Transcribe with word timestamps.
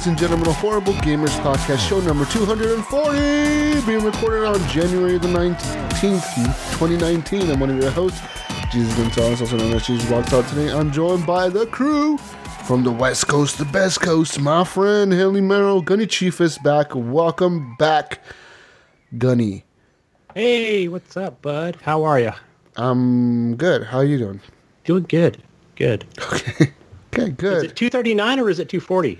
Ladies 0.00 0.08
and 0.08 0.18
gentlemen, 0.18 0.48
a 0.48 0.52
Horrible 0.54 0.94
Gamers 0.94 1.38
Podcast, 1.40 1.86
show 1.86 2.00
number 2.00 2.24
240, 2.24 3.84
being 3.84 4.02
recorded 4.02 4.46
on 4.46 4.58
January 4.66 5.18
the 5.18 5.28
19th, 5.28 6.24
2019. 6.78 7.50
I'm 7.50 7.60
one 7.60 7.68
of 7.68 7.76
your 7.76 7.90
hosts, 7.90 8.18
Jesus 8.72 8.96
Gonzalez, 8.96 9.42
also 9.42 9.58
known 9.58 9.74
as 9.74 9.86
Jesus 9.86 10.08
Walks 10.08 10.32
Out 10.32 10.48
today. 10.48 10.72
I'm 10.72 10.90
joined 10.90 11.26
by 11.26 11.50
the 11.50 11.66
crew 11.66 12.16
from 12.16 12.82
the 12.82 12.90
West 12.90 13.28
Coast, 13.28 13.58
the 13.58 13.66
best 13.66 14.00
coast, 14.00 14.40
my 14.40 14.64
friend 14.64 15.12
Haley 15.12 15.42
Merrill, 15.42 15.82
Gunny 15.82 16.06
Chief 16.06 16.40
is 16.40 16.56
back. 16.56 16.94
Welcome 16.94 17.76
back, 17.76 18.22
Gunny. 19.18 19.66
Hey, 20.34 20.88
what's 20.88 21.14
up, 21.18 21.42
bud? 21.42 21.76
How 21.82 22.04
are 22.04 22.18
you? 22.18 22.32
I'm 22.76 23.54
good. 23.56 23.84
How 23.84 23.98
are 23.98 24.04
you 24.06 24.16
doing? 24.16 24.40
Doing 24.84 25.02
good. 25.02 25.42
Good. 25.76 26.06
Okay. 26.32 26.72
Okay, 27.12 27.30
good. 27.30 27.56
Is 27.56 27.72
it 27.72 27.74
239 27.74 28.38
or 28.38 28.48
is 28.50 28.60
it 28.60 28.68
240? 28.68 29.18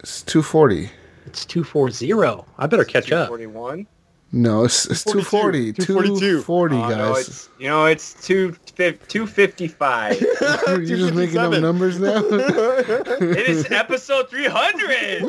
It's 0.00 0.22
240. 0.22 0.90
It's 1.26 1.44
240. 1.44 2.44
I 2.58 2.66
better 2.66 2.84
catch 2.84 3.10
up. 3.12 3.28
41. 3.28 3.86
No, 4.32 4.64
it's, 4.64 4.86
it's 4.86 5.04
240. 5.04 5.72
242. 5.72 6.18
240, 6.42 6.76
Oh, 6.76 6.88
no, 6.88 7.14
guys. 7.14 7.28
it's, 7.28 7.48
you 7.58 7.68
know, 7.68 7.86
it's 7.86 8.14
two, 8.26 8.52
255. 8.76 10.20
You're 10.68 10.84
just 10.84 11.14
making 11.14 11.38
up 11.38 11.52
numbers 11.52 11.98
now? 11.98 12.22
it 12.24 13.48
is 13.48 13.70
episode 13.70 14.28
300. 14.28 15.22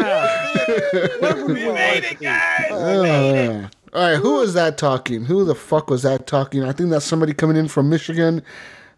Yeah. 0.00 0.66
we 1.46 1.54
made 1.54 2.04
it, 2.04 2.18
guys. 2.18 2.66
Oh, 2.70 3.00
uh, 3.00 3.04
yeah. 3.04 3.68
All 3.92 4.02
right, 4.10 4.18
who 4.18 4.38
was 4.38 4.54
that 4.54 4.78
talking? 4.78 5.24
Who 5.24 5.44
the 5.44 5.54
fuck 5.54 5.88
was 5.88 6.02
that 6.02 6.26
talking? 6.26 6.64
I 6.64 6.72
think 6.72 6.90
that's 6.90 7.04
somebody 7.04 7.32
coming 7.32 7.56
in 7.56 7.68
from 7.68 7.88
Michigan, 7.88 8.42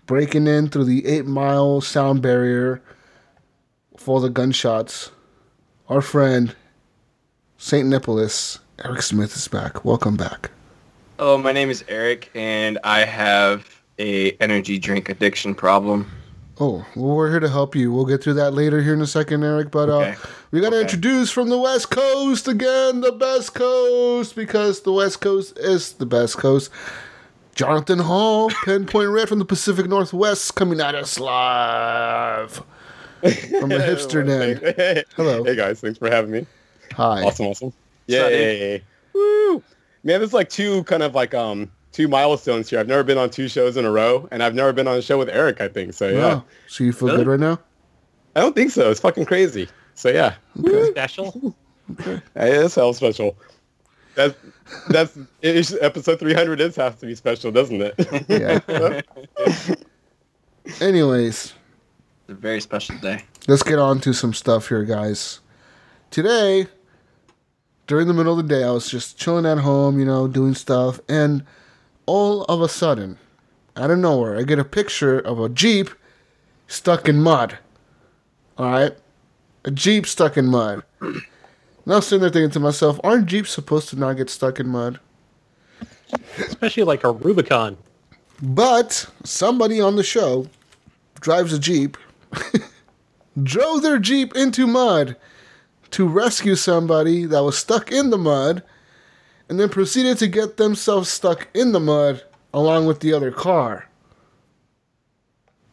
breaking 0.06 0.46
in 0.46 0.68
through 0.68 0.84
the 0.84 1.06
eight 1.06 1.26
mile 1.26 1.80
sound 1.80 2.22
barrier 2.22 2.80
for 4.08 4.22
the 4.22 4.30
gunshots. 4.30 5.10
Our 5.90 6.00
friend, 6.00 6.56
St. 7.58 7.86
Nicholas, 7.86 8.58
Eric 8.82 9.02
Smith 9.02 9.36
is 9.36 9.46
back. 9.48 9.84
Welcome 9.84 10.16
back. 10.16 10.50
Hello, 11.18 11.36
my 11.36 11.52
name 11.52 11.68
is 11.68 11.84
Eric, 11.88 12.30
and 12.34 12.78
I 12.84 13.00
have 13.04 13.82
a 13.98 14.30
energy 14.40 14.78
drink 14.78 15.10
addiction 15.10 15.54
problem. 15.54 16.10
Oh, 16.58 16.86
well, 16.96 17.16
we're 17.16 17.28
here 17.30 17.38
to 17.40 17.50
help 17.50 17.76
you. 17.76 17.92
We'll 17.92 18.06
get 18.06 18.22
through 18.22 18.32
that 18.34 18.52
later 18.54 18.82
here 18.82 18.94
in 18.94 19.02
a 19.02 19.06
second, 19.06 19.44
Eric. 19.44 19.70
But 19.70 19.90
uh, 19.90 19.98
Okay. 19.98 20.14
we 20.52 20.62
got 20.62 20.70
to 20.70 20.76
Okay. 20.76 20.84
introduce 20.84 21.30
from 21.30 21.50
the 21.50 21.58
West 21.58 21.90
Coast 21.90 22.48
again, 22.48 23.02
the 23.02 23.12
best 23.12 23.52
coast, 23.52 24.34
because 24.34 24.80
the 24.80 24.92
West 24.94 25.20
Coast 25.20 25.58
is 25.58 25.92
the 25.92 26.06
best 26.06 26.38
coast. 26.38 26.70
Jonathan 27.54 27.98
Hall, 27.98 28.48
Pinpoint 28.64 29.10
Red 29.10 29.28
from 29.28 29.38
the 29.38 29.44
Pacific 29.44 29.86
Northwest, 29.86 30.54
coming 30.54 30.80
at 30.80 30.94
us 30.94 31.20
live 31.20 32.62
from 33.60 33.68
the 33.68 33.78
hipster 33.78 34.24
den. 34.24 34.74
Hey, 34.76 35.04
Hello. 35.16 35.42
Hey 35.42 35.56
guys, 35.56 35.80
thanks 35.80 35.98
for 35.98 36.10
having 36.10 36.30
me. 36.30 36.46
Hi. 36.92 37.22
Awesome, 37.24 37.46
awesome. 37.46 37.72
What's 38.06 38.20
up, 38.20 38.28
dude? 38.28 38.32
Yay. 38.32 38.82
Woo. 39.12 39.62
Man, 40.04 40.20
there's 40.20 40.32
like 40.32 40.48
two 40.48 40.84
kind 40.84 41.02
of 41.02 41.14
like 41.14 41.34
um 41.34 41.70
two 41.92 42.06
milestones 42.06 42.70
here. 42.70 42.78
I've 42.78 42.86
never 42.86 43.02
been 43.02 43.18
on 43.18 43.30
two 43.30 43.48
shows 43.48 43.76
in 43.76 43.84
a 43.84 43.90
row, 43.90 44.28
and 44.30 44.42
I've 44.42 44.54
never 44.54 44.72
been 44.72 44.86
on 44.86 44.96
a 44.96 45.02
show 45.02 45.18
with 45.18 45.28
Eric, 45.28 45.60
I 45.60 45.68
think. 45.68 45.94
So 45.94 46.08
yeah. 46.08 46.18
Wow. 46.18 46.44
So 46.68 46.84
you 46.84 46.92
feel 46.92 47.08
good 47.08 47.26
right 47.26 47.40
now? 47.40 47.58
I 48.36 48.40
don't 48.40 48.54
think 48.54 48.70
so. 48.70 48.90
It's 48.90 49.00
fucking 49.00 49.24
crazy. 49.24 49.68
So 49.94 50.10
yeah. 50.10 50.34
Special. 50.90 51.54
Hey, 52.34 52.52
it's 52.52 52.74
hell 52.74 52.92
special. 52.92 53.34
That's 54.14 54.36
that's 54.90 55.18
it's, 55.40 55.72
episode 55.80 56.18
300 56.20 56.60
is 56.60 56.76
has 56.76 56.96
to 56.96 57.06
be 57.06 57.14
special, 57.14 57.50
doesn't 57.50 57.80
it? 57.80 57.94
Yeah. 58.28 59.00
Anyways, 60.82 61.36
It's 61.36 61.54
a 62.28 62.34
very 62.34 62.60
special 62.60 62.96
day. 62.98 63.22
let's 63.46 63.62
get 63.62 63.78
on 63.78 64.00
to 64.00 64.12
some 64.12 64.34
stuff 64.34 64.68
here, 64.68 64.84
guys. 64.84 65.40
Today, 66.10 66.66
during 67.86 68.06
the 68.06 68.12
middle 68.12 68.38
of 68.38 68.46
the 68.46 68.54
day, 68.54 68.64
I 68.64 68.70
was 68.70 68.90
just 68.90 69.18
chilling 69.18 69.46
at 69.46 69.58
home, 69.58 69.98
you 69.98 70.04
know, 70.04 70.28
doing 70.28 70.54
stuff, 70.54 71.00
and 71.08 71.44
all 72.04 72.44
of 72.44 72.60
a 72.60 72.68
sudden, 72.68 73.18
out 73.76 73.90
of 73.90 73.98
nowhere, 73.98 74.36
I 74.36 74.42
get 74.42 74.58
a 74.58 74.64
picture 74.64 75.18
of 75.18 75.40
a 75.40 75.48
Jeep 75.48 75.88
stuck 76.66 77.08
in 77.08 77.22
mud. 77.22 77.58
Alright? 78.58 78.96
A 79.64 79.70
Jeep 79.70 80.06
stuck 80.06 80.36
in 80.36 80.46
mud. 80.46 80.82
And 81.00 81.22
I 81.86 81.96
was 81.96 82.06
sitting 82.06 82.20
there 82.20 82.30
thinking 82.30 82.50
to 82.50 82.60
myself, 82.60 83.00
aren't 83.02 83.26
Jeeps 83.26 83.50
supposed 83.50 83.88
to 83.90 83.96
not 83.96 84.14
get 84.14 84.28
stuck 84.28 84.60
in 84.60 84.68
mud? 84.68 85.00
Especially 86.38 86.82
like 86.82 87.04
a 87.04 87.12
Rubicon. 87.12 87.78
But 88.42 89.06
somebody 89.24 89.80
on 89.80 89.96
the 89.96 90.02
show 90.02 90.48
drives 91.20 91.52
a 91.52 91.58
Jeep, 91.58 91.96
drove 93.42 93.82
their 93.82 93.98
Jeep 93.98 94.34
into 94.36 94.66
mud 94.66 95.16
to 95.90 96.06
rescue 96.06 96.54
somebody 96.54 97.24
that 97.24 97.42
was 97.42 97.56
stuck 97.56 97.90
in 97.90 98.10
the 98.10 98.18
mud, 98.18 98.62
and 99.48 99.58
then 99.58 99.68
proceeded 99.70 100.18
to 100.18 100.26
get 100.26 100.56
themselves 100.58 101.08
stuck 101.08 101.48
in 101.54 101.72
the 101.72 101.80
mud 101.80 102.22
along 102.52 102.86
with 102.86 103.00
the 103.00 103.12
other 103.14 103.30
car. 103.30 103.88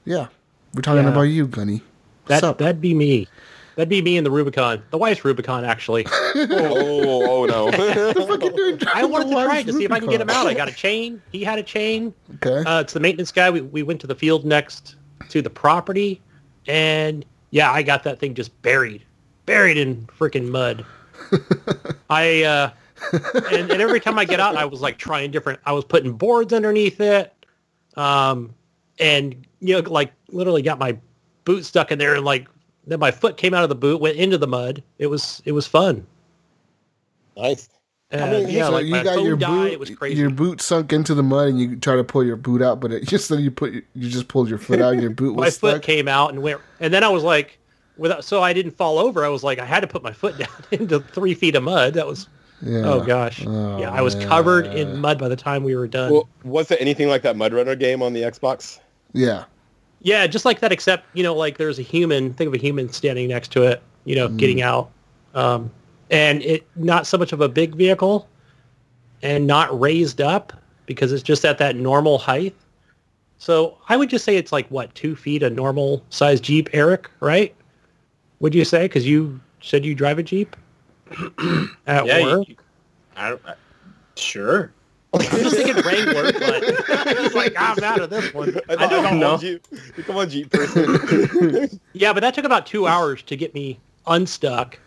Yeah, 0.06 0.28
we're 0.74 0.82
talking 0.82 1.04
Yeah. 1.04 1.10
about 1.12 1.24
you, 1.24 1.48
Gunny. 1.48 1.82
What's 2.26 2.42
That, 2.42 2.48
up? 2.48 2.58
that'd 2.60 2.80
be 2.82 2.94
me. 2.94 3.28
That'd 3.76 3.90
be 3.90 4.02
me 4.02 4.16
in 4.16 4.24
the 4.24 4.32
Rubicon. 4.32 4.82
The 4.92 4.98
wife's 4.98 5.26
Rubicon, 5.26 5.66
actually. 5.66 6.06
oh, 6.36 7.44
oh 7.44 7.46
no. 7.46 7.68
I 8.94 9.04
wanted 9.04 9.28
to 9.30 9.44
try 9.44 9.64
to 9.64 9.74
see 9.74 9.84
if 9.84 9.92
I 9.92 10.00
can 10.00 10.10
get 10.10 10.22
him 10.22 10.30
out. 10.30 10.48
I 10.48 10.54
got 10.54 10.70
a 10.70 10.74
chain. 10.74 11.22
He 11.34 11.44
had 11.44 11.60
a 11.60 11.64
chain. 11.64 12.14
Okay. 12.36 12.64
Uh, 12.70 12.80
it's 12.80 12.94
the 12.94 13.02
maintenance 13.02 13.34
guy. 13.34 13.50
We, 13.50 13.60
we 13.62 13.84
went 13.84 14.00
to 14.02 14.08
the 14.08 14.16
field 14.16 14.46
next 14.46 14.96
to 15.28 15.42
the 15.42 15.50
property, 15.50 16.22
and 16.68 17.26
yeah, 17.52 17.72
I 17.72 17.84
got 17.84 18.04
that 18.04 18.20
thing 18.20 18.34
just 18.34 18.60
buried, 18.62 19.04
buried 19.46 19.78
in 19.78 20.08
freaking 20.08 20.50
mud. 20.50 20.86
I 22.10 22.44
uh, 22.44 22.70
and, 23.52 23.72
and 23.72 23.82
every 23.82 24.00
time 24.00 24.18
I 24.20 24.26
get 24.26 24.40
out, 24.40 24.56
I 24.56 24.66
was 24.66 24.82
like 24.82 24.98
trying 24.98 25.32
different. 25.32 25.60
I 25.66 25.72
was 25.72 25.86
putting 25.86 26.14
boards 26.14 26.54
underneath 26.54 27.00
it, 27.00 27.34
um, 27.96 28.54
and 29.00 29.46
you 29.60 29.82
know, 29.82 29.90
like 29.90 30.12
literally 30.30 30.62
got 30.62 30.80
my 30.80 30.98
boot 31.46 31.66
stuck 31.66 31.92
in 31.92 32.00
there, 32.00 32.16
and 32.16 32.26
like 32.26 32.48
then 32.86 33.00
my 33.00 33.12
foot 33.12 33.38
came 33.38 33.54
out 33.54 33.64
of 33.64 33.70
the 33.70 33.76
boot, 33.76 34.02
went 34.02 34.18
into 34.18 34.38
the 34.38 34.48
mud. 34.48 34.84
It 35.00 35.08
was 35.08 35.42
it 35.46 35.52
was 35.52 35.68
fun. 35.68 36.06
nice. 37.38 37.70
Uh, 38.24 38.28
mean, 38.32 38.50
yeah, 38.50 38.66
so 38.66 38.72
like 38.72 38.86
you 38.86 38.92
got 39.04 39.16
phone 39.16 39.26
your 39.26 39.36
died. 39.38 39.50
boot, 39.50 39.72
It 39.74 39.80
was 39.80 39.90
crazy. 39.92 40.20
your 40.20 40.30
boot 40.30 40.62
sunk 40.62 40.92
into 40.94 41.14
the 41.14 41.24
mud, 41.24 41.48
and 41.50 41.60
you 41.60 41.76
try 41.76 41.96
to 41.96 42.04
pull 42.04 42.24
your 42.24 42.36
boot 42.36 42.62
out, 42.62 42.80
but 42.80 42.92
it 42.92 43.08
just 43.08 43.30
then 43.30 43.40
you 43.40 43.52
put 43.52 43.74
you 43.74 44.10
just 44.10 44.28
pulled 44.28 44.50
your 44.50 44.58
foot 44.60 44.82
out, 44.82 44.94
and 44.94 45.02
your 45.02 45.12
boot 45.12 45.36
my 45.38 45.46
was 45.46 45.58
foot 45.58 45.82
came 45.82 46.08
out 46.08 46.32
and 46.32 46.42
went 46.42 46.60
and 46.80 46.94
then 46.94 47.04
i 47.04 47.10
was 47.10 47.24
like 47.24 47.58
without 47.98 48.24
so 48.26 48.42
i 48.44 48.52
didn't 48.54 48.72
fall 48.72 49.00
over 49.00 49.24
i 49.26 49.30
was 49.30 49.44
like 49.44 49.58
i 49.60 49.66
had 49.66 49.80
to 49.80 49.88
put 49.88 50.04
my 50.04 50.12
foot 50.12 50.38
down 50.40 50.50
into 50.72 51.00
three 51.00 51.34
feet 51.34 51.56
of 51.56 51.64
mud 51.64 51.94
that 51.94 52.06
was 52.06 52.28
Yeah. 52.62 52.80
oh 52.86 53.02
gosh 53.04 53.44
Oh, 53.48 53.80
yeah 53.80 53.92
i 53.92 54.02
was 54.02 54.16
man. 54.16 54.28
covered 54.28 54.66
in 54.68 54.98
mud 55.00 55.18
by 55.18 55.30
the 55.30 55.36
time 55.36 55.64
we 55.64 55.76
were 55.76 55.88
done 55.88 56.12
Well, 56.12 56.28
was 56.44 56.70
it 56.72 56.80
anything 56.82 57.08
like 57.08 57.22
that 57.22 57.36
Mud 57.38 57.54
Runner 57.54 57.76
game 57.76 58.02
on 58.02 58.14
the 58.14 58.22
Xbox? 58.24 58.80
Yeah. 59.14 59.46
yeah 60.02 60.28
just 60.28 60.44
like 60.46 60.60
that 60.60 60.72
except 60.74 61.06
you 61.16 61.24
know 61.24 61.34
like 61.36 61.58
there's 61.58 61.80
a 61.80 61.84
human 61.84 62.34
think 62.34 62.48
of 62.50 62.54
a 62.54 62.58
human 62.58 62.92
standing 62.92 63.28
next 63.30 63.52
to 63.54 63.64
it 63.64 63.82
you 64.04 64.16
know 64.16 64.28
getting 64.28 64.62
out 64.62 64.92
um, 65.34 65.72
and 66.10 66.42
it 66.44 66.66
not 66.76 67.08
so 67.08 67.18
much 67.18 67.34
of 67.34 67.42
a 67.42 67.50
big 67.50 67.76
vehicle 67.76 68.28
and 69.22 69.48
not 69.48 69.78
raised 69.80 70.22
up 70.22 70.54
because 70.86 71.12
it's 71.12 71.24
just 71.24 71.44
at 71.46 71.58
that 71.58 71.76
normal 71.76 72.18
height 72.18 72.56
so 73.38 73.78
i 73.90 73.98
would 73.98 74.10
just 74.10 74.24
say 74.26 74.36
it's 74.38 74.52
like 74.52 74.68
what 74.70 74.94
two 74.96 75.16
feet 75.16 75.42
a 75.44 75.50
normal 75.50 76.04
size 76.10 76.40
jeep 76.40 76.70
eric 76.74 77.10
right 77.20 77.56
would 78.40 78.54
you 78.54 78.64
say 78.66 78.84
because 78.84 79.06
you 79.06 79.40
said 79.62 79.84
you 79.86 79.96
drive 79.96 80.20
a 80.20 80.24
jeep 80.24 80.56
at 81.88 82.06
Yeah, 82.06 82.22
work 82.24 82.48
you, 82.48 82.56
I 83.16 83.34
I, 83.34 83.54
sure. 84.16 84.72
i'm 85.14 85.22
just 85.22 85.56
thinking 85.56 85.82
wrangler 85.84 86.32
but 86.34 86.64
it's 87.08 87.36
like 87.36 87.54
i'm 87.58 87.82
out 87.84 88.02
of 88.02 88.10
this 88.10 88.34
one 88.34 88.54
I, 88.70 88.74
I 88.74 88.88
don't 88.88 89.06
come 89.06 89.20
know. 89.20 89.38
Jeep. 89.38 89.66
Come 90.06 90.18
on, 90.18 90.30
Jeep 90.30 90.52
person. 90.52 91.80
Yeah, 91.94 92.12
but 92.12 92.20
that 92.20 92.34
took 92.34 92.44
about 92.44 92.66
two 92.66 92.86
hours 92.88 93.22
to 93.24 93.38
get 93.38 93.54
me 93.54 93.80
unstuck, 94.08 94.78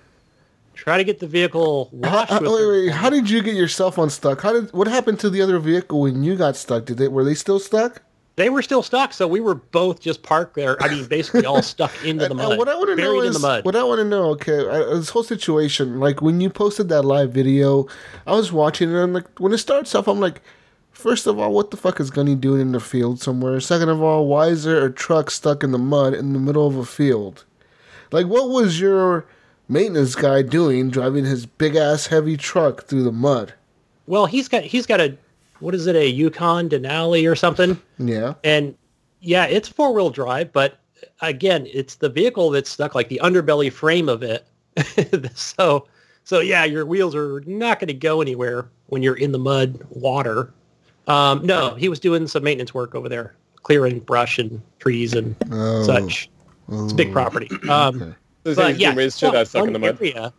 try 0.78 0.96
to 0.96 1.04
get 1.04 1.18
the 1.18 1.26
vehicle 1.26 1.88
washed. 1.92 2.30
how- 2.30 2.40
with 2.40 2.50
wait, 2.52 2.66
wait, 2.68 2.88
how 2.92 3.10
did 3.10 3.28
you 3.28 3.42
get 3.42 3.54
yourself 3.54 3.98
unstuck? 3.98 4.40
How 4.42 4.52
did 4.52 4.72
what 4.72 4.86
happened 4.88 5.18
to 5.20 5.28
the 5.30 5.42
other 5.42 5.58
vehicle 5.58 6.00
when 6.00 6.22
you 6.22 6.36
got 6.36 6.56
stuck? 6.56 6.84
Did 6.84 6.98
they 6.98 7.08
were 7.08 7.24
they 7.24 7.34
still 7.34 7.58
stuck? 7.58 8.02
They 8.36 8.50
were 8.50 8.62
still 8.62 8.84
stuck, 8.84 9.12
so 9.12 9.26
we 9.26 9.40
were 9.40 9.56
both 9.56 9.98
just 10.00 10.22
parked 10.22 10.54
there. 10.54 10.80
I 10.80 10.86
mean, 10.88 11.06
basically 11.06 11.44
all 11.44 11.60
stuck 11.74 11.90
into 12.04 12.26
the 12.28 12.34
Uh, 12.34 12.36
mud, 12.36 12.58
what 12.58 12.68
I 12.68 12.76
want 12.76 12.90
to 12.90 12.94
know 12.96 13.20
in 13.20 13.26
is 13.30 13.34
the 13.34 13.40
mud. 13.40 13.64
what 13.64 13.74
I 13.74 13.82
want 13.82 13.98
to 13.98 14.04
know. 14.04 14.26
Okay, 14.30 14.60
I, 14.68 14.94
this 14.94 15.08
whole 15.10 15.24
situation, 15.24 15.98
like 15.98 16.22
when 16.22 16.40
you 16.40 16.48
posted 16.48 16.88
that 16.90 17.02
live 17.02 17.32
video, 17.32 17.88
I 18.28 18.32
was 18.36 18.52
watching 18.52 18.90
it 18.92 18.96
and 18.96 19.12
like 19.12 19.26
when 19.40 19.52
it 19.52 19.58
starts 19.58 19.92
off, 19.96 20.06
I'm 20.06 20.20
like, 20.20 20.40
first 20.92 21.26
of 21.26 21.36
all, 21.40 21.52
what 21.52 21.72
the 21.72 21.76
fuck 21.76 21.98
is 21.98 22.12
Gunny 22.12 22.36
doing 22.36 22.60
in 22.60 22.70
the 22.70 22.78
field 22.78 23.20
somewhere? 23.20 23.58
Second 23.58 23.88
of 23.88 24.00
all, 24.00 24.28
why 24.28 24.46
is 24.46 24.62
there 24.62 24.84
a 24.86 24.92
truck 24.92 25.32
stuck 25.32 25.64
in 25.64 25.72
the 25.72 25.78
mud 25.78 26.14
in 26.14 26.32
the 26.32 26.38
middle 26.38 26.64
of 26.68 26.76
a 26.76 26.84
field? 26.84 27.44
Like, 28.12 28.26
what 28.28 28.50
was 28.50 28.78
your 28.78 29.26
maintenance 29.68 30.14
guy 30.14 30.42
doing 30.42 30.90
driving 30.90 31.24
his 31.24 31.46
big 31.46 31.76
ass 31.76 32.06
heavy 32.06 32.36
truck 32.36 32.84
through 32.84 33.02
the 33.04 33.12
mud? 33.12 33.54
Well, 34.06 34.26
he's 34.26 34.48
got 34.48 34.62
he's 34.64 34.86
got 34.86 35.00
a 35.00 35.16
what 35.60 35.74
is 35.74 35.86
it, 35.86 35.96
a 35.96 36.08
Yukon 36.08 36.68
Denali 36.68 37.30
or 37.30 37.34
something? 37.34 37.80
Yeah, 37.98 38.34
And 38.44 38.76
yeah, 39.20 39.46
it's 39.46 39.66
four 39.68 39.92
wheel 39.92 40.08
drive, 40.10 40.52
but 40.52 40.78
again, 41.20 41.66
it's 41.72 41.96
the 41.96 42.08
vehicle 42.08 42.50
that's 42.50 42.70
stuck, 42.70 42.94
like 42.94 43.08
the 43.08 43.20
underbelly 43.24 43.72
frame 43.72 44.08
of 44.08 44.22
it. 44.22 44.46
so, 45.36 45.88
so 46.22 46.38
yeah, 46.38 46.62
your 46.64 46.86
wheels 46.86 47.16
are 47.16 47.40
not 47.46 47.80
going 47.80 47.88
to 47.88 47.94
go 47.94 48.20
anywhere 48.20 48.68
when 48.86 49.02
you're 49.02 49.16
in 49.16 49.32
the 49.32 49.38
mud 49.40 49.84
water. 49.90 50.52
Um, 51.08 51.44
no, 51.44 51.74
he 51.74 51.88
was 51.88 51.98
doing 51.98 52.28
some 52.28 52.44
maintenance 52.44 52.72
work 52.72 52.94
over 52.94 53.08
there, 53.08 53.34
clearing 53.64 53.98
brush 53.98 54.38
and 54.38 54.62
trees 54.78 55.12
and 55.14 55.34
Oh. 55.50 55.82
such. 55.82 56.30
It's 56.70 56.92
a 56.92 56.96
big 56.96 57.12
property. 57.12 57.50
Um, 57.68 58.00
Okay. 58.00 58.14
So 58.56 58.62
but 58.62 58.78
yeah, 58.78 58.94
doing 58.94 59.10
shit 59.10 59.22
no, 59.22 59.30
that's 59.32 59.50
stuck 59.50 59.60
one 59.60 59.68
in 59.68 59.72
the 59.74 59.78
mud. 59.78 59.98
area 60.00 60.32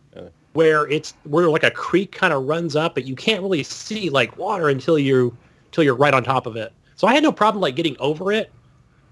where 0.52 0.86
it's 0.88 1.14
where 1.24 1.48
like 1.48 1.62
a 1.62 1.70
creek 1.70 2.12
kind 2.12 2.32
of 2.32 2.44
runs 2.44 2.74
up, 2.76 2.94
but 2.94 3.04
you 3.04 3.14
can't 3.14 3.42
really 3.42 3.62
see 3.62 4.10
like 4.10 4.36
water 4.36 4.68
until 4.68 4.98
you 4.98 5.36
until 5.66 5.84
you're 5.84 5.94
right 5.96 6.14
on 6.14 6.24
top 6.24 6.46
of 6.46 6.56
it. 6.56 6.72
So 6.96 7.06
I 7.06 7.14
had 7.14 7.22
no 7.22 7.32
problem 7.32 7.62
like 7.62 7.76
getting 7.76 7.96
over 7.98 8.32
it, 8.32 8.50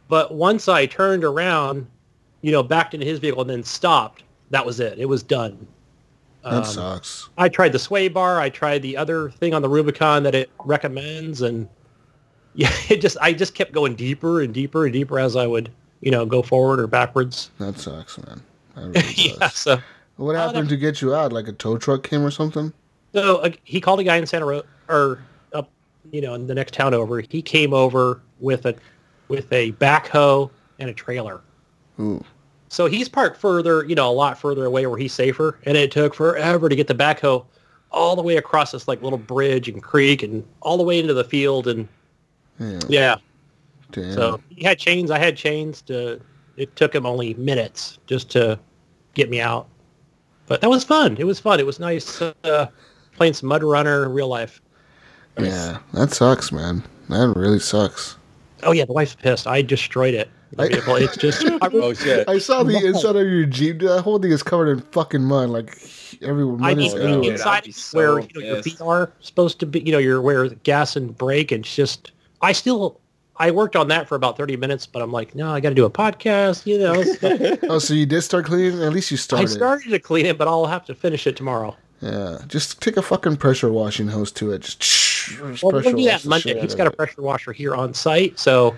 but 0.09 0.35
once 0.35 0.69
I 0.69 0.87
turned 0.87 1.25
around, 1.25 1.87
you 2.43 2.53
know, 2.53 2.63
backed 2.63 2.95
into 2.95 3.07
his 3.07 3.19
vehicle 3.19 3.41
and 3.43 3.51
then 3.51 3.63
stopped, 3.65 4.25
that 4.51 4.67
was 4.67 4.81
it. 4.81 4.99
It 4.99 5.07
was 5.07 5.23
done. 5.23 5.67
that 6.43 6.53
Um, 6.55 6.65
sucks. 6.65 7.29
I 7.39 7.49
tried 7.49 7.73
the 7.73 7.79
sway 7.79 8.09
bar. 8.09 8.41
I 8.41 8.51
tried 8.51 8.83
the 8.83 8.97
other 8.97 9.31
thing 9.31 9.55
on 9.55 9.63
the 9.63 9.69
Rubicon 9.69 10.23
that 10.25 10.35
it 10.35 10.51
recommends, 10.65 11.41
and 11.43 11.69
yeah, 12.55 12.73
it 12.89 13.01
just 13.01 13.17
I 13.21 13.33
just 13.33 13.55
kept 13.55 13.73
going 13.73 13.95
deeper 13.95 14.41
and 14.43 14.53
deeper 14.53 14.85
and 14.85 14.93
deeper 14.93 15.19
as 15.21 15.37
I 15.37 15.47
would, 15.47 15.71
you 16.01 16.11
know, 16.11 16.27
go 16.27 16.43
forward 16.43 16.81
or 16.81 16.87
backwards. 16.89 17.51
That 17.59 17.79
sucks, 17.79 18.19
man. 18.19 18.43
Really 18.81 19.03
yeah. 19.17 19.49
So 19.49 19.81
What 20.17 20.37
happened 20.37 20.69
to 20.69 20.77
get 20.77 21.01
you 21.01 21.15
out? 21.15 21.33
Like 21.33 21.49
a 21.49 21.53
tow 21.53 21.79
truck 21.79 22.03
came 22.03 22.25
or 22.25 22.31
something? 22.31 22.73
So 23.15 23.39
uh, 23.39 23.51
he 23.65 23.81
called 23.81 24.01
a 24.01 24.05
guy 24.05 24.17
in 24.17 24.27
Santa 24.27 24.47
Rosa, 24.47 24.67
or 24.89 25.23
up, 25.53 25.71
you 26.11 26.21
know, 26.21 26.35
in 26.35 26.47
the 26.47 26.55
next 26.55 26.75
town 26.75 26.95
over. 26.95 27.21
He 27.21 27.43
came 27.43 27.73
over 27.73 28.21
with 28.41 28.67
a 28.67 28.75
with 29.29 29.53
a 29.53 29.73
backhoe 29.73 30.51
and 30.79 30.91
a 30.91 30.95
trailer. 30.95 31.41
Ooh. 32.01 32.23
So 32.69 32.87
he's 32.87 33.09
parked 33.09 33.39
further, 33.39 33.85
you 33.85 33.95
know, 33.95 34.11
a 34.11 34.13
lot 34.13 34.39
further 34.39 34.67
away 34.67 34.87
where 34.87 34.99
he's 34.99 35.13
safer, 35.13 35.59
and 35.65 35.77
it 35.77 35.91
took 35.91 36.15
forever 36.15 36.69
to 36.69 36.77
get 36.77 36.87
the 36.87 36.95
backhoe 36.95 37.45
all 37.91 38.15
the 38.15 38.23
way 38.23 38.37
across 38.37 38.73
this 38.73 38.87
like 38.87 39.03
little 39.03 39.19
bridge 39.19 39.69
and 39.69 39.83
creek 39.83 40.23
and 40.23 40.45
all 40.61 40.77
the 40.77 40.83
way 40.83 40.99
into 40.99 41.15
the 41.15 41.25
field 41.25 41.67
and 41.67 41.89
Yeah. 42.59 42.81
yeah. 42.89 43.17
Damn. 43.91 44.13
So 44.13 44.41
he 44.51 44.63
had 44.65 44.79
chains. 44.79 45.11
I 45.11 45.19
had 45.19 45.37
chains. 45.37 45.81
To 45.83 46.21
it 46.57 46.75
took 46.77 46.95
him 46.95 47.07
only 47.07 47.35
minutes 47.35 47.99
just 48.07 48.31
to 48.33 48.59
get 49.19 49.29
me 49.31 49.41
out. 49.41 49.69
But 50.47 50.63
that 50.63 50.71
was 50.71 50.83
fun. 50.85 51.17
It 51.19 51.25
was 51.27 51.39
fun. 51.39 51.61
It 51.61 51.67
was 51.67 51.79
nice 51.79 52.23
uh, 52.23 52.69
playing 53.17 53.35
some 53.35 53.51
Mud 53.51 53.63
Runner 53.63 54.05
in 54.05 54.13
real 54.13 54.29
life. 54.29 54.63
yeah, 55.39 55.79
that 55.93 56.13
sucks, 56.13 56.51
man. 56.51 56.83
That 57.11 57.33
really 57.37 57.59
sucks. 57.59 58.17
Oh 58.63 58.73
yeah, 58.73 58.85
the 58.87 58.93
wife's 58.93 59.15
pissed. 59.15 59.47
I 59.47 59.61
destroyed 59.63 60.15
it. 60.15 60.31
The 60.53 60.63
I- 60.63 60.99
It's 61.01 61.17
just 61.19 61.45
I, 61.63 61.69
Oh 61.73 61.93
shit. 61.93 62.27
I 62.29 62.39
saw 62.39 62.63
the 62.63 62.77
inside 62.85 63.17
of 63.17 63.27
your 63.27 63.45
Jeep. 63.45 63.79
Dude, 63.79 63.91
that 63.91 64.01
whole 64.03 64.19
thing 64.19 64.31
is 64.33 64.43
covered 64.43 64.69
in 64.71 64.81
fucking 64.93 65.23
mud. 65.23 65.51
Like 65.51 65.77
everywhere. 66.23 66.57
I 66.63 66.75
Mud 66.75 66.77
mean, 66.79 66.87
is 66.87 66.95
Oh, 66.95 66.97
everywhere. 66.99 67.23
yeah. 67.25 67.31
inside 67.33 67.65
I'd 67.67 67.75
so 67.75 67.97
where 67.99 68.21
you 68.21 68.29
know, 68.35 68.41
your 68.55 68.63
feet 68.63 68.81
are 68.81 69.13
supposed 69.21 69.61
to 69.61 69.67
be. 69.67 69.81
You 69.81 69.93
know, 69.93 69.99
your 69.99 70.21
where 70.23 70.49
gas 70.49 70.97
and 70.97 71.17
brake, 71.17 71.53
and 71.53 71.65
it's 71.65 71.75
just. 71.75 72.13
I 72.41 72.53
still. 72.53 72.99
I 73.39 73.51
worked 73.51 73.77
on 73.77 73.89
that 73.89 74.09
for 74.09 74.15
about 74.17 74.37
thirty 74.37 74.57
minutes, 74.57 74.87
but 74.87 75.01
I'm 75.01 75.13
like, 75.13 75.35
no, 75.35 75.51
I 75.53 75.61
got 75.61 75.69
to 75.71 75.75
do 75.75 75.85
a 75.85 75.91
podcast. 75.91 76.67
You 76.67 76.79
know, 76.79 77.59
Oh, 77.71 77.79
so 77.79 77.95
you 77.95 78.07
did 78.07 78.23
start 78.23 78.47
cleaning? 78.47 78.83
At 78.83 78.93
least 78.93 79.11
you 79.11 79.17
started. 79.17 79.49
I 79.49 79.53
started. 79.53 79.91
to 79.91 79.99
clean 79.99 80.27
it, 80.27 80.37
but 80.39 80.49
I'll 80.49 80.67
have 80.67 80.85
to 80.87 80.95
finish 80.95 81.27
it 81.27 81.37
tomorrow. 81.37 81.77
Yeah. 82.01 82.39
Just 82.47 82.81
take 82.81 82.97
a 82.97 83.03
fucking 83.03 83.37
pressure 83.39 83.73
washing 83.73 84.09
hose 84.09 84.31
to 84.33 84.53
it. 84.53 84.63
Just, 84.63 84.81
just 84.81 85.63
Well, 85.63 85.73
we'll 85.73 85.83
do 85.83 86.05
that 86.05 86.25
Monday. 86.25 86.61
He's 86.61 86.75
got 86.75 86.87
a 86.87 86.91
pressure 86.91 87.23
washer 87.23 87.53
here 87.53 87.75
on 87.75 87.93
site, 87.95 88.39
so 88.39 88.77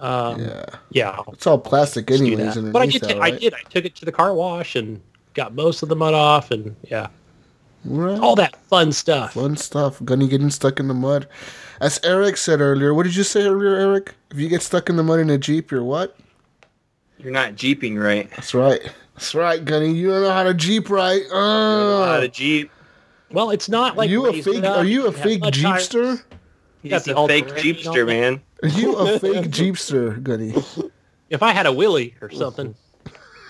um, 0.00 0.40
yeah, 0.40 0.64
Yeah. 0.90 1.20
It's 1.28 1.46
all 1.46 1.58
plastic 1.58 2.10
anyways. 2.10 2.56
But 2.56 2.82
I 2.82 2.86
did. 2.86 3.02
that, 3.02 3.18
right? 3.18 3.34
I 3.34 3.38
did. 3.38 3.54
I 3.54 3.60
took 3.70 3.84
it 3.84 3.94
to 3.96 4.04
the 4.04 4.12
car 4.12 4.34
wash 4.34 4.76
and 4.76 5.00
got 5.34 5.54
most 5.54 5.82
of 5.82 5.88
the 5.88 5.96
mud 5.96 6.14
off, 6.14 6.50
and 6.50 6.76
yeah, 6.90 7.08
Right. 7.84 8.18
all 8.18 8.34
that 8.36 8.56
fun 8.66 8.92
stuff. 8.92 9.34
Fun 9.34 9.56
stuff. 9.56 10.02
Gunny 10.04 10.26
getting 10.28 10.50
stuck 10.50 10.80
in 10.80 10.88
the 10.88 10.94
mud. 10.94 11.28
As 11.80 12.00
Eric 12.04 12.36
said 12.36 12.60
earlier, 12.60 12.94
what 12.94 13.02
did 13.02 13.14
you 13.16 13.24
say 13.24 13.42
earlier, 13.46 13.74
Eric? 13.74 14.14
If 14.30 14.38
you 14.38 14.48
get 14.48 14.62
stuck 14.62 14.88
in 14.88 14.96
the 14.96 15.02
mud 15.02 15.20
in 15.20 15.28
a 15.30 15.36
Jeep, 15.38 15.70
you're 15.70 15.82
what? 15.84 16.16
You're 17.18 17.32
not 17.32 17.56
jeeping 17.56 17.96
right. 17.98 18.30
That's 18.30 18.54
right. 18.54 18.80
That's 19.14 19.34
right, 19.34 19.64
Gunny. 19.64 19.92
You 19.92 20.10
don't 20.10 20.22
know 20.22 20.32
how 20.32 20.42
to 20.44 20.54
Jeep 20.54 20.88
right. 20.90 21.22
You 21.22 21.28
don't 21.28 21.30
know 21.30 22.04
how 22.04 22.16
Oh. 22.16 22.20
to 22.20 22.28
jeep. 22.28 22.70
Well, 23.30 23.50
it's 23.50 23.68
not 23.68 23.96
like 23.96 24.10
you 24.10 24.26
a 24.26 24.32
fake? 24.32 24.64
Are 24.64 24.84
you 24.84 25.06
a 25.06 25.12
fake. 25.12 25.42
Jeepster? 25.42 26.22
You 26.82 26.90
He's 26.90 26.92
a 26.92 27.00
fake 27.00 27.16
all-terrain 27.16 27.44
and 27.44 27.52
all 27.52 27.58
jeepster, 27.94 28.06
man. 28.06 28.40
Are 28.62 28.68
you 28.68 28.94
a 28.96 29.18
fake 29.20 29.46
Jeepster, 29.50 30.22
Gunny? 30.22 30.54
If 31.30 31.42
I 31.42 31.52
had 31.52 31.66
a 31.66 31.72
willy 31.72 32.14
or 32.20 32.30
something, 32.30 32.74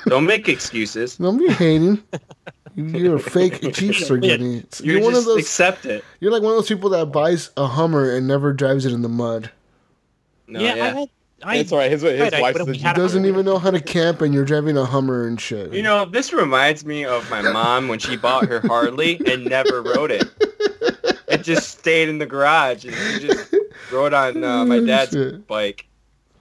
Don't 0.06 0.24
make 0.26 0.48
excuses. 0.48 1.16
Don't 1.16 1.38
be 1.38 1.48
hating. 1.52 2.02
You're 2.76 3.16
a 3.16 3.20
fake 3.20 3.54
Jeepster, 3.62 4.20
Gunny. 4.20 4.58
It's- 4.58 4.80
You're, 4.80 4.96
You're 4.96 5.04
one 5.04 5.14
of 5.14 5.24
those. 5.24 5.38
accept 5.40 5.86
it. 5.86 6.04
You're 6.20 6.32
like 6.32 6.42
one 6.42 6.52
of 6.52 6.56
those 6.58 6.68
people 6.68 6.90
that 6.90 7.06
buys 7.06 7.50
a 7.56 7.66
Hummer 7.66 8.14
and 8.16 8.26
never 8.26 8.52
drives 8.52 8.84
it 8.84 8.92
in 8.92 9.02
the 9.02 9.08
mud. 9.08 9.50
No, 10.46 10.60
yeah, 10.60 10.74
yeah. 10.74 10.84
I 10.84 10.88
had. 10.88 11.08
I, 11.42 11.56
It's 11.56 11.72
all 11.72 11.78
right. 11.78 11.90
His, 11.90 12.00
his 12.02 12.18
Right, 12.20 12.32
I 12.34 12.40
wife's 12.40 12.58
would've 12.58 12.74
the 12.74 12.80
had 12.82 12.96
He 12.96 13.02
doesn't 13.02 13.26
even 13.26 13.44
know 13.44 13.58
how 13.58 13.70
to 13.70 13.80
camp, 13.80 14.22
and 14.22 14.32
you're 14.32 14.44
driving 14.46 14.76
a 14.78 14.84
Hummer 14.84 15.26
and 15.26 15.38
shit. 15.40 15.72
You 15.74 15.82
know, 15.82 16.04
this 16.06 16.32
reminds 16.32 16.84
me 16.86 17.04
of 17.04 17.28
my 17.30 17.42
mom 17.42 17.88
when 17.88 17.98
she 17.98 18.16
bought 18.16 18.46
her 18.48 18.60
Harley 18.60 19.20
and 19.26 19.44
never 19.44 19.82
rode 19.82 20.10
it. 20.10 20.24
It 21.28 21.42
just 21.42 21.78
stayed 21.78 22.08
in 22.08 22.18
the 22.18 22.26
garage 22.26 22.84
and 22.84 22.94
she 22.94 23.26
just 23.28 23.54
rode 23.92 24.14
on 24.14 24.42
uh, 24.42 24.64
my 24.64 24.76
Oh, 24.78 24.86
dad's 24.86 25.10
shit. 25.12 25.46
bike. 25.46 25.86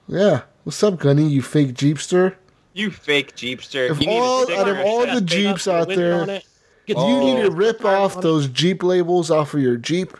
Yeah. 0.08 0.42
What's 0.63 0.82
up, 0.84 1.00
Gunny? 1.00 1.28
You 1.28 1.42
fake 1.42 1.74
Jeepster? 1.74 2.36
You 2.74 2.89
fake 2.92 3.36
Jeepster. 3.36 3.89
If 3.92 4.01
you 4.01 4.10
all- 4.10 4.46
to 4.48 4.56
out 4.60 4.68
of 4.68 4.80
all 4.80 5.06
the 5.06 5.22
Jeeps 5.22 5.68
out 5.68 5.88
there- 5.88 6.42
Gets 6.86 7.00
You 7.00 7.20
need 7.22 7.42
to 7.44 7.50
rip 7.51 7.86
off 7.86 8.20
those 8.22 8.48
Jeep 8.48 8.84
labels 8.84 9.32
off 9.32 9.53
of 9.53 9.62
your 9.62 9.77
Jeep. 9.77 10.18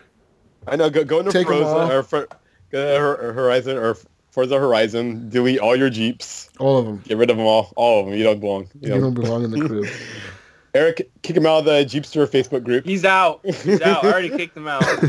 I 0.66 0.76
know. 0.76 0.88
Go 0.88 1.04
go 1.04 1.18
into 1.18 1.30
Take 1.30 1.46
'em 1.46 1.52
Forza 1.54 1.66
off. 1.76 1.90
or 1.90 2.02
for, 2.02 2.28
go 2.72 2.94
to 2.94 2.98
Hor- 2.98 3.32
Horizon 3.34 3.76
or 3.76 3.98
Forza 4.30 4.58
Horizon. 4.58 5.28
Delete 5.28 5.58
all 5.58 5.76
your 5.76 5.90
Jeeps. 5.90 6.48
All 6.58 6.78
of 6.78 6.86
them. 6.86 7.02
Get 7.06 7.18
rid 7.18 7.28
of 7.30 7.36
them 7.36 7.44
all. 7.46 7.70
All 7.76 8.00
of 8.00 8.06
them. 8.06 8.14
You 8.16 8.24
don't 8.24 8.40
belong. 8.40 8.62
You 8.80 8.88
You 8.88 8.94
know. 8.94 9.00
don't 9.02 9.14
belong 9.14 9.44
in 9.44 9.50
the 9.50 9.60
crew. 9.68 9.84
Eric, 10.74 11.08
kick 11.22 11.36
him 11.36 11.46
out 11.46 11.58
of 11.58 11.64
the 11.66 11.84
Jeepster 11.84 12.26
Facebook 12.26 12.64
group. 12.64 12.84
He's 12.86 13.04
out. 13.04 13.40
He's 13.44 13.80
out. 13.82 14.02
I 14.02 14.10
already 14.10 14.30
kicked 14.30 14.56
him 14.56 14.66
out. 14.66 14.82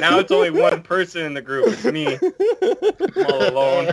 Now 0.00 0.18
it's 0.20 0.30
only 0.32 0.50
one 0.50 0.82
person 0.82 1.22
in 1.26 1.34
the 1.34 1.42
group. 1.42 1.66
It's 1.68 1.84
me. 1.84 2.16
I'm 3.16 3.26
all 3.26 3.48
alone. 3.48 3.92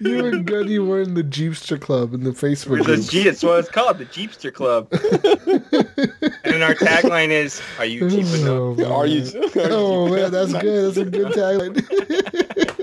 You 0.00 0.26
and 0.26 0.44
Gunny 0.46 0.78
were 0.78 1.00
in 1.00 1.14
the 1.14 1.22
Jeepster 1.22 1.80
Club 1.80 2.12
in 2.14 2.24
the 2.24 2.30
Facebook 2.30 2.70
We're 2.70 2.78
the 2.78 2.96
group. 2.96 3.08
G- 3.10 3.22
that's 3.24 3.42
what 3.42 3.60
it's 3.60 3.70
called, 3.70 3.98
the 3.98 4.06
Jeepster 4.06 4.52
Club. 4.52 4.88
and 6.44 6.62
our 6.62 6.74
tagline 6.74 7.28
is, 7.30 7.60
"Are 7.78 7.84
you 7.86 8.08
cheap 8.10 8.26
enough?" 8.26 8.48
Oh, 8.48 8.74
man. 8.74 8.86
Are 8.92 9.06
you? 9.06 9.22
Are 9.56 9.68
Oh 9.70 10.06
you- 10.06 10.14
man, 10.16 10.30
that's 10.30 10.52
good. 10.52 10.94
That's 10.94 10.98
a 10.98 11.04
good 11.10 11.28
tagline. 11.32 11.84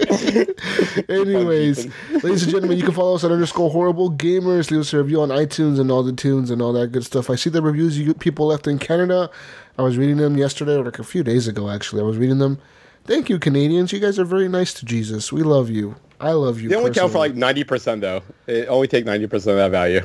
Anyways, 1.09 1.87
ladies 2.23 2.43
and 2.43 2.51
gentlemen, 2.51 2.77
you 2.77 2.83
can 2.83 2.93
follow 2.93 3.15
us 3.15 3.23
at 3.23 3.31
underscore 3.31 3.69
horrible 3.69 4.11
gamers. 4.11 4.71
Leave 4.71 4.81
us 4.81 4.93
a 4.93 4.97
review 4.97 5.21
on 5.21 5.29
iTunes 5.29 5.79
and 5.79 5.91
all 5.91 6.03
the 6.03 6.13
tunes 6.13 6.49
and 6.51 6.61
all 6.61 6.73
that 6.73 6.91
good 6.91 7.05
stuff. 7.05 7.29
I 7.29 7.35
see 7.35 7.49
the 7.49 7.61
reviews 7.61 7.97
you 7.99 8.13
people 8.13 8.47
left 8.47 8.67
in 8.67 8.79
Canada. 8.79 9.29
I 9.77 9.81
was 9.81 9.97
reading 9.97 10.17
them 10.17 10.37
yesterday, 10.37 10.75
or 10.75 10.85
like 10.85 10.99
a 10.99 11.03
few 11.03 11.23
days 11.23 11.47
ago, 11.47 11.69
actually. 11.69 12.01
I 12.01 12.05
was 12.05 12.17
reading 12.17 12.39
them. 12.39 12.59
Thank 13.05 13.29
you, 13.29 13.37
Canadians. 13.37 13.91
You 13.91 13.99
guys 13.99 14.17
are 14.17 14.25
very 14.25 14.49
nice 14.49 14.73
to 14.75 14.85
Jesus. 14.85 15.31
We 15.31 15.43
love 15.43 15.69
you. 15.69 15.95
I 16.19 16.31
love 16.31 16.59
you. 16.59 16.69
They 16.69 16.75
only 16.75 16.91
count 16.91 17.11
for 17.11 17.19
like 17.19 17.35
ninety 17.35 17.63
percent 17.63 18.01
though. 18.01 18.23
It 18.47 18.67
only 18.67 18.87
take 18.87 19.05
ninety 19.05 19.27
percent 19.27 19.51
of 19.51 19.57
that 19.57 19.71
value. 19.71 20.01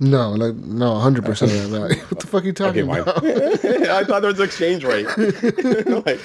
No, 0.00 0.30
like 0.30 0.54
no, 0.54 0.96
hundred 0.98 1.24
percent 1.24 1.50
of 1.50 1.70
that 1.70 1.78
value. 1.78 1.96
What 2.08 2.20
the 2.20 2.26
fuck 2.26 2.44
are 2.44 2.46
you 2.46 2.52
talking 2.52 2.86
fine. 2.86 3.00
about? 3.00 3.24
I 3.24 4.04
thought 4.04 4.22
there 4.22 4.30
was 4.30 4.38
an 4.38 4.44
exchange 4.44 4.84
rate. 4.84 5.06
like, 6.06 6.20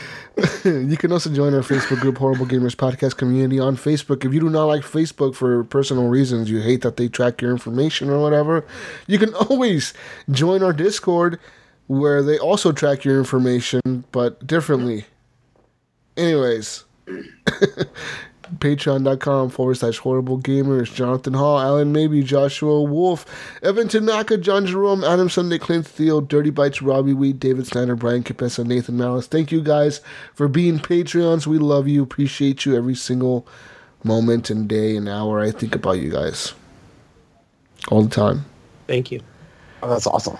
you 0.63 0.95
can 0.97 1.11
also 1.11 1.31
join 1.31 1.55
our 1.55 1.61
Facebook 1.61 1.99
group, 1.99 2.19
Horrible 2.19 2.45
Gamers 2.45 2.75
Podcast 2.75 3.17
Community, 3.17 3.59
on 3.59 3.75
Facebook. 3.75 4.23
If 4.25 4.33
you 4.33 4.39
do 4.39 4.49
not 4.49 4.65
like 4.65 4.83
Facebook 4.83 5.33
for 5.33 5.63
personal 5.63 6.07
reasons, 6.07 6.51
you 6.51 6.61
hate 6.61 6.81
that 6.81 6.97
they 6.97 7.07
track 7.07 7.41
your 7.41 7.49
information 7.49 8.11
or 8.11 8.19
whatever, 8.19 8.63
you 9.07 9.17
can 9.17 9.33
always 9.33 9.93
join 10.29 10.61
our 10.61 10.73
Discord, 10.73 11.39
where 11.87 12.21
they 12.21 12.37
also 12.37 12.71
track 12.71 13.03
your 13.03 13.17
information, 13.17 14.03
but 14.11 14.45
differently. 14.45 15.05
Anyways, 16.17 16.83
patreon.com 18.57 19.49
forward 19.49 19.75
slash 19.75 19.97
horrible 19.97 20.39
gamers. 20.39 20.93
Jonathan 20.93 21.33
Hall, 21.33 21.59
Alan 21.59 21.91
Maybe, 21.91 22.21
Joshua 22.23 22.81
Wolf, 22.81 23.25
Evan 23.63 23.87
Tanaka, 23.87 24.37
John 24.37 24.65
Jerome, 24.65 25.03
Adam 25.03 25.29
Sunday, 25.29 25.57
Clint 25.57 25.87
Thiel, 25.87 26.21
Dirty 26.21 26.49
Bites, 26.49 26.81
Robbie 26.81 27.13
Wheat, 27.13 27.39
David 27.39 27.65
Snyder, 27.67 27.95
Brian 27.95 28.23
Capessa, 28.23 28.65
Nathan 28.65 28.97
Malice. 28.97 29.27
Thank 29.27 29.51
you 29.51 29.61
guys 29.61 30.01
for 30.33 30.47
being 30.47 30.79
Patreons. 30.79 31.47
We 31.47 31.57
love 31.57 31.87
you, 31.87 32.03
appreciate 32.03 32.65
you 32.65 32.75
every 32.75 32.95
single 32.95 33.47
moment 34.03 34.49
and 34.49 34.67
day 34.67 34.95
and 34.95 35.07
hour. 35.09 35.39
I 35.39 35.51
think 35.51 35.73
about 35.75 35.99
you 35.99 36.11
guys 36.11 36.53
all 37.89 38.03
the 38.03 38.09
time. 38.13 38.45
Thank 38.87 39.11
you. 39.11 39.21
oh, 39.81 39.89
that's 39.89 40.05
awesome. 40.07 40.37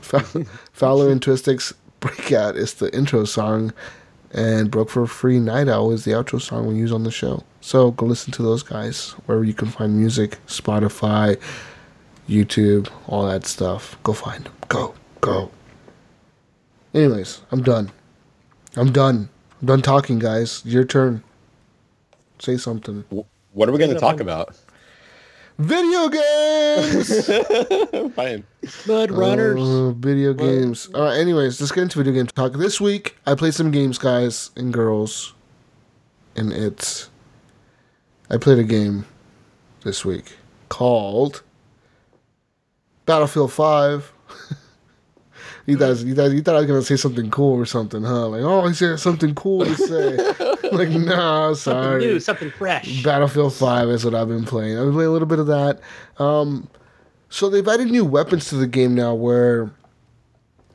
Fow- 0.00 0.44
Fowler 0.72 1.10
and 1.10 1.20
Twistix 1.20 1.74
Breakout 2.00 2.56
is 2.56 2.74
the 2.74 2.94
intro 2.96 3.24
song, 3.24 3.72
and 4.32 4.70
Broke 4.70 4.90
for 4.90 5.06
Free 5.06 5.38
Night 5.38 5.68
Owl 5.68 5.92
is 5.92 6.04
the 6.04 6.12
outro 6.12 6.40
song 6.40 6.66
we 6.66 6.76
use 6.76 6.92
on 6.92 7.04
the 7.04 7.10
show. 7.10 7.44
So 7.60 7.90
go 7.92 8.06
listen 8.06 8.32
to 8.32 8.42
those 8.42 8.62
guys 8.62 9.12
wherever 9.26 9.44
you 9.44 9.54
can 9.54 9.68
find 9.68 9.96
music 9.96 10.38
Spotify, 10.46 11.40
YouTube, 12.28 12.88
all 13.06 13.26
that 13.26 13.46
stuff. 13.46 13.96
Go 14.02 14.12
find 14.12 14.44
them. 14.44 14.52
Go, 14.68 14.94
go. 15.20 15.50
Anyways, 16.94 17.40
I'm 17.50 17.62
done. 17.62 17.90
I'm 18.76 18.92
done. 18.92 19.28
I'm 19.60 19.66
done 19.66 19.82
talking, 19.82 20.18
guys. 20.18 20.62
Your 20.64 20.84
turn. 20.84 21.22
Say 22.38 22.56
something. 22.56 23.04
What 23.52 23.68
are 23.68 23.72
we 23.72 23.78
going 23.78 23.92
to 23.92 23.98
talk 23.98 24.20
about? 24.20 24.56
Video 25.58 26.08
games! 26.08 27.26
Fine. 28.14 28.44
Mud 28.86 29.10
runners. 29.10 29.60
Uh, 29.60 29.90
video 29.90 30.32
games. 30.32 30.88
All 30.94 31.02
right. 31.02 31.18
Anyways, 31.18 31.60
let's 31.60 31.72
get 31.72 31.82
into 31.82 31.98
video 31.98 32.12
game 32.12 32.26
talk. 32.26 32.52
This 32.52 32.80
week, 32.80 33.16
I 33.26 33.34
played 33.34 33.54
some 33.54 33.72
games, 33.72 33.98
guys 33.98 34.52
and 34.56 34.72
girls, 34.72 35.34
and 36.36 36.52
it's. 36.52 37.10
I 38.30 38.36
played 38.36 38.60
a 38.60 38.64
game 38.64 39.06
this 39.82 40.04
week 40.04 40.36
called 40.68 41.42
Battlefield 43.04 43.52
Five. 43.52 44.12
you 45.66 45.76
guys, 45.76 46.04
you 46.04 46.14
guys, 46.14 46.32
you 46.34 46.40
thought 46.40 46.54
I 46.54 46.58
was 46.58 46.66
gonna 46.68 46.82
say 46.82 46.94
something 46.94 47.32
cool 47.32 47.58
or 47.58 47.66
something, 47.66 48.04
huh? 48.04 48.28
Like, 48.28 48.42
oh, 48.42 48.68
he 48.68 48.74
said 48.74 49.00
something 49.00 49.34
cool 49.34 49.64
to 49.64 49.74
say. 49.74 50.34
like, 50.72 50.90
nah, 50.90 51.54
something 51.54 51.82
sorry. 51.82 52.00
new, 52.04 52.20
something 52.20 52.50
fresh. 52.50 53.02
Battlefield 53.02 53.54
5 53.54 53.88
is 53.88 54.04
what 54.04 54.14
I've 54.14 54.28
been 54.28 54.44
playing. 54.44 54.78
I've 54.78 54.84
been 54.84 54.92
playing 54.94 55.08
a 55.08 55.12
little 55.12 55.28
bit 55.28 55.38
of 55.38 55.46
that. 55.46 55.80
Um, 56.18 56.68
so 57.28 57.50
they've 57.50 57.66
added 57.66 57.90
new 57.90 58.04
weapons 58.04 58.48
to 58.48 58.56
the 58.56 58.66
game 58.66 58.94
now 58.94 59.14
where 59.14 59.70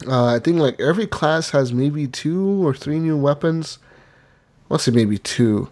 uh, 0.08 0.36
I 0.36 0.40
think 0.40 0.60
like 0.60 0.80
every 0.80 1.08
class 1.08 1.52
has 1.52 1.74
maybe 1.74 2.08
two 2.08 2.66
or 2.66 2.74
three 2.74 3.00
new 3.00 3.18
weapons. 3.18 3.80
Let's 4.70 4.84
say 4.84 4.92
maybe 4.92 5.18
two. 5.18 5.70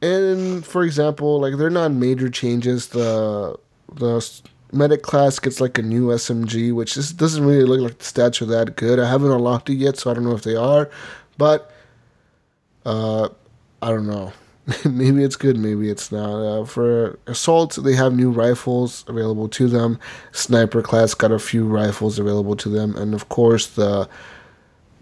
And 0.00 0.64
for 0.64 0.82
example, 0.82 1.40
like 1.40 1.56
they're 1.56 1.70
not 1.70 1.92
major 1.92 2.28
changes. 2.28 2.88
The 2.88 3.56
the 3.94 4.42
medic 4.72 5.02
class 5.02 5.38
gets 5.38 5.60
like 5.60 5.78
a 5.78 5.82
new 5.82 6.08
SMG, 6.08 6.74
which 6.74 6.94
just 6.94 7.16
doesn't 7.16 7.44
really 7.44 7.64
look 7.64 7.80
like 7.80 7.98
the 7.98 8.04
stats 8.04 8.42
are 8.42 8.46
that 8.46 8.76
good. 8.76 8.98
I 8.98 9.08
haven't 9.08 9.30
unlocked 9.30 9.70
it 9.70 9.74
yet, 9.74 9.98
so 9.98 10.10
I 10.10 10.14
don't 10.14 10.24
know 10.24 10.34
if 10.34 10.42
they 10.42 10.56
are. 10.56 10.90
But 11.38 11.70
uh, 12.84 13.28
I 13.82 13.88
don't 13.88 14.06
know. 14.06 14.32
maybe 14.84 15.24
it's 15.24 15.34
good, 15.34 15.58
maybe 15.58 15.90
it's 15.90 16.12
not. 16.12 16.40
Uh, 16.40 16.64
for 16.64 17.18
assault, 17.26 17.76
they 17.82 17.94
have 17.94 18.14
new 18.14 18.30
rifles 18.30 19.04
available 19.08 19.48
to 19.48 19.66
them. 19.66 19.98
Sniper 20.30 20.82
class 20.82 21.14
got 21.14 21.32
a 21.32 21.38
few 21.40 21.66
rifles 21.66 22.18
available 22.18 22.54
to 22.56 22.68
them, 22.68 22.96
and 22.96 23.12
of 23.12 23.28
course 23.28 23.66
the 23.66 24.08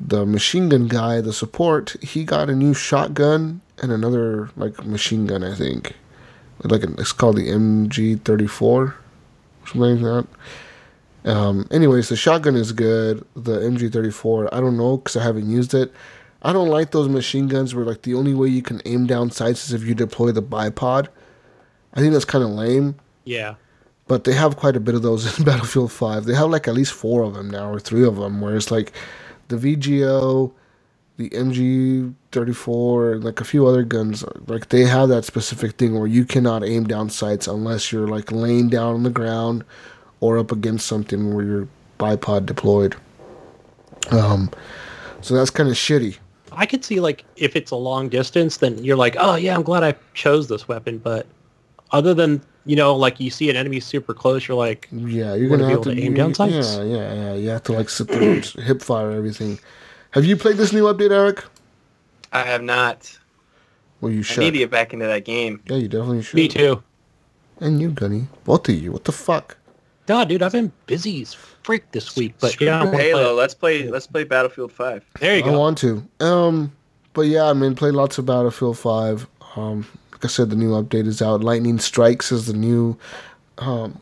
the 0.00 0.24
machine 0.24 0.70
gun 0.70 0.88
guy, 0.88 1.20
the 1.20 1.32
support, 1.32 1.94
he 2.02 2.24
got 2.24 2.48
a 2.48 2.56
new 2.56 2.72
shotgun 2.72 3.60
and 3.82 3.92
another 3.92 4.48
like 4.56 4.86
machine 4.86 5.26
gun, 5.26 5.44
I 5.44 5.54
think. 5.54 5.94
Like 6.62 6.82
it's 6.82 7.12
called 7.12 7.36
the 7.36 7.48
MG34, 7.48 8.94
something 9.66 10.02
like 10.02 10.26
that. 11.24 11.30
Um, 11.30 11.68
anyways, 11.70 12.08
the 12.08 12.16
shotgun 12.16 12.56
is 12.56 12.72
good. 12.72 13.26
The 13.34 13.58
MG34, 13.58 14.48
I 14.52 14.60
don't 14.60 14.78
know 14.78 14.96
because 14.96 15.16
I 15.16 15.22
haven't 15.22 15.50
used 15.50 15.74
it. 15.74 15.92
I 16.42 16.52
don't 16.52 16.68
like 16.68 16.90
those 16.90 17.08
machine 17.08 17.48
guns 17.48 17.74
where 17.74 17.84
like 17.84 18.02
the 18.02 18.14
only 18.14 18.34
way 18.34 18.48
you 18.48 18.62
can 18.62 18.80
aim 18.84 19.06
down 19.06 19.30
sights 19.30 19.66
is 19.66 19.72
if 19.72 19.84
you 19.86 19.94
deploy 19.94 20.32
the 20.32 20.42
bipod. 20.42 21.08
I 21.94 22.00
think 22.00 22.12
that's 22.12 22.24
kind 22.24 22.44
of 22.44 22.50
lame. 22.50 22.94
Yeah. 23.24 23.56
But 24.06 24.24
they 24.24 24.32
have 24.32 24.56
quite 24.56 24.76
a 24.76 24.80
bit 24.80 24.94
of 24.94 25.02
those 25.02 25.38
in 25.38 25.44
Battlefield 25.44 25.92
5. 25.92 26.24
They 26.24 26.34
have 26.34 26.50
like 26.50 26.66
at 26.68 26.74
least 26.74 26.92
four 26.92 27.22
of 27.22 27.34
them 27.34 27.50
now, 27.50 27.70
or 27.70 27.78
three 27.80 28.04
of 28.04 28.16
them, 28.16 28.40
where 28.40 28.56
it's 28.56 28.70
like 28.70 28.92
the 29.48 29.56
VGO, 29.56 30.52
the 31.18 31.28
MG34, 31.30 33.12
and 33.14 33.24
like 33.24 33.40
a 33.40 33.44
few 33.44 33.66
other 33.66 33.82
guns. 33.82 34.24
Like 34.46 34.70
they 34.70 34.84
have 34.84 35.08
that 35.10 35.24
specific 35.26 35.72
thing 35.72 35.98
where 35.98 36.08
you 36.08 36.24
cannot 36.24 36.64
aim 36.64 36.84
down 36.84 37.10
sights 37.10 37.46
unless 37.46 37.92
you're 37.92 38.08
like 38.08 38.32
laying 38.32 38.68
down 38.70 38.94
on 38.94 39.02
the 39.02 39.10
ground 39.10 39.64
or 40.20 40.38
up 40.38 40.52
against 40.52 40.86
something 40.86 41.34
where 41.34 41.44
you're 41.44 41.68
bipod 41.98 42.46
deployed. 42.46 42.96
Um, 44.10 44.50
so 45.20 45.34
that's 45.34 45.50
kind 45.50 45.68
of 45.68 45.74
shitty. 45.74 46.16
I 46.52 46.66
could 46.66 46.84
see 46.84 47.00
like 47.00 47.24
if 47.36 47.56
it's 47.56 47.70
a 47.70 47.76
long 47.76 48.08
distance, 48.08 48.58
then 48.58 48.82
you're 48.84 48.96
like, 48.96 49.16
oh 49.18 49.34
yeah, 49.36 49.54
I'm 49.54 49.62
glad 49.62 49.82
I 49.82 49.94
chose 50.14 50.48
this 50.48 50.66
weapon. 50.68 50.98
But 50.98 51.26
other 51.92 52.14
than 52.14 52.42
you 52.66 52.76
know, 52.76 52.94
like 52.94 53.18
you 53.20 53.30
see 53.30 53.48
an 53.50 53.56
enemy 53.56 53.80
super 53.80 54.12
close, 54.14 54.46
you're 54.46 54.56
like, 54.56 54.88
Yeah, 54.92 55.34
you're 55.34 55.48
Wanna 55.48 55.62
gonna 55.62 55.62
be 55.62 55.62
have 55.62 55.72
able 55.72 55.84
to, 55.84 55.94
to 55.94 56.00
aim 56.02 56.12
you- 56.12 56.16
down 56.16 56.34
sights? 56.34 56.76
Yeah, 56.76 56.82
yeah, 56.84 57.14
yeah. 57.14 57.34
You 57.34 57.48
have 57.50 57.62
to 57.64 57.72
like 57.72 57.88
sit 57.88 58.08
there 58.08 58.22
and 58.22 58.44
hip 58.44 58.82
fire 58.82 59.10
everything. 59.12 59.58
Have 60.12 60.24
you 60.24 60.36
played 60.36 60.56
this 60.56 60.72
new 60.72 60.84
update, 60.84 61.10
Eric? 61.12 61.44
I 62.32 62.42
have 62.42 62.62
not. 62.62 63.16
Well, 64.00 64.12
you 64.12 64.20
I 64.20 64.22
should. 64.22 64.40
need 64.40 64.50
to 64.52 64.58
get 64.58 64.70
back 64.70 64.92
into 64.92 65.06
that 65.06 65.24
game. 65.24 65.62
Yeah, 65.66 65.76
you 65.76 65.88
definitely 65.88 66.22
should. 66.22 66.34
me 66.36 66.48
too. 66.48 66.82
And 67.60 67.80
you, 67.80 67.90
Gunny. 67.90 68.26
Both 68.44 68.68
of 68.68 68.74
you. 68.74 68.92
What 68.92 69.04
the 69.04 69.12
fuck? 69.12 69.56
God, 70.06 70.28
dude, 70.28 70.42
I've 70.42 70.52
been 70.52 70.72
busy 70.86 71.22
as 71.22 71.34
freak 71.62 71.90
this 71.92 72.16
week. 72.16 72.34
But 72.40 72.52
Screw 72.52 72.66
yeah, 72.66 72.82
I 72.82 72.86
play 72.86 73.08
Halo. 73.10 73.34
Let's 73.34 73.54
play. 73.54 73.88
Let's 73.88 74.06
play 74.06 74.24
Battlefield 74.24 74.72
Five. 74.72 75.04
there 75.20 75.36
you 75.36 75.42
I 75.44 75.46
go. 75.46 75.58
want 75.58 75.78
to. 75.78 76.06
Um, 76.20 76.72
but 77.12 77.22
yeah, 77.22 77.44
I 77.44 77.52
mean, 77.52 77.74
played 77.74 77.94
lots 77.94 78.18
of 78.18 78.26
Battlefield 78.26 78.78
Five. 78.78 79.26
Um, 79.56 79.86
like 80.12 80.24
I 80.24 80.28
said, 80.28 80.50
the 80.50 80.56
new 80.56 80.70
update 80.70 81.06
is 81.06 81.22
out. 81.22 81.42
Lightning 81.42 81.78
Strikes 81.78 82.30
is 82.30 82.46
the 82.46 82.52
new, 82.52 82.96
um, 83.58 84.00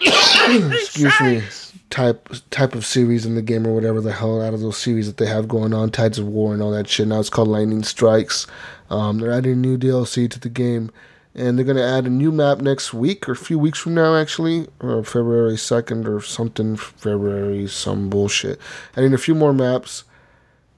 excuse 0.00 1.20
me, 1.20 1.42
type 1.90 2.28
type 2.50 2.74
of 2.74 2.84
series 2.84 3.26
in 3.26 3.34
the 3.34 3.42
game 3.42 3.66
or 3.66 3.74
whatever 3.74 4.00
the 4.00 4.12
hell 4.12 4.42
out 4.42 4.54
of 4.54 4.60
those 4.60 4.76
series 4.76 5.06
that 5.06 5.16
they 5.18 5.26
have 5.26 5.48
going 5.48 5.72
on, 5.74 5.90
Tides 5.90 6.18
of 6.18 6.26
War 6.26 6.52
and 6.52 6.62
all 6.62 6.70
that 6.72 6.88
shit. 6.88 7.08
Now 7.08 7.20
it's 7.20 7.30
called 7.30 7.48
Lightning 7.48 7.82
Strikes. 7.84 8.46
Um, 8.90 9.18
they're 9.18 9.32
adding 9.32 9.60
new 9.60 9.76
DLC 9.76 10.30
to 10.30 10.40
the 10.40 10.48
game, 10.48 10.90
and 11.36 11.56
they're 11.58 11.64
gonna 11.66 11.82
add 11.82 12.06
a 12.06 12.10
new 12.10 12.32
map 12.32 12.60
next 12.60 12.94
week 12.94 13.28
or 13.28 13.32
a 13.32 13.36
few 13.36 13.58
weeks 13.58 13.78
from 13.78 13.94
now, 13.94 14.16
actually, 14.16 14.66
or 14.80 15.04
February 15.04 15.56
second 15.56 16.08
or 16.08 16.20
something. 16.20 16.76
February 16.76 17.68
some 17.68 18.08
bullshit. 18.08 18.58
Adding 18.96 19.12
a 19.12 19.18
few 19.18 19.34
more 19.34 19.52
maps 19.52 20.04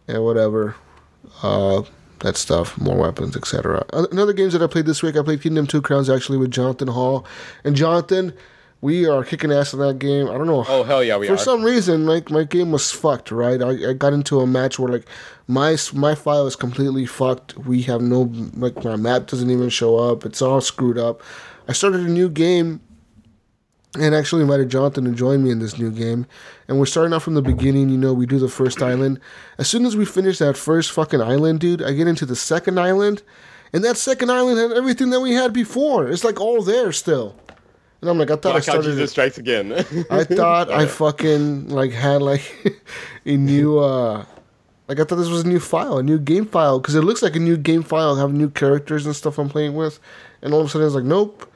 and 0.08 0.24
whatever. 0.24 0.74
Uh, 1.42 1.82
that 2.20 2.36
stuff, 2.36 2.76
more 2.78 2.96
weapons, 2.96 3.36
etc. 3.36 3.84
Another 3.92 4.32
games 4.32 4.52
that 4.52 4.62
I 4.62 4.66
played 4.66 4.86
this 4.86 5.02
week, 5.02 5.16
I 5.16 5.22
played 5.22 5.42
Kingdom 5.42 5.68
Two 5.68 5.80
Crowns 5.80 6.10
actually 6.10 6.38
with 6.38 6.50
Jonathan 6.50 6.88
Hall, 6.88 7.24
and 7.62 7.76
Jonathan, 7.76 8.32
we 8.80 9.06
are 9.06 9.24
kicking 9.24 9.50
ass 9.52 9.72
in 9.72 9.80
that 9.80 9.98
game. 9.98 10.28
I 10.28 10.34
don't 10.34 10.46
know. 10.46 10.64
Oh 10.68 10.82
hell 10.84 11.02
yeah, 11.02 11.16
we 11.16 11.26
For 11.26 11.34
are. 11.34 11.36
For 11.36 11.42
some 11.42 11.64
reason, 11.64 12.06
like 12.06 12.30
my 12.30 12.44
game 12.44 12.70
was 12.70 12.92
fucked. 12.92 13.30
Right, 13.30 13.60
I, 13.60 13.90
I 13.90 13.92
got 13.92 14.12
into 14.12 14.40
a 14.40 14.46
match 14.46 14.78
where 14.78 14.92
like 14.92 15.06
my 15.46 15.76
my 15.94 16.14
file 16.14 16.46
is 16.46 16.56
completely 16.56 17.06
fucked. 17.06 17.56
We 17.58 17.82
have 17.82 18.00
no 18.00 18.32
like 18.54 18.84
my 18.84 18.96
map 18.96 19.26
doesn't 19.26 19.50
even 19.50 19.68
show 19.68 19.96
up. 19.96 20.24
It's 20.24 20.42
all 20.42 20.60
screwed 20.60 20.98
up. 20.98 21.22
I 21.66 21.72
started 21.72 22.02
a 22.02 22.10
new 22.10 22.28
game 22.28 22.80
and 23.98 24.14
actually 24.14 24.42
invited 24.42 24.70
Jonathan 24.70 25.04
to 25.04 25.12
join 25.12 25.42
me 25.42 25.50
in 25.50 25.58
this 25.58 25.78
new 25.78 25.90
game. 25.90 26.26
And 26.68 26.78
we're 26.78 26.86
starting 26.86 27.12
off 27.12 27.22
from 27.22 27.34
the 27.34 27.42
beginning. 27.42 27.88
You 27.88 27.98
know, 27.98 28.12
we 28.12 28.26
do 28.26 28.38
the 28.38 28.48
first 28.48 28.82
island. 28.82 29.18
As 29.58 29.68
soon 29.68 29.86
as 29.86 29.96
we 29.96 30.04
finish 30.04 30.38
that 30.38 30.56
first 30.56 30.92
fucking 30.92 31.20
island, 31.20 31.60
dude, 31.60 31.82
I 31.82 31.92
get 31.92 32.06
into 32.06 32.26
the 32.26 32.36
second 32.36 32.78
island, 32.78 33.22
and 33.72 33.82
that 33.84 33.96
second 33.96 34.30
island 34.30 34.58
had 34.58 34.72
everything 34.72 35.10
that 35.10 35.20
we 35.20 35.32
had 35.32 35.52
before. 35.52 36.08
It's 36.08 36.24
like 36.24 36.40
all 36.40 36.62
there 36.62 36.92
still. 36.92 37.34
And 38.00 38.08
I'm 38.08 38.18
like, 38.18 38.30
I 38.30 38.36
thought 38.36 38.50
I 38.50 38.52
Black 38.52 38.62
started. 38.62 38.84
Jesus 38.84 39.10
strikes 39.10 39.38
again. 39.38 39.72
I 40.10 40.24
thought 40.24 40.70
I 40.70 40.86
fucking 41.02 41.68
like 41.68 41.92
had 41.92 42.22
like 42.22 42.42
a 43.26 43.36
new 43.36 43.78
uh 43.78 44.24
like 44.86 45.00
I 45.00 45.04
thought 45.04 45.16
this 45.16 45.28
was 45.28 45.44
a 45.44 45.48
new 45.48 45.60
file, 45.60 45.98
a 45.98 46.02
new 46.02 46.18
game 46.18 46.46
file, 46.46 46.78
because 46.78 46.94
it 46.94 47.02
looks 47.02 47.22
like 47.22 47.36
a 47.36 47.40
new 47.40 47.56
game 47.56 47.82
file, 47.82 48.16
have 48.16 48.32
new 48.32 48.48
characters 48.48 49.04
and 49.04 49.14
stuff 49.14 49.38
I'm 49.38 49.48
playing 49.48 49.74
with, 49.74 50.00
and 50.40 50.54
all 50.54 50.60
of 50.60 50.66
a 50.66 50.68
sudden 50.70 50.86
it's 50.86 50.96
like, 50.96 51.04
nope, 51.04 51.50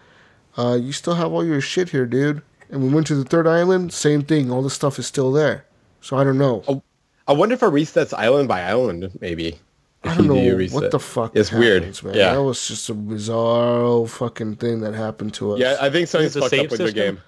uh, 0.59 0.79
you 0.81 0.93
still 0.93 1.15
have 1.15 1.33
all 1.33 1.45
your 1.45 1.61
shit 1.61 1.89
here, 1.91 2.05
dude. 2.05 2.43
And 2.69 2.83
we 2.83 2.89
went 2.89 3.07
to 3.09 3.15
the 3.15 3.25
third 3.25 3.47
island, 3.47 3.93
same 3.93 4.23
thing. 4.23 4.51
All 4.51 4.63
the 4.63 4.71
stuff 4.71 4.99
is 4.99 5.07
still 5.07 5.33
there. 5.33 5.65
So 6.01 6.17
I 6.17 6.25
don't 6.25 6.39
know. 6.39 6.63
Oh, 6.69 6.83
I 7.29 7.33
wonder 7.33 7.55
if 7.55 7.63
it 7.63 7.67
resets 7.67 8.13
island 8.13 8.49
by 8.49 8.63
island, 8.63 9.17
maybe. 9.21 9.59
I 10.05 10.15
don't 10.17 10.25
you 10.27 10.33
do 10.35 10.51
know 10.51 10.57
reset. 10.57 10.75
what 10.83 10.91
the 10.91 10.99
fuck. 10.99 11.37
It's 11.37 11.53
weird. 11.53 11.83
man. 12.03 12.15
Yeah. 12.15 12.35
that 12.35 12.43
was 12.43 12.67
just 12.67 12.89
a 12.91 12.95
bizarre 12.95 14.07
fucking 14.07 14.57
thing 14.57 14.81
that 14.81 14.95
happened 14.95 15.35
to 15.35 15.53
us. 15.53 15.61
Yeah, 15.61 15.77
I 15.81 15.91
think 15.91 16.09
something's 16.09 16.35
Is 16.35 16.37
it 16.37 16.39
a 16.39 16.43
fucked 16.43 16.53
up 16.55 16.59
save 16.61 16.71
with 16.71 16.81
the 16.81 16.87
system? 16.89 17.15
game. 17.17 17.23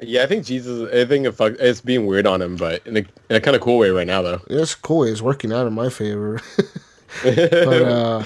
Yeah, 0.00 0.22
I 0.22 0.26
think 0.26 0.44
Jesus. 0.44 0.88
I 0.92 1.04
think 1.06 1.26
it 1.26 1.32
fuck, 1.32 1.54
it's 1.58 1.80
being 1.80 2.06
weird 2.06 2.26
on 2.26 2.40
him, 2.40 2.56
but 2.56 2.86
in 2.86 2.98
a, 2.98 3.00
in 3.00 3.36
a 3.36 3.40
kind 3.40 3.56
of 3.56 3.62
cool 3.62 3.78
way 3.78 3.90
right 3.90 4.06
now, 4.06 4.22
though. 4.22 4.40
it's 4.48 4.76
cool. 4.76 5.02
It's 5.02 5.20
working 5.20 5.52
out 5.52 5.66
in 5.66 5.72
my 5.72 5.88
favor. 5.88 6.40
but 7.24 7.82
uh, 7.82 8.22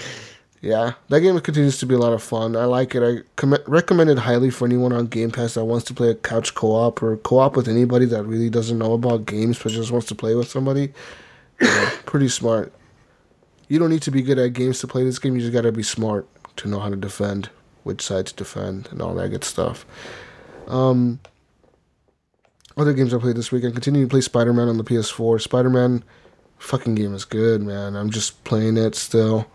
yeah, 0.61 0.93
that 1.09 1.21
game 1.21 1.39
continues 1.41 1.79
to 1.79 1.87
be 1.87 1.95
a 1.95 1.99
lot 1.99 2.13
of 2.13 2.23
fun. 2.23 2.57
I 2.57 2.67
like 2.67 2.95
it. 2.95 3.03
I 3.03 3.23
com- 3.37 3.57
recommend 3.67 4.11
it 4.11 4.19
highly 4.19 4.51
for 4.51 4.67
anyone 4.67 4.93
on 4.93 5.07
Game 5.07 5.31
Pass 5.31 5.55
that 5.55 5.65
wants 5.65 5.87
to 5.87 5.95
play 5.95 6.11
a 6.11 6.15
couch 6.15 6.55
co-op 6.55 7.03
or 7.03 7.17
co-op 7.17 7.57
with 7.57 7.69
anybody 7.69 8.05
that 8.07 8.25
really 8.25 8.51
doesn't 8.51 8.79
know 8.79 8.93
about 8.93 9.25
games 9.25 9.59
but 9.63 9.73
just 9.73 9.91
wants 9.93 10.07
to 10.09 10.15
play 10.15 10.35
with 10.35 10.49
somebody. 10.49 10.93
Yeah, 11.61 11.91
pretty 12.05 12.29
smart. 12.29 12.73
You 13.73 13.79
don't 13.79 13.89
need 13.89 14.03
to 14.03 14.11
be 14.11 14.21
good 14.21 14.39
at 14.39 14.53
games 14.53 14.81
to 14.81 14.87
play 14.87 15.03
this 15.03 15.19
game. 15.19 15.35
You 15.35 15.41
just 15.41 15.55
gotta 15.55 15.73
be 15.73 15.83
smart 15.83 16.29
to 16.57 16.69
know 16.69 16.79
how 16.79 16.91
to 16.91 16.95
defend, 16.95 17.49
which 17.85 18.03
side 18.03 18.27
to 18.27 18.35
defend, 18.35 18.91
and 18.91 19.01
all 19.01 19.15
that 19.15 19.31
good 19.31 19.45
stuff. 19.45 19.87
Um, 20.67 21.21
other 22.77 22.93
games 22.93 23.15
I 23.15 23.19
played 23.19 23.37
this 23.37 23.51
week. 23.51 23.65
I 23.65 23.71
continue 23.71 24.03
to 24.03 24.11
play 24.11 24.21
Spider 24.21 24.53
Man 24.53 24.69
on 24.69 24.77
the 24.77 24.85
PS4. 24.85 25.41
Spider 25.41 25.71
Man, 25.71 26.05
fucking 26.59 26.97
game 26.97 27.15
is 27.15 27.25
good, 27.25 27.63
man. 27.63 27.97
I'm 27.97 28.11
just 28.11 28.45
playing 28.45 28.77
it 28.77 28.95
still, 28.95 29.47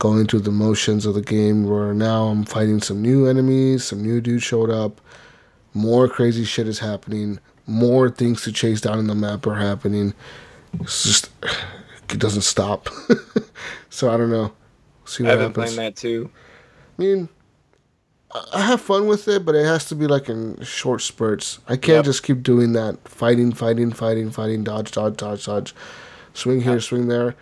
going 0.00 0.26
through 0.26 0.40
the 0.40 0.50
motions 0.50 1.06
of 1.06 1.14
the 1.14 1.22
game. 1.22 1.62
Where 1.62 1.94
now 1.94 2.24
I'm 2.24 2.42
fighting 2.42 2.82
some 2.82 3.00
new 3.00 3.28
enemies, 3.28 3.84
some 3.84 4.02
new 4.02 4.20
dudes 4.20 4.42
showed 4.42 4.70
up, 4.70 5.00
more 5.74 6.08
crazy 6.08 6.42
shit 6.44 6.66
is 6.66 6.80
happening, 6.80 7.38
more 7.68 8.10
things 8.10 8.42
to 8.42 8.50
chase 8.50 8.80
down 8.80 8.98
in 8.98 9.06
the 9.06 9.14
map 9.14 9.46
are 9.46 9.54
happening. 9.54 10.12
It's 10.80 11.04
just 11.04 11.30
it 12.12 12.18
doesn't 12.20 12.42
stop. 12.42 12.88
so 13.90 14.10
I 14.10 14.16
don't 14.16 14.30
know. 14.30 14.52
See 15.04 15.22
what 15.22 15.32
I've 15.32 15.38
been 15.38 15.48
happens. 15.48 15.74
playing 15.74 15.76
that 15.76 15.96
too. 15.96 16.30
I 16.98 17.02
mean, 17.02 17.28
I- 18.52 18.60
have 18.62 18.80
fun 18.80 19.06
with 19.06 19.26
it, 19.28 19.44
but 19.44 19.54
it 19.54 19.64
has 19.64 19.86
to 19.86 19.94
be 19.94 20.06
like 20.06 20.28
in 20.28 20.60
short 20.62 21.00
spurts. 21.02 21.58
I 21.68 21.76
can't 21.76 21.96
Yep. 21.96 22.04
just 22.04 22.22
keep 22.22 22.42
doing 22.42 22.72
that. 22.74 22.98
Fighting, 23.08 23.52
fighting, 23.52 23.90
fighting, 23.92 24.30
fighting, 24.30 24.64
dodge, 24.64 24.90
dodge, 24.90 25.16
dodge, 25.16 25.46
dodge. 25.46 25.74
Swing 26.34 26.60
here, 26.60 26.80
swing 26.80 27.08
there. 27.08 27.34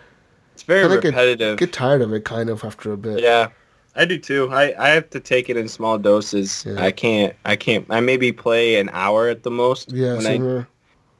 It's 0.53 0.63
very 0.63 0.81
Kinda 0.83 0.95
get- 1.01 1.07
repetitive. 1.09 1.57
Get 1.57 1.73
tired 1.73 2.01
of 2.01 2.13
it 2.13 2.23
kind 2.25 2.49
of 2.49 2.63
after 2.63 2.91
a 2.93 2.97
bit. 2.97 3.19
Yeah, 3.21 3.49
I 3.95 4.05
do 4.05 4.17
too. 4.17 4.49
I, 4.51 4.73
I 4.79 4.89
have 4.89 5.09
to 5.11 5.19
take 5.19 5.49
it 5.49 5.57
in 5.57 5.67
small 5.67 5.97
doses. 5.97 6.63
Yeah. 6.65 6.81
I 6.83 6.91
can't. 6.91 7.35
I 7.45 7.55
can't. 7.57 7.85
I 7.89 7.99
maybe 7.99 8.31
play 8.31 8.75
an 8.79 8.89
hour 8.93 9.27
at 9.27 9.43
the 9.43 9.51
most. 9.51 9.91
Yeah, 9.91 10.15
when 10.15 10.25
I. 10.25 10.65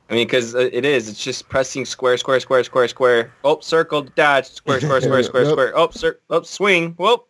I 0.09 0.13
mean, 0.13 0.25
because 0.27 0.53
it 0.55 0.85
is. 0.85 1.09
It's 1.09 1.21
just 1.23 1.49
pressing 1.49 1.83
square, 1.85 2.17
square, 2.17 2.39
square, 2.39 2.63
square, 2.63 2.87
square. 2.87 3.31
Oh, 3.43 3.59
circle, 3.59 4.03
dodge, 4.03 4.45
square, 4.45 4.79
square, 4.79 5.01
square, 5.01 5.23
square, 5.23 5.43
Yep. 5.43 5.51
square. 5.51 5.73
Oh, 5.77 5.89
cir- 5.91 6.19
oh, 6.29 6.41
swing. 6.43 6.93
Whoop. 6.93 7.27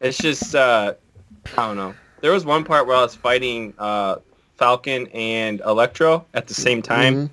It's 0.00 0.18
just. 0.18 0.54
uh 0.54 0.94
I 1.58 1.66
don't 1.66 1.76
know. 1.76 1.94
There 2.20 2.32
was 2.32 2.44
one 2.44 2.64
part 2.64 2.86
where 2.86 2.96
I 2.96 3.02
was 3.02 3.14
fighting 3.14 3.74
uh 3.78 4.16
Falcon 4.56 5.08
and 5.08 5.60
Electro 5.62 6.24
at 6.34 6.46
the 6.46 6.54
same 6.54 6.80
time, 6.80 7.14
Mhm. 7.14 7.30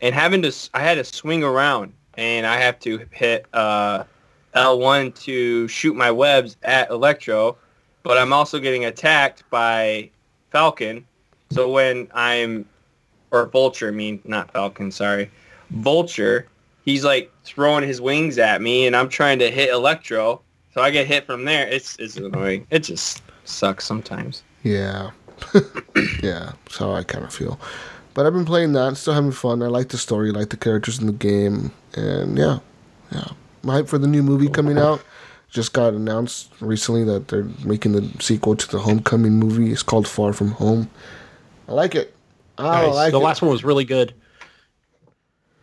and 0.00 0.14
having 0.14 0.42
to. 0.42 0.52
I 0.72 0.80
had 0.80 0.94
to 0.94 1.04
swing 1.04 1.44
around, 1.44 1.92
and 2.14 2.46
I 2.46 2.56
have 2.56 2.78
to 2.80 3.06
hit 3.10 3.44
uh 3.52 4.04
L1 4.54 5.14
to 5.24 5.68
shoot 5.68 5.94
my 5.94 6.10
webs 6.10 6.56
at 6.62 6.88
Electro, 6.90 7.58
but 8.02 8.16
I'm 8.16 8.32
also 8.32 8.58
getting 8.58 8.86
attacked 8.86 9.44
by 9.50 10.08
Falcon. 10.50 11.06
So 11.50 11.70
when 11.70 12.08
I'm 12.14 12.64
or 13.30 13.46
Vulture, 13.46 13.88
I 13.88 13.92
mean 13.92 14.20
not 14.24 14.50
Falcon, 14.52 14.90
sorry, 14.90 15.30
Vulture, 15.70 16.46
he's 16.84 17.04
like 17.04 17.30
throwing 17.44 17.86
his 17.86 18.00
wings 18.00 18.38
at 18.38 18.62
me, 18.62 18.86
and 18.86 18.96
I'm 18.96 19.08
trying 19.08 19.38
to 19.40 19.50
hit 19.50 19.70
Electro, 19.70 20.40
so 20.72 20.80
I 20.80 20.90
get 20.90 21.06
hit 21.06 21.26
from 21.26 21.44
there. 21.44 21.66
It's 21.68 21.96
it's 21.98 22.16
annoying. 22.16 22.66
It 22.70 22.80
just 22.80 23.22
sucks 23.44 23.84
sometimes. 23.84 24.42
Yeah. 24.62 25.10
yeah, 26.22 26.52
that's 26.64 26.78
how 26.78 26.92
I 26.92 27.04
kind 27.04 27.24
of 27.24 27.32
feel. 27.32 27.60
But 28.14 28.26
I've 28.26 28.32
been 28.32 28.44
playing 28.44 28.72
that, 28.72 28.96
still 28.96 29.14
having 29.14 29.32
fun. 29.32 29.62
I 29.62 29.66
like 29.66 29.90
the 29.90 29.98
story, 29.98 30.32
like 30.32 30.50
the 30.50 30.56
characters 30.56 30.98
in 30.98 31.06
the 31.06 31.12
game, 31.12 31.70
and 31.94 32.36
yeah, 32.36 32.58
yeah. 33.12 33.28
I'm 33.62 33.70
hyped 33.70 33.88
for 33.88 33.98
the 33.98 34.06
new 34.06 34.22
movie 34.22 34.48
coming 34.48 34.78
out. 34.78 35.02
Just 35.50 35.72
got 35.72 35.94
announced 35.94 36.52
recently 36.60 37.04
that 37.04 37.28
they're 37.28 37.48
making 37.64 37.92
the 37.92 38.10
sequel 38.20 38.56
to 38.56 38.68
the 38.68 38.78
Homecoming 38.78 39.32
movie. 39.32 39.72
It's 39.72 39.82
called 39.82 40.06
Far 40.06 40.32
From 40.32 40.52
Home. 40.52 40.90
I 41.68 41.72
like 41.72 41.94
it. 41.94 42.14
I 42.58 42.86
Nice. 42.86 42.94
like 42.94 43.12
the 43.12 43.20
it. 43.20 43.22
last 43.24 43.42
one 43.42 43.50
was 43.50 43.64
really 43.64 43.84
good. 43.84 44.14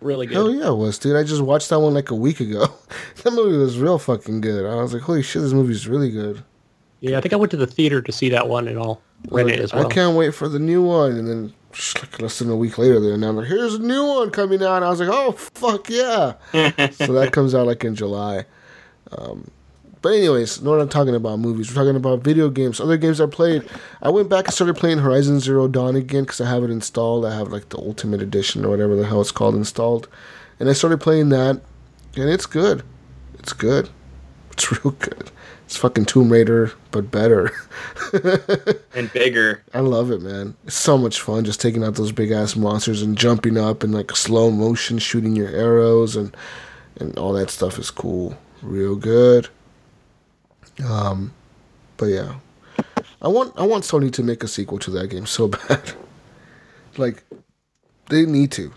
Really 0.02 0.28
good. 0.28 0.36
Hell 0.36 0.52
yeah, 0.54 0.70
it 0.70 0.76
was, 0.76 1.00
dude. 1.00 1.16
I 1.16 1.24
just 1.24 1.42
watched 1.42 1.70
that 1.70 1.80
one 1.80 1.94
like 1.94 2.12
a 2.12 2.16
week 2.16 2.40
ago. 2.40 2.68
that 3.24 3.32
movie 3.32 3.58
was 3.58 3.80
real 3.80 3.98
fucking 3.98 4.42
good. 4.42 4.66
I 4.66 4.76
was 4.76 4.94
like, 4.94 5.02
holy 5.04 5.24
shit, 5.24 5.42
this 5.42 5.54
movie's 5.54 5.88
really 5.88 6.12
good. 6.12 6.44
Yeah, 7.00 7.18
I 7.18 7.22
think 7.22 7.34
I 7.34 7.38
went 7.38 7.52
to 7.52 7.58
the 7.58 7.68
theater 7.68 8.02
to 8.02 8.12
see 8.12 8.30
that 8.30 8.48
one 8.48 8.68
and 8.68 8.78
I'll 8.78 9.02
rent 9.30 9.48
Like, 9.48 9.58
it 9.58 9.62
as 9.62 9.74
well. 9.74 9.88
I 9.88 9.90
can't 9.94 10.16
wait 10.18 10.34
for 10.34 10.48
the 10.48 10.60
new 10.60 10.84
one. 10.84 11.12
And 11.18 11.28
then 11.28 11.54
like 12.02 12.22
less 12.22 12.40
than 12.40 12.50
a 12.50 12.56
week 12.56 12.78
later, 12.78 13.00
they're 13.00 13.18
now 13.18 13.32
like, 13.32 13.48
here's 13.48 13.76
a 13.76 13.80
new 13.80 14.06
one 14.06 14.32
coming 14.32 14.62
out. 14.64 14.84
I 14.84 14.90
was 14.90 15.00
like, 15.00 15.10
oh 15.12 15.32
fuck 15.34 15.90
yeah! 15.90 16.34
so 16.92 17.14
that 17.14 17.30
comes 17.32 17.54
out 17.56 17.68
like 17.68 17.84
in 17.84 17.96
July. 17.96 18.46
Um, 19.12 19.50
but 20.06 20.14
anyways, 20.14 20.62
we're 20.62 20.78
not 20.78 20.92
talking 20.92 21.16
about 21.16 21.40
movies. 21.40 21.68
We're 21.72 21.84
talking 21.84 21.96
about 21.96 22.20
video 22.20 22.52
games. 22.52 22.80
Other 22.80 22.96
games 22.96 23.20
I 23.20 23.26
played. 23.26 23.68
I 24.04 24.10
went 24.10 24.30
back 24.30 24.46
and 24.46 24.54
started 24.54 24.76
playing 24.76 25.00
Horizon 25.00 25.40
Zero 25.40 25.68
Dawn 25.68 25.96
again 25.96 26.26
because 26.26 26.40
I 26.40 26.48
have 26.48 26.64
it 26.64 26.70
installed. 26.70 27.26
I 27.26 27.36
have 27.36 27.52
like 27.52 27.70
the 27.70 27.80
Ultimate 27.80 28.22
Edition 28.22 28.64
or 28.64 28.70
whatever 28.70 28.96
the 28.96 29.08
hell 29.08 29.20
it's 29.20 29.32
called 29.32 29.56
installed, 29.56 30.08
and 30.60 30.70
I 30.70 30.74
started 30.74 31.02
playing 31.02 31.30
that, 31.30 31.60
and 32.16 32.30
it's 32.30 32.46
good. 32.46 32.84
It's 33.40 33.52
good. 33.52 33.90
It's 34.52 34.72
real 34.86 34.94
good. 34.94 35.32
It's 35.66 35.76
fucking 35.76 36.06
Tomb 36.06 36.32
Raider, 36.32 36.72
but 36.92 37.10
better. 37.10 37.52
and 38.94 39.12
bigger. 39.12 39.64
I 39.74 39.80
love 39.80 40.12
it, 40.12 40.22
man. 40.22 40.56
It's 40.66 40.76
so 40.76 41.00
much 41.00 41.20
fun 41.20 41.46
just 41.46 41.60
taking 41.60 41.84
out 41.84 41.96
those 41.96 42.12
big 42.12 42.30
ass 42.30 42.56
monsters 42.56 43.02
and 43.02 43.18
jumping 43.18 43.58
up 43.58 43.84
and 43.84 43.92
like 43.92 44.16
slow 44.16 44.52
motion 44.52 45.00
shooting 45.00 45.36
your 45.36 45.50
arrows 45.50 46.16
and 46.16 46.38
and 46.98 47.18
all 47.18 47.34
that 47.34 47.50
stuff 47.50 47.80
is 47.80 47.90
cool. 47.90 48.38
Real 48.62 48.96
good. 48.96 49.50
Um 50.84 51.34
but 51.98 52.08
yeah. 52.08 52.36
I 53.22 53.28
want 53.28 53.54
I 53.58 53.64
want 53.66 53.84
Sony 53.84 54.12
to 54.14 54.24
make 54.24 54.44
a 54.44 54.48
sequel 54.48 54.80
to 54.80 54.92
that 54.92 55.08
game 55.10 55.26
so 55.26 55.48
bad. 55.70 55.94
like 56.98 57.24
they 58.10 58.26
need 58.26 58.52
to. 58.54 58.72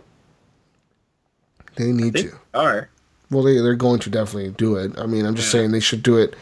They 1.77 1.93
need 1.93 2.15
They 2.15 2.23
to. 2.25 2.33
are. 2.55 2.89
Well, 3.31 3.43
they 3.43 3.59
they're 3.61 3.75
going 3.75 4.01
to 4.01 4.11
definitely 4.11 4.51
do 4.53 4.77
it. 4.77 4.99
I 4.99 5.07
mean, 5.07 5.27
I'm 5.27 5.35
just 5.35 5.51
saying 5.51 5.71
they 5.73 5.81
should 5.81 6.03
do 6.03 6.17
it 6.17 6.35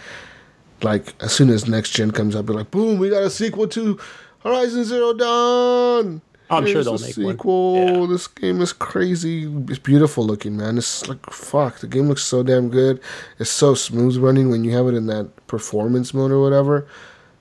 like 0.83 1.15
as 1.23 1.33
soon 1.33 1.51
as 1.51 1.67
next 1.67 1.91
gen 1.91 2.11
comes 2.13 2.37
up. 2.37 2.47
Be 2.47 2.53
like, 2.53 2.71
boom, 2.71 2.99
we 2.99 3.11
got 3.11 3.23
a 3.25 3.31
sequel 3.31 3.67
to 3.69 3.99
Horizon 4.45 4.85
Zero 4.85 5.13
Dawn. 5.15 6.23
I'm 6.51 6.67
sure 6.67 6.85
they'll 6.85 6.99
make 6.99 7.45
one. 7.45 7.75
Yeah. 7.75 8.07
This 8.09 8.29
game 8.29 8.61
is 8.61 8.73
crazy. 8.73 9.53
It's 9.69 9.79
beautiful 9.79 10.25
looking, 10.25 10.57
man. 10.57 10.79
It's 10.79 11.09
like 11.09 11.25
fuck. 11.31 11.79
The 11.79 11.87
game 11.87 12.09
looks 12.09 12.23
so 12.23 12.43
damn 12.43 12.69
good. 12.69 13.01
It's 13.39 13.51
so 13.51 13.75
smooth 13.75 14.17
running 14.17 14.51
when 14.51 14.65
you 14.65 14.73
have 14.73 14.87
it 14.87 14.95
in 14.95 15.07
that 15.07 15.47
performance 15.47 16.15
mode 16.15 16.31
or 16.31 16.41
whatever. 16.41 16.87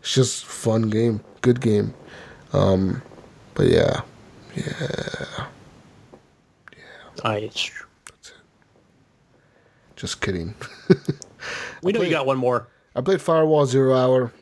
It's 0.02 0.14
just 0.14 0.46
fun 0.46 0.90
game, 0.90 1.22
good 1.42 1.62
game. 1.62 1.94
Um, 2.54 3.02
but 3.54 3.68
yeah, 3.68 4.02
yeah, 4.56 4.88
yeah. 4.90 5.46
Nice. 7.24 7.72
just 9.96 10.22
kidding. 10.22 10.56
We 11.82 11.92
know 11.92 12.02
you 12.02 12.10
got 12.10 12.26
one 12.26 12.38
more. 12.38 12.68
I 12.96 13.02
played 13.02 13.22
Firewall 13.22 13.66
Zero 13.66 13.96
Hour. 13.96 14.34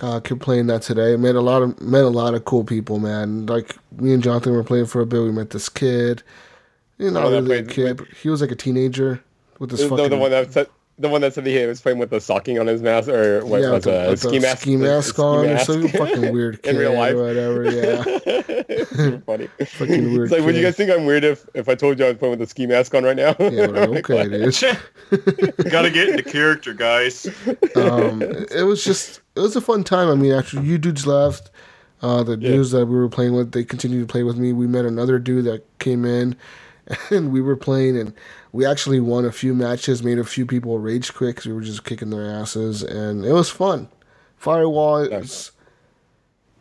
Uh, 0.00 0.18
playing 0.20 0.66
that 0.66 0.82
today. 0.82 1.16
Met 1.16 1.36
a 1.36 1.40
lot 1.40 1.62
of 1.62 1.80
met 1.80 2.02
a 2.02 2.08
lot 2.08 2.34
of 2.34 2.44
cool 2.44 2.64
people, 2.64 2.98
man. 2.98 3.46
Like 3.46 3.76
me 3.96 4.12
and 4.12 4.22
Jonathan 4.22 4.52
were 4.52 4.64
playing 4.64 4.86
for 4.86 5.00
a 5.00 5.06
bit. 5.06 5.20
We 5.22 5.30
met 5.30 5.50
this 5.50 5.68
kid. 5.68 6.22
You 6.98 7.10
know, 7.10 7.22
Oh, 7.22 7.30
that 7.30 7.42
really 7.42 7.62
played- 7.62 7.98
kid. 7.98 8.06
He 8.22 8.28
was 8.28 8.40
like 8.40 8.50
a 8.50 8.56
teenager 8.56 9.22
with 9.60 9.70
this 9.70 9.80
The, 9.82 9.88
fucking 9.88 10.10
the 10.10 10.16
one 10.16 10.30
that 10.32 10.68
the 10.98 11.08
one 11.08 11.20
that 11.22 11.34
said 11.34 11.44
he 11.44 11.66
was 11.66 11.80
playing 11.80 11.98
with 11.98 12.10
the 12.10 12.20
socking 12.20 12.58
on 12.60 12.66
his 12.68 12.80
mask 12.80 13.08
or 13.08 13.44
what 13.44 13.60
yeah, 13.60 13.70
was 13.70 13.84
with 13.84 13.94
the, 13.94 14.06
a 14.06 14.10
with 14.10 14.20
the 14.22 14.28
ski 14.28 14.38
mask 14.38 14.60
ski 14.62 14.76
mask 14.76 15.18
on 15.18 15.44
or 15.44 15.54
mask. 15.54 15.66
some 15.66 15.88
fucking 15.88 16.32
weird 16.32 16.62
kid 16.62 16.70
in 16.74 16.76
real 16.80 16.94
life. 16.94 17.14
or 17.14 17.24
whatever. 17.24 17.64
Yeah, 17.70 18.02
Super 18.84 19.18
funny. 19.26 19.48
Fucking 19.66 20.12
weird 20.12 20.22
It's 20.24 20.32
like, 20.32 20.42
would 20.44 20.54
you 20.54 20.62
guys 20.62 20.76
think 20.76 20.90
I'm 20.90 21.04
weird 21.04 21.24
if, 21.24 21.46
if 21.54 21.68
I 21.68 21.74
told 21.74 21.98
you 21.98 22.04
I 22.04 22.08
was 22.10 22.18
playing 22.18 22.38
with 22.38 22.42
a 22.42 22.46
ski 22.46 22.66
mask 22.66 22.94
on 22.94 23.02
right 23.04 23.16
now? 23.16 23.34
yeah, 23.40 23.66
Like, 23.66 24.10
okay, 24.10 24.28
dude. 24.28 25.70
Gotta 25.70 25.90
get 25.90 26.10
into 26.10 26.22
character, 26.22 26.72
guys. 26.72 27.26
um, 27.76 28.22
it 28.22 28.64
was 28.64 28.84
just 28.84 29.20
it 29.36 29.40
was 29.40 29.56
a 29.56 29.60
fun 29.60 29.82
time. 29.84 30.08
I 30.08 30.14
mean, 30.14 30.32
after 30.32 30.62
you 30.62 30.78
dudes 30.78 31.06
left, 31.06 31.50
uh, 32.02 32.22
the 32.22 32.36
dudes 32.36 32.70
that 32.70 32.86
we 32.86 32.94
were 32.96 33.08
playing 33.08 33.34
with, 33.34 33.52
they 33.52 33.64
continued 33.64 34.06
to 34.06 34.12
play 34.12 34.22
with 34.22 34.36
me. 34.36 34.52
We 34.52 34.66
met 34.66 34.84
another 34.84 35.18
dude 35.18 35.44
that 35.46 35.64
came 35.80 36.04
in, 36.04 36.36
and 37.10 37.32
we 37.32 37.40
were 37.40 37.56
playing, 37.56 37.96
and 37.98 38.14
we 38.52 38.66
actually 38.66 39.00
won 39.00 39.24
a 39.24 39.32
few 39.32 39.54
matches, 39.54 40.02
made 40.02 40.18
a 40.18 40.24
few 40.24 40.46
people 40.46 40.78
rage 40.78 41.12
quit 41.14 41.36
because 41.36 41.46
we 41.46 41.52
were 41.52 41.60
just 41.60 41.84
kicking 41.84 42.10
their 42.10 42.28
asses, 42.28 42.82
and 42.82 43.24
it 43.24 43.32
was 43.32 43.50
fun. 43.50 43.88
Firewall 44.36 44.98
is 44.98 45.52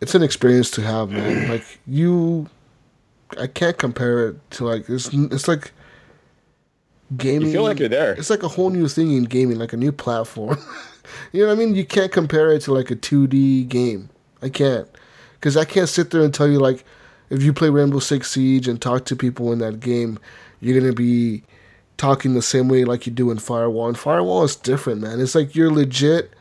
it's 0.03 0.15
an 0.15 0.23
experience 0.23 0.69
to 0.71 0.81
have, 0.81 1.09
man. 1.09 1.49
like 1.49 1.79
you, 1.87 2.49
I 3.39 3.47
can't 3.47 3.77
compare 3.77 4.29
it 4.29 4.51
to 4.51 4.65
like 4.65 4.89
it's 4.89 5.09
it's 5.13 5.47
like 5.47 5.71
gaming. 7.15 7.47
You 7.47 7.53
feel 7.53 7.63
like 7.63 7.79
you're 7.79 7.89
there. 7.89 8.13
It's 8.13 8.29
like 8.29 8.43
a 8.43 8.47
whole 8.47 8.69
new 8.69 8.87
thing 8.87 9.11
in 9.13 9.23
gaming, 9.23 9.57
like 9.57 9.73
a 9.73 9.77
new 9.77 9.91
platform. 9.91 10.57
you 11.31 11.41
know 11.41 11.47
what 11.47 11.53
I 11.53 11.55
mean? 11.57 11.75
You 11.75 11.85
can't 11.85 12.11
compare 12.11 12.51
it 12.51 12.61
to 12.63 12.73
like 12.73 12.91
a 12.91 12.95
2D 12.95 13.67
game. 13.69 14.09
I 14.41 14.49
can't, 14.49 14.87
because 15.35 15.55
I 15.55 15.63
can't 15.63 15.87
sit 15.87 16.11
there 16.11 16.21
and 16.21 16.33
tell 16.33 16.49
you 16.49 16.59
like, 16.59 16.83
if 17.33 17.41
you 17.41 17.51
play 17.51 17.69
Rainbow 17.69 17.99
Six 17.99 18.29
Siege 18.31 18.67
and 18.67 18.79
talk 18.79 19.05
to 19.05 19.15
people 19.15 19.51
in 19.51 19.59
that 19.59 19.79
game, 19.79 20.19
you're 20.61 20.79
gonna 20.79 20.93
be 20.93 21.43
talking 21.97 22.33
the 22.33 22.41
same 22.41 22.69
way 22.69 22.85
like 22.85 23.07
you 23.07 23.11
do 23.11 23.31
in 23.31 23.39
Firewall. 23.39 23.87
And 23.87 23.97
Firewall 23.97 24.43
is 24.43 24.55
different, 24.55 25.01
man. 25.01 25.19
It's 25.19 25.35
like 25.35 25.55
you're 25.55 25.71
legit 25.71 26.31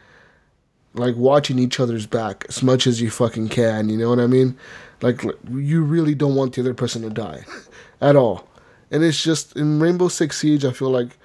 like 0.95 1.17
watching 1.17 1.59
each 1.59 1.81
other's 1.81 2.07
back 2.07 2.45
as 2.51 2.63
much 2.63 2.87
as 2.87 3.01
you 3.01 3.11
fucking 3.11 3.49
can. 3.49 3.89
You 3.89 3.97
know 3.97 4.11
what 4.11 4.21
I 4.21 4.27
mean? 4.27 4.57
Like 5.01 5.25
you 5.51 5.83
really 5.83 6.15
don't 6.15 6.35
want 6.35 6.55
the 6.55 6.61
other 6.61 6.75
person 6.75 7.01
to 7.03 7.11
die 7.11 7.45
at 8.01 8.15
all. 8.15 8.47
And 8.91 9.03
it's 9.03 9.23
just 9.23 9.57
in 9.57 9.81
Rainbow 9.81 10.09
Six 10.09 10.39
Siege, 10.39 10.67
I 10.67 10.73
feel 10.73 10.91
like 10.91 11.17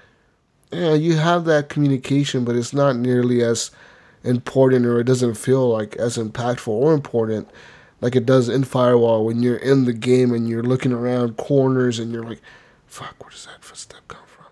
yeah, 0.72 0.94
you 0.94 1.18
have 1.18 1.46
that 1.46 1.68
communication, 1.68 2.46
but 2.46 2.56
it's 2.56 2.74
not 2.74 2.96
nearly 2.96 3.44
as 3.44 3.72
important 4.24 4.86
or 4.86 5.00
it 5.00 5.06
doesn't 5.06 5.36
feel 5.36 5.70
like 5.70 5.96
as 5.98 6.18
impactful 6.18 6.68
or 6.68 6.94
important 6.94 7.50
like 8.02 8.16
it 8.16 8.26
does 8.26 8.50
in 8.50 8.64
Firewall 8.64 9.26
when 9.26 9.42
you're 9.42 9.58
in 9.58 9.86
the 9.86 9.94
game 9.94 10.34
and 10.34 10.48
you're 10.48 10.64
looking 10.64 10.92
around 10.94 11.38
corners 11.38 12.00
and 12.00 12.12
you're 12.12 12.24
like, 12.24 12.42
fuck, 12.86 13.16
where 13.24 13.32
does 13.32 13.46
that 13.46 13.64
footstep 13.64 14.02
come 14.08 14.22
from? 14.28 14.46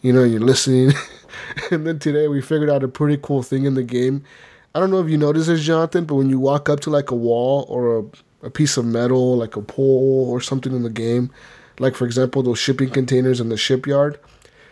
You 0.00 0.12
know, 0.12 0.24
you're 0.24 0.40
listening. 0.40 0.92
and 1.70 1.86
then 1.86 1.98
today 1.98 2.28
we 2.28 2.40
figured 2.40 2.70
out 2.70 2.82
a 2.82 2.88
pretty 2.88 3.18
cool 3.22 3.42
thing 3.42 3.64
in 3.64 3.74
the 3.74 3.82
game. 3.82 4.24
I 4.74 4.80
don't 4.80 4.90
know 4.90 5.00
if 5.00 5.10
you 5.10 5.18
noticed 5.18 5.48
this, 5.48 5.62
Jonathan, 5.64 6.04
but 6.04 6.14
when 6.14 6.30
you 6.30 6.38
walk 6.38 6.68
up 6.68 6.80
to 6.80 6.90
like 6.90 7.10
a 7.10 7.14
wall 7.16 7.66
or 7.68 7.98
a, 7.98 8.46
a 8.46 8.50
piece 8.50 8.76
of 8.76 8.84
metal, 8.84 9.36
like 9.36 9.56
a 9.56 9.62
pole 9.62 10.28
or 10.30 10.40
something 10.40 10.72
in 10.72 10.82
the 10.82 10.90
game, 10.90 11.30
like 11.78 11.94
for 11.94 12.04
example, 12.06 12.42
those 12.42 12.58
shipping 12.58 12.90
containers 12.90 13.40
in 13.40 13.48
the 13.48 13.56
shipyard, 13.56 14.18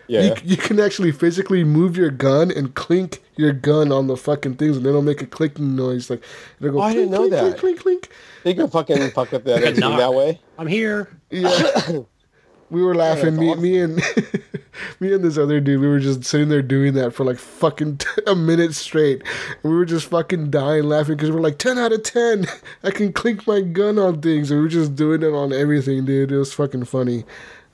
Yeah. 0.07 0.23
you, 0.23 0.35
you 0.45 0.57
can 0.57 0.79
actually 0.81 1.13
physically 1.13 1.65
move 1.65 1.97
your 1.97 2.11
gun 2.11 2.51
and 2.51 2.75
clink 2.75 3.21
your 3.37 3.53
gun 3.53 3.93
on 3.93 4.07
the 4.07 4.17
fucking 4.17 4.57
things, 4.57 4.77
and 4.77 4.87
it'll 4.87 5.03
make 5.03 5.23
a 5.23 5.27
clicking 5.27 5.77
noise. 5.77 6.11
Like 6.11 6.23
it'll 6.61 6.73
go. 6.73 6.79
Oh, 6.79 6.83
I 6.83 6.93
didn't 6.95 7.11
know 7.11 7.29
clink, 7.29 7.31
that. 7.33 7.59
Clink, 7.59 7.81
clink, 7.81 7.81
clink. 7.81 8.11
They 8.45 8.55
can 8.55 8.69
fucking 8.69 9.11
fuck 9.11 9.33
up 9.33 9.45
that 9.45 9.57
other 9.57 9.67
Like 9.67 9.73
a 9.77 9.81
team 9.81 9.91
knock. 9.91 9.99
that 9.99 10.15
way. 10.15 10.41
I'm 10.59 10.67
here. 10.67 11.09
Yeah. 11.31 12.01
we 12.71 12.83
were 12.83 12.95
laughing. 12.95 13.37
that's 13.37 13.61
me, 13.61 13.73
me 13.73 13.79
and 13.81 13.97
me 15.01 15.13
and 15.13 15.25
this 15.25 15.37
other 15.39 15.61
dude. 15.61 15.81
We 15.81 15.89
were 15.89 16.01
just 16.01 16.25
sitting 16.25 16.49
there 16.49 16.63
doing 16.63 16.95
that 16.95 17.13
for 17.13 17.25
like 17.25 17.39
fucking 17.39 17.99
t- 17.99 18.09
a 18.27 18.35
minute 18.35 18.75
straight. 18.75 19.23
And 19.63 19.73
we 19.73 19.77
were 19.77 19.85
just 19.85 20.09
fucking 20.11 20.51
dying 20.51 20.85
laughing 20.85 21.17
because 21.17 21.31
we're 21.31 21.41
like 21.41 21.59
ten 21.59 21.79
out 21.79 21.93
of 21.93 22.03
ten. 22.03 22.47
I 22.83 22.91
can 22.91 23.13
clink 23.13 23.47
my 23.47 23.61
gun 23.61 23.99
on 23.99 24.21
things, 24.23 24.51
and 24.51 24.59
we 24.59 24.65
were 24.65 24.71
just 24.71 24.95
doing 24.97 25.23
it 25.23 25.33
on 25.33 25.53
everything, 25.53 26.05
dude. 26.05 26.33
It 26.33 26.39
was 26.39 26.53
fucking 26.53 26.85
funny. 26.85 27.25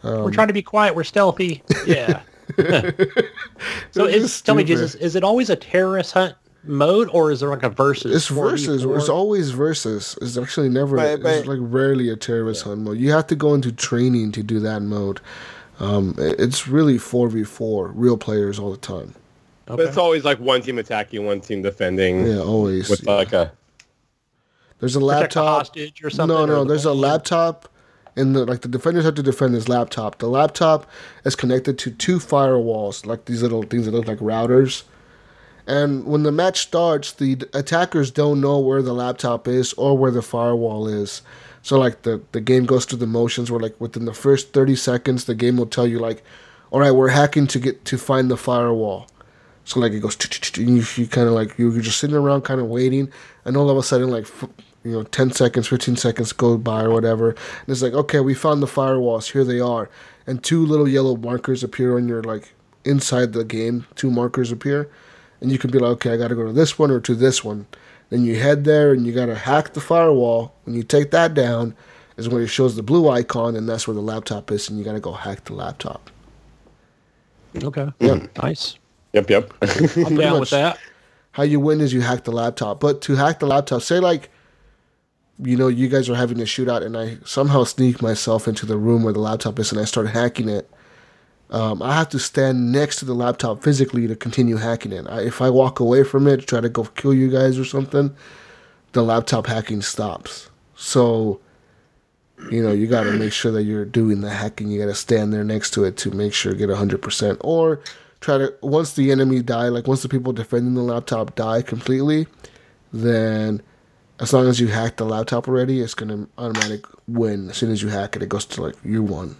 We're 0.04 0.32
trying 0.32 0.48
to 0.48 0.52
be 0.54 0.62
quiet. 0.62 0.96
We're 0.96 1.04
stealthy. 1.04 1.62
Yeah. 1.86 2.22
so 3.90 4.04
It's 4.06 4.16
is, 4.24 4.42
tell 4.42 4.54
me. 4.54 4.64
Jesus, 4.64 4.94
is 4.96 5.16
it 5.16 5.24
always 5.24 5.50
a 5.50 5.56
terrorist 5.56 6.12
hunt 6.12 6.34
mode 6.64 7.08
or 7.12 7.30
is 7.30 7.40
there 7.40 7.48
like 7.50 7.62
a 7.62 7.68
versus? 7.68 8.14
It's 8.14 8.28
versus. 8.28 8.84
It's 8.84 9.08
always 9.08 9.50
versus. 9.50 10.16
It's 10.22 10.36
actually 10.36 10.68
never. 10.68 10.96
But- 10.96 11.20
it's 11.24 11.46
like 11.46 11.58
rarely 11.60 12.08
a 12.10 12.16
terrorist 12.16 12.64
hunt 12.64 12.82
mode. 12.82 12.98
You 12.98 13.10
have 13.12 13.26
to 13.28 13.36
go 13.36 13.54
into 13.54 13.72
training 13.72 14.32
to 14.32 14.42
do 14.42 14.60
that 14.60 14.80
mode. 14.82 15.20
Um, 15.80 16.14
it's 16.18 16.68
really 16.68 16.98
four 16.98 17.28
v 17.28 17.42
four, 17.44 17.88
real 17.88 18.16
players 18.16 18.58
all 18.58 18.70
the 18.70 18.76
time. 18.76 19.14
But 19.66 19.80
it's 19.80 19.96
always 19.96 20.24
like 20.24 20.38
one 20.38 20.60
team 20.60 20.78
attacking, 20.78 21.24
one 21.24 21.40
team 21.40 21.62
defending. 21.62 22.26
Yeah, 22.26 22.40
always. 22.40 22.88
With 22.90 23.04
like 23.06 23.32
a 23.32 23.52
There's 24.78 24.96
a 24.96 25.00
Protect 25.00 25.34
the 25.34 25.40
laptop. 25.40 25.58
hostage 25.58 26.04
or 26.04 26.10
something. 26.10 26.36
No, 26.36 26.42
or 26.44 26.46
no. 26.46 26.64
the 26.64 26.68
There's 26.68 26.84
a 26.84 26.90
plane? 26.90 27.00
laptop, 27.00 27.68
and 28.16 28.34
the 28.36 28.44
like. 28.44 28.60
The 28.62 28.68
defenders 28.68 29.04
have 29.04 29.14
to 29.16 29.22
defend 29.22 29.54
this 29.54 29.68
laptop. 29.68 30.18
The 30.18 30.28
laptop 30.28 30.88
is 31.24 31.36
connected 31.36 31.78
to 31.80 31.90
two 31.90 32.18
firewalls, 32.18 33.06
like 33.06 33.24
these 33.24 33.42
little 33.42 33.62
things 33.62 33.86
that 33.86 33.92
look 33.92 34.06
like 34.06 34.18
routers. 34.18 34.84
And 35.66 36.04
when 36.04 36.24
the 36.24 36.32
match 36.32 36.60
starts, 36.60 37.12
the 37.12 37.40
attackers 37.52 38.10
don't 38.10 38.40
know 38.40 38.58
where 38.58 38.82
the 38.82 38.92
laptop 38.92 39.46
is 39.46 39.72
or 39.74 39.96
where 39.96 40.10
the 40.10 40.22
firewall 40.22 40.88
is. 40.88 41.22
So 41.62 41.78
like 41.78 42.02
the 42.02 42.20
the 42.32 42.40
game 42.40 42.66
goes 42.66 42.84
through 42.84 42.98
the 42.98 43.06
motions 43.06 43.50
where 43.50 43.60
like 43.60 43.80
within 43.80 44.04
the 44.04 44.14
first 44.14 44.52
thirty 44.52 44.76
seconds, 44.76 45.24
the 45.24 45.34
game 45.34 45.56
will 45.56 45.66
tell 45.66 45.86
you 45.86 45.98
like, 45.98 46.24
all 46.70 46.80
right, 46.80 46.90
we're 46.90 47.08
hacking 47.08 47.46
to 47.48 47.60
get 47.60 47.84
to 47.86 47.98
find 47.98 48.30
the 48.30 48.36
firewall. 48.36 49.06
So 49.64 49.78
like 49.78 49.92
it 49.92 50.00
goes, 50.00 50.16
and 50.58 50.76
you, 50.76 50.84
you 50.96 51.06
kind 51.06 51.28
of 51.28 51.34
like 51.34 51.56
you're 51.56 51.80
just 51.80 51.98
sitting 51.98 52.16
around, 52.16 52.42
kind 52.42 52.60
of 52.60 52.66
waiting, 52.66 53.12
and 53.44 53.56
all 53.56 53.70
of 53.70 53.76
a 53.76 53.82
sudden 53.82 54.10
like 54.10 54.24
f- 54.24 54.48
you 54.84 54.92
know, 54.92 55.02
ten 55.04 55.30
seconds, 55.30 55.68
fifteen 55.68 55.96
seconds 55.96 56.32
go 56.32 56.56
by 56.56 56.82
or 56.82 56.90
whatever, 56.90 57.30
and 57.30 57.68
it's 57.68 57.82
like 57.82 57.92
okay, 57.94 58.20
we 58.20 58.34
found 58.34 58.62
the 58.62 58.66
firewalls, 58.66 59.32
here 59.32 59.44
they 59.44 59.60
are, 59.60 59.88
and 60.26 60.42
two 60.42 60.64
little 60.64 60.88
yellow 60.88 61.16
markers 61.16 61.62
appear 61.62 61.96
on 61.96 62.08
your 62.08 62.22
like 62.22 62.54
inside 62.84 63.32
the 63.32 63.44
game. 63.44 63.86
Two 63.94 64.10
markers 64.10 64.52
appear, 64.52 64.90
and 65.40 65.50
you 65.50 65.58
can 65.58 65.70
be 65.70 65.78
like, 65.78 65.92
okay, 65.92 66.12
I 66.12 66.16
got 66.16 66.28
to 66.28 66.34
go 66.34 66.46
to 66.46 66.52
this 66.52 66.78
one 66.78 66.90
or 66.90 67.00
to 67.00 67.14
this 67.14 67.44
one. 67.44 67.66
Then 68.10 68.24
you 68.24 68.36
head 68.38 68.64
there 68.64 68.92
and 68.92 69.06
you 69.06 69.12
got 69.12 69.26
to 69.26 69.34
hack 69.34 69.72
the 69.72 69.80
firewall. 69.80 70.52
When 70.64 70.76
you 70.76 70.82
take 70.82 71.12
that 71.12 71.32
down, 71.32 71.74
is 72.16 72.28
when 72.28 72.42
it 72.42 72.48
shows 72.48 72.76
the 72.76 72.82
blue 72.82 73.08
icon, 73.08 73.56
and 73.56 73.68
that's 73.68 73.86
where 73.86 73.94
the 73.94 74.02
laptop 74.02 74.50
is, 74.50 74.68
and 74.68 74.78
you 74.78 74.84
got 74.84 74.92
to 74.92 75.00
go 75.00 75.12
hack 75.12 75.44
the 75.44 75.54
laptop. 75.54 76.10
Okay. 77.62 77.88
Yeah. 78.00 78.16
Hmm. 78.16 78.26
Nice. 78.42 78.78
yep, 79.12 79.28
yep. 79.30 79.52
I'm 79.62 80.14
down 80.16 80.40
with 80.40 80.50
that. 80.50 80.78
how 81.32 81.42
you 81.42 81.60
win 81.60 81.80
is 81.80 81.92
you 81.92 82.00
hack 82.00 82.24
the 82.24 82.32
laptop. 82.32 82.80
But 82.80 83.00
to 83.02 83.14
hack 83.14 83.40
the 83.40 83.46
laptop, 83.46 83.82
say 83.82 83.98
like, 83.98 84.30
you 85.38 85.56
know, 85.56 85.68
you 85.68 85.88
guys 85.88 86.08
are 86.08 86.14
having 86.14 86.40
a 86.40 86.44
shootout, 86.44 86.84
and 86.84 86.96
I 86.96 87.18
somehow 87.24 87.64
sneak 87.64 88.02
myself 88.02 88.46
into 88.46 88.66
the 88.66 88.76
room 88.76 89.02
where 89.02 89.12
the 89.12 89.20
laptop 89.20 89.58
is, 89.58 89.72
and 89.72 89.80
I 89.80 89.84
start 89.84 90.08
hacking 90.08 90.48
it. 90.48 90.70
Um, 91.50 91.82
I 91.82 91.94
have 91.94 92.08
to 92.10 92.18
stand 92.18 92.72
next 92.72 92.96
to 92.96 93.04
the 93.04 93.14
laptop 93.14 93.62
physically 93.62 94.06
to 94.06 94.16
continue 94.16 94.56
hacking 94.56 94.92
it. 94.92 95.06
I, 95.08 95.22
if 95.22 95.42
I 95.42 95.50
walk 95.50 95.80
away 95.80 96.02
from 96.02 96.26
it, 96.26 96.46
try 96.46 96.60
to 96.60 96.68
go 96.68 96.84
kill 96.84 97.12
you 97.12 97.30
guys 97.30 97.58
or 97.58 97.64
something, 97.64 98.14
the 98.92 99.02
laptop 99.02 99.46
hacking 99.46 99.82
stops. 99.82 100.48
So, 100.74 101.40
you 102.50 102.62
know, 102.62 102.72
you 102.72 102.86
got 102.86 103.04
to 103.04 103.12
make 103.12 103.32
sure 103.32 103.52
that 103.52 103.64
you're 103.64 103.84
doing 103.84 104.22
the 104.22 104.30
hacking. 104.30 104.70
You 104.70 104.80
got 104.80 104.86
to 104.86 104.94
stand 104.94 105.32
there 105.32 105.44
next 105.44 105.72
to 105.72 105.84
it 105.84 105.96
to 105.98 106.10
make 106.10 106.32
sure 106.32 106.52
you 106.52 106.58
get 106.58 106.70
100%. 106.70 107.36
Or 107.40 107.80
try 108.20 108.38
to, 108.38 108.54
once 108.62 108.94
the 108.94 109.10
enemy 109.10 109.42
die, 109.42 109.68
like 109.68 109.86
once 109.86 110.02
the 110.02 110.08
people 110.08 110.32
defending 110.32 110.74
the 110.74 110.80
laptop 110.80 111.34
die 111.34 111.60
completely, 111.60 112.26
then 112.92 113.62
as 114.22 114.32
long 114.32 114.46
as 114.46 114.60
you 114.60 114.68
hack 114.68 114.96
the 114.96 115.04
laptop 115.04 115.48
already, 115.48 115.80
it's 115.80 115.94
going 115.94 116.08
to 116.08 116.28
automatic 116.38 116.86
win. 117.08 117.50
As 117.50 117.56
soon 117.56 117.70
as 117.72 117.82
you 117.82 117.88
hack 117.88 118.16
it, 118.16 118.22
it 118.22 118.28
goes 118.28 118.44
to 118.46 118.62
like, 118.62 118.76
you 118.84 119.02
won. 119.02 119.36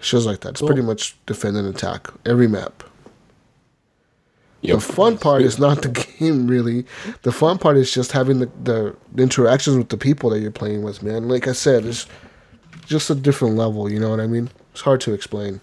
Shows 0.00 0.26
like 0.26 0.40
that. 0.40 0.50
It's 0.50 0.60
Cool. 0.60 0.68
pretty 0.68 0.82
much 0.82 1.16
defend 1.24 1.56
and 1.56 1.66
attack 1.68 2.08
every 2.26 2.48
map. 2.48 2.82
Yep. 4.62 4.76
The 4.76 4.80
fun 4.80 5.18
part 5.18 5.42
is 5.42 5.58
not 5.58 5.82
the 5.82 5.88
game, 6.18 6.46
really. 6.48 6.84
The 7.22 7.32
fun 7.32 7.58
part 7.58 7.76
is 7.76 7.92
just 7.92 8.12
having 8.12 8.40
the, 8.40 8.50
the, 8.62 8.96
the 9.14 9.22
interactions 9.22 9.76
with 9.76 9.90
the 9.90 9.96
people 9.98 10.30
that 10.30 10.40
you're 10.40 10.50
playing 10.50 10.82
with, 10.82 11.02
man. 11.02 11.28
Like 11.28 11.46
I 11.46 11.52
said, 11.52 11.84
it's 11.84 12.06
just 12.86 13.08
a 13.10 13.14
different 13.14 13.56
level, 13.56 13.90
you 13.90 14.00
know 14.00 14.10
what 14.10 14.20
I 14.20 14.26
mean? 14.26 14.50
It's 14.72 14.80
hard 14.80 15.00
to 15.02 15.12
explain 15.12 15.60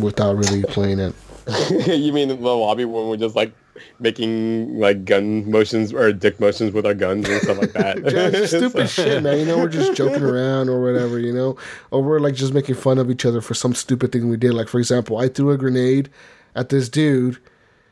without 0.00 0.36
really 0.36 0.62
playing 0.64 0.98
it. 0.98 1.14
you 1.86 2.12
mean 2.12 2.28
the 2.28 2.34
lobby 2.34 2.84
when 2.84 3.06
we're 3.08 3.16
just 3.16 3.36
like 3.36 3.52
making 4.00 4.78
like 4.78 5.04
gun 5.04 5.50
motions 5.50 5.92
or 5.92 6.12
dick 6.12 6.38
motions 6.40 6.72
with 6.72 6.86
our 6.86 6.94
guns 6.94 7.28
and 7.28 7.42
stuff 7.42 7.58
like 7.58 7.72
that? 7.72 7.98
It's 8.06 8.48
stupid 8.56 8.88
So- 8.88 9.04
shit, 9.04 9.22
man. 9.22 9.38
You 9.38 9.46
know, 9.46 9.58
we're 9.58 9.68
just 9.68 9.94
joking 9.94 10.22
around 10.22 10.68
or 10.68 10.82
whatever, 10.82 11.18
you 11.18 11.32
know? 11.32 11.56
Or 11.90 12.02
we're 12.02 12.18
like 12.20 12.34
just 12.34 12.54
making 12.54 12.76
fun 12.76 12.98
of 12.98 13.10
each 13.10 13.24
other 13.24 13.40
for 13.40 13.54
some 13.54 13.74
stupid 13.74 14.12
thing 14.12 14.28
we 14.28 14.36
did. 14.36 14.54
Like, 14.54 14.68
for 14.68 14.78
example, 14.78 15.18
I 15.18 15.28
threw 15.28 15.50
a 15.50 15.56
grenade 15.56 16.08
at 16.54 16.68
this 16.68 16.88
dude. 16.88 17.38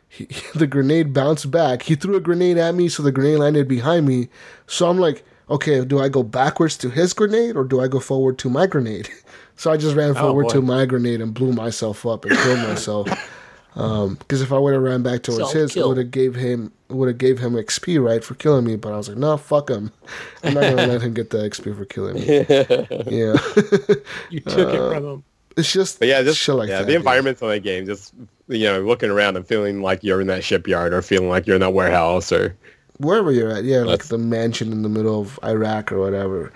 He, 0.09 0.29
the 0.55 0.67
grenade 0.67 1.13
bounced 1.13 1.51
back. 1.51 1.83
He 1.83 1.95
threw 1.95 2.17
a 2.17 2.21
grenade 2.21 2.59
at 2.59 2.75
me, 2.75 2.89
so 2.89 3.03
the 3.03 3.13
grenade 3.13 3.39
landed 3.39 3.69
behind 3.69 4.07
me. 4.07 4.29
So 4.67 4.89
I'm 4.89 4.99
like, 4.99 5.25
okay, 5.51 5.85
do 5.85 5.99
I 6.01 6.09
go 6.09 6.23
backwards 6.23 6.77
to 6.79 6.91
his 6.91 7.13
grenade 7.13 7.57
or 7.57 7.65
do 7.65 7.81
I 7.81 7.89
go 7.89 8.01
forward 8.01 8.39
to 8.39 8.51
my 8.51 8.67
grenade? 8.67 9.09
So 9.57 9.71
I 9.71 9.77
just 9.77 9.95
ran 9.95 10.11
oh, 10.11 10.15
forward 10.15 10.45
boy. 10.45 10.53
to 10.55 10.63
my 10.63 10.85
grenade 10.85 11.21
and 11.21 11.33
blew 11.33 11.53
myself 11.53 12.05
up 12.07 12.25
and 12.25 12.37
killed 12.37 12.59
myself. 12.59 13.09
Because 13.75 14.41
if 14.41 14.53
I 14.53 14.59
would 14.59 14.73
have 14.73 14.83
ran 14.83 15.03
back 15.03 15.23
towards 15.23 15.53
his, 15.53 15.77
it 15.77 15.87
would 15.87 15.97
have 15.97 16.11
gave 16.11 16.35
him 16.35 16.73
would 16.89 17.09
have 17.09 17.19
gave 17.19 17.41
him 17.41 17.55
XP 17.55 18.03
right 18.05 18.23
for 18.23 18.35
killing 18.35 18.65
me. 18.65 18.77
But 18.77 18.93
I 18.93 18.97
was 18.97 19.09
like, 19.09 19.19
no, 19.19 19.37
fuck 19.37 19.69
him. 19.71 19.91
I'm 20.45 20.55
not 20.55 20.63
gonna 20.63 20.87
let 20.87 21.03
him 21.03 21.13
get 21.15 21.31
the 21.31 21.39
XP 21.39 21.77
for 21.77 21.85
killing 21.85 22.15
me. 22.15 22.27
yeah, 23.19 23.37
You 24.31 24.41
took 24.41 24.69
Uh, 24.69 24.71
it 24.71 24.95
from 24.95 25.05
him. 25.05 25.25
it's 25.57 25.73
just 25.73 25.99
But 25.99 26.09
yeah, 26.09 26.23
just 26.23 26.39
shit 26.41 26.55
like 26.55 26.69
yeah, 26.69 26.79
that. 26.79 26.85
the 26.87 26.93
dude. 26.93 27.01
environments 27.01 27.43
on 27.43 27.49
that 27.51 27.61
game, 27.65 27.85
just 27.87 28.15
you 28.49 28.65
know, 28.65 28.81
looking 28.83 29.11
around 29.11 29.37
and 29.37 29.47
feeling 29.47 29.83
like 29.83 30.05
you're 30.05 30.21
in 30.21 30.27
that 30.29 30.45
shipyard 30.45 30.93
or 30.93 31.03
feeling 31.03 31.29
like 31.29 31.47
you're 31.47 31.57
in 31.57 31.61
that 31.61 31.73
warehouse 31.73 32.31
or 32.31 32.55
wherever 32.99 33.33
you're 33.33 33.51
at, 33.51 33.65
yeah, 33.65 33.79
like 33.81 34.05
the 34.05 34.19
mansion 34.19 34.71
in 34.71 34.83
the 34.83 34.89
middle 34.89 35.21
of 35.21 35.41
Iraq 35.43 35.91
or 35.91 35.99
whatever. 35.99 36.53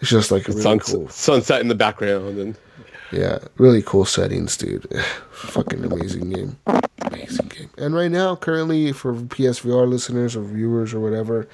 It's 0.00 0.10
just 0.10 0.30
like 0.32 0.48
really 0.48 0.62
sun, 0.62 0.78
cool. 0.80 1.08
sunset 1.10 1.60
in 1.60 1.68
the 1.68 1.74
background 1.76 2.38
and 2.38 2.56
Yeah, 3.12 3.38
really 3.56 3.82
cool 3.82 4.04
settings, 4.04 4.56
dude. 4.56 4.86
Fucking 5.32 5.84
amazing 5.84 6.30
game. 6.30 6.56
Amazing 7.02 7.48
game. 7.48 7.70
And 7.78 7.94
right 7.94 8.10
now, 8.10 8.34
currently, 8.36 8.90
for 8.92 9.14
PSVR 9.14 9.88
listeners 9.88 10.34
or 10.34 10.42
viewers 10.42 10.92
or 10.92 11.00
whatever, 11.00 11.46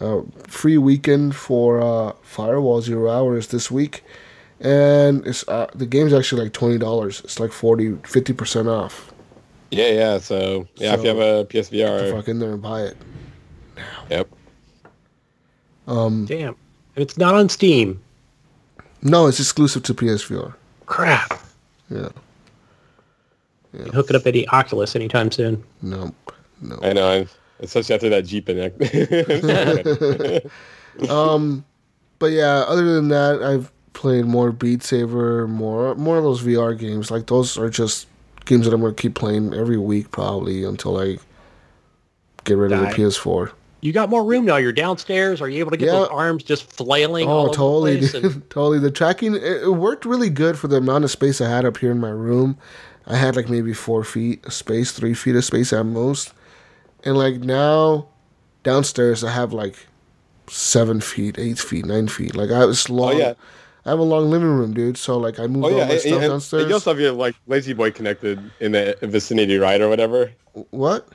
uh, 0.00 0.22
free 0.48 0.78
weekend 0.78 1.36
for 1.36 1.80
uh, 1.80 2.12
Firewall 2.22 2.80
Zero 2.82 3.10
Hours 3.10 3.48
this 3.48 3.70
week. 3.70 4.02
And 4.60 5.24
it's 5.26 5.46
uh, 5.48 5.68
the 5.74 5.86
game's 5.86 6.12
actually 6.12 6.42
like 6.44 6.52
$20. 6.52 7.24
It's 7.24 7.38
like 7.38 7.52
40 7.52 7.90
50% 7.90 8.66
off. 8.66 9.12
Yeah, 9.70 9.90
yeah. 9.90 10.18
So 10.18 10.66
yeah, 10.76 10.94
if 10.94 11.02
you 11.02 11.08
have 11.08 11.18
a 11.18 11.44
PSVR, 11.44 12.10
Fuck 12.10 12.28
in 12.28 12.38
there 12.38 12.52
and 12.52 12.62
buy 12.62 12.82
it. 12.82 12.96
yep. 14.10 14.28
Um, 15.86 16.24
Damn. 16.26 16.56
And 16.96 17.02
it's 17.02 17.16
not 17.18 17.34
on 17.34 17.48
Steam. 17.48 18.00
no, 19.02 19.26
it's 19.26 19.38
exclusive 19.38 19.82
to 19.84 19.94
PSVR. 19.94 20.54
Crap. 20.86 21.40
Yeah. 21.90 22.08
Can 23.72 23.92
hook 23.92 24.08
it 24.10 24.16
up 24.16 24.26
at 24.26 24.32
the 24.32 24.48
Oculus 24.48 24.96
anytime 24.96 25.30
soon. 25.30 25.62
No. 25.82 26.14
No. 26.60 26.78
I 26.82 26.92
know. 26.92 27.10
and 27.12 27.28
Especially 27.60 27.94
after 27.94 28.08
that 28.08 28.24
Jeep 28.24 28.48
and 28.48 28.72
Um, 31.10 31.64
but 32.18 32.32
yeah, 32.32 32.64
other 32.66 32.94
than 32.94 33.08
that, 33.08 33.42
I've 33.42 33.70
played 33.92 34.24
more 34.24 34.52
Beat 34.52 34.82
Saber, 34.82 35.46
more 35.46 35.94
more 35.94 36.16
of 36.18 36.24
those 36.24 36.42
VR 36.42 36.78
games. 36.78 37.10
Like 37.10 37.26
those 37.26 37.58
are 37.58 37.68
just 37.68 38.06
games 38.44 38.64
that 38.64 38.74
I'm 38.74 38.80
gonna 38.80 38.94
keep 38.94 39.14
playing 39.14 39.52
every 39.52 39.78
week 39.78 40.10
probably 40.10 40.64
until 40.64 40.98
I 40.98 41.18
get 42.44 42.56
rid 42.56 42.72
of 42.72 42.80
the 42.80 42.86
PS4. 42.86 43.52
You 43.86 43.92
got 43.92 44.10
more 44.10 44.24
room 44.24 44.44
now. 44.44 44.56
You're 44.56 44.72
downstairs. 44.72 45.40
Are 45.40 45.48
you 45.48 45.60
able 45.60 45.70
to 45.70 45.76
get 45.76 45.86
Yeah. 45.86 45.92
those 45.92 46.08
arms 46.08 46.42
just 46.42 46.70
flailing? 46.72 47.28
Oh, 47.28 47.30
all 47.30 47.38
Oh, 47.38 47.42
over 47.46 47.54
totally, 47.54 47.92
The 47.94 47.98
place 48.00 48.12
dude. 48.12 48.24
and- 48.24 48.50
totally. 48.50 48.78
The 48.80 48.90
tracking 48.90 49.34
it, 49.36 49.42
it 49.44 49.74
worked 49.74 50.04
really 50.04 50.28
good 50.28 50.58
for 50.58 50.66
the 50.68 50.76
amount 50.78 51.04
of 51.04 51.10
space 51.10 51.40
I 51.40 51.48
had 51.48 51.64
up 51.64 51.76
here 51.78 51.92
in 51.92 52.00
my 52.00 52.10
room. 52.10 52.58
I 53.06 53.14
had 53.16 53.36
like 53.36 53.48
maybe 53.48 53.72
four 53.72 54.02
feet 54.02 54.44
of 54.44 54.52
space, 54.52 54.90
three 54.90 55.14
feet 55.14 55.36
of 55.36 55.44
space 55.44 55.72
at 55.72 55.86
most, 55.86 56.32
and 57.04 57.16
like 57.16 57.36
now 57.36 58.08
downstairs 58.64 59.22
I 59.22 59.30
have 59.30 59.52
like 59.52 59.86
seven 60.48 61.00
feet, 61.00 61.38
eight 61.38 61.58
feet, 61.58 61.84
nine 61.86 62.08
feet. 62.08 62.34
Like 62.34 62.50
I 62.50 62.64
was 62.64 62.90
oh, 62.90 62.94
long. 62.94 63.18
yeah. 63.18 63.34
I 63.84 63.90
have 63.90 64.00
a 64.00 64.02
long 64.02 64.28
living 64.32 64.48
room, 64.48 64.74
dude. 64.74 64.96
So 64.98 65.16
like 65.16 65.38
I 65.38 65.46
moved 65.46 65.66
oh 65.66 65.68
all 65.70 65.78
yeah, 65.78 65.84
my 65.86 65.92
and, 65.92 66.00
stuff 66.00 66.12
and- 66.14 66.22
and 66.24 66.30
downstairs. 66.32 66.66
you 66.66 66.74
also 66.74 66.90
have 66.90 66.98
your 66.98 67.12
like 67.12 67.36
lazy 67.46 67.72
boy 67.72 67.92
connected 67.92 68.40
in 68.58 68.72
the 68.72 68.96
vicinity, 69.02 69.58
right, 69.58 69.80
or 69.80 69.88
whatever. 69.88 70.32
what? 70.70 71.08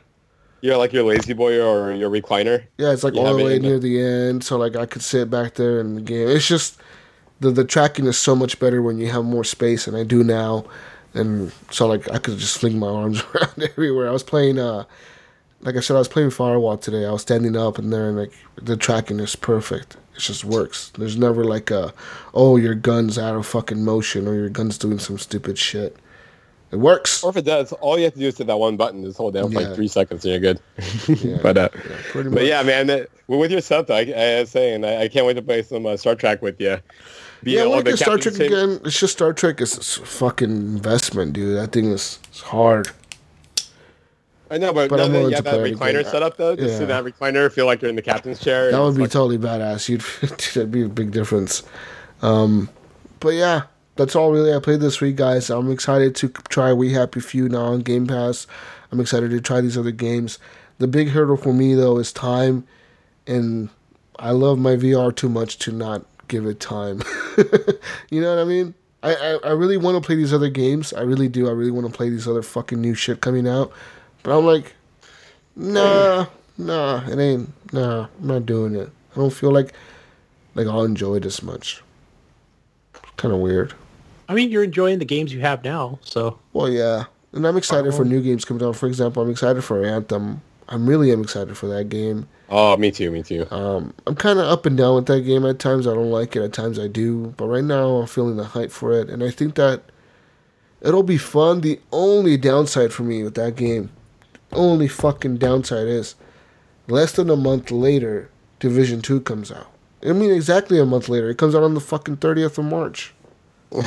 You're 0.62 0.78
like 0.78 0.94
your 0.94 1.04
lazy 1.04 1.34
boy 1.34 1.60
or 1.60 1.92
your 1.92 2.10
recliner. 2.10 2.64
Yeah, 2.78 2.92
it's 2.92 3.04
like 3.04 3.16
You 3.16 3.22
all 3.22 3.36
the 3.36 3.44
way 3.44 3.58
near 3.60 3.80
the 3.80 4.00
end, 4.00 4.44
so 4.44 4.58
like 4.58 4.76
I 4.76 4.86
could 4.86 5.02
sit 5.02 5.30
back 5.30 5.56
there 5.56 5.80
and 5.80 5.98
the 5.98 6.02
game. 6.02 6.28
It's 6.30 6.48
just 6.48 6.80
the 7.40 7.50
the 7.50 7.66
tracking 7.66 8.06
is 8.06 8.18
so 8.18 8.36
much 8.36 8.60
better 8.60 8.82
when 8.82 9.00
you 9.00 9.10
have 9.10 9.26
more 9.26 9.44
space, 9.44 9.88
and 9.88 9.98
I 9.98 10.04
do 10.04 10.24
now. 10.24 10.66
And 11.14 11.52
so 11.72 11.88
like 11.88 12.10
I 12.12 12.20
could 12.20 12.38
just 12.38 12.60
fling 12.60 12.80
my 12.80 12.88
arms 12.88 13.24
around 13.36 13.62
everywhere. 13.62 14.08
I 14.08 14.12
was 14.12 14.24
playing, 14.24 14.60
uh, 14.60 14.86
like 15.62 15.76
I 15.76 15.80
said, 15.80 15.96
I 15.96 16.00
was 16.00 16.08
playing 16.08 16.30
Firewall 16.30 16.78
today. 16.78 17.06
I 17.06 17.12
was 17.12 17.24
standing 17.24 17.58
up, 17.58 17.80
and 17.80 17.92
there, 17.92 18.08
and 18.08 18.18
like 18.18 18.34
the 18.62 18.78
tracking 18.78 19.20
is 19.20 19.36
perfect. 19.36 19.98
It 20.16 20.20
just 20.20 20.46
works. 20.46 20.92
There's 20.98 21.18
never 21.18 21.44
like 21.44 21.72
a, 21.72 21.94
oh 22.36 22.58
your 22.58 22.76
gun's 22.76 23.18
out 23.18 23.36
of 23.36 23.48
fucking 23.48 23.84
motion 23.84 24.28
or 24.28 24.36
your 24.36 24.50
gun's 24.50 24.78
doing 24.78 25.00
some 25.00 25.18
stupid 25.18 25.58
shit. 25.58 25.98
It 26.72 26.78
works. 26.80 27.22
Or 27.24 27.30
if 27.32 27.38
it 27.38 27.44
does, 27.46 27.74
all 27.74 27.98
you 27.98 28.06
have 28.06 28.14
to 28.14 28.20
do 28.20 28.28
is 28.28 28.38
hit 28.38 28.48
that 28.48 28.58
one 28.58 28.78
button, 28.78 29.04
just 29.04 29.18
hold 29.18 29.34
down 29.34 29.52
for 29.52 29.60
Yeah. 29.60 29.68
like 29.68 29.76
three 29.76 29.88
seconds, 29.90 30.24
and 30.26 30.32
you're 30.32 30.40
good. 30.54 30.60
Yeah, 31.08 31.38
but 31.44 31.58
uh, 31.58 31.70
yeah, 32.16 32.24
but 32.30 32.46
yeah, 32.46 32.64
man, 32.64 32.88
that, 32.88 33.10
with 33.28 33.52
your 33.52 33.62
stuff, 33.62 33.90
I, 33.90 34.02
I 34.16 34.40
was 34.40 34.52
saying, 34.52 34.86
I, 34.86 35.04
I 35.04 35.08
can't 35.10 35.26
wait 35.26 35.34
to 35.34 35.42
play 35.42 35.64
some 35.64 35.86
uh, 35.86 35.98
Star 35.98 36.16
Trek 36.16 36.42
with 36.42 36.60
you. 36.62 36.78
Be 37.44 37.54
Yeah, 37.54 37.62
I 37.62 37.66
on 37.66 37.70
want 37.72 37.86
the 37.86 37.92
to 37.92 37.98
Star 37.98 38.18
Trek 38.18 38.36
again. 38.36 38.80
It's 38.86 39.00
just 39.00 39.14
Star 39.14 39.34
Trek 39.34 39.60
is 39.60 39.98
fucking 39.98 40.50
investment, 40.50 41.34
dude. 41.34 41.58
That 41.58 41.72
thing 41.74 41.92
is 41.92 42.20
it's 42.30 42.42
hard. 42.42 42.90
I 44.50 44.58
know, 44.58 44.74
but, 44.74 44.90
But 44.90 44.98
now 44.98 45.08
that 45.08 45.30
you 45.30 45.36
have 45.36 45.44
that 45.46 45.56
recliner 45.60 46.00
again. 46.02 46.06
set 46.12 46.24
up, 46.24 46.36
though, 46.36 46.56
just 46.58 46.76
Yeah. 46.76 46.82
in 46.82 46.88
that 46.90 47.04
recliner, 47.06 47.50
feel 47.52 47.66
like 47.66 47.82
you're 47.82 47.90
in 47.90 47.96
the 47.96 48.02
captain's 48.02 48.40
chair. 48.40 48.70
That 48.72 48.82
would 48.82 48.96
be 48.96 49.02
like- 49.04 49.12
totally 49.12 49.38
badass. 49.38 49.88
You'd 49.88 50.02
that'd 50.30 50.72
be 50.72 50.84
a 50.84 50.90
big 50.90 51.12
difference. 51.12 51.64
Um, 52.22 52.70
but 53.22 53.30
yeah, 53.30 53.62
that's 53.96 54.16
all 54.16 54.32
really 54.32 54.54
I 54.54 54.60
played 54.60 54.80
this 54.80 55.02
week, 55.02 55.16
guys. 55.16 55.50
I'm 55.50 55.72
excited 55.72 56.16
to 56.18 56.30
try 56.30 56.74
We 56.74 56.94
Happy 56.94 57.20
Few 57.20 57.50
now 57.50 57.66
on 57.66 57.82
Game 57.82 58.08
Pass. 58.08 58.48
I'm 58.92 59.00
excited 59.00 59.32
to 59.32 59.42
try 59.42 59.62
these 59.62 59.78
other 59.78 59.92
games. 59.92 60.40
The 60.80 60.88
big 60.88 61.10
hurdle 61.10 61.38
for 61.38 61.54
me 61.54 61.76
though 61.76 61.98
is 61.98 62.12
time, 62.12 62.66
and 63.28 63.70
I 64.18 64.32
love 64.32 64.58
my 64.60 64.76
VR 64.76 65.16
too 65.16 65.30
much 65.30 65.60
to 65.60 65.72
not 65.72 66.06
give 66.28 66.46
it 66.46 66.60
time. 66.60 67.02
you 68.10 68.22
know 68.22 68.36
what 68.36 68.42
I 68.42 68.46
mean? 68.46 68.74
I, 69.04 69.16
I, 69.16 69.40
I 69.44 69.52
really 69.52 69.78
want 69.78 70.02
to 70.02 70.06
play 70.06 70.16
these 70.16 70.34
other 70.34 70.50
games. 70.50 70.94
I 70.94 71.02
really 71.02 71.28
do. 71.28 71.48
I 71.48 71.52
really 71.52 71.72
want 71.72 71.88
to 71.88 71.94
play 71.94 72.10
these 72.10 72.28
other 72.28 72.44
fucking 72.44 72.80
new 72.80 72.94
shit 72.94 73.22
coming 73.22 73.48
out. 73.48 73.72
But 74.24 74.38
I'm 74.38 74.46
like, 74.46 74.74
nah, 75.56 76.28
nah, 76.58 77.08
it 77.08 77.20
ain't. 77.20 77.74
Nah, 77.74 78.08
I'm 78.20 78.28
not 78.28 78.46
doing 78.46 78.76
it. 78.76 78.90
I 79.14 79.16
don't 79.16 79.34
feel 79.34 79.52
like 79.52 79.74
like 80.56 80.68
I'll 80.68 80.84
enjoy 80.84 81.20
this 81.20 81.42
much. 81.42 81.82
Kind 83.18 83.34
of 83.34 83.40
weird. 83.40 83.74
I 84.32 84.34
mean, 84.34 84.50
you're 84.50 84.64
enjoying 84.64 85.00
the 85.00 85.06
games 85.06 85.34
you 85.34 85.42
have 85.42 85.62
now, 85.62 86.00
so 86.02 86.40
Well, 86.54 86.70
yeah, 86.70 87.06
and 87.34 87.46
I'm 87.46 87.58
excited 87.58 87.94
for 87.94 88.06
new 88.06 88.22
games 88.22 88.46
coming 88.46 88.64
out. 88.64 88.78
For 88.78 88.88
example, 88.88 89.22
I'm 89.22 89.30
excited 89.30 89.62
for 89.62 89.84
Anthem. 89.84 90.42
I'm 90.70 90.88
really 90.88 91.12
am 91.12 91.22
excited 91.22 91.58
for 91.58 91.68
that 91.68 91.90
game. 91.90 92.30
Oh, 92.50 92.78
me 92.78 92.92
too, 92.92 93.12
me 93.12 93.24
too. 93.24 93.46
Um, 93.52 93.94
I'm 94.08 94.16
kind 94.16 94.40
of 94.40 94.46
up 94.46 94.66
and 94.66 94.78
down 94.78 94.96
with 94.96 95.08
that 95.08 95.22
game. 95.22 95.46
At 95.46 95.60
times 95.60 95.86
I 95.86 95.94
don't 95.94 96.12
like 96.12 96.38
it. 96.38 96.44
At 96.44 96.54
times 96.54 96.80
I 96.80 96.88
do. 96.88 97.34
But 97.36 97.48
right 97.48 97.64
now 97.64 97.98
I'm 97.98 98.08
feeling 98.08 98.38
the 98.38 98.46
hype 98.46 98.72
for 98.72 98.94
it, 98.94 99.10
and 99.10 99.22
I 99.22 99.32
think 99.32 99.56
that 99.56 99.84
it'll 100.82 101.04
be 101.04 101.18
fun. 101.18 101.60
The 101.60 101.82
only 101.92 102.38
downside 102.38 102.94
for 102.94 103.04
me 103.04 103.24
with 103.24 103.36
that 103.36 103.58
game, 103.58 103.92
only 104.54 104.88
fucking 104.88 105.38
downside 105.40 105.88
is, 105.88 106.16
less 106.88 107.12
than 107.12 107.30
a 107.30 107.36
month 107.36 107.70
later, 107.70 108.30
Division 108.62 109.02
Two 109.02 109.20
comes 109.20 109.52
out. 109.52 109.68
I 110.08 110.14
mean, 110.14 110.32
exactly 110.32 110.80
a 110.80 110.86
month 110.86 111.10
later. 111.10 111.30
It 111.30 111.38
comes 111.38 111.54
out 111.54 111.64
on 111.64 111.74
the 111.74 111.82
fucking 111.82 112.18
30th 112.18 112.58
of 112.58 112.66
March, 112.66 113.14
or 113.74 113.82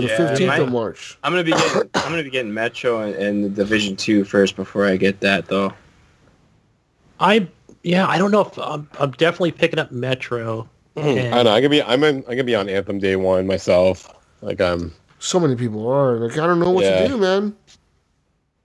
the 0.00 0.08
Yeah, 0.08 0.34
15th 0.34 0.62
of 0.62 0.72
March. 0.72 1.16
I'm 1.22 1.32
gonna 1.32 1.44
be 1.44 1.52
getting 1.52 1.82
I'm 1.94 2.10
gonna 2.10 2.24
be 2.24 2.30
getting 2.30 2.52
Metro 2.52 3.00
and, 3.02 3.14
and 3.14 3.44
the 3.44 3.48
Division 3.48 3.94
Two 3.96 4.24
first 4.24 4.56
before 4.56 4.84
I 4.84 4.96
get 4.96 5.20
that 5.20 5.46
though. 5.46 5.72
I 7.20 7.46
yeah, 7.82 8.06
I 8.08 8.18
don't 8.18 8.30
know 8.32 8.40
if 8.40 8.58
I'm, 8.58 8.88
I'm 8.98 9.12
definitely 9.12 9.52
picking 9.52 9.78
up 9.78 9.92
Metro. 9.92 10.68
I 10.96 11.02
know 11.02 11.50
I 11.52 11.60
could 11.60 11.62
gonna 11.62 11.68
be. 11.68 11.82
I'm. 11.82 12.02
In, 12.02 12.16
I'm 12.16 12.22
gonna 12.22 12.44
be 12.44 12.56
on 12.56 12.68
Anthem 12.68 12.98
day 12.98 13.14
one 13.14 13.46
myself. 13.46 14.12
Like 14.40 14.60
um, 14.60 14.92
So 15.20 15.38
many 15.38 15.54
people 15.54 15.88
are. 15.88 16.16
Like 16.16 16.32
I 16.36 16.46
don't 16.46 16.58
know 16.58 16.70
what 16.72 16.84
Yeah. 16.84 17.02
to 17.02 17.08
do, 17.08 17.18
man. 17.18 17.56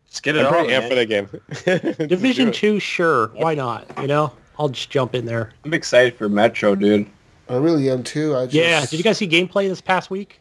Just 0.10 0.24
get 0.24 0.36
it 0.36 0.40
I'm 0.40 0.46
all, 0.48 0.52
pretty 0.54 0.70
amped 0.74 0.90
for 0.90 0.96
that 0.96 1.98
game. 1.98 2.08
Division 2.08 2.52
two, 2.52 2.80
sure, 2.80 3.28
why 3.36 3.54
not? 3.54 3.86
You 4.02 4.08
know, 4.08 4.34
I'll 4.58 4.70
just 4.70 4.90
jump 4.90 5.14
in 5.14 5.26
there. 5.26 5.52
I'm 5.66 5.74
excited 5.74 6.16
for 6.18 6.30
Metro, 6.30 6.74
dude. 6.76 7.08
I 7.50 7.58
really 7.58 7.90
am 7.90 8.04
too. 8.04 8.36
I 8.36 8.46
just, 8.46 8.56
Yeah, 8.56 8.82
did 8.82 8.94
you 8.94 9.04
guys 9.04 9.18
see 9.18 9.28
gameplay 9.28 9.68
this 9.68 9.82
past 9.82 10.10
week? 10.10 10.40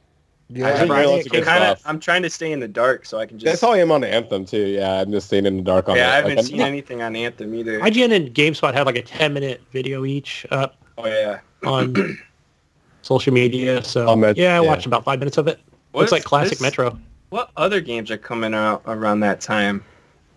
Yeah, 0.54 0.66
I 0.68 0.72
didn't 0.72 0.86
tried- 0.88 1.00
realize 1.00 1.24
I'm 1.26 1.30
kinda, 1.32 1.70
off. 1.70 1.82
I'm 1.84 2.00
trying 2.00 2.22
to 2.22 2.30
stay 2.30 2.52
in 2.52 2.60
the 2.60 2.68
dark 2.68 3.06
so 3.06 3.18
I 3.18 3.26
can 3.26 3.38
just. 3.38 3.46
That's 3.46 3.60
how 3.60 3.72
I 3.72 3.78
am 3.78 3.90
on 3.92 4.04
Anthem 4.04 4.44
too. 4.44 4.66
Yeah, 4.66 5.00
I'm 5.00 5.10
just 5.10 5.28
staying 5.28 5.46
in 5.46 5.56
the 5.56 5.62
dark 5.62 5.88
on 5.88 5.96
yeah, 5.96 6.10
I 6.12 6.16
haven't 6.16 6.30
Like, 6.30 6.38
I'm 6.38 6.44
seen 6.44 6.58
not- 6.58 6.68
anything 6.68 7.02
on 7.02 7.14
Anthem 7.16 7.54
either. 7.54 7.80
IGN 7.80 8.12
and 8.14 8.34
GameSpot 8.34 8.74
had 8.74 8.86
like 8.86 8.96
a 8.96 9.02
10 9.02 9.32
minute 9.32 9.62
video 9.70 10.04
each 10.04 10.44
up 10.50 10.76
oh 10.98 11.06
yeah. 11.06 11.40
on 11.64 12.18
social 13.02 13.32
media. 13.32 13.82
So 13.84 14.14
Met- 14.16 14.36
yeah, 14.36 14.58
I 14.58 14.62
yeah. 14.62 14.68
watched 14.68 14.86
about 14.86 15.04
five 15.04 15.18
minutes 15.18 15.38
of 15.38 15.48
it. 15.48 15.58
What 15.92 16.00
Looks 16.02 16.12
like 16.12 16.24
classic 16.24 16.58
this- 16.58 16.62
Metro. 16.62 16.98
What 17.30 17.50
other 17.56 17.80
games 17.80 18.10
are 18.10 18.18
coming 18.18 18.52
out 18.52 18.82
around 18.86 19.20
that 19.20 19.40
time? 19.40 19.82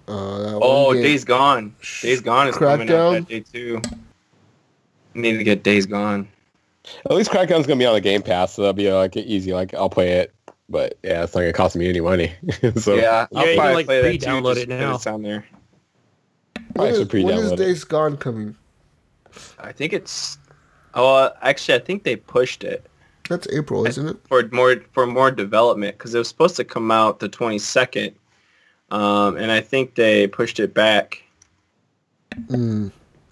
Uh, 0.07 0.37
that 0.43 0.59
Oh, 0.61 0.85
one 0.87 0.95
game. 0.97 1.03
Days 1.03 1.25
Gone. 1.25 1.75
Days 2.01 2.21
Gone 2.21 2.47
is 2.47 2.55
coming 2.57 2.89
out 2.91 3.11
that 3.13 3.27
day 3.27 3.39
too. 3.41 3.81
Need 5.13 5.37
to 5.37 5.43
get 5.43 5.63
Days 5.63 5.85
Gone. 5.85 6.27
At 7.05 7.15
least 7.15 7.31
Crackdown's 7.31 7.67
gonna 7.67 7.79
be 7.79 7.85
on 7.85 7.93
the 7.93 8.01
Game 8.01 8.21
Pass, 8.21 8.53
so 8.53 8.61
that'll 8.63 8.73
be 8.73 8.89
uh, 8.89 8.95
like 8.95 9.15
easy. 9.17 9.53
Like 9.53 9.73
I'll 9.73 9.89
play 9.89 10.11
it, 10.13 10.33
but 10.69 10.97
yeah, 11.03 11.23
it's 11.23 11.33
not 11.33 11.41
gonna 11.41 11.53
cost 11.53 11.75
me 11.75 11.89
any 11.89 12.01
money. 12.01 12.33
so 12.75 12.95
yeah, 12.95 13.01
Yeah, 13.01 13.27
I'll 13.35 13.41
you 13.41 13.53
can, 13.53 13.57
probably 13.57 13.75
like, 13.75 13.85
play 13.85 14.01
that 14.01 14.11
too. 14.11 14.17
pre-download 14.19 14.53
just 14.55 14.63
it 14.63 14.69
now. 14.69 14.95
It's 14.95 15.07
on 15.07 15.21
there. 15.21 15.45
When 16.73 16.87
I 16.87 16.91
is, 16.91 16.97
should 16.97 17.13
when 17.13 17.37
is. 17.37 17.51
Days 17.53 17.83
Gone 17.83 18.17
coming? 18.17 18.55
I 19.59 19.71
think 19.71 19.93
it's. 19.93 20.37
Oh, 20.93 21.15
uh, 21.15 21.33
actually, 21.41 21.75
I 21.75 21.79
think 21.79 22.03
they 22.03 22.15
pushed 22.15 22.63
it 22.63 22.85
That's 23.29 23.47
April, 23.51 23.85
isn't 23.85 24.07
it? 24.07 24.17
for 24.27 24.47
more 24.51 24.77
for 24.93 25.05
more 25.05 25.31
development 25.31 25.97
because 25.97 26.15
it 26.15 26.17
was 26.17 26.27
supposed 26.29 26.55
to 26.57 26.63
come 26.63 26.89
out 26.91 27.19
the 27.19 27.29
22nd, 27.29 28.13
um, 28.91 29.35
and 29.37 29.51
I 29.51 29.61
think 29.61 29.95
they 29.95 30.27
pushed 30.27 30.59
it 30.59 30.73
back. 30.73 31.21
Mm. 32.47 32.91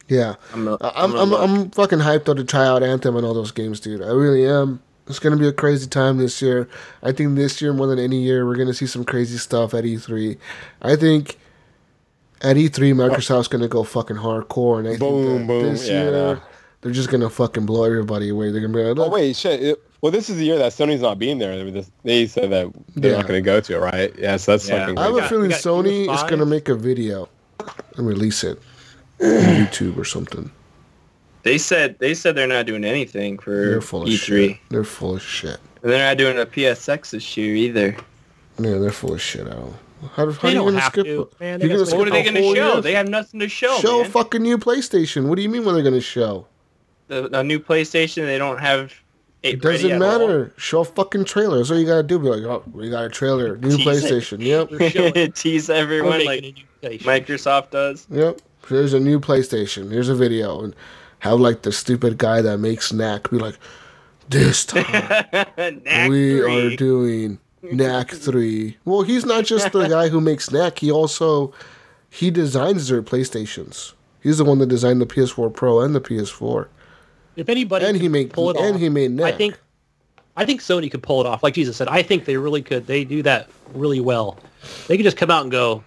Yeah, 0.10 0.36
I'm, 0.54 0.68
a- 0.68 0.78
I- 0.82 1.04
I'm 1.04 1.12
gonna 1.12 1.36
I'm. 1.38 1.56
I'm 1.62 1.72
fucking 1.72 2.00
hyped 2.00 2.26
though 2.26 2.34
to 2.34 2.44
try 2.44 2.66
out 2.68 2.84
Anthem 2.84 3.16
and 3.16 3.26
all 3.26 3.34
those 3.34 3.52
games, 3.52 3.80
dude. 3.80 4.02
I 4.02 4.08
really 4.12 4.46
am. 4.46 4.82
It's 5.08 5.20
gonna 5.20 5.38
be 5.38 5.48
a 5.48 5.54
crazy 5.54 5.88
time 5.88 6.18
this 6.18 6.42
year. 6.42 6.68
I 7.02 7.12
think 7.12 7.36
this 7.36 7.62
year 7.62 7.74
more 7.74 7.88
than 7.88 8.00
any 8.00 8.22
year, 8.22 8.46
we're 8.46 8.56
gonna 8.56 8.74
see 8.74 8.86
some 8.88 9.04
crazy 9.06 9.38
stuff 9.38 9.74
at 9.74 9.84
E3. 9.86 10.38
I 10.82 10.96
think 10.96 11.38
at 12.42 12.58
E3, 12.58 12.94
Microsoft's 12.94 13.48
gonna 13.48 13.68
go 13.68 13.84
fucking 13.84 14.18
hardcore, 14.18 14.80
and 14.80 14.88
I 14.88 14.98
Boom, 14.98 15.26
think 15.26 15.40
that 15.40 15.48
boom. 15.48 15.64
this 15.74 15.88
Yeah, 15.88 16.02
year 16.04 16.12
know. 16.12 16.40
they're 16.82 16.92
just 16.92 17.10
gonna 17.10 17.30
fucking 17.30 17.66
blow 17.66 17.84
everybody 17.86 18.30
away. 18.30 18.52
They're 18.52 18.62
gonna 18.62 18.74
be 18.74 18.84
like, 18.84 18.98
Oh 18.98 19.04
look, 19.04 19.14
wait, 19.14 19.36
shit! 19.36 19.62
It, 19.64 19.84
Well, 20.02 20.12
this 20.12 20.30
is 20.30 20.36
the 20.36 20.44
year 20.46 20.58
that 20.58 20.74
Sony's 20.74 21.02
not 21.02 21.18
being 21.18 21.38
there. 21.40 21.64
They- 21.72 21.86
They 22.04 22.28
said 22.28 22.52
that 22.52 22.68
they're 22.96 23.12
Yeah. 23.12 23.18
not 23.20 23.28
going 23.28 23.42
to 23.42 23.46
go 23.46 23.62
to 23.62 23.76
it, 23.76 23.80
right? 23.80 24.14
Yeah, 24.20 24.36
so 24.36 24.52
that's 24.52 24.68
Yeah. 24.68 24.80
fucking 24.82 24.98
I 24.98 25.06
have 25.06 25.16
a 25.16 25.28
feeling 25.30 25.52
Sony 25.52 26.14
is 26.14 26.22
going 26.24 26.40
to 26.40 26.46
make 26.46 26.68
a 26.68 26.76
video 26.76 27.30
and 27.96 28.06
release 28.06 28.44
it 28.44 28.58
on 28.58 28.64
YouTube 29.24 29.98
or 29.98 30.06
something. 30.06 30.52
They 31.44 31.58
said 31.58 32.00
they 32.00 32.14
said 32.14 32.36
they're 32.36 32.48
not 32.48 32.66
doing 32.66 32.86
anything 32.86 33.38
for 33.38 33.52
They're 33.70 33.82
full 33.82 34.04
of 34.04 34.08
E3. 34.10 34.18
shit. 34.18 34.58
They're 34.70 34.84
full 34.84 35.16
of 35.16 35.22
shit. 35.22 35.60
And 35.82 35.92
they're 35.92 36.08
not 36.08 36.18
doing 36.18 36.38
a 36.40 36.46
PSX 36.46 37.12
this 37.12 37.36
year 37.38 37.56
either. 37.56 37.96
Yeah, 38.60 38.78
they're 38.78 38.92
full 38.92 39.14
of 39.14 39.22
shit, 39.22 39.48
Al. 39.48 39.74
How, 40.16 40.32
how 40.32 40.32
They 40.32 40.48
are 40.48 40.52
you 40.52 40.56
don't 40.56 40.64
going 40.66 40.76
to 40.76 40.80
have 40.82 40.92
skip? 40.94 41.06
to, 41.06 41.30
man. 41.40 41.60
They 41.60 41.68
You're 41.68 41.84
gonna 41.86 41.98
What 41.98 42.08
are 42.08 42.12
they 42.12 42.24
going 42.24 42.36
to 42.36 42.42
show? 42.42 42.74
year? 42.74 42.82
They 42.82 42.94
have 42.94 43.08
nothing 43.10 43.40
to 43.40 43.48
show. 43.50 43.78
show 43.80 44.02
a 44.02 44.06
fucking 44.06 44.42
new 44.42 44.58
PlayStation. 44.58 45.28
What 45.28 45.36
do 45.36 45.42
you 45.42 45.50
mean 45.50 45.66
what 45.66 45.74
they're 45.74 45.82
going 45.82 45.94
to 45.96 46.02
show? 46.02 46.46
the, 47.08 47.38
a 47.40 47.44
new 47.44 47.60
PlayStation. 47.60 48.26
They 48.26 48.38
don't 48.38 48.60
have. 48.60 48.94
It 49.44 49.62
doesn't 49.62 50.00
matter. 50.00 50.54
Show 50.56 50.82
a 50.82 50.86
fucking 50.86 51.26
trailer. 51.26 51.58
That's 51.58 51.70
all 51.72 51.78
you 51.78 51.86
gotta 51.86 52.04
do. 52.04 52.18
Be 52.18 52.28
like, 52.30 52.44
oh, 52.44 52.64
we 52.72 52.90
got 52.90 53.04
a 53.04 53.10
trailer. 53.10 53.58
New 53.58 53.76
Tease 53.76 54.04
it. 54.06 54.12
PlayStation. 54.14 54.42
Yep. 54.42 54.72
We're 54.72 54.90
showing- 55.14 55.32
Tease 55.34 55.70
everyone 55.70 56.24
like 56.26 56.40
a 56.40 56.42
new 56.52 56.54
station. 56.80 57.06
Microsoft 57.08 57.72
does. 57.72 58.08
Yep. 58.10 58.40
Here's 58.68 58.94
a 58.94 59.00
new 59.00 59.20
PlayStation. 59.20 59.92
Here's 59.92 60.10
a 60.10 60.16
video. 60.16 60.62
And 60.62 60.76
have 61.20 61.40
like 61.40 61.62
the 61.62 61.72
stupid 61.72 62.18
guy 62.18 62.42
that 62.42 62.58
makes 62.60 62.92
Knack 62.92 63.30
be 63.30 63.38
like, 63.38 63.58
this 64.30 64.66
time 64.66 64.86
Knack 65.58 66.10
we 66.10 66.40
three. 66.40 66.74
are 66.74 66.76
doing 66.76 67.40
Knack 67.62 68.12
3. 68.12 68.78
Well, 68.86 69.04
he's 69.04 69.26
not 69.26 69.46
just 69.46 69.72
the 69.72 69.88
guy 69.88 70.10
who 70.10 70.20
makes 70.22 70.52
Knack. 70.52 70.80
He 70.80 70.92
also, 70.92 71.54
he 72.10 72.32
designs 72.32 72.88
their 72.90 73.02
PlayStations. 73.02 73.94
He's 74.22 74.38
the 74.38 74.46
one 74.46 74.60
that 74.60 74.68
designed 74.68 75.02
the 75.02 75.06
PS4 75.06 75.54
Pro 75.54 75.82
and 75.82 75.94
the 75.94 76.02
PS4. 76.02 76.68
If 77.36 77.50
anybody 77.50 77.86
And 77.86 77.98
he 77.98 78.04
can 78.04 78.12
made 78.12 78.32
pull 78.32 78.50
it 78.50 78.58
and 78.58 78.76
off, 78.76 78.82
he 78.82 78.90
made 78.90 79.20
I 79.22 79.32
think 79.32 79.60
I 80.36 80.46
think 80.46 80.62
Sony 80.62 80.90
could 80.90 81.04
pull 81.04 81.22
it 81.22 81.28
off. 81.28 81.44
Like 81.44 81.54
Jesus 81.54 81.78
said, 81.78 81.88
I 81.88 82.02
think 82.02 82.26
they 82.26 82.38
really 82.38 82.62
could. 82.62 82.88
They 82.88 83.04
do 83.04 83.22
that 83.24 83.50
really 83.74 84.00
well. 84.00 84.38
They 84.88 84.98
could 84.98 85.04
just 85.04 85.18
come 85.18 85.30
out 85.30 85.44
and 85.44 85.52
go, 85.52 85.84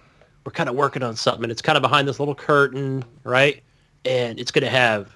"We're 0.47 0.51
kind 0.51 0.69
of 0.69 0.75
working 0.75 1.03
on 1.03 1.17
something," 1.17 1.43
and 1.43 1.51
it's 1.51 1.61
kind 1.61 1.75
of 1.75 1.81
behind 1.81 2.07
this 2.07 2.19
little 2.19 2.33
curtain, 2.33 3.03
right? 3.25 3.61
And 4.05 4.39
it's 4.39 4.49
going 4.49 4.63
to 4.63 4.69
have 4.69 5.13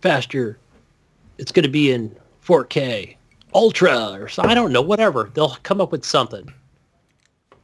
faster. 0.00 0.56
It's 1.36 1.52
going 1.52 1.64
to 1.64 1.68
be 1.68 1.92
in 1.92 2.16
4K, 2.42 3.14
Ultra, 3.54 4.12
or 4.18 4.26
so, 4.26 4.42
I 4.42 4.54
don't 4.54 4.72
know, 4.72 4.80
whatever. 4.80 5.30
They'll 5.34 5.58
come 5.64 5.82
up 5.82 5.92
with 5.92 6.02
something. 6.02 6.50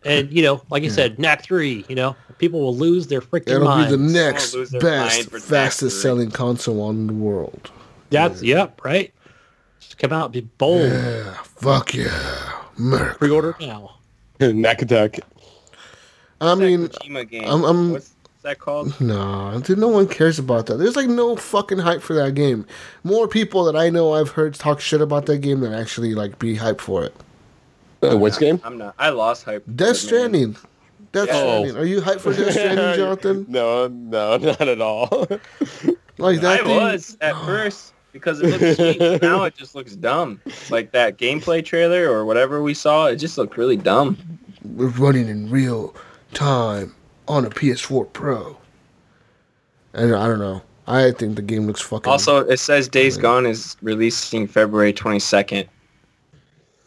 And 0.05 0.31
you 0.31 0.43
know, 0.43 0.61
like 0.69 0.83
you 0.83 0.91
hmm. 0.91 0.95
said, 0.95 1.19
Knack 1.19 1.43
three. 1.43 1.87
You 1.89 1.95
know, 1.95 2.15
people 2.37 2.61
will 2.61 2.77
lose 2.77 3.07
their 3.07 3.23
freaking 3.23 3.55
It'll 3.55 3.65
minds. 3.65 3.91
be 3.91 3.97
the 3.97 4.13
next 4.13 4.55
best, 4.73 4.83
mind 4.83 5.31
for 5.31 5.39
Knack 5.39 5.49
fastest 5.49 5.97
3. 5.97 6.03
selling 6.03 6.31
console 6.31 6.83
on 6.83 7.07
the 7.07 7.15
world. 7.15 7.71
That's 8.11 8.43
yep, 8.43 8.85
right. 8.85 9.15
Just 9.81 9.97
come 9.97 10.13
out, 10.13 10.27
and 10.27 10.33
be 10.35 10.41
bold. 10.59 10.93
Yeah, 10.93 11.33
fuck 11.45 11.95
yeah. 11.95 12.53
Merc. 12.77 13.19
Pre-order 13.19 13.57
now. 13.59 13.97
Knack 14.41 14.83
attack. 14.83 15.21
I 16.41 16.55
mean, 16.55 16.89
game. 17.31 17.45
I'm- 17.45 17.65
I'm- 17.65 17.93
What's 17.93 18.13
that 18.43 18.59
called? 18.59 19.01
No, 19.01 19.61
dude, 19.65 19.79
no 19.79 19.89
one 19.89 20.07
cares 20.07 20.39
about 20.39 20.67
that. 20.67 20.77
There's 20.77 20.97
like 20.97 21.09
no 21.09 21.35
fucking 21.37 21.79
hype 21.79 22.03
for 22.03 22.15
that 22.15 22.35
game. 22.35 22.67
More 23.05 23.27
people 23.27 23.65
that 23.65 23.77
I 23.77 23.91
know 23.91 24.13
I've 24.15 24.31
heard 24.31 24.55
talk 24.55 24.81
shit 24.81 25.01
about 25.01 25.27
that 25.27 25.39
game 25.39 25.61
than 25.61 25.73
actually 25.73 26.15
like 26.15 26.39
be 26.39 26.57
hyped 26.57 26.81
for 26.81 27.05
it. 27.05 27.15
Uh, 28.03 28.17
which 28.17 28.39
game? 28.39 28.61
I'm 28.63 28.79
not. 28.79 28.95
I 28.99 29.09
lost 29.11 29.45
hype. 29.45 29.65
for 29.65 29.71
it, 29.71 29.77
Death 29.77 29.87
man. 29.89 29.95
Stranding. 29.95 30.57
Death 31.13 31.29
Oh. 31.33 31.65
Stranding. 31.65 31.77
Are 31.77 31.85
you 31.85 32.01
hyped 32.01 32.21
for 32.21 32.33
Death 32.33 32.53
Stranding, 32.53 32.95
Jonathan? 32.97 33.47
No, 33.49 33.89
no, 33.89 34.37
not 34.37 34.61
at 34.69 34.81
all. 34.81 35.27
Like 36.19 36.41
that 36.41 36.61
I 36.61 36.65
thing? 36.65 36.77
was 36.79 37.19
at 37.21 37.35
first 37.45 37.93
because 38.13 38.41
it 38.41 38.47
looked 38.47 38.77
sweet. 38.99 39.21
now 39.21 39.45
it 39.45 39.55
just 39.55 39.75
looks 39.75 39.95
dumb. 39.95 40.41
Like 40.71 40.93
that 40.93 41.19
gameplay 41.19 41.63
trailer 41.63 42.11
or 42.11 42.25
whatever 42.25 42.63
we 42.63 42.73
saw, 42.73 43.05
it 43.09 43.17
just 43.17 43.37
looked 43.37 43.59
really 43.59 43.77
dumb. 43.77 44.17
We're 44.65 44.87
running 44.89 45.29
in 45.29 45.51
real 45.51 45.95
time 46.35 46.95
on 47.29 47.45
a 47.45 47.51
PS4 47.51 48.13
Pro. 48.13 48.57
And 49.95 50.15
I 50.15 50.27
don't 50.27 50.39
know. 50.39 50.63
I 50.87 51.11
think 51.13 51.37
the 51.37 51.43
game 51.43 51.67
looks 51.67 51.81
fucking. 51.81 52.11
Also, 52.11 52.39
it 52.47 52.59
says 52.59 52.87
Days 52.89 53.17
Gone 53.17 53.45
is 53.47 53.77
releasing 53.83 54.47
February 54.47 54.93
22nd. 54.93 55.67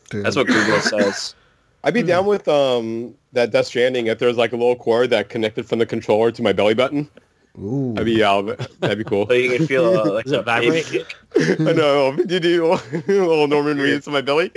dude. 0.09 0.25
That's 0.25 0.35
what 0.35 0.47
Google 0.47 0.79
says. 0.81 1.35
I'd 1.83 1.93
be 1.93 2.03
down 2.03 2.25
with 2.25 2.47
um 2.47 3.13
that 3.33 3.51
Death 3.51 3.67
Stranding 3.67 4.07
if 4.07 4.19
there's 4.19 4.37
like 4.37 4.51
a 4.53 4.57
little 4.57 4.75
cord 4.75 5.09
that 5.11 5.29
connected 5.29 5.65
from 5.65 5.79
the 5.79 5.85
controller 5.85 6.31
to 6.31 6.41
my 6.41 6.51
belly 6.53 6.73
button. 6.73 7.09
Ooh. 7.57 7.93
I'd 7.97 8.05
be 8.05 8.23
out. 8.23 8.47
of 8.47 8.59
it. 8.59 8.79
That'd 8.79 8.97
be 8.99 9.03
cool. 9.03 9.25
So 9.29 9.33
you 9.33 9.57
can 9.57 9.67
feel 9.67 9.85
uh, 9.97 10.13
like 10.13 10.25
Does 10.25 10.33
a 10.33 10.41
vibrate? 10.43 10.85
baby. 10.91 11.05
I 11.69 11.73
know. 11.73 12.11
You 12.27 12.39
do 12.39 12.73
a 12.73 12.79
little 13.07 13.47
Norman 13.47 13.77
Reedus 13.77 14.05
to 14.05 14.11
my 14.11 14.21
belly. 14.21 14.51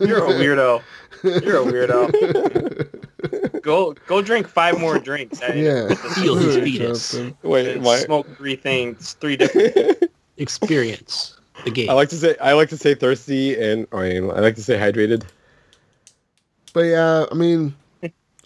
You're 0.00 0.24
a 0.26 0.30
weirdo. 0.34 0.82
You're 1.24 1.62
a 1.62 1.64
weirdo. 1.72 3.55
Go 3.66 3.92
go 4.06 4.22
drink 4.22 4.48
five 4.48 4.80
more 4.80 4.98
drinks. 4.98 5.42
and 5.42 5.58
Yeah. 5.60 5.94
Feel 6.14 6.36
his 6.36 6.56
fetus. 6.56 7.20
Wait, 7.42 7.68
and 7.68 7.82
my. 7.82 7.96
Smoke 7.96 8.26
three 8.36 8.56
things, 8.56 9.14
three 9.14 9.36
different. 9.36 10.04
Experience 10.38 11.38
the 11.64 11.70
game. 11.70 11.90
I 11.90 11.94
like 11.94 12.08
to 12.10 12.16
say 12.16 12.36
I 12.40 12.52
like 12.52 12.68
to 12.70 12.76
say 12.78 12.94
thirsty 12.94 13.60
and 13.60 13.86
I 13.92 14.08
mean 14.08 14.30
I 14.30 14.40
like 14.40 14.54
to 14.54 14.62
say 14.62 14.78
hydrated. 14.78 15.24
But 16.72 16.84
yeah, 16.84 17.24
I 17.30 17.34
mean, 17.34 17.74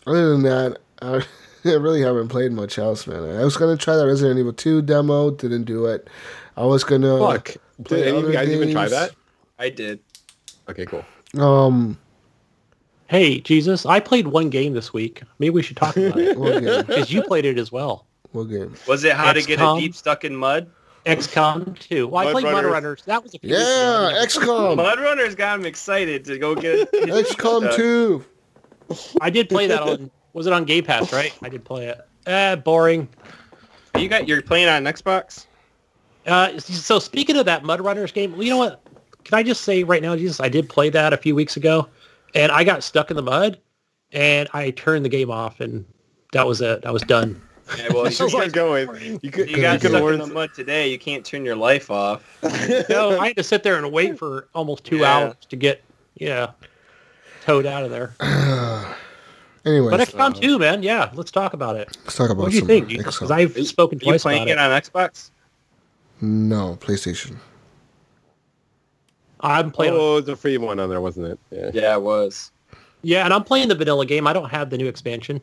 other 0.06 0.30
than 0.30 0.42
that, 0.44 0.78
I, 1.02 1.24
I 1.68 1.74
really 1.74 2.00
haven't 2.00 2.28
played 2.28 2.52
much 2.52 2.78
else, 2.78 3.06
man. 3.06 3.22
I 3.24 3.44
was 3.44 3.56
gonna 3.56 3.76
try 3.76 3.96
that 3.96 4.06
Resident 4.06 4.38
Evil 4.38 4.52
2 4.52 4.82
demo, 4.82 5.32
didn't 5.32 5.64
do 5.64 5.86
it. 5.86 6.08
I 6.56 6.64
was 6.64 6.84
gonna 6.84 7.18
Fuck. 7.18 7.56
Did 7.82 8.06
any 8.06 8.18
of 8.18 8.24
you 8.24 8.32
guys 8.32 8.48
even 8.48 8.72
try 8.72 8.88
that? 8.88 9.12
I 9.58 9.68
did. 9.68 10.00
Okay, 10.68 10.86
cool. 10.86 11.04
Um, 11.38 11.98
hey, 13.10 13.40
Jesus, 13.40 13.84
I 13.84 13.98
played 13.98 14.28
one 14.28 14.50
game 14.50 14.72
this 14.72 14.92
week. 14.92 15.22
Maybe 15.40 15.50
we 15.50 15.62
should 15.62 15.76
talk 15.76 15.96
about 15.96 16.16
it 16.16 16.86
because 16.86 17.12
you 17.12 17.22
played 17.24 17.44
it 17.44 17.58
as 17.58 17.72
well. 17.72 18.06
What 18.30 18.44
game? 18.44 18.74
Was 18.86 19.02
it 19.02 19.14
how 19.14 19.32
to 19.32 19.42
get 19.42 19.60
a 19.60 19.76
deep 19.78 19.94
stuck 19.94 20.24
in 20.24 20.34
mud? 20.34 20.70
XCOM 21.06 21.76
2. 21.78 22.06
Well, 22.06 22.20
I 22.20 22.24
Mud 22.24 22.32
played 22.32 22.44
Mud 22.44 22.54
Runners. 22.54 22.72
Runners. 22.72 23.02
That 23.06 23.22
was 23.22 23.34
a 23.34 23.38
few 23.40 23.50
weeks 23.50 23.60
ago. 23.60 24.10
Yeah, 24.12 24.24
XCOM, 24.24 24.76
Mud 24.76 25.00
Runners 25.00 25.34
got 25.34 25.58
him 25.58 25.66
excited 25.66 26.24
to 26.26 26.38
go 26.38 26.54
get 26.54 26.88
his 26.92 27.04
deep 27.26 27.38
XCOM 27.38 27.62
stuck. 27.62 27.76
2. 27.76 28.24
I 29.20 29.30
did 29.30 29.48
play 29.48 29.66
that 29.66 29.82
on. 29.82 30.10
Was 30.32 30.46
it 30.46 30.52
on 30.52 30.64
Game 30.64 30.84
Pass? 30.84 31.12
Right? 31.12 31.36
I 31.42 31.48
did 31.48 31.64
play 31.64 31.88
it. 31.88 32.00
Eh, 32.26 32.54
boring. 32.56 33.08
You 33.98 34.08
got 34.08 34.28
you're 34.28 34.42
playing 34.42 34.68
on 34.68 34.84
Xbox? 34.84 35.46
Uh, 36.26 36.58
so 36.60 36.98
speaking 37.00 37.36
of 37.36 37.46
that 37.46 37.64
Mud 37.64 37.80
Runners 37.80 38.12
game, 38.12 38.40
you 38.40 38.50
know 38.50 38.58
what? 38.58 38.80
Can 39.24 39.38
I 39.38 39.42
just 39.42 39.62
say 39.62 39.82
right 39.82 40.02
now, 40.02 40.14
Jesus, 40.16 40.38
I 40.38 40.48
did 40.48 40.68
play 40.68 40.90
that 40.90 41.12
a 41.12 41.16
few 41.16 41.34
weeks 41.34 41.56
ago, 41.56 41.88
and 42.34 42.50
I 42.52 42.64
got 42.64 42.82
stuck 42.82 43.10
in 43.10 43.16
the 43.16 43.22
mud, 43.22 43.58
and 44.12 44.48
I 44.52 44.70
turned 44.70 45.04
the 45.04 45.08
game 45.08 45.30
off, 45.30 45.60
and 45.60 45.84
that 46.32 46.46
was 46.46 46.60
it. 46.60 46.84
I 46.84 46.90
was 46.90 47.02
done. 47.02 47.40
Yeah, 47.78 47.88
well, 47.92 48.04
You 48.10 48.10
you, 48.10 48.28
should 48.30 48.42
keep 48.42 48.52
going. 48.52 49.18
You 49.22 49.30
could 49.30 49.48
you 49.50 49.60
got 49.60 49.80
could 49.80 49.90
stuck 49.90 50.02
learn 50.02 50.14
in 50.20 50.28
the 50.28 50.34
mud 50.34 50.50
today. 50.54 50.88
You 50.90 50.98
can't 50.98 51.24
turn 51.24 51.44
your 51.44 51.56
life 51.56 51.90
off. 51.90 52.24
No, 52.88 53.18
I 53.20 53.28
had 53.28 53.36
to 53.36 53.42
sit 53.44 53.62
there 53.62 53.76
and 53.76 53.92
wait 53.92 54.18
for 54.18 54.48
almost 54.54 54.84
two 54.84 54.98
Yeah. 54.98 55.16
hours 55.16 55.34
to 55.48 55.56
get 55.56 55.82
yeah 56.16 56.50
towed 57.44 57.66
out 57.66 57.84
of 57.84 57.90
there. 57.90 58.14
anyway, 59.64 59.90
But 59.90 60.00
XCOM 60.00 60.36
uh, 60.36 60.40
2, 60.40 60.58
man, 60.58 60.82
yeah, 60.82 61.10
let's 61.14 61.30
talk 61.30 61.52
about 61.54 61.76
it. 61.76 61.96
let's 62.04 62.16
talk 62.16 62.30
about 62.30 62.42
it. 62.42 62.44
What 62.44 62.50
do 62.50 62.56
you 62.58 62.64
think? 62.66 62.88
Because 62.88 63.30
I've 63.30 63.52
spoken 63.66 63.98
Are 63.98 64.02
you 64.04 64.10
twice 64.12 64.22
playing 64.22 64.42
about 64.50 64.70
it 64.70 64.72
it. 64.72 64.94
on 64.94 65.04
Xbox? 65.04 65.30
No, 66.20 66.76
PlayStation. 66.80 67.36
I'm 69.42 69.70
playing. 69.70 69.94
Oh, 69.94 70.16
it 70.18 70.20
was 70.26 70.28
a 70.28 70.36
free 70.36 70.58
one 70.58 70.78
on 70.80 70.88
there, 70.88 71.00
wasn't 71.00 71.26
it? 71.28 71.38
Yeah. 71.50 71.70
Yeah, 71.72 71.94
it 71.94 72.02
was. 72.02 72.50
Yeah, 73.02 73.24
and 73.24 73.32
I'm 73.32 73.44
playing 73.44 73.68
the 73.68 73.74
vanilla 73.74 74.04
game. 74.06 74.26
I 74.26 74.32
don't 74.32 74.50
have 74.50 74.70
the 74.70 74.76
new 74.78 74.86
expansion. 74.86 75.40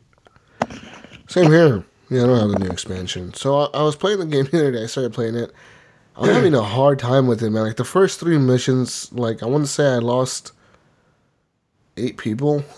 Same 1.28 1.50
here. 1.50 1.84
Yeah, 2.10 2.22
I 2.24 2.26
don't 2.26 2.38
have 2.40 2.50
the 2.50 2.58
new 2.64 2.70
expansion. 2.70 3.34
So 3.34 3.58
I, 3.58 3.64
I 3.74 3.82
was 3.82 3.96
playing 3.96 4.20
the 4.20 4.26
game 4.26 4.44
the 4.50 4.58
other 4.58 4.72
day. 4.72 4.82
I 4.84 4.86
started 4.86 5.12
playing 5.12 5.34
it. 5.34 5.52
I'm 6.16 6.28
having 6.28 6.54
a 6.54 6.62
hard 6.62 6.98
time 6.98 7.26
with 7.28 7.42
it, 7.44 7.50
man. 7.50 7.62
Like 7.64 7.76
the 7.76 7.84
first 7.84 8.18
three 8.18 8.38
missions, 8.38 9.12
like 9.12 9.42
I 9.42 9.46
want 9.46 9.64
to 9.64 9.70
say 9.70 9.86
I 9.86 9.98
lost 9.98 10.52
eight 11.96 12.16
people. 12.16 12.64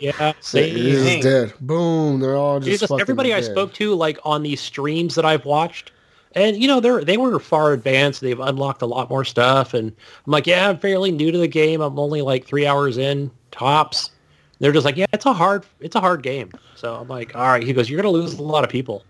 Yeah, 0.00 0.28
It 0.30 0.36
same. 0.44 0.76
is 0.76 1.02
Dang. 1.02 1.22
dead. 1.22 1.54
Boom. 1.60 2.20
They're 2.20 2.36
all 2.36 2.60
just 2.60 2.70
Jesus, 2.70 2.88
fucking 2.88 3.00
everybody 3.00 3.34
I 3.34 3.40
spoke 3.40 3.72
to, 3.74 3.92
like 3.94 4.16
on 4.24 4.44
these 4.44 4.60
streams 4.60 5.16
that 5.16 5.24
I've 5.24 5.44
watched, 5.44 5.90
and 6.34 6.60
you 6.60 6.68
know 6.68 6.80
they're 6.80 7.04
they 7.04 7.16
were 7.16 7.38
far 7.38 7.72
advanced. 7.72 8.20
They've 8.20 8.38
unlocked 8.38 8.82
a 8.82 8.86
lot 8.86 9.10
more 9.10 9.24
stuff, 9.24 9.74
and 9.74 9.92
I'm 10.26 10.30
like, 10.30 10.46
yeah, 10.46 10.68
I'm 10.68 10.78
fairly 10.78 11.10
new 11.10 11.30
to 11.30 11.38
the 11.38 11.48
game. 11.48 11.80
I'm 11.80 11.98
only 11.98 12.22
like 12.22 12.46
three 12.46 12.66
hours 12.66 12.98
in 12.98 13.30
tops. 13.50 14.10
They're 14.58 14.72
just 14.72 14.84
like, 14.84 14.96
yeah, 14.96 15.06
it's 15.12 15.26
a 15.26 15.32
hard 15.32 15.64
it's 15.80 15.96
a 15.96 16.00
hard 16.00 16.22
game. 16.22 16.50
So 16.74 16.94
I'm 16.94 17.08
like, 17.08 17.34
all 17.34 17.42
right. 17.42 17.62
He 17.62 17.72
goes, 17.72 17.88
you're 17.88 18.00
gonna 18.00 18.12
lose 18.12 18.34
a 18.34 18.42
lot 18.42 18.64
of 18.64 18.70
people. 18.70 19.04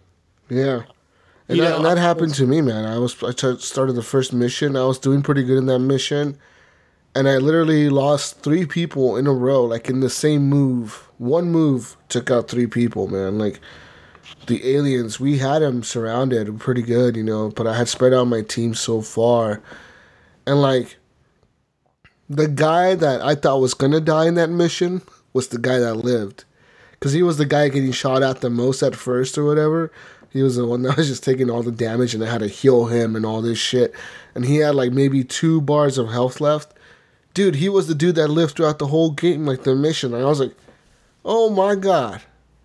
Yeah. 0.49 0.83
And, 1.49 1.61
that, 1.61 1.70
know, 1.70 1.77
and 1.77 1.85
that 1.85 1.99
happened 1.99 2.35
to 2.35 2.47
me, 2.47 2.61
man. 2.62 2.87
I 2.87 2.99
was 2.99 3.22
I 3.22 3.33
t- 3.33 3.59
started 3.59 3.95
the 3.95 4.03
first 4.03 4.33
mission. 4.33 4.77
I 4.77 4.85
was 4.85 4.99
doing 4.99 5.22
pretty 5.22 5.43
good 5.43 5.59
in 5.59 5.66
that 5.66 5.81
mission, 5.81 6.39
and 7.14 7.29
I 7.29 7.37
literally 7.37 7.91
lost 7.91 8.41
three 8.41 8.64
people 8.64 9.16
in 9.16 9.27
a 9.27 9.33
row, 9.33 9.64
like 9.64 9.91
in 9.91 10.01
the 10.01 10.09
same 10.09 10.49
move. 10.49 11.09
One 11.18 11.51
move 11.51 11.99
took 12.09 12.31
out 12.31 12.49
three 12.49 12.66
people, 12.66 13.09
man. 13.09 13.39
Like 13.39 13.61
the 14.47 14.75
aliens, 14.75 15.18
we 15.18 15.39
had 15.39 15.61
them 15.61 15.83
surrounded 15.83 16.59
pretty 16.61 16.83
good, 16.83 17.16
you 17.16 17.22
know. 17.22 17.51
But 17.51 17.66
I 17.66 17.77
had 17.77 17.89
spread 17.89 18.12
out 18.12 18.25
my 18.25 18.43
team 18.43 18.75
so 18.75 19.01
far, 19.01 19.62
and 20.47 20.61
like 20.61 20.97
the 22.29 22.49
guy 22.49 22.95
that 22.95 23.20
I 23.22 23.35
thought 23.35 23.61
was 23.61 23.75
gonna 23.75 24.01
die 24.01 24.27
in 24.27 24.35
that 24.35 24.51
mission 24.51 25.03
was 25.33 25.49
the 25.49 25.59
guy 25.59 25.79
that 25.79 25.97
lived, 25.97 26.45
because 26.93 27.12
he 27.12 27.22
was 27.22 27.39
the 27.39 27.47
guy 27.47 27.68
getting 27.68 27.93
shot 27.93 28.22
at 28.22 28.41
the 28.41 28.51
most 28.51 28.83
at 28.83 28.97
first 28.97 29.39
or 29.39 29.45
whatever. 29.45 29.91
He 30.31 30.43
was 30.43 30.57
the 30.57 30.66
one 30.66 30.83
that 30.83 30.97
was 30.99 31.09
just 31.09 31.25
taking 31.25 31.49
all 31.49 31.62
the 31.62 31.72
damage, 31.72 32.14
and 32.14 32.22
I 32.22 32.31
had 32.31 32.41
to 32.41 32.49
heal 32.49 32.87
him 32.87 33.16
and 33.16 33.25
all 33.25 33.41
this 33.41 33.59
shit. 33.59 33.95
And 34.35 34.45
he 34.45 34.57
had 34.57 34.75
like 34.75 34.93
maybe 34.93 35.25
two 35.25 35.61
bars 35.61 35.97
of 35.97 36.11
health 36.11 36.41
left. 36.41 36.75
Dude, 37.35 37.57
he 37.57 37.68
was 37.68 37.87
the 37.87 37.95
dude 37.95 38.16
that 38.16 38.29
lived 38.29 38.57
throughout 38.57 38.79
the 38.79 38.89
whole 38.89 39.11
game, 39.11 39.47
like 39.47 39.62
the 39.62 39.75
mission. 39.75 40.12
And 40.12 40.22
I 40.22 40.29
was 40.29 40.41
like, 40.41 40.55
oh 41.25 41.51
my 41.51 41.75
god, 41.75 42.20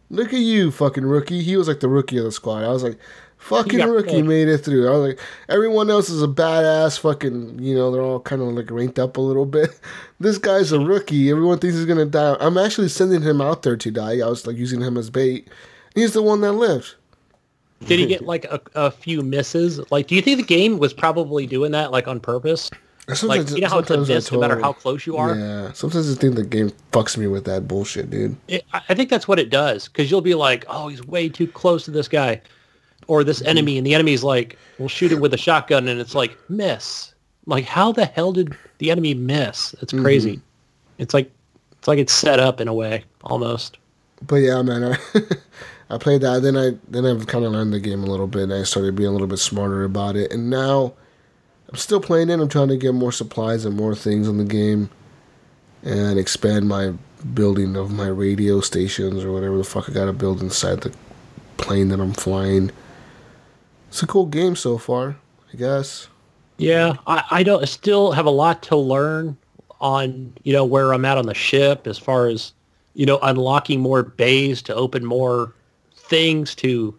look 0.09 0.33
at 0.33 0.39
you, 0.39 0.71
fucking 0.71 1.05
rookie. 1.05 1.41
He 1.41 1.55
was 1.57 1.67
like 1.67 1.79
the 1.79 1.89
rookie 1.89 2.17
of 2.17 2.23
the 2.23 2.31
squad. 2.31 2.63
I 2.63 2.69
was 2.69 2.83
like, 2.83 2.97
fucking 3.37 3.79
rookie 3.79 4.21
made 4.21 4.47
it 4.47 4.59
through. 4.59 4.87
I 4.87 4.91
was 4.91 5.09
like, 5.09 5.19
everyone 5.47 5.89
else 5.89 6.09
is 6.09 6.21
a 6.21 6.27
badass. 6.27 6.99
Fucking, 6.99 7.59
you 7.59 7.75
know, 7.75 7.91
they're 7.91 8.01
all 8.01 8.19
kind 8.19 8.41
of 8.41 8.49
like 8.49 8.69
ranked 8.69 8.99
up 8.99 9.17
a 9.17 9.21
little 9.21 9.45
bit. 9.45 9.79
This 10.21 10.37
guy's 10.37 10.73
a 10.73 10.79
rookie. 10.81 11.31
Everyone 11.31 11.59
thinks 11.59 11.77
he's 11.77 11.85
gonna 11.85 12.05
die. 12.05 12.35
I'm 12.41 12.57
actually 12.57 12.89
sending 12.89 13.21
him 13.21 13.39
out 13.39 13.63
there 13.63 13.77
to 13.77 13.89
die. 13.89 14.19
I 14.19 14.27
was 14.27 14.45
like 14.45 14.57
using 14.57 14.81
him 14.81 14.97
as 14.97 15.09
bait. 15.09 15.47
He's 15.95 16.11
the 16.11 16.21
one 16.21 16.41
that 16.41 16.51
lived. 16.51 16.95
Did 17.85 17.99
he 17.99 18.05
get 18.07 18.25
like 18.25 18.43
a, 18.43 18.59
a 18.75 18.91
few 18.91 19.21
misses? 19.21 19.79
Like, 19.91 20.07
do 20.07 20.15
you 20.15 20.21
think 20.21 20.35
the 20.35 20.45
game 20.45 20.77
was 20.77 20.93
probably 20.93 21.47
doing 21.47 21.71
that 21.71 21.91
like 21.91 22.09
on 22.09 22.19
purpose? 22.19 22.69
Like, 23.23 23.49
you 23.49 23.61
know 23.61 23.69
how 23.69 23.79
it's 23.79 23.89
a 23.89 23.93
sometimes 23.93 24.09
miss 24.09 24.31
no 24.31 24.39
matter 24.39 24.59
how 24.59 24.73
close 24.73 25.05
you 25.07 25.17
are. 25.17 25.35
Yeah, 25.35 25.71
sometimes 25.73 26.11
I 26.11 26.15
think 26.19 26.35
the 26.35 26.43
game 26.43 26.71
fucks 26.91 27.17
me 27.17 27.27
with 27.27 27.45
that 27.45 27.67
bullshit, 27.67 28.09
dude. 28.09 28.35
It, 28.47 28.65
I 28.73 28.93
think 28.93 29.09
that's 29.09 29.27
what 29.27 29.39
it 29.39 29.49
does 29.49 29.87
because 29.87 30.11
you'll 30.11 30.21
be 30.21 30.35
like, 30.35 30.65
oh, 30.67 30.87
he's 30.89 31.03
way 31.05 31.29
too 31.29 31.47
close 31.47 31.85
to 31.85 31.91
this 31.91 32.07
guy 32.07 32.41
or 33.07 33.23
this 33.23 33.39
Mm-hmm. 33.39 33.47
enemy, 33.49 33.77
and 33.77 33.87
the 33.87 33.93
enemy's 33.95 34.23
like, 34.23 34.57
we'll 34.77 34.89
shoot 34.89 35.11
him 35.11 35.19
with 35.19 35.33
a 35.33 35.37
shotgun, 35.37 35.87
and 35.87 35.99
it's 35.99 36.13
like 36.15 36.37
miss. 36.49 37.13
Like, 37.45 37.65
how 37.65 37.91
the 37.91 38.05
hell 38.05 38.31
did 38.31 38.55
the 38.77 38.91
enemy 38.91 39.13
miss? 39.15 39.73
It's 39.81 39.91
Mm-hmm. 39.93 40.03
crazy. 40.03 40.41
It's 40.99 41.13
like 41.13 41.31
it's 41.79 41.87
like 41.87 41.97
it's 41.99 42.13
set 42.13 42.39
up 42.39 42.59
in 42.61 42.67
a 42.67 42.73
way 42.73 43.05
almost. 43.23 43.77
But 44.27 44.35
yeah, 44.37 44.61
man, 44.61 44.83
I 44.83 44.97
I 45.89 45.97
played 45.97 46.21
that. 46.21 46.41
Then 46.43 46.55
I 46.57 46.71
then 46.89 47.05
I've 47.05 47.25
kind 47.27 47.45
of 47.45 47.53
learned 47.53 47.73
the 47.73 47.79
game 47.79 48.03
a 48.03 48.07
little 48.07 48.27
bit, 48.27 48.43
and 48.43 48.53
I 48.53 48.63
started 48.63 48.95
being 48.95 49.07
a 49.09 49.11
little 49.13 49.27
bit 49.27 49.39
smarter 49.39 49.83
about 49.85 50.15
it. 50.17 50.31
And 50.31 50.49
now 50.49 50.93
I'm 51.69 51.75
still 51.75 52.01
playing 52.01 52.29
it. 52.29 52.39
I'm 52.39 52.49
trying 52.49 52.69
to 52.69 52.77
get 52.77 52.93
more 52.93 53.11
supplies 53.11 53.65
and 53.65 53.75
more 53.75 53.95
things 53.95 54.27
in 54.27 54.37
the 54.37 54.43
game, 54.43 54.89
and 55.83 56.17
expand 56.17 56.67
my 56.67 56.93
building 57.33 57.75
of 57.75 57.91
my 57.91 58.07
radio 58.07 58.61
stations 58.61 59.23
or 59.23 59.31
whatever 59.31 59.57
the 59.57 59.63
fuck 59.63 59.89
I 59.89 59.93
got 59.93 60.05
to 60.05 60.13
build 60.13 60.41
inside 60.41 60.81
the 60.81 60.93
plane 61.57 61.89
that 61.89 61.99
I'm 61.99 62.13
flying. 62.13 62.71
It's 63.89 64.01
a 64.01 64.07
cool 64.07 64.25
game 64.25 64.55
so 64.55 64.77
far, 64.77 65.17
I 65.53 65.57
guess. 65.57 66.07
Yeah, 66.57 66.95
I, 67.07 67.23
I 67.31 67.43
don't 67.43 67.67
still 67.67 68.11
have 68.11 68.25
a 68.25 68.31
lot 68.31 68.63
to 68.63 68.75
learn 68.75 69.37
on 69.81 70.33
you 70.43 70.51
know 70.51 70.65
where 70.65 70.93
I'm 70.93 71.05
at 71.05 71.17
on 71.17 71.25
the 71.25 71.33
ship 71.33 71.87
as 71.87 71.97
far 71.97 72.27
as 72.27 72.53
you 72.95 73.05
know 73.05 73.17
unlocking 73.23 73.79
more 73.79 74.03
bays 74.03 74.61
to 74.63 74.75
open 74.75 75.05
more 75.05 75.53
things 75.95 76.53
to 76.55 76.93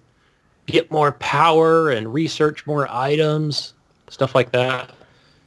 get 0.66 0.90
more 0.90 1.12
power 1.12 1.90
and 1.90 2.12
research 2.12 2.66
more 2.66 2.88
items, 2.90 3.74
stuff 4.10 4.34
like 4.34 4.52
that. 4.52 4.90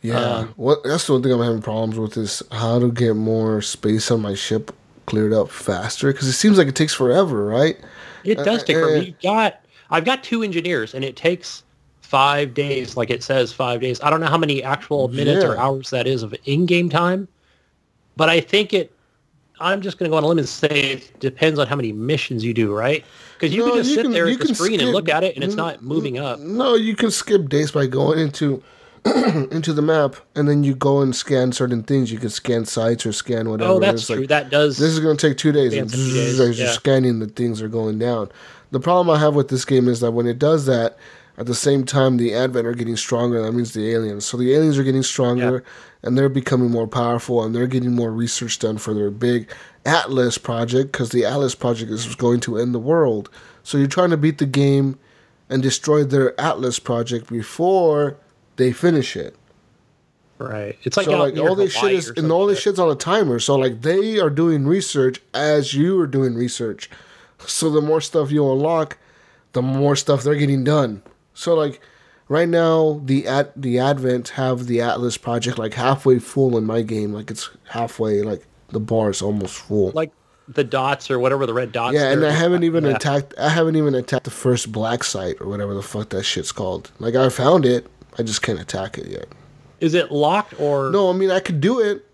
Yeah, 0.01 0.20
Um, 0.20 0.53
what 0.57 0.84
that's 0.84 1.07
the 1.07 1.14
one 1.14 1.24
thing 1.24 1.32
I'm 1.32 1.39
having 1.41 1.61
problems 1.61 1.97
with 1.97 2.18
is 2.18 2.43
how 2.51 2.80
to 2.80 2.91
get 2.91 3.16
more 3.16 3.61
space 3.61 4.11
on 4.11 4.22
my 4.22 4.34
ship 4.36 4.76
cleared 5.05 5.32
up 5.32 5.49
faster 5.49 6.11
because 6.11 6.28
it 6.28 6.34
seems 6.34 6.57
like 6.57 6.68
it 6.68 6.76
takes 6.76 6.93
forever, 6.93 7.45
right? 7.45 7.78
It 8.24 8.36
does 8.39 8.64
take 8.64 8.78
uh, 8.78 8.82
forever. 8.82 9.03
You 9.03 9.16
got 9.24 9.61
I've 9.89 10.03
got 10.05 10.24
two 10.24 10.43
engineers 10.43 10.93
and 10.93 11.05
it 11.05 11.16
takes 11.16 11.64
five 12.01 12.53
days, 12.53 12.97
like 12.97 13.09
it 13.09 13.24
says 13.24 13.53
five 13.53 13.80
days. 13.80 14.01
I 14.01 14.09
don't 14.09 14.20
know 14.20 14.28
how 14.28 14.38
many 14.38 14.61
actual 14.61 15.07
minutes 15.07 15.43
or 15.43 15.57
hours 15.57 15.89
that 15.91 16.05
is 16.05 16.22
of 16.24 16.36
in-game 16.45 16.89
time, 16.89 17.28
but 18.18 18.30
I 18.30 18.41
think 18.41 18.74
it. 18.74 18.91
I'm 19.60 19.82
just 19.82 19.97
going 19.97 20.10
to 20.10 20.14
go 20.14 20.18
on 20.18 20.24
a 20.24 20.28
limb 20.28 20.39
and 20.39 20.49
say 20.49 20.68
it 20.93 21.20
depends 21.20 21.60
on 21.60 21.68
how 21.68 21.76
many 21.76 21.91
missions 21.91 22.43
you 22.43 22.54
do, 22.54 22.74
right? 22.74 23.04
Because 23.34 23.54
you 23.54 23.62
No, 23.64 23.70
can 23.72 23.78
just 23.80 23.89
you 23.89 23.95
sit 23.95 24.01
can- 24.04 24.12
there 24.12 24.28
at 24.28 24.39
the 24.39 24.56
screen 24.56 24.80
and 24.80 24.91
look 24.91 25.10
at 25.10 25.24
it, 25.24 25.36
and 25.36 25.43
it's 25.43 25.56
not 25.56 25.84
moving 25.84 26.18
up. 26.18 26.39
No, 26.39 26.76
you 26.76 26.95
can 26.95 27.12
skip 27.12 27.49
days 27.49 27.72
by 27.72 27.86
going 27.86 28.20
into 28.20 28.64
into 29.51 29.74
the 29.74 29.82
map 29.82 30.16
and 30.34 30.47
then 30.47 30.64
you 30.64 30.74
go 30.74 31.01
and 31.01 31.14
scan 31.14 31.51
certain 31.51 31.84
things. 31.84 32.10
You 32.10 32.18
can 32.20 32.30
scan 32.30 32.64
sites 32.64 33.06
or 33.06 33.12
scan 33.12 33.49
whatever. 33.49 33.72
Oh, 33.74 33.80
that's 33.80 34.04
It's 34.04 34.10
like, 34.10 34.18
true. 34.20 34.28
that 34.28 34.49
does. 34.49 34.78
This 34.78 34.91
is 34.91 35.01
going 35.01 35.18
to 35.18 35.28
take 35.30 35.38
two 35.38 35.51
days. 35.51 35.74
And 35.74 35.91
some 35.91 35.99
days, 35.99 36.39
as 36.39 36.58
you're 36.58 36.70
scanning, 36.70 37.20
the 37.20 37.28
things 37.28 37.62
are 37.62 37.68
going 37.68 37.99
down. 37.99 38.30
The 38.72 38.80
problem 38.80 39.14
I 39.14 39.20
have 39.20 39.36
with 39.36 39.49
this 39.49 39.66
game 39.66 39.89
is 39.89 39.99
that 39.99 40.12
when 40.12 40.26
it 40.26 40.39
does 40.39 40.66
that, 40.68 40.97
at 41.38 41.45
the 41.45 41.55
same 41.55 41.84
time, 41.86 42.17
the 42.17 42.34
Advent 42.34 42.67
are 42.67 42.73
getting 42.73 42.95
stronger. 42.95 43.41
That 43.41 43.53
means 43.53 43.73
the 43.73 43.91
aliens. 43.91 44.25
So 44.25 44.38
the 44.38 44.53
aliens 44.53 44.77
are 44.77 44.84
getting 44.84 45.03
stronger, 45.03 45.63
and 46.03 46.17
they're 46.17 46.29
becoming 46.29 46.69
more 46.69 46.88
powerful, 46.88 47.43
and 47.43 47.55
they're 47.55 47.67
getting 47.67 47.93
more 47.93 48.11
research 48.11 48.59
done 48.59 48.77
for 48.77 48.93
their 48.93 49.09
big 49.09 49.51
Atlas 49.86 50.38
project 50.38 50.91
because 50.91 51.09
the 51.09 51.25
Atlas 51.25 51.55
project 51.55 51.91
is 51.91 52.15
going 52.15 52.39
to 52.41 52.57
end 52.57 52.73
the 52.73 52.79
world. 52.79 53.29
So 53.63 53.77
you're 53.77 53.88
trying 53.88 54.11
to 54.11 54.17
beat 54.17 54.38
the 54.38 54.45
game 54.45 54.99
and 55.49 55.63
destroy 55.63 56.03
their 56.03 56.39
Atlas 56.39 56.79
project 56.79 57.29
before 57.29 58.17
they 58.57 58.71
finish 58.71 59.15
it 59.15 59.36
right. 60.43 60.77
It's 60.84 60.97
like, 60.97 61.05
so 61.05 61.17
like 61.17 61.38
all 61.38 61.55
this 61.55 61.73
shit 61.73 61.93
is 61.93 62.09
and 62.09 62.31
all 62.31 62.45
this 62.45 62.59
shit's 62.59 62.79
on 62.79 62.89
a 62.89 62.95
timer. 62.95 63.39
So 63.39 63.55
like 63.55 63.81
they 63.81 64.19
are 64.19 64.29
doing 64.29 64.65
research 64.65 65.21
as 65.34 65.73
you 65.73 65.99
are 65.99 66.07
doing 66.07 66.36
research. 66.36 66.89
So 67.45 67.69
the 67.69 67.81
more 67.81 68.01
stuff 68.01 68.31
you 68.31 68.49
unlock, 68.51 68.97
the 69.53 69.61
more 69.61 69.95
stuff 69.95 70.23
they're 70.23 70.36
getting 70.36 70.63
done. 70.63 71.01
So 71.34 71.55
like 71.55 71.79
right 72.27 72.47
now 72.49 73.01
the 73.03 73.27
at 73.27 73.59
the 73.61 73.79
Advent 73.79 74.29
have 74.29 74.67
the 74.67 74.81
Atlas 74.81 75.17
project 75.17 75.57
like 75.57 75.73
halfway 75.73 76.19
full 76.19 76.57
in 76.57 76.65
my 76.65 76.81
game. 76.81 77.13
Like 77.13 77.31
it's 77.31 77.49
halfway 77.69 78.21
like 78.21 78.45
the 78.69 78.79
bar 78.79 79.09
is 79.09 79.21
almost 79.21 79.55
full. 79.55 79.91
like 79.93 80.11
the 80.47 80.63
dots 80.63 81.09
or 81.09 81.19
whatever 81.19 81.45
the 81.45 81.53
red 81.53 81.71
dots. 81.71 81.95
yeah, 81.95 82.11
and. 82.11 82.25
I 82.25 82.31
haven't 82.31 82.63
even 82.63 82.84
Yeah. 82.84 82.95
attacked. 82.95 83.34
I 83.39 83.49
haven't 83.49 83.75
even 83.77 83.95
attacked 83.95 84.25
the 84.25 84.31
first 84.31 84.71
black 84.71 85.03
site 85.03 85.39
or 85.39 85.47
whatever 85.47 85.73
the 85.73 85.81
fuck 85.81 86.09
that 86.09 86.23
shit's 86.23 86.51
called. 86.51 86.91
Like 86.99 87.15
I 87.15 87.29
found 87.29 87.65
it, 87.65 87.88
I 88.19 88.23
just 88.23 88.41
can't 88.41 88.59
attack 88.59 88.97
it 88.97 89.07
yet. 89.07 89.25
Is 89.79 89.93
it 89.93 90.11
locked 90.11 90.59
or 90.59 90.91
No, 90.91 91.09
I 91.09 91.13
mean 91.13 91.31
I 91.31 91.39
could 91.39 91.61
do 91.61 91.79
it. 91.79 92.05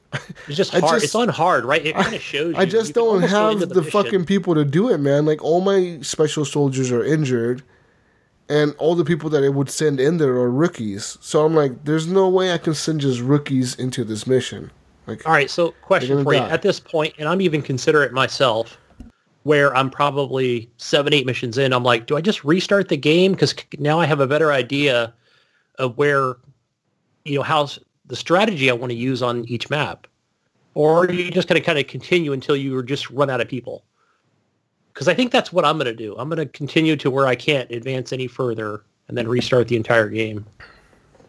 It's 0.48 0.58
just 0.58 0.72
hard. 0.74 0.84
just- 0.94 1.06
it's 1.06 1.16
on 1.16 1.30
hard, 1.30 1.66
right? 1.66 1.84
It 1.86 1.96
kind 1.96 2.14
of 2.16 2.22
shows. 2.34 2.54
I 2.56 2.62
you- 2.62 2.68
just 2.68 2.90
you 2.90 2.94
don't 2.94 3.08
almost 3.16 3.32
go 3.34 3.50
into 3.50 3.60
have 3.62 3.70
the, 3.70 3.82
mission. 3.82 3.92
fucking 3.92 4.26
people 4.26 4.54
to 4.56 4.66
do 4.66 4.90
it, 4.90 5.00
man. 5.00 5.26
Like 5.26 5.44
all 5.44 5.62
my 5.62 6.00
special 6.02 6.46
soldiers 6.46 6.92
are 6.92 7.04
injured, 7.04 7.64
and 8.50 8.76
all 8.80 8.96
the 8.96 9.06
people 9.06 9.30
that 9.30 9.44
I 9.44 9.50
would 9.50 9.70
send 9.70 10.00
in 10.00 10.18
there 10.18 10.34
are 10.34 10.50
rookies. 10.50 11.18
So 11.22 11.46
I'm 11.46 11.54
like, 11.54 11.86
there's 11.86 12.08
no 12.08 12.28
way 12.28 12.52
I 12.52 12.58
can 12.58 12.74
send 12.74 13.02
just 13.02 13.22
rookies 13.22 13.76
into 13.76 14.04
this 14.04 14.26
mission. 14.26 14.72
Like, 15.06 15.26
All 15.26 15.34
right, 15.34 15.50
so 15.50 15.72
question 15.82 16.24
for 16.24 16.34
you. 16.34 16.40
At 16.40 16.64
this 16.64 16.80
point, 16.80 17.14
and 17.18 17.30
I'm 17.30 17.42
even 17.42 17.62
considerate 17.62 18.12
myself, 18.12 18.78
where 19.44 19.76
I'm 19.76 19.90
probably 19.90 20.70
seven, 20.78 21.14
eight 21.14 21.26
missions 21.26 21.58
in, 21.58 21.74
I'm 21.74 21.84
like, 21.84 22.08
do 22.08 22.18
I 22.18 22.22
just 22.22 22.44
restart 22.44 22.90
the 22.90 22.98
game? 22.98 23.32
Because 23.32 23.56
now 23.78 24.00
I 24.00 24.06
have 24.06 24.20
a 24.20 24.28
better 24.28 24.52
idea 24.52 25.14
of 25.78 25.98
where, 25.98 26.36
you 27.26 27.36
know, 27.36 27.44
how 27.44 27.68
the 28.06 28.16
strategy 28.16 28.70
I 28.70 28.74
want 28.74 28.92
to 28.92 28.98
use 28.98 29.22
on 29.22 29.46
each 29.46 29.70
map. 29.70 30.08
Or 30.74 31.06
are 31.06 31.12
you 31.12 31.32
just 31.32 31.48
going 31.48 31.60
to 31.60 31.66
kind 31.66 31.80
of 31.80 31.88
continue 31.88 32.34
until 32.34 32.56
you 32.56 32.82
just 32.84 33.10
run 33.10 33.30
out 33.30 33.42
of 33.42 33.48
people? 33.48 33.84
Because 35.00 35.08
I 35.08 35.14
think 35.14 35.32
that's 35.32 35.54
what 35.54 35.64
I'm 35.64 35.78
going 35.78 35.86
to 35.86 35.96
do. 35.96 36.14
I'm 36.18 36.28
going 36.28 36.40
to 36.40 36.46
continue 36.46 36.98
to 36.98 37.10
where 37.10 37.26
I 37.26 37.34
can't 37.34 37.72
advance 37.72 38.12
any 38.12 38.28
further 38.28 38.84
and 39.08 39.18
then 39.18 39.30
restart 39.30 39.70
the 39.70 39.78
entire 39.78 40.10
game. 40.10 40.46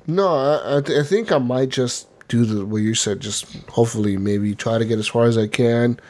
no, 0.09 0.27
I, 0.27 0.79
I, 0.79 0.81
th- 0.81 0.99
I 0.99 1.05
think 1.05 1.31
I 1.31 1.39
might 1.39 1.69
just 1.69 2.09
do 2.27 2.45
the 2.45 2.67
what 2.67 2.79
you 2.79 2.97
said. 2.97 3.21
Just 3.21 3.55
hopefully, 3.69 4.17
maybe 4.17 4.57
try 4.57 4.77
to 4.79 4.85
get 4.85 4.99
as 4.99 5.07
far 5.07 5.27
as 5.27 5.39
I 5.39 5.47
can, 5.47 6.01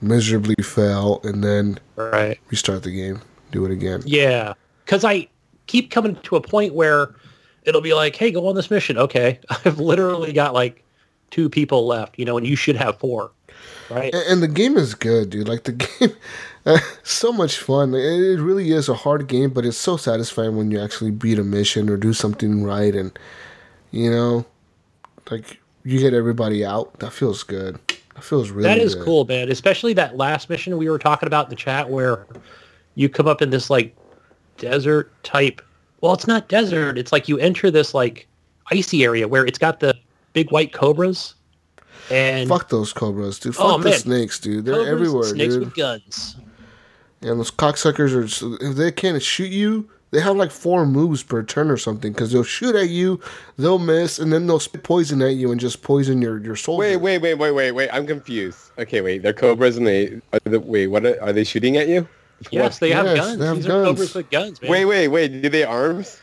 miserably 0.00 0.54
fail, 0.62 1.20
and 1.24 1.42
then 1.42 1.80
Right. 1.96 2.38
restart 2.50 2.84
the 2.84 2.92
game, 2.92 3.20
do 3.50 3.64
it 3.64 3.72
again. 3.72 4.02
Yeah, 4.06 4.54
because 4.84 5.04
I 5.04 5.26
keep 5.66 5.90
coming 5.90 6.14
to 6.14 6.36
a 6.36 6.40
point 6.40 6.74
where 6.74 7.12
it'll 7.64 7.80
be 7.80 7.94
like, 7.94 8.14
"Hey, 8.14 8.30
go 8.30 8.46
on 8.46 8.54
this 8.54 8.70
mission." 8.70 8.98
Okay, 8.98 9.40
I've 9.64 9.80
literally 9.80 10.32
got 10.32 10.54
like 10.54 10.84
two 11.32 11.48
people 11.50 11.86
left, 11.88 12.20
you 12.20 12.24
know, 12.24 12.38
and 12.38 12.46
you 12.46 12.54
should 12.54 12.76
have 12.76 12.98
four, 13.00 13.32
right? 13.90 14.14
And, 14.14 14.22
and 14.28 14.42
the 14.44 14.48
game 14.48 14.76
is 14.76 14.94
good, 14.94 15.30
dude. 15.30 15.48
Like 15.48 15.64
the 15.64 15.72
game, 16.00 16.12
so 17.02 17.32
much 17.32 17.58
fun. 17.58 17.94
It, 17.94 18.40
really 18.40 18.70
is 18.70 18.88
a 18.88 18.94
hard 18.94 19.26
game, 19.26 19.50
but 19.50 19.66
it's 19.66 19.76
so 19.76 19.96
satisfying 19.96 20.56
when 20.56 20.70
you 20.70 20.80
actually 20.80 21.10
beat 21.10 21.38
a 21.38 21.44
mission 21.44 21.90
or 21.90 21.96
do 21.96 22.12
something 22.12 22.64
right, 22.64 22.94
and 22.94 23.16
you 23.90 24.10
know, 24.10 24.46
like 25.30 25.60
you 25.84 25.98
get 25.98 26.14
everybody 26.14 26.64
out. 26.64 26.98
That 27.00 27.12
feels 27.12 27.42
good. 27.42 27.78
That 28.14 28.24
feels 28.24 28.50
really. 28.50 28.68
that 28.68 28.78
is 28.78 28.94
good. 28.94 29.04
cool, 29.04 29.24
man. 29.26 29.50
Especially 29.50 29.92
that 29.94 30.16
last 30.16 30.48
mission 30.48 30.76
we 30.78 30.88
were 30.88 30.98
talking 30.98 31.26
about 31.26 31.46
in 31.46 31.50
the 31.50 31.56
chat 31.56 31.90
where 31.90 32.26
you 32.94 33.08
come 33.08 33.28
up 33.28 33.42
in 33.42 33.50
this 33.50 33.68
like 33.68 33.94
desert 34.56 35.12
type. 35.22 35.60
Well, 36.00 36.14
it's 36.14 36.26
not 36.26 36.48
desert. 36.48 36.96
It's 36.96 37.12
like 37.12 37.28
you 37.28 37.38
enter 37.38 37.70
this 37.70 37.92
like 37.92 38.26
icy 38.70 39.04
area 39.04 39.28
where 39.28 39.44
it's 39.44 39.58
got 39.58 39.80
the 39.80 39.94
big 40.32 40.50
white 40.50 40.72
cobras. 40.72 41.34
And 42.10 42.48
Fuck 42.48 42.68
those 42.68 42.92
cobras, 42.92 43.38
dude. 43.38 43.56
Oh, 43.58 43.78
Fuck 43.78 43.80
Oh, 43.80 43.82
the 43.82 43.92
snakes, 43.92 44.38
dude. 44.38 44.64
They're 44.64 44.74
cobras 44.74 44.92
everywhere, 44.92 45.24
snakes 45.24 45.54
dude. 45.54 45.64
with 45.64 45.74
guns. 45.74 46.36
And 47.24 47.38
those 47.40 47.50
cocksuckers 47.50 48.14
are. 48.14 48.64
If 48.70 48.76
they 48.76 48.92
can't 48.92 49.20
shoot 49.22 49.50
you, 49.50 49.88
they 50.10 50.20
have 50.20 50.36
like 50.36 50.50
four 50.50 50.86
moves 50.86 51.22
per 51.22 51.42
turn 51.42 51.70
or 51.70 51.76
something 51.76 52.12
because 52.12 52.30
they'll 52.32 52.44
shoot 52.44 52.76
at 52.76 52.88
you, 52.90 53.20
they'll 53.58 53.78
miss, 53.78 54.18
and 54.18 54.32
then 54.32 54.46
they'll 54.46 54.60
spit 54.60 54.82
poison 54.84 55.20
at 55.22 55.34
you 55.34 55.50
and 55.50 55.60
just 55.60 55.82
poison 55.82 56.20
your 56.22 56.38
your 56.38 56.54
soldier. 56.56 56.78
Wait, 56.80 56.96
wait, 56.98 57.18
wait, 57.18 57.34
wait, 57.34 57.50
wait, 57.52 57.72
wait. 57.72 57.88
I'm 57.92 58.06
confused. 58.06 58.70
Okay, 58.78 59.00
wait. 59.00 59.22
They're 59.22 59.32
cobras 59.32 59.76
and 59.76 59.86
they. 59.86 60.20
Are 60.32 60.38
they 60.44 60.58
wait, 60.58 60.86
what 60.88 61.04
are, 61.06 61.20
are 61.22 61.32
they 61.32 61.44
shooting 61.44 61.76
at 61.76 61.88
you? 61.88 62.06
Yes, 62.50 62.78
they 62.78 62.90
have 62.90 63.06
Yes, 63.06 63.16
guns. 63.16 63.38
they 63.38 63.46
have 63.46 63.56
These 63.56 63.66
guns. 63.66 63.82
are 63.86 63.90
cobras 63.90 64.14
with 64.14 64.30
guns, 64.30 64.60
man. 64.60 64.70
Wait, 64.70 64.84
wait, 64.84 65.08
wait. 65.08 65.42
Do 65.42 65.48
they 65.48 65.64
arms? 65.64 66.20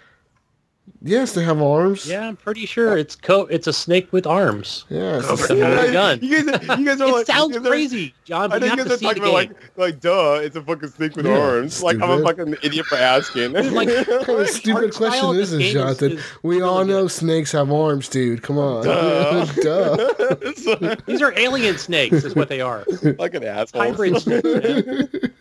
Yes, 1.02 1.34
they 1.34 1.44
have 1.44 1.62
arms. 1.62 2.08
Yeah, 2.08 2.28
I'm 2.28 2.36
pretty 2.36 2.66
sure 2.66 2.98
it's 2.98 3.16
co- 3.16 3.48
It's 3.48 3.68
a 3.68 3.74
snake 3.74 4.12
with 4.14 4.28
arms. 4.28 4.86
Yes. 4.90 5.26
Cobra 5.26 5.56
with 5.56 5.90
a 5.90 5.92
gun. 5.92 6.20
You 6.22 6.44
guys, 6.46 6.80
you 6.80 6.86
guys 6.86 7.02
are 7.02 7.08
It 7.10 7.12
like, 7.14 7.26
sounds 7.26 7.54
you 7.56 7.60
guys 7.60 7.66
are- 7.68 7.70
crazy, 7.70 8.14
John. 8.26 8.44
I 8.52 8.60
But 8.60 8.62
you 8.64 8.70
think 8.70 8.70
have 8.70 8.78
you 8.80 8.84
guys 8.84 8.88
to 8.88 8.94
are 8.94 8.98
see 8.98 9.06
talking 9.06 9.24
about 9.24 9.34
like, 9.34 9.78
like, 9.78 10.00
duh, 10.00 10.40
it's 10.44 10.56
a 10.56 10.62
fucking 10.62 10.90
snake 10.90 11.16
with 11.16 11.26
Yeah, 11.26 11.38
arms. 11.40 11.82
Like, 11.82 12.02
I'm 12.02 12.10
a 12.12 12.24
fucking 12.24 12.56
idiot 12.64 12.86
for 12.86 12.98
asking. 12.98 13.54
Dude, 13.54 13.74
like, 13.74 13.90
What 14.08 14.26
kind 14.26 14.40
of 14.42 14.50
stupid 14.50 14.84
art 14.84 14.94
question 14.96 15.30
of 15.30 15.36
is 15.38 15.52
this 15.52 15.60
this, 15.60 15.74
Jonathan? 15.74 16.12
is 16.14 16.24
we 16.44 16.58
really 16.58 16.68
all 16.70 16.86
know 16.86 17.04
good. 17.04 17.12
snakes 17.12 17.52
have 17.54 17.72
arms, 17.72 18.08
dude. 18.08 18.42
Come 18.44 18.58
on. 18.58 18.84
Duh. 18.86 19.46
Duh. 19.62 20.96
These 21.08 21.22
are 21.22 21.34
alien 21.38 21.78
snakes, 21.78 22.24
is 22.24 22.36
what 22.36 22.50
they 22.50 22.62
are. 22.62 22.86
like 23.18 23.34
an 23.34 23.44
asshole. 23.44 23.82
Hybrid 23.82 24.18
snakes, 24.22 24.44
man. 24.44 25.34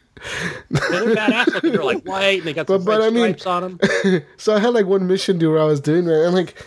They're 0.71 1.15
badass 1.15 1.47
looking. 1.55 1.73
They're 1.73 1.85
like 1.85 2.05
white, 2.05 2.39
and 2.39 2.43
they 2.49 2.53
got 2.53 2.67
some 2.67 2.79
But- 2.79 2.85
but 2.85 3.01
red 3.01 3.07
I 3.07 3.11
mean- 3.11 3.39
stripes 3.39 3.47
on 3.47 3.79
them. 4.03 4.23
so 4.37 4.55
I 4.55 4.61
had 4.61 4.75
like 4.75 4.87
one 4.87 5.07
mission 5.07 5.39
dude 5.39 5.53
where 5.53 5.61
I 5.61 5.65
was 5.65 5.81
doing 5.81 6.05
that, 6.07 6.25
and 6.27 6.35
like 6.35 6.63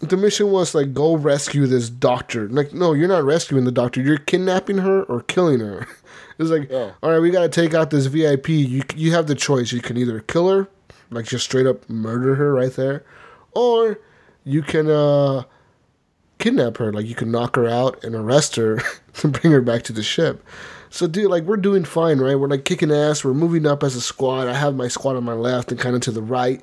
the 0.00 0.16
mission 0.16 0.50
was 0.50 0.74
like 0.74 0.92
go 0.94 1.16
rescue 1.16 1.66
this 1.66 1.88
doctor. 1.88 2.48
Like, 2.48 2.72
no, 2.72 2.92
you're 2.92 3.08
not 3.08 3.24
rescuing 3.24 3.64
the 3.64 3.72
doctor. 3.72 4.00
You're 4.02 4.18
kidnapping 4.18 4.78
her 4.78 5.02
or 5.04 5.22
killing 5.22 5.60
her. 5.60 5.86
It's 6.38 6.48
like, 6.50 6.72
Oh. 6.72 6.92
all 7.02 7.10
right, 7.10 7.20
we 7.20 7.30
got 7.30 7.42
to 7.42 7.48
take 7.48 7.74
out 7.74 7.90
this 7.90 8.06
VIP. 8.06 8.48
You 8.48 8.82
you 8.96 9.12
have 9.12 9.26
the 9.26 9.34
choice. 9.34 9.70
You 9.70 9.80
can 9.82 9.96
either 9.98 10.18
kill 10.20 10.48
her, 10.48 10.66
like 11.10 11.26
just 11.26 11.44
straight 11.44 11.66
up 11.66 11.88
murder 11.90 12.34
her 12.36 12.52
right 12.54 12.72
there, 12.72 13.04
or 13.52 14.00
you 14.42 14.62
can 14.62 14.90
uh 14.90 15.42
kidnap 16.38 16.78
her. 16.78 16.90
Like 16.92 17.06
you 17.06 17.14
can 17.14 17.30
knock 17.30 17.54
her 17.56 17.68
out 17.68 18.02
and 18.02 18.14
arrest 18.14 18.56
her 18.56 18.80
and 19.22 19.38
bring 19.40 19.52
her 19.52 19.60
back 19.60 19.82
to 19.84 19.92
the 19.92 20.02
ship. 20.02 20.42
So, 20.92 21.06
dude, 21.06 21.30
like 21.30 21.44
we're 21.44 21.56
doing 21.56 21.84
fine, 21.84 22.18
right? 22.18 22.34
We're 22.38 22.48
like 22.48 22.66
kicking 22.66 22.92
ass. 22.92 23.24
We're 23.24 23.32
moving 23.32 23.66
up 23.66 23.82
as 23.82 23.96
a 23.96 24.00
squad. 24.02 24.46
I 24.46 24.52
have 24.52 24.74
my 24.76 24.88
squad 24.88 25.16
on 25.16 25.24
my 25.24 25.32
left 25.32 25.72
and 25.72 25.80
kind 25.80 25.96
of 25.96 26.02
to 26.02 26.10
the 26.10 26.20
right, 26.20 26.60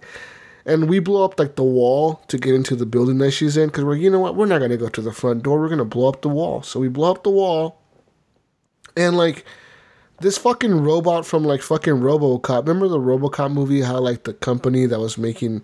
and 0.65 0.87
we 0.87 0.99
blow 0.99 1.25
up 1.25 1.39
like 1.39 1.55
the 1.55 1.63
wall 1.63 2.21
to 2.27 2.37
get 2.37 2.53
into 2.53 2.75
the 2.75 2.85
building 2.85 3.17
that 3.17 3.31
she's 3.31 3.57
in. 3.57 3.69
Because 3.69 3.83
we're, 3.85 3.95
you 3.95 4.09
know 4.09 4.19
what? 4.19 4.35
We're 4.35 4.45
not 4.45 4.59
gonna 4.59 4.77
go 4.77 4.87
to 4.87 5.01
the 5.01 5.11
front 5.11 5.41
door. 5.41 5.59
We're 5.59 5.69
gonna 5.69 5.83
blow 5.83 6.07
up 6.09 6.21
the 6.21 6.29
wall. 6.29 6.61
So 6.61 6.79
we 6.79 6.89
blow 6.89 7.09
up 7.09 7.23
the 7.23 7.31
wall, 7.31 7.81
and 8.95 9.17
like 9.17 9.45
this 10.21 10.37
fucking 10.37 10.81
robot 10.83 11.25
from 11.25 11.43
like 11.43 11.61
fucking 11.63 11.95
RoboCop. 11.95 12.67
Remember 12.67 12.87
the 12.87 12.99
RoboCop 12.99 13.51
movie? 13.51 13.81
How 13.81 13.99
like 13.99 14.23
the 14.25 14.33
company 14.33 14.85
that 14.85 14.99
was 14.99 15.17
making 15.17 15.63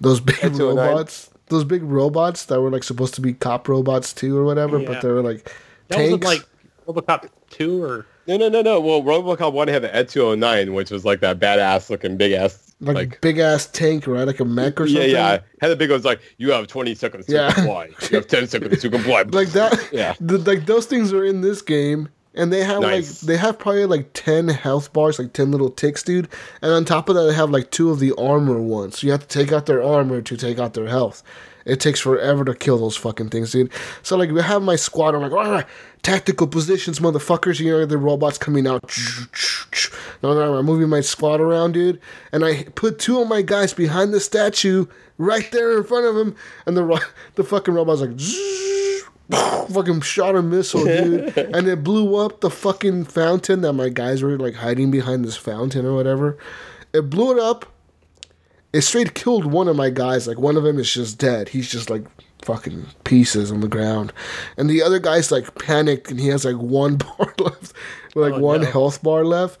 those 0.00 0.20
big 0.20 0.38
oh 0.42 0.74
robots, 0.74 1.28
those 1.48 1.64
big 1.64 1.82
robots 1.82 2.46
that 2.46 2.60
were 2.60 2.70
like 2.70 2.84
supposed 2.84 3.14
to 3.16 3.20
be 3.20 3.34
cop 3.34 3.68
robots 3.68 4.14
too 4.14 4.36
or 4.38 4.44
whatever, 4.44 4.78
Yeah. 4.78 4.86
but 4.88 5.02
they 5.02 5.08
were 5.08 5.22
like 5.22 5.52
That 5.88 5.98
wasn't 5.98 6.22
tanks. 6.22 6.46
like 6.86 6.96
RoboCop 7.04 7.28
two 7.50 7.82
or 7.82 8.06
No, 8.26 8.36
no, 8.36 8.48
no, 8.48 8.62
no. 8.62 8.80
Well, 8.80 9.02
RoboCop 9.02 9.52
1 9.52 9.68
had 9.68 9.82
the 9.82 9.94
Ed 9.94 10.08
209, 10.08 10.74
which 10.74 10.90
was 10.90 11.04
like 11.04 11.20
that 11.20 11.38
badass 11.38 11.88
looking 11.90 12.16
big 12.16 12.32
ass. 12.32 12.74
like, 12.80 12.94
Like, 12.96 13.20
big 13.20 13.38
ass 13.38 13.66
tank, 13.66 14.06
right? 14.06 14.26
Like 14.26 14.40
a 14.40 14.44
mech 14.44 14.80
or 14.80 14.86
yeah, 14.86 14.94
something. 14.94 15.10
yeah. 15.12 15.38
Had 15.60 15.68
the 15.68 15.76
big 15.76 15.90
ones 15.90 16.04
like, 16.04 16.20
you 16.36 16.52
have 16.52 16.66
20 16.66 16.94
seconds 16.94 17.26
to 17.26 17.32
Yeah. 17.32 17.52
comply. 17.52 17.88
You 18.10 18.16
have 18.16 18.26
10 18.26 18.46
seconds 18.48 18.80
to 18.82 18.90
comply. 18.90 19.22
Like 19.30 19.48
that. 19.52 19.78
Yeah. 19.92 20.14
The, 20.20 20.38
like 20.38 20.66
those 20.66 20.86
things 20.86 21.12
are 21.12 21.24
in 21.24 21.40
this 21.40 21.62
game, 21.62 22.08
and 22.34 22.52
they 22.52 22.62
have 22.62 22.82
Nice. 22.82 23.22
like 23.22 23.26
they 23.28 23.36
have 23.38 23.58
probably 23.58 23.86
like 23.86 24.10
ten 24.12 24.48
health 24.48 24.92
bars, 24.92 25.18
like 25.18 25.32
ten 25.32 25.50
little 25.50 25.70
ticks, 25.70 26.02
dude. 26.02 26.28
And 26.62 26.70
on 26.70 26.84
top 26.84 27.08
of 27.08 27.16
that, 27.16 27.24
they 27.24 27.34
have 27.34 27.50
like 27.50 27.70
two 27.70 27.90
of 27.90 27.98
the 27.98 28.12
armor 28.16 28.60
ones. 28.60 28.98
So 29.00 29.06
you 29.06 29.10
have 29.12 29.26
to 29.26 29.38
take 29.38 29.50
out 29.50 29.66
their 29.66 29.82
armor 29.82 30.20
to 30.20 30.36
take 30.36 30.58
out 30.60 30.74
their 30.74 30.86
health. 30.86 31.22
It 31.64 31.80
takes 31.80 32.00
forever 32.00 32.44
to 32.44 32.54
kill 32.54 32.78
those 32.78 32.96
fucking 32.96 33.30
things, 33.30 33.50
dude. 33.52 33.70
So 34.02 34.16
like 34.16 34.30
we 34.30 34.40
have 34.40 34.62
my 34.62 34.76
squad. 34.76 35.14
I'm 35.16 35.22
like, 35.22 35.32
all 35.32 35.50
right, 35.50 35.66
tactical 36.02 36.46
positions, 36.46 37.00
motherfuckers. 37.00 37.60
You 37.60 37.72
know 37.72 37.86
the 37.86 37.98
robots 37.98 38.38
coming 38.38 38.66
out. 38.66 38.82
No, 40.22 40.34
no, 40.34 40.56
I'm 40.56 40.66
moving 40.66 40.88
my 40.88 41.00
squad 41.00 41.40
around, 41.40 41.72
dude. 41.72 42.00
And 42.32 42.44
I 42.44 42.64
put 42.74 42.98
two 42.98 43.20
of 43.20 43.28
my 43.28 43.42
guys 43.42 43.72
behind 43.72 44.12
the 44.12 44.20
statue, 44.20 44.86
right 45.16 45.50
there 45.52 45.76
in 45.76 45.84
front 45.84 46.06
of 46.06 46.16
him. 46.16 46.34
And 46.66 46.76
the 46.76 46.84
ro- 46.84 46.98
the 47.34 47.44
fucking 47.44 47.74
robot's 47.74 48.00
like. 48.00 48.18
fucking 49.68 50.00
shot 50.00 50.34
a 50.34 50.42
missile, 50.42 50.84
dude, 50.84 51.36
and 51.36 51.68
it 51.68 51.84
blew 51.84 52.16
up 52.16 52.40
the 52.40 52.48
fucking 52.48 53.04
fountain 53.04 53.60
that 53.60 53.74
my 53.74 53.90
guys 53.90 54.22
were 54.22 54.38
like 54.38 54.54
hiding 54.54 54.90
behind 54.90 55.22
this 55.22 55.36
fountain 55.36 55.84
or 55.84 55.94
whatever. 55.94 56.38
It 56.94 57.10
blew 57.10 57.32
it 57.32 57.38
up. 57.38 57.66
It 58.72 58.80
straight 58.80 59.14
killed 59.14 59.44
one 59.44 59.68
of 59.68 59.76
my 59.76 59.90
guys. 59.90 60.26
Like 60.26 60.38
one 60.38 60.56
of 60.56 60.62
them 60.62 60.78
is 60.78 60.90
just 60.90 61.18
dead. 61.18 61.50
He's 61.50 61.70
just 61.70 61.90
like 61.90 62.06
fucking 62.42 62.86
pieces 63.04 63.50
on 63.52 63.60
the 63.60 63.68
ground, 63.68 64.12
and 64.56 64.68
the 64.70 64.82
other 64.82 64.98
guy's 64.98 65.30
like 65.32 65.58
panicked 65.58 66.10
and 66.10 66.20
he 66.20 66.28
has 66.28 66.44
like 66.44 66.56
one 66.56 66.96
bar 67.18 67.34
left, 67.38 67.72
like 68.14 68.34
Oh, 68.34 68.40
one 68.40 68.60
no. 68.62 68.70
health 68.70 69.02
bar 69.02 69.24
left. 69.24 69.58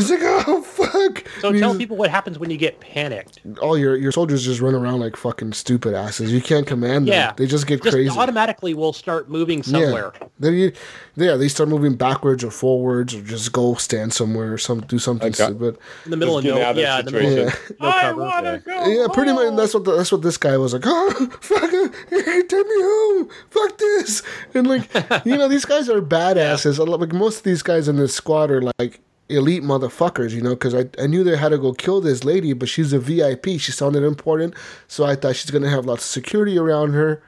He's 0.00 0.10
like, 0.10 0.20
oh 0.22 0.62
fuck. 0.62 1.24
so. 1.40 1.48
And 1.50 1.58
Tell 1.58 1.76
people 1.76 1.96
what 1.96 2.10
happens 2.10 2.38
when 2.38 2.50
you 2.50 2.56
get 2.56 2.80
panicked. 2.80 3.40
all 3.60 3.76
your 3.76 3.96
your 3.96 4.12
soldiers 4.12 4.44
just 4.44 4.60
run 4.60 4.74
around 4.74 5.00
like 5.00 5.16
fucking 5.16 5.52
stupid 5.52 5.94
asses. 5.94 6.32
You 6.32 6.40
can't 6.40 6.66
command 6.66 7.06
them. 7.06 7.12
Yeah, 7.12 7.32
they 7.36 7.46
just 7.46 7.66
get 7.66 7.82
Just 7.82 7.94
crazy. 7.94 8.10
automatically 8.16 8.74
will 8.74 8.92
start 8.92 9.28
moving 9.28 9.62
somewhere. 9.62 10.12
Yeah. 10.20 10.26
Then 10.38 10.54
you, 10.54 10.72
yeah, 11.16 11.36
they 11.36 11.48
start 11.48 11.68
moving 11.68 11.94
backwards 11.96 12.42
or 12.44 12.50
forwards 12.50 13.14
or 13.14 13.20
just 13.22 13.52
go 13.52 13.74
stand 13.74 14.12
somewhere 14.12 14.52
or 14.54 14.58
some 14.58 14.80
do 14.80 14.98
something 14.98 15.28
Okay. 15.28 15.44
stupid. 15.44 15.76
In 16.04 16.10
the 16.12 16.16
middle 16.16 16.40
Just 16.40 16.48
of 16.50 16.54
get 16.54 16.60
no, 16.60 16.66
out 16.66 16.70
of 16.70 16.76
that 16.76 16.82
yeah, 16.82 16.98
in 17.00 17.04
the 17.04 17.12
middle. 17.12 17.44
Yeah. 17.46 17.54
no 17.80 17.88
I 17.88 18.12
want 18.12 18.46
to 18.46 18.58
go. 18.64 18.86
Yeah, 18.86 19.06
pretty 19.12 19.32
much. 19.32 19.56
That's 19.56 19.74
what 19.74 19.84
the, 19.84 19.96
that's 19.96 20.12
what 20.12 20.22
this 20.22 20.36
guy 20.36 20.56
was 20.56 20.72
like. 20.72 20.82
Oh, 20.92 21.28
fuck 21.40 21.70
take 21.70 22.52
me 22.52 22.74
home. 22.78 23.28
Fuck 23.50 23.78
this. 23.78 24.22
And 24.54 24.66
like, 24.66 24.88
you 25.26 25.36
know, 25.36 25.48
these 25.48 25.64
guys 25.64 25.88
are 25.88 26.00
badasses. 26.00 26.78
Like 26.86 27.12
most 27.12 27.38
of 27.38 27.42
these 27.44 27.62
guys 27.62 27.88
in 27.88 27.96
this 27.96 28.14
squad 28.14 28.50
are 28.50 28.62
like 28.78 29.00
elite 29.30 29.62
motherfuckers. 29.62 30.32
You 30.32 30.42
know, 30.42 30.50
because 30.50 30.74
I 30.74 30.86
I 30.98 31.06
knew 31.06 31.24
they 31.24 31.36
had 31.36 31.50
to 31.50 31.58
go 31.58 31.72
kill 31.72 32.00
this 32.00 32.24
lady, 32.24 32.52
but 32.52 32.68
she's 32.68 32.92
a 32.92 32.98
VIP. 32.98 33.46
She 33.58 33.72
sounded 33.72 34.02
important, 34.02 34.54
so 34.88 35.04
I 35.04 35.14
thought 35.14 35.36
she's 35.36 35.50
gonna 35.50 35.70
have 35.70 35.86
lots 35.86 36.04
of 36.04 36.10
security 36.10 36.58
around 36.58 36.92
her. 36.92 37.22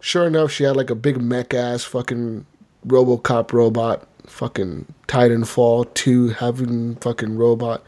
Sure 0.00 0.26
enough, 0.26 0.50
she 0.50 0.64
had 0.64 0.76
like 0.76 0.90
a 0.90 0.94
big 0.94 1.20
mech 1.20 1.52
ass 1.52 1.84
fucking 1.84 2.46
RoboCop 2.86 3.52
robot, 3.52 4.08
fucking 4.26 4.86
Titanfall 5.08 5.92
two 5.94 6.28
having 6.28 6.96
fucking 6.96 7.36
robot, 7.36 7.82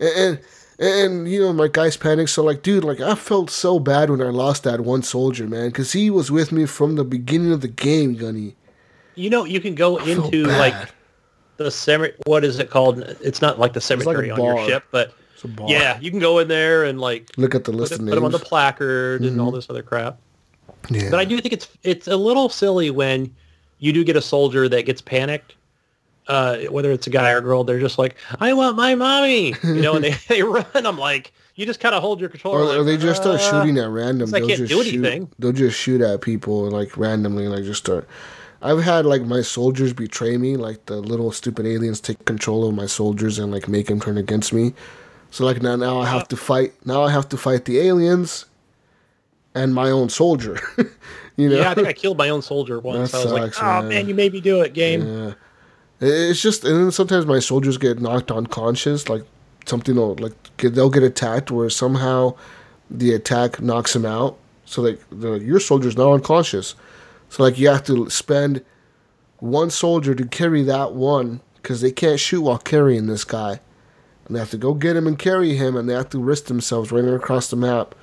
and, 0.00 0.16
and 0.16 0.38
and 0.78 1.30
you 1.30 1.40
know 1.40 1.52
my 1.52 1.68
guys 1.68 1.96
panicked. 1.96 2.30
So 2.30 2.42
like, 2.42 2.62
dude, 2.62 2.84
like 2.84 3.00
I 3.00 3.14
felt 3.14 3.50
so 3.50 3.78
bad 3.78 4.10
when 4.10 4.20
I 4.20 4.30
lost 4.30 4.64
that 4.64 4.80
one 4.80 5.02
soldier, 5.02 5.46
man, 5.46 5.68
because 5.68 5.92
he 5.92 6.10
was 6.10 6.30
with 6.30 6.52
me 6.52 6.66
from 6.66 6.96
the 6.96 7.04
beginning 7.04 7.52
of 7.52 7.60
the 7.60 7.68
game, 7.68 8.14
Gunny. 8.14 8.56
You 9.14 9.30
know, 9.30 9.44
you 9.44 9.60
can 9.60 9.74
go 9.74 9.98
into 9.98 10.44
like 10.44 10.74
the 11.56 11.70
cemetery. 11.70 12.16
What 12.26 12.44
is 12.44 12.58
it 12.58 12.70
called? 12.70 12.98
It's 13.20 13.40
not 13.42 13.58
like 13.58 13.72
the 13.72 13.78
like 13.78 13.84
cemetery 13.84 14.30
on 14.30 14.42
your 14.42 14.64
ship, 14.66 14.84
but 14.90 15.14
It's 15.34 15.44
a 15.44 15.48
bar. 15.48 15.68
yeah, 15.68 15.98
you 16.00 16.10
can 16.10 16.20
go 16.20 16.38
in 16.38 16.48
there 16.48 16.84
and 16.84 17.00
like 17.00 17.30
Look 17.36 17.54
at 17.54 17.64
the 17.64 17.72
put, 17.72 17.80
list 17.80 17.92
it, 17.92 18.00
of 18.00 18.06
put 18.06 18.14
them 18.14 18.24
on 18.24 18.32
the 18.32 18.38
placard 18.38 19.22
and 19.22 19.40
all 19.40 19.50
this 19.50 19.68
other 19.70 19.82
crap. 19.82 20.18
yeah. 20.90 21.10
But 21.10 21.20
I 21.20 21.24
do 21.24 21.40
think 21.40 21.52
it's 21.52 21.68
it's 21.82 22.08
a 22.08 22.16
little 22.16 22.48
silly 22.48 22.90
when 22.90 23.34
you 23.78 23.92
do 23.92 24.04
get 24.04 24.16
a 24.16 24.22
soldier 24.22 24.68
that 24.68 24.82
gets 24.86 25.00
panicked. 25.00 25.54
Uh, 26.26 26.56
whether 26.70 26.90
it's 26.90 27.06
a 27.06 27.10
guy 27.10 27.30
or 27.32 27.36
a 27.36 27.42
girl, 27.42 27.64
they're 27.64 27.78
just 27.78 27.98
like, 27.98 28.16
"I 28.40 28.54
want 28.54 28.76
my 28.76 28.94
mommy," 28.94 29.54
you 29.62 29.82
know, 29.82 29.94
and 29.96 30.02
they, 30.04 30.12
they 30.28 30.42
run. 30.42 30.64
I'm 30.74 30.96
like, 30.96 31.34
you 31.54 31.66
just 31.66 31.80
kind 31.80 31.94
of 31.94 32.00
hold 32.00 32.18
your 32.18 32.30
controller. 32.30 32.60
or, 32.60 32.64
like, 32.64 32.78
or 32.78 32.84
they 32.84 32.96
just 32.96 33.20
start 33.20 33.40
"Uh." 33.40 33.50
shooting 33.50 33.76
at 33.76 33.90
random. 33.90 34.30
They'll 34.30 34.46
can't 34.46 34.58
just 34.58 34.72
do 34.72 34.82
shoot, 34.82 35.04
anything. 35.04 35.28
They'll 35.38 35.52
just 35.52 35.78
shoot 35.78 36.00
at 36.00 36.22
people 36.22 36.70
like 36.70 36.96
randomly, 36.96 37.46
like 37.48 37.64
just 37.64 37.80
start. 37.84 38.08
I've 38.64 38.82
had 38.82 39.04
like 39.04 39.22
my 39.22 39.42
soldiers 39.42 39.92
betray 39.92 40.38
me, 40.38 40.56
like 40.56 40.86
the 40.86 40.96
little 40.96 41.30
stupid 41.30 41.66
aliens 41.66 42.00
take 42.00 42.24
control 42.24 42.66
of 42.66 42.74
my 42.74 42.86
soldiers 42.86 43.38
and 43.38 43.52
like 43.52 43.68
make 43.68 43.88
them 43.88 44.00
turn 44.00 44.16
against 44.16 44.54
me. 44.54 44.72
So 45.30 45.44
like 45.44 45.60
now, 45.60 45.76
now 45.76 46.00
I 46.00 46.06
have 46.06 46.26
to 46.28 46.36
fight. 46.36 46.72
Now 46.86 47.02
I 47.02 47.10
have 47.10 47.28
to 47.28 47.36
fight 47.36 47.66
the 47.66 47.78
aliens 47.78 48.46
and 49.54 49.74
my 49.74 49.90
own 49.90 50.08
soldier. 50.08 50.58
you 51.36 51.50
know, 51.50 51.56
Yeah, 51.56 51.70
I 51.70 51.74
think 51.74 51.88
I 51.88 51.92
killed 51.92 52.16
my 52.16 52.30
own 52.30 52.40
soldier 52.40 52.80
once. 52.80 53.12
That 53.12 53.18
I 53.18 53.24
was 53.24 53.32
sucks, 53.32 53.60
like, 53.60 53.62
"Oh 53.62 53.82
man. 53.82 53.88
man, 53.90 54.08
you 54.08 54.14
made 54.14 54.32
me 54.32 54.40
do 54.40 54.62
it, 54.62 54.72
game." 54.72 55.06
Yeah. 55.06 55.34
It's 56.00 56.40
just, 56.42 56.64
and 56.64 56.76
then 56.76 56.90
sometimes 56.90 57.24
my 57.26 57.38
soldiers 57.38 57.78
get 57.78 58.00
knocked 58.00 58.30
unconscious, 58.30 59.08
like 59.08 59.22
something 59.64 59.94
will, 59.94 60.16
like, 60.16 60.32
get, 60.56 60.74
they'll 60.74 60.90
get 60.90 61.02
attacked 61.02 61.50
where 61.50 61.70
somehow 61.70 62.34
the 62.90 63.14
attack 63.14 63.60
knocks 63.62 63.92
them 63.92 64.04
out. 64.04 64.36
So, 64.64 64.82
like, 64.82 65.00
the, 65.10 65.34
your 65.34 65.60
soldier's 65.60 65.96
now 65.96 66.12
unconscious. 66.12 66.74
So, 67.34 67.42
like, 67.42 67.58
you 67.58 67.66
have 67.66 67.82
to 67.86 68.08
spend 68.10 68.64
one 69.38 69.68
soldier 69.68 70.14
to 70.14 70.24
carry 70.24 70.62
that 70.62 70.92
one 70.92 71.40
because 71.56 71.80
they 71.80 71.90
can't 71.90 72.20
shoot 72.20 72.42
while 72.42 72.58
carrying 72.58 73.08
this 73.08 73.24
guy. 73.24 73.58
And 74.24 74.36
they 74.36 74.38
have 74.38 74.52
to 74.52 74.56
go 74.56 74.72
get 74.72 74.94
him 74.94 75.08
and 75.08 75.18
carry 75.18 75.56
him, 75.56 75.74
and 75.74 75.88
they 75.88 75.94
have 75.94 76.10
to 76.10 76.20
risk 76.20 76.44
themselves 76.44 76.92
running 76.92 77.12
across 77.12 77.50
the 77.50 77.56
map, 77.56 77.96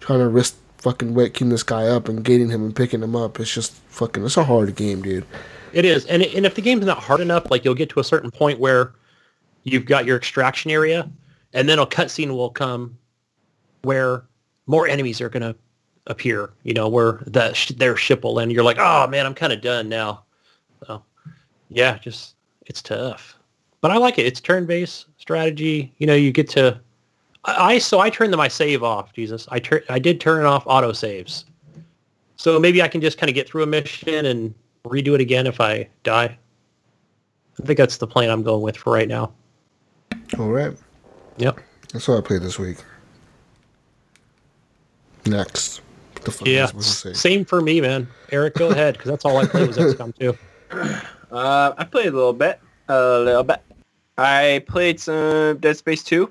trying 0.00 0.20
to 0.20 0.28
risk 0.30 0.56
fucking 0.78 1.12
waking 1.12 1.50
this 1.50 1.62
guy 1.62 1.86
up 1.86 2.08
and 2.08 2.24
getting 2.24 2.48
him 2.48 2.64
and 2.64 2.74
picking 2.74 3.02
him 3.02 3.14
up. 3.14 3.38
It's 3.38 3.52
just 3.52 3.74
fucking, 3.88 4.24
it's 4.24 4.38
a 4.38 4.44
hard 4.44 4.74
game, 4.74 5.02
dude. 5.02 5.26
It 5.74 5.84
is, 5.84 6.06
and 6.06 6.22
and 6.22 6.46
if 6.46 6.54
the 6.54 6.62
game's 6.62 6.86
not 6.86 6.98
hard 6.98 7.20
enough, 7.20 7.50
like 7.50 7.66
you'll 7.66 7.74
get 7.74 7.90
to 7.90 8.00
a 8.00 8.04
certain 8.04 8.30
point 8.30 8.58
where 8.58 8.94
you've 9.64 9.84
got 9.84 10.06
your 10.06 10.16
extraction 10.16 10.70
area, 10.70 11.10
and 11.52 11.68
then 11.68 11.78
a 11.78 11.84
cutscene 11.84 12.30
will 12.30 12.48
come 12.48 12.96
where 13.82 14.24
more 14.66 14.88
enemies 14.88 15.20
are 15.20 15.28
going 15.28 15.42
to 15.42 15.54
appear. 16.08 16.50
You 16.64 16.74
know, 16.74 16.88
where 16.88 17.22
the 17.26 17.52
sh- 17.52 17.72
their 17.76 17.96
ship 17.96 18.24
will 18.24 18.40
end. 18.40 18.52
You're 18.52 18.64
like, 18.64 18.78
oh 18.78 19.06
man, 19.06 19.24
I'm 19.24 19.34
kind 19.34 19.52
of 19.52 19.60
done 19.60 19.88
now. 19.88 20.24
So 20.86 21.02
yeah, 21.68 21.98
just 21.98 22.34
it's 22.66 22.82
tough, 22.82 23.38
but 23.80 23.90
I 23.90 23.96
like 23.96 24.18
it. 24.18 24.26
It's 24.26 24.40
turn-based 24.40 25.06
strategy. 25.18 25.92
You 25.98 26.06
know, 26.06 26.14
you 26.14 26.32
get 26.32 26.48
to 26.50 26.80
I, 27.44 27.74
I 27.74 27.78
so 27.78 28.00
I 28.00 28.10
turned 28.10 28.32
the, 28.32 28.36
my 28.36 28.48
save 28.48 28.82
off. 28.82 29.12
Jesus, 29.12 29.48
I 29.50 29.58
tur- 29.58 29.84
I 29.88 29.98
did 29.98 30.20
turn 30.20 30.44
off 30.44 30.64
auto 30.66 30.92
saves. 30.92 31.44
So 32.36 32.58
maybe 32.58 32.82
I 32.82 32.88
can 32.88 33.00
just 33.00 33.18
kind 33.18 33.28
of 33.28 33.34
get 33.34 33.48
through 33.48 33.64
a 33.64 33.66
mission 33.66 34.26
and 34.26 34.54
redo 34.84 35.14
it 35.14 35.20
again 35.20 35.46
if 35.46 35.60
I 35.60 35.88
die. 36.04 36.38
I 37.60 37.66
think 37.66 37.76
that's 37.76 37.96
the 37.96 38.06
plan 38.06 38.30
I'm 38.30 38.44
going 38.44 38.62
with 38.62 38.76
for 38.76 38.92
right 38.92 39.08
now. 39.08 39.32
All 40.38 40.48
right. 40.48 40.76
Yep. 41.38 41.58
That's 41.92 42.06
what 42.06 42.18
I 42.18 42.20
played 42.20 42.42
this 42.42 42.58
week. 42.58 42.78
Next. 45.26 45.80
What 46.28 46.32
the 46.32 46.38
fuck 46.38 46.48
am 46.48 46.52
I 46.52 46.56
Yeah. 46.56 46.66
supposed 46.66 46.88
to 46.88 46.94
say? 46.94 47.12
Same 47.14 47.44
for 47.44 47.60
me, 47.60 47.80
man. 47.80 48.06
Eric, 48.30 48.56
go 48.56 48.70
ahead, 48.70 48.94
because 48.94 49.10
that's 49.10 49.24
all 49.24 49.38
I 49.38 49.46
played 49.46 49.66
was 49.68 49.78
XCOM 49.78 50.14
2. 50.18 50.38
Uh, 51.30 51.74
I 51.76 51.84
played 51.84 52.06
a 52.06 52.12
little 52.12 52.32
bit. 52.32 52.58
A 52.88 53.18
little 53.18 53.42
bit. 53.42 53.62
I 54.16 54.64
played 54.66 54.98
some 54.98 55.58
Dead 55.58 55.76
Space 55.76 56.02
2. 56.02 56.30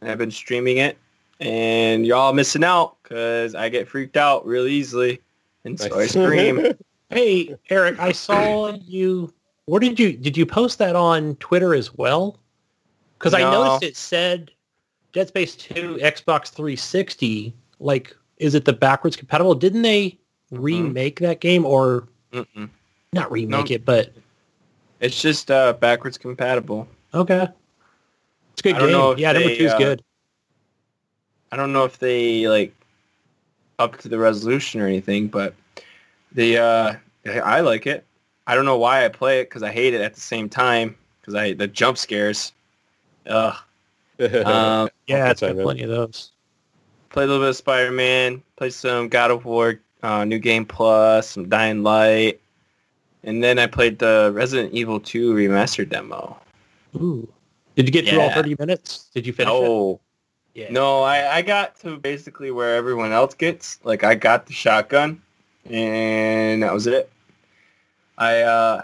I've 0.00 0.16
been 0.16 0.30
streaming 0.30 0.78
it. 0.78 0.96
And 1.38 2.06
y'all 2.06 2.32
missing 2.32 2.64
out 2.64 2.96
because 3.02 3.54
I 3.54 3.68
get 3.68 3.86
freaked 3.86 4.16
out 4.16 4.46
real 4.46 4.66
easily. 4.66 5.20
And 5.64 5.78
so 5.78 5.98
I 5.98 6.06
scream. 6.06 6.60
Hey, 7.10 7.54
Eric, 7.68 7.98
I 8.00 8.12
saw 8.12 8.72
you. 8.86 9.32
Where 9.66 9.80
did 9.80 10.00
you 10.00 10.14
did 10.14 10.34
you 10.36 10.46
post 10.46 10.78
that 10.78 10.96
on 10.96 11.36
Twitter 11.36 11.74
as 11.74 11.94
well? 11.94 12.38
Because 13.18 13.34
I 13.34 13.40
noticed 13.42 13.82
it 13.82 13.96
said 13.96 14.50
Dead 15.12 15.28
Space 15.28 15.54
2 15.56 15.98
Xbox 16.02 16.48
360. 16.48 17.54
Like, 17.80 18.16
is 18.38 18.54
it 18.54 18.64
the 18.64 18.72
backwards 18.72 19.16
compatible? 19.16 19.54
Didn't 19.54 19.82
they 19.82 20.18
remake 20.50 21.20
that 21.20 21.40
game 21.40 21.64
or 21.64 22.08
Mm-mm. 22.32 22.68
not 23.12 23.30
remake 23.30 23.70
No. 23.70 23.74
it? 23.76 23.84
But 23.84 24.12
It's 25.00 25.20
just 25.20 25.50
uh, 25.50 25.72
backwards 25.74 26.18
compatible. 26.18 26.88
okay, 27.14 27.48
it's 28.52 28.60
a 28.60 28.62
good 28.62 28.76
I 28.76 28.78
game. 28.80 28.92
know 28.92 29.10
if 29.12 29.18
Yeah, 29.18 29.32
number 29.32 29.54
two 29.54 29.64
is 29.64 29.72
uh, 29.72 29.78
good. 29.78 30.02
I 31.52 31.56
don't 31.56 31.72
know 31.72 31.84
if 31.84 31.98
they 31.98 32.48
like 32.48 32.74
up 33.78 33.98
to 33.98 34.08
the 34.08 34.18
resolution 34.18 34.80
or 34.80 34.86
anything, 34.86 35.28
but 35.28 35.54
the 36.32 36.58
uh, 36.58 36.94
I 37.26 37.60
like 37.60 37.86
it. 37.86 38.04
I 38.46 38.54
don't 38.54 38.64
know 38.64 38.78
why 38.78 39.04
I 39.04 39.08
play 39.08 39.40
it 39.40 39.44
because 39.44 39.62
I 39.62 39.72
hate 39.72 39.94
it 39.94 40.00
at 40.00 40.14
the 40.14 40.20
same 40.20 40.48
time 40.48 40.96
because 41.20 41.34
I 41.34 41.52
the 41.54 41.66
jump 41.66 41.98
scares. 41.98 42.52
Ugh. 43.26 43.56
Um, 44.46 44.88
Yeah, 45.06 45.30
it's 45.30 45.40
that's 45.40 45.40
got 45.42 45.56
right, 45.56 45.62
plenty 45.62 45.82
of 45.82 45.90
those. 45.90 46.32
Played 47.10 47.24
a 47.24 47.26
little 47.28 47.42
bit 47.42 47.50
of 47.50 47.56
Spider-Man, 47.56 48.42
played 48.56 48.72
some 48.72 49.08
God 49.08 49.30
of 49.30 49.44
War, 49.44 49.80
uh, 50.02 50.24
New 50.24 50.38
Game 50.38 50.64
Plus, 50.64 51.28
some 51.30 51.48
Dying 51.48 51.82
Light, 51.82 52.40
and 53.24 53.42
then 53.42 53.58
I 53.58 53.66
played 53.66 53.98
the 53.98 54.30
Resident 54.34 54.72
Evil 54.72 55.00
2 55.00 55.34
remastered 55.34 55.88
demo. 55.88 56.36
Ooh, 56.96 57.28
did 57.74 57.86
you 57.86 57.92
get 57.92 58.08
through 58.08 58.20
all 58.20 58.30
30 58.30 58.56
minutes? 58.58 59.10
Did 59.14 59.26
you 59.26 59.32
finish 59.32 59.52
it? 59.52 59.60
No, 59.60 60.00
Yeah. 60.54 60.70
no, 60.70 61.02
I, 61.02 61.36
I 61.36 61.42
got 61.42 61.78
to 61.80 61.96
basically 61.98 62.50
where 62.50 62.76
everyone 62.76 63.12
else 63.12 63.34
gets. 63.34 63.78
Like 63.84 64.04
I 64.04 64.14
got 64.14 64.46
the 64.46 64.52
shotgun, 64.52 65.20
and 65.68 66.62
that 66.62 66.72
was 66.72 66.86
it. 66.86 67.10
I 68.18 68.40
uh, 68.42 68.82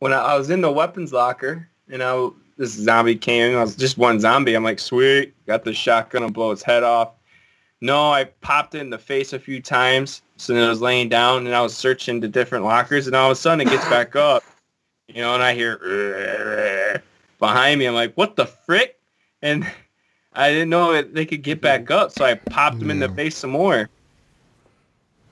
when 0.00 0.12
I, 0.12 0.18
I 0.18 0.38
was 0.38 0.50
in 0.50 0.60
the 0.60 0.70
weapons 0.70 1.12
locker, 1.12 1.68
and 1.88 2.02
I 2.02 2.28
this 2.56 2.72
zombie 2.72 3.16
came. 3.16 3.56
I 3.56 3.62
was 3.62 3.76
just 3.76 3.98
one 3.98 4.20
zombie. 4.20 4.54
I'm 4.54 4.64
like, 4.64 4.78
sweet, 4.78 5.34
got 5.46 5.64
the 5.64 5.74
shotgun 5.74 6.22
and 6.22 6.32
blow 6.32 6.50
its 6.50 6.62
head 6.62 6.82
off. 6.82 7.10
No, 7.82 8.10
I 8.10 8.24
popped 8.24 8.74
it 8.74 8.80
in 8.80 8.90
the 8.90 8.98
face 8.98 9.32
a 9.32 9.38
few 9.38 9.60
times. 9.60 10.22
So 10.38 10.54
then 10.54 10.62
I 10.64 10.68
was 10.68 10.80
laying 10.80 11.08
down 11.08 11.46
and 11.46 11.54
I 11.54 11.60
was 11.60 11.76
searching 11.76 12.20
the 12.20 12.28
different 12.28 12.64
lockers, 12.64 13.06
and 13.06 13.14
all 13.14 13.30
of 13.30 13.32
a 13.32 13.36
sudden 13.40 13.66
it 13.66 13.70
gets 13.70 13.86
back 13.88 14.16
up, 14.16 14.42
you 15.08 15.20
know, 15.22 15.34
and 15.34 15.42
I 15.42 15.54
hear 15.54 17.02
behind 17.38 17.78
me. 17.78 17.86
I'm 17.86 17.94
like, 17.94 18.14
what 18.14 18.36
the 18.36 18.46
frick? 18.46 18.98
And 19.42 19.70
I 20.34 20.50
didn't 20.50 20.70
know 20.70 20.92
that 20.92 21.14
they 21.14 21.24
could 21.26 21.42
get 21.42 21.60
back 21.60 21.90
up, 21.90 22.12
so 22.12 22.24
I 22.24 22.34
popped 22.34 22.78
them 22.78 22.90
in 22.90 22.98
the 22.98 23.08
face 23.10 23.36
some 23.36 23.50
more. 23.50 23.88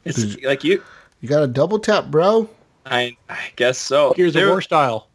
It's 0.05 0.22
Did 0.22 0.45
like 0.45 0.64
you. 0.64 0.83
You 1.20 1.29
got 1.29 1.43
a 1.43 1.47
double 1.47 1.79
tap, 1.79 2.07
bro? 2.11 2.49
I 2.85 3.16
I 3.31 3.53
guess 3.57 3.79
so. 3.79 4.12
Here's 4.14 4.37
of 4.37 4.41
There- 4.41 4.49
War 4.51 4.61
style. 4.61 5.09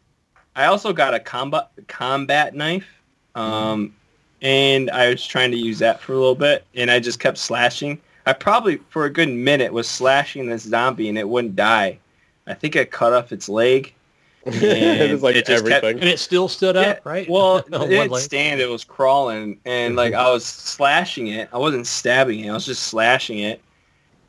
I 0.56 0.66
also 0.66 0.92
got 0.92 1.14
a 1.14 1.20
combat 1.20 1.70
combat 1.88 2.54
knife, 2.54 2.86
um, 3.34 3.94
and 4.42 4.90
I 4.90 5.08
was 5.10 5.26
trying 5.26 5.50
to 5.52 5.56
use 5.56 5.78
that 5.78 6.00
for 6.00 6.12
a 6.12 6.16
little 6.18 6.34
bit, 6.34 6.64
and 6.74 6.90
I 6.90 6.98
just 6.98 7.20
kept 7.20 7.38
slashing. 7.38 8.00
I 8.26 8.32
probably 8.32 8.76
for 8.90 9.04
a 9.04 9.10
good 9.10 9.28
minute 9.28 9.72
was 9.72 9.88
slashing 9.88 10.48
this 10.48 10.62
zombie, 10.62 11.08
and 11.08 11.16
it 11.18 11.28
wouldn't 11.28 11.56
die. 11.56 11.98
I 12.46 12.54
think 12.54 12.76
I 12.76 12.84
cut 12.84 13.12
off 13.12 13.32
its 13.32 13.48
leg. 13.48 13.94
it 14.46 15.10
is 15.10 15.22
like 15.22 15.36
it 15.36 15.46
just 15.46 15.66
kept- 15.66 15.84
And 15.84 16.02
it 16.04 16.18
still 16.18 16.48
stood 16.48 16.74
Yeah, 16.74 16.82
up, 16.82 17.00
right? 17.04 17.28
Well, 17.28 17.62
On 17.72 17.92
it 17.92 17.96
one 17.98 18.08
didn't 18.08 18.16
stand. 18.16 18.60
It 18.60 18.68
was 18.70 18.84
crawling, 18.84 19.60
and 19.64 19.96
like 19.96 20.14
I 20.14 20.30
was 20.30 20.44
slashing 20.44 21.28
it. 21.28 21.48
I 21.52 21.58
wasn't 21.58 21.86
stabbing 21.86 22.40
it. 22.40 22.48
I 22.48 22.54
was 22.54 22.66
just 22.66 22.84
slashing 22.84 23.38
it, 23.40 23.60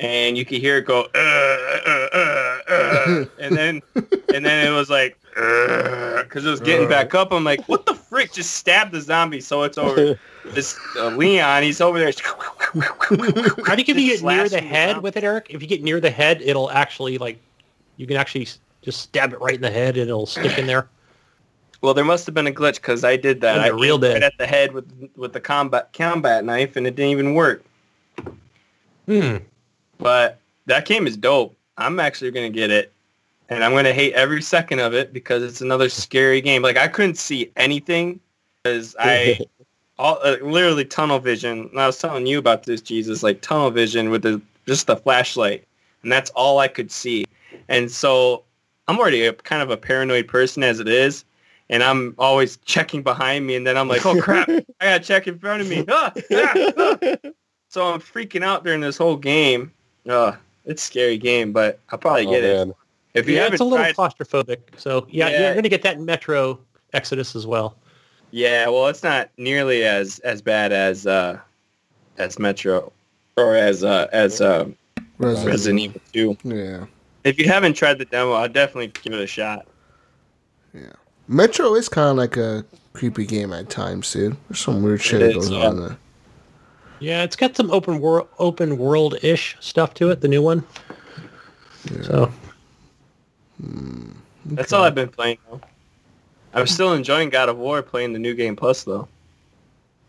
and 0.01 0.35
you 0.35 0.43
could 0.43 0.57
hear 0.57 0.77
it 0.77 0.85
go, 0.85 1.07
uh, 1.13 1.77
uh, 1.85 2.07
uh, 2.13 2.57
uh, 2.67 3.25
and 3.39 3.55
then 3.55 3.81
and 4.33 4.43
then 4.43 4.67
it 4.67 4.75
was 4.75 4.89
like, 4.89 5.17
because 5.33 6.43
it 6.45 6.49
was 6.49 6.59
getting 6.59 6.89
back 6.89 7.13
up. 7.15 7.31
I'm 7.31 7.43
like, 7.43 7.67
what 7.69 7.85
the 7.85 7.93
frick? 7.93 8.33
Just 8.33 8.55
stab 8.55 8.91
the 8.91 8.99
zombie, 8.99 9.39
so 9.39 9.63
it's 9.63 9.77
over. 9.77 10.19
This 10.43 10.75
uh, 10.97 11.09
Leon, 11.09 11.61
he's 11.61 11.79
over 11.81 11.99
there. 11.99 12.07
I 12.07 13.75
think 13.75 13.89
if 13.89 13.95
you 13.95 14.07
get 14.09 14.23
near 14.23 14.49
the 14.49 14.59
head 14.59 14.93
zombie. 14.93 15.03
with 15.03 15.15
it, 15.15 15.23
Eric, 15.23 15.45
if 15.51 15.61
you 15.61 15.67
get 15.67 15.83
near 15.83 15.99
the 15.99 16.09
head, 16.09 16.41
it'll 16.41 16.71
actually 16.71 17.19
like 17.19 17.39
you 17.97 18.07
can 18.07 18.17
actually 18.17 18.47
just 18.81 19.01
stab 19.01 19.33
it 19.33 19.39
right 19.39 19.53
in 19.53 19.61
the 19.61 19.69
head 19.69 19.97
and 19.97 20.09
it'll 20.09 20.25
stick 20.25 20.57
in 20.57 20.65
there. 20.65 20.89
Well, 21.81 21.93
there 21.93 22.03
must 22.03 22.25
have 22.25 22.33
been 22.33 22.47
a 22.47 22.51
glitch 22.51 22.77
because 22.77 23.03
I 23.03 23.17
did 23.17 23.39
that. 23.41 23.59
I 23.59 23.67
aimed 23.67 24.01
dead. 24.01 24.13
right 24.13 24.23
at 24.23 24.35
the 24.39 24.47
head 24.47 24.71
with 24.71 24.91
with 25.15 25.31
the 25.33 25.39
combat 25.39 25.93
combat 25.93 26.43
knife, 26.43 26.75
and 26.75 26.87
it 26.87 26.95
didn't 26.95 27.11
even 27.11 27.35
work. 27.35 27.63
Hmm. 29.05 29.37
But 30.01 30.39
that 30.65 30.85
game 30.85 31.07
is 31.07 31.15
dope. 31.15 31.55
I'm 31.77 31.99
actually 31.99 32.31
gonna 32.31 32.49
get 32.49 32.71
it, 32.71 32.91
and 33.49 33.63
I'm 33.63 33.73
gonna 33.73 33.93
hate 33.93 34.13
every 34.13 34.41
second 34.41 34.79
of 34.79 34.93
it 34.93 35.13
because 35.13 35.43
it's 35.43 35.61
another 35.61 35.89
scary 35.89 36.41
game. 36.41 36.61
Like 36.61 36.77
I 36.77 36.87
couldn't 36.87 37.17
see 37.17 37.51
anything 37.55 38.19
because 38.63 38.95
I 38.99 39.39
all 39.99 40.19
uh, 40.23 40.37
literally 40.41 40.85
tunnel 40.85 41.19
vision. 41.19 41.69
And 41.71 41.79
I 41.79 41.85
was 41.85 41.97
telling 41.97 42.25
you 42.25 42.39
about 42.39 42.63
this, 42.63 42.81
Jesus, 42.81 43.23
like 43.23 43.41
tunnel 43.41 43.69
vision 43.69 44.09
with 44.09 44.23
the 44.23 44.41
just 44.67 44.87
the 44.87 44.97
flashlight, 44.97 45.65
and 46.03 46.11
that's 46.11 46.31
all 46.31 46.59
I 46.59 46.67
could 46.67 46.91
see. 46.91 47.25
And 47.69 47.89
so 47.89 48.43
I'm 48.87 48.97
already 48.97 49.25
a 49.25 49.33
kind 49.33 49.61
of 49.61 49.69
a 49.69 49.77
paranoid 49.77 50.27
person 50.27 50.63
as 50.63 50.79
it 50.79 50.87
is. 50.87 51.23
And 51.69 51.83
I'm 51.83 52.15
always 52.17 52.57
checking 52.65 53.01
behind 53.01 53.47
me, 53.47 53.55
and 53.55 53.65
then 53.65 53.77
I'm 53.77 53.87
like, 53.87 54.05
"Oh 54.05 54.19
crap! 54.19 54.49
I 54.49 54.63
gotta 54.81 55.03
check 55.03 55.27
in 55.27 55.39
front 55.39 55.61
of 55.61 55.69
me." 55.69 55.85
Ah, 55.89 56.11
ah, 56.33 56.53
ah. 56.77 57.29
So 57.69 57.93
I'm 57.93 58.01
freaking 58.01 58.43
out 58.43 58.65
during 58.65 58.81
this 58.81 58.97
whole 58.97 59.15
game. 59.15 59.71
Uh, 60.07 60.33
it's 60.65 60.83
a 60.83 60.85
scary 60.85 61.17
game, 61.17 61.51
but 61.51 61.79
I'll 61.89 61.99
probably 61.99 62.27
Oh, 62.27 62.31
get 62.31 62.43
it. 62.43 62.75
If 63.13 63.27
you 63.27 63.35
yeah, 63.35 63.41
haven't 63.41 63.53
it's 63.55 63.61
a 63.61 63.65
little 63.65 63.77
tried, 63.79 63.95
claustrophobic. 63.95 64.57
So 64.77 65.05
yeah, 65.09 65.29
Yeah. 65.29 65.39
you're 65.47 65.55
gonna 65.55 65.69
get 65.69 65.81
that 65.83 65.97
in 65.97 66.05
Metro 66.05 66.59
Exodus 66.93 67.35
as 67.35 67.45
well. 67.47 67.75
yeah, 68.31 68.67
well, 68.67 68.87
it's 68.87 69.03
not 69.03 69.29
nearly 69.37 69.83
as 69.83 70.19
as 70.19 70.41
bad 70.41 70.71
as 70.71 71.05
uh 71.07 71.37
as 72.17 72.39
Metro 72.39 72.91
or 73.37 73.55
as 73.55 73.83
uh 73.83 74.07
as 74.13 74.39
uh, 74.41 74.65
Resident, 75.17 75.47
Resident 75.49 75.79
Evil 76.13 76.35
2. 76.45 76.55
Yeah. 76.55 76.85
If 77.23 77.37
you 77.37 77.47
haven't 77.47 77.73
tried 77.73 77.97
the 77.99 78.05
demo, 78.05 78.31
I'll 78.33 78.49
definitely 78.49 78.87
give 79.03 79.13
it 79.13 79.21
a 79.21 79.27
shot. 79.27 79.67
Yeah. 80.73 80.93
Metro 81.27 81.75
is 81.75 81.87
kind 81.89 82.09
of 82.11 82.17
like 82.17 82.37
a 82.37 82.65
creepy 82.93 83.25
game 83.25 83.53
at 83.53 83.69
times, 83.69 84.11
dude. 84.11 84.35
There's 84.49 84.59
some 84.59 84.81
weird 84.81 85.01
shit 85.01 85.19
that 85.19 85.29
is, 85.29 85.35
goes 85.35 85.49
yeah. 85.51 85.67
on 85.67 85.79
there. 85.79 85.97
Yeah, 87.01 87.23
it's 87.23 87.35
got 87.35 87.55
some 87.57 87.71
open 87.71 87.99
world 87.99 88.29
open 88.39 88.77
world 88.77 89.17
ish 89.23 89.57
stuff 89.59 89.93
to 89.95 90.11
it. 90.11 90.21
The 90.21 90.27
new 90.27 90.41
one. 90.41 90.63
So 92.03 92.31
That's 94.45 94.71
all 94.71 94.83
I've 94.83 94.95
been 94.95 95.09
playing 95.09 95.39
though. 95.49 95.59
I'm 96.53 96.67
still 96.67 96.93
enjoying 96.93 97.29
God 97.29 97.49
of 97.49 97.57
War 97.57 97.81
playing 97.81 98.13
the 98.13 98.19
new 98.19 98.33
game 98.35 98.55
plus 98.55 98.83
though. 98.83 99.07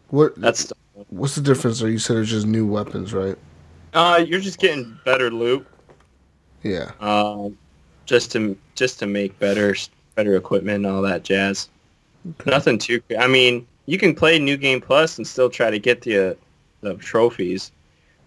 What? 0.08 0.34
That's 0.36 0.72
What's 1.08 1.34
the 1.34 1.40
difference? 1.40 1.82
Are 1.82 1.88
you 1.90 1.98
said 1.98 2.18
it's 2.18 2.30
just 2.30 2.46
new 2.46 2.66
weapons, 2.66 3.12
right? 3.12 3.36
uh 3.94 4.24
you're 4.26 4.40
just 4.40 4.58
getting 4.58 4.98
better 5.04 5.30
loot 5.30 5.66
Yeah. 6.62 6.92
um 7.00 7.58
just 8.06 8.32
to 8.32 8.56
just 8.74 8.98
to 9.00 9.06
make 9.06 9.38
better 9.38 9.74
better 10.14 10.36
equipment 10.36 10.84
and 10.84 10.86
all 10.86 11.02
that 11.02 11.24
jazz. 11.24 11.68
Nothing 12.46 12.78
too. 12.78 13.00
I 13.18 13.26
mean, 13.26 13.66
you 13.86 13.98
can 13.98 14.14
play 14.14 14.38
New 14.38 14.56
Game 14.56 14.80
Plus 14.80 15.16
and 15.18 15.26
still 15.26 15.50
try 15.50 15.70
to 15.70 15.78
get 15.78 16.02
the 16.02 16.36
the 16.82 16.94
trophies. 16.94 17.72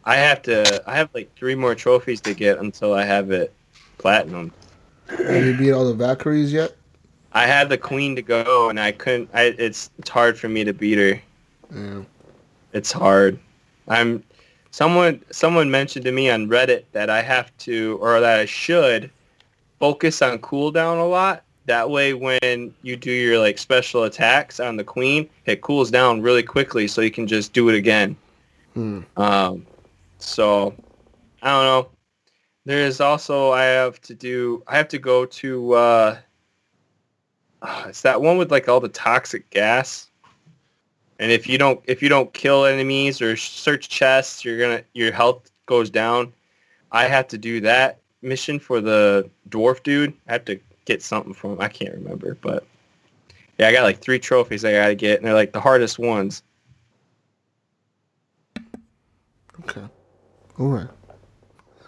I 0.06 0.16
have 0.16 0.42
to. 0.44 0.84
I 0.90 0.96
have 0.96 1.10
like 1.14 1.34
three 1.36 1.56
more 1.56 1.76
trophies 1.76 2.22
to 2.22 2.34
get 2.34 2.58
until 2.58 2.94
I 2.94 3.04
have 3.04 3.32
it 3.32 3.54
platinum. 3.98 4.52
Have 5.08 5.46
you 5.46 5.56
beat 5.56 5.72
all 5.72 5.86
the 5.86 5.94
Valkyries 5.94 6.52
yet? 6.52 6.76
I 7.32 7.46
had 7.46 7.70
the 7.70 7.78
queen 7.78 8.16
to 8.16 8.22
go, 8.22 8.70
and 8.70 8.80
I 8.80 8.92
couldn't. 8.92 9.30
I 9.34 9.44
it's 9.58 9.92
it's 10.00 10.10
hard 10.10 10.40
for 10.40 10.50
me 10.50 10.64
to 10.64 10.74
beat 10.74 10.98
her. 10.98 11.22
Yeah. 11.74 12.02
It's 12.74 12.92
hard. 12.92 13.40
I'm 13.88 14.24
someone 14.72 15.22
someone 15.32 15.70
mentioned 15.70 16.06
to 16.06 16.12
me 16.12 16.30
on 16.30 16.48
Reddit 16.48 16.84
that 16.92 17.10
I 17.10 17.22
have 17.22 17.56
to 17.60 17.98
or 18.02 18.20
that 18.20 18.40
I 18.40 18.46
should 18.46 19.10
focus 19.80 20.22
on 20.22 20.40
cooldown 20.40 21.00
a 21.00 21.04
lot. 21.04 21.44
That 21.66 21.90
way 21.90 22.14
when 22.14 22.74
you 22.84 22.96
do 22.96 23.12
your 23.12 23.40
like 23.40 23.58
special 23.58 24.04
attacks 24.04 24.60
on 24.60 24.78
the 24.78 24.84
queen, 24.84 25.30
it 25.46 25.62
cools 25.62 25.90
down 25.90 26.22
really 26.22 26.44
quickly 26.44 26.88
so 26.88 27.02
you 27.02 27.12
can 27.12 27.28
just 27.28 27.54
do 27.54 27.70
it 27.70 27.76
again. 27.76 28.16
Hmm. 28.76 29.02
Um 29.18 29.66
so 30.20 30.76
I 31.42 31.50
don't 31.50 31.64
know. 31.64 31.90
There's 32.66 33.00
also 33.00 33.52
I 33.52 33.64
have 33.64 34.00
to 34.02 34.14
do 34.14 34.64
I 34.68 34.78
have 34.78 34.88
to 34.90 35.00
go 35.00 35.26
to 35.26 35.74
uh 35.74 36.18
it's 37.88 38.02
that 38.02 38.22
one 38.22 38.38
with 38.38 38.52
like 38.52 38.70
all 38.70 38.80
the 38.80 38.90
toxic 38.90 39.50
gas. 39.50 40.10
And 41.20 41.32
if 41.32 41.48
you 41.48 41.58
don't 41.58 41.82
if 41.86 42.04
you 42.04 42.10
don't 42.10 42.32
kill 42.34 42.66
enemies 42.66 43.22
or 43.22 43.38
search 43.38 43.90
chests, 43.90 44.44
you're 44.44 44.60
gonna 44.60 44.84
your 44.94 45.12
health 45.12 45.50
goes 45.66 45.90
down. 45.90 46.34
I 46.92 47.08
have 47.08 47.28
to 47.30 47.38
do 47.38 47.62
that 47.62 48.00
mission 48.22 48.60
for 48.60 48.82
the 48.82 49.30
dwarf 49.50 49.82
dude. 49.84 50.14
I 50.28 50.34
have 50.34 50.46
to 50.46 50.60
get 50.86 51.02
something 51.02 51.34
from 51.34 51.54
him. 51.54 51.62
I 51.62 51.68
can't 51.68 51.94
remember, 51.94 52.38
but 52.42 52.66
yeah, 53.58 53.68
I 53.68 53.72
got 53.72 53.84
like 53.84 54.00
three 54.00 54.20
trophies 54.20 54.66
I 54.66 54.74
gotta 54.74 54.96
get, 54.96 55.18
and 55.18 55.26
they're 55.26 55.34
like 55.34 55.54
the 55.54 55.62
hardest 55.62 56.00
ones. 56.00 56.44
Okay. 59.70 59.88
All 60.60 60.68
right. 60.68 60.88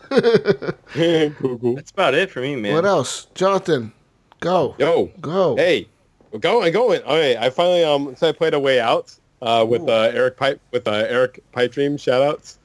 cool, 1.38 1.58
cool. 1.60 1.76
That's 1.76 1.92
about 1.92 2.14
it 2.14 2.32
for 2.32 2.42
me, 2.42 2.56
man. 2.56 2.74
What 2.74 2.86
else, 2.86 3.28
Jonathan? 3.36 3.92
Go. 4.40 4.76
Yo, 4.78 5.12
Go. 5.20 5.56
hey, 5.56 5.88
we're 6.32 6.40
going, 6.40 6.72
going. 6.72 7.02
All 7.04 7.18
right, 7.18 7.38
I 7.38 7.50
finally 7.50 7.84
um, 7.84 8.16
so 8.16 8.30
I 8.30 8.32
played 8.32 8.54
a 8.54 8.60
way 8.60 8.80
out 8.80 9.14
uh, 9.42 9.66
with 9.68 9.88
uh, 9.88 10.12
Eric 10.14 10.38
Pipe 10.38 10.62
with 10.72 10.88
uh, 10.88 11.06
Eric 11.08 11.44
Pipe 11.52 11.72
Dream 11.72 11.98
shoutouts 11.98 12.58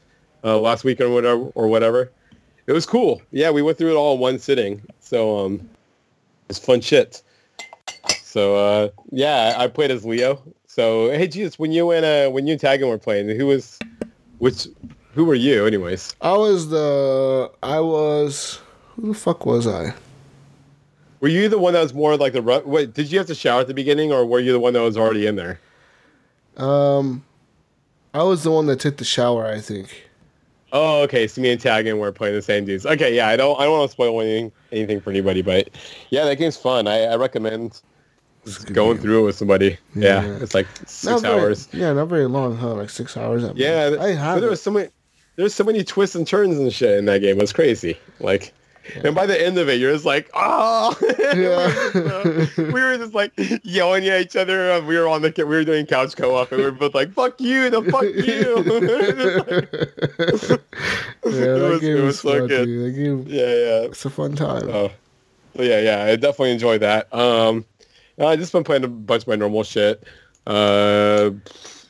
uh, 0.45 0.59
last 0.59 0.85
week 0.85 1.01
or 1.01 1.11
whatever 1.11 1.45
or 1.55 1.69
whatever. 1.69 2.11
It 2.67 2.73
was 2.73 2.87
cool. 2.87 3.21
Yeah, 3.33 3.51
we 3.51 3.63
went 3.63 3.79
through 3.79 3.91
it 3.93 3.97
all 3.97 4.15
in 4.15 4.21
one 4.21 4.39
sitting. 4.39 4.83
So 5.01 5.45
um, 5.45 5.69
it's 6.49 6.59
fun 6.59 6.81
shit. 6.81 7.23
So 8.23 8.57
uh, 8.57 8.89
yeah, 9.11 9.55
I 9.59 9.67
played 9.67 9.91
as 9.91 10.05
Leo. 10.05 10.43
So 10.67 11.11
hey, 11.11 11.27
Jesus, 11.27 11.59
when 11.59 11.73
you 11.73 11.91
and 11.91 12.05
uh, 12.05 12.31
when 12.31 12.47
you 12.47 12.53
and 12.53 12.61
Taggin 12.61 12.89
were 12.89 12.99
playing, 12.99 13.29
who 13.37 13.47
was 13.47 13.79
which? 14.39 14.69
Who 15.15 15.25
were 15.25 15.35
you, 15.35 15.67
anyways? 15.67 16.15
I 16.21 16.33
was 16.37 16.69
the. 16.71 17.51
I 17.63 17.81
was. 17.81 18.61
Who 18.97 19.09
the 19.09 19.15
fuck 19.19 19.45
was 19.47 19.67
I? 19.67 19.95
Were 21.21 21.29
you 21.29 21.49
the 21.49 21.59
one 21.59 21.75
that 21.75 21.83
was 21.83 21.95
more 21.95 22.17
like 22.17 22.33
the 22.33 22.43
wait? 22.65 22.95
Did 22.95 23.13
you 23.13 23.19
have 23.19 23.27
to 23.29 23.35
shower 23.35 23.61
at 23.61 23.67
the 23.69 23.75
beginning, 23.75 24.13
or 24.13 24.25
were 24.27 24.41
you 24.41 24.53
the 24.53 24.61
one 24.61 24.73
that 24.73 24.81
was 24.83 24.97
already 24.97 25.27
in 25.27 25.37
there? 25.37 25.61
Um, 26.57 27.25
I 28.15 28.23
was 28.23 28.43
the 28.43 28.51
one 28.51 28.67
that 28.67 28.81
took 28.81 28.97
the 28.97 29.05
shower. 29.05 29.47
I 29.47 29.61
think. 29.61 30.09
Oh, 30.73 31.03
okay. 31.03 31.27
So 31.29 31.43
me 31.43 31.51
and 31.51 31.61
Tagan 31.61 31.99
were 31.99 32.11
playing 32.13 32.35
the 32.35 32.41
same 32.43 32.65
dudes. 32.65 32.87
Okay, 32.87 33.15
yeah. 33.15 33.29
I 33.29 33.37
don't. 33.37 33.61
I 33.61 33.65
don't 33.65 33.79
want 33.79 33.91
to 33.91 33.93
spoil 33.93 34.19
anything, 34.21 34.51
anything 34.73 35.01
for 35.03 35.11
anybody, 35.11 35.43
but 35.43 35.69
yeah, 36.11 36.25
that 36.25 36.37
game's 36.37 36.57
fun. 36.57 36.87
I, 36.89 37.03
I 37.03 37.17
recommend 37.17 37.83
going 38.73 38.95
game. 38.95 39.03
through 39.03 39.23
it 39.23 39.27
with 39.27 39.37
somebody. 39.37 39.77
Yeah, 39.95 40.25
Yeah. 40.25 40.39
it's 40.41 40.55
like 40.55 40.67
Not 40.81 40.89
six 40.89 41.21
very- 41.21 41.41
hours. 41.41 41.69
Yeah, 41.73 41.93
not 41.93 42.09
very 42.09 42.27
long, 42.27 42.57
huh? 42.57 42.75
Like 42.75 42.89
six 42.91 43.17
hours. 43.19 43.45
At 43.45 43.57
Yeah. 43.57 43.97
I 44.01 44.09
have. 44.13 44.37
but 44.37 44.41
there 44.41 44.49
it. 44.49 44.51
was 44.51 44.63
so 44.63 44.71
many. 44.71 44.89
There's 45.43 45.55
so 45.55 45.65
many 45.65 45.83
twists 45.83 46.15
and 46.15 46.25
turns 46.25 46.57
and 46.57 46.73
shit 46.73 46.97
in 46.99 47.07
that 47.07 47.21
game. 47.21 47.37
It 47.37 47.41
was 47.41 47.53
crazy. 47.53 47.99
Like, 48.21 48.55
and 49.03 49.13
by 49.13 49.27
the 49.27 49.45
end 49.45 49.59
of 49.59 49.69
it, 49.69 49.81
you're 49.81 49.93
just 49.93 50.05
like, 50.05 50.31
oh. 50.35 50.97
Yeah. 51.35 52.47
we 52.73 52.81
were 52.81 52.97
just 52.97 53.13
like 53.13 53.33
yelling 53.65 54.07
at 54.07 54.21
each 54.21 54.37
other. 54.37 54.71
uh, 54.71 54.81
We 54.83 54.97
were 54.97 55.09
on 55.09 55.23
the 55.23 55.33
we 55.39 55.43
were 55.45 55.65
doing 55.65 55.85
couch 55.85 56.15
co-op, 56.15 56.53
and 56.53 56.59
we 56.61 56.65
were 56.67 56.71
both 56.71 56.95
like, 56.95 57.13
"Fuck 57.13 57.41
you, 57.41 57.71
the 57.71 57.83
fuck 57.91 58.03
you." 58.05 58.59
yeah, 61.25 61.59
that 61.59 61.71
was- 61.71 61.81
game 61.81 61.97
it 61.97 62.03
was 62.03 62.21
so 62.21 62.39
fun, 62.39 62.47
good. 62.47 62.67
dude. 62.67 62.85
That 62.95 62.97
game, 63.03 63.25
yeah, 63.27 63.41
yeah. 63.47 63.81
it's 63.89 64.05
a 64.05 64.11
fun 64.11 64.37
time. 64.37 64.69
Oh, 64.69 64.93
but 65.57 65.67
yeah, 65.67 65.81
yeah. 65.81 66.05
I 66.05 66.15
definitely 66.15 66.53
enjoyed 66.53 66.83
that. 66.83 67.13
Um, 67.13 67.65
I 68.21 68.37
just 68.37 68.53
been 68.53 68.63
playing 68.65 68.85
a 68.85 68.89
bunch 68.89 69.23
of 69.23 69.29
my 69.29 69.35
normal 69.37 69.65
shit. 69.65 70.05
Uh, 70.47 71.31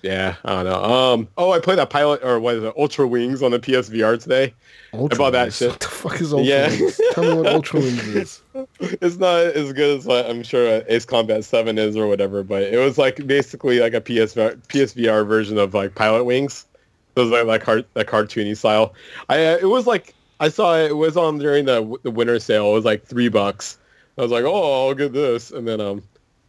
yeah, 0.03 0.37
I 0.45 0.55
don't 0.63 0.65
know. 0.65 0.83
Um, 0.85 1.29
oh, 1.37 1.53
I 1.53 1.61
played 1.61 1.79
that 1.79 1.91
pilot 1.91 2.23
or 2.25 2.41
what 2.41 2.57
is 2.57 2.65
it, 2.65 2.77
Ultrawings 2.77 3.43
on 3.43 3.51
the 3.53 3.59
PSVR 3.61 4.21
today. 4.21 4.55
Ultra 4.93 5.19
bought 5.19 5.31
that 5.33 5.43
Wings. 5.45 5.57
shit. 5.57 5.71
What 5.71 5.81
the 5.81 5.89
fuck 5.89 6.21
is 6.21 6.33
Ultra 6.33 6.47
Yeah. 6.47 6.69
Wings? 6.69 7.01
Tell 7.13 7.25
me 7.25 7.35
what 7.43 7.47
Ultrawings 7.47 8.15
is. 8.17 8.43
It's 9.01 9.17
not 9.17 9.39
as 9.41 9.73
good 9.73 9.99
as 10.01 10.05
what 10.05 10.29
I'm 10.29 10.43
sure 10.43 10.83
Ace 10.89 11.05
Combat 11.05 11.45
Seven 11.45 11.79
is 11.79 11.97
or 11.97 12.07
whatever, 12.07 12.43
but 12.43 12.63
it 12.63 12.79
was 12.79 12.99
like 12.99 13.27
basically 13.27 13.81
like 13.81 13.95
a 13.95 14.01
PSVR 14.01 14.57
PSVR 14.69 15.27
version 15.27 15.57
of 15.59 15.73
like 15.75 15.95
Pilotwings. 15.95 16.65
It 17.17 17.21
was 17.21 17.31
like 17.31 17.47
like 17.47 17.63
car- 17.63 17.85
that 17.95 18.07
cartoony 18.07 18.57
style. 18.57 18.95
I 19.29 19.45
uh, 19.47 19.59
it 19.61 19.67
was 19.67 19.87
like 19.87 20.15
I 20.41 20.49
saw 20.49 20.77
it, 20.77 20.91
it 20.91 20.95
was 20.95 21.17
on 21.17 21.39
during 21.39 21.65
the 21.67 21.97
the 22.03 22.11
winter 22.11 22.39
sale. 22.41 22.71
It 22.71 22.75
was 22.75 22.85
like 22.85 23.05
three 23.05 23.29
bucks. 23.29 23.79
I 24.19 24.23
was 24.23 24.31
like, 24.31 24.45
oh, 24.45 24.89
I'll 24.89 24.95
get 24.95 25.13
this, 25.13 25.51
and 25.53 25.67
then 25.67 25.81
um, 25.81 26.03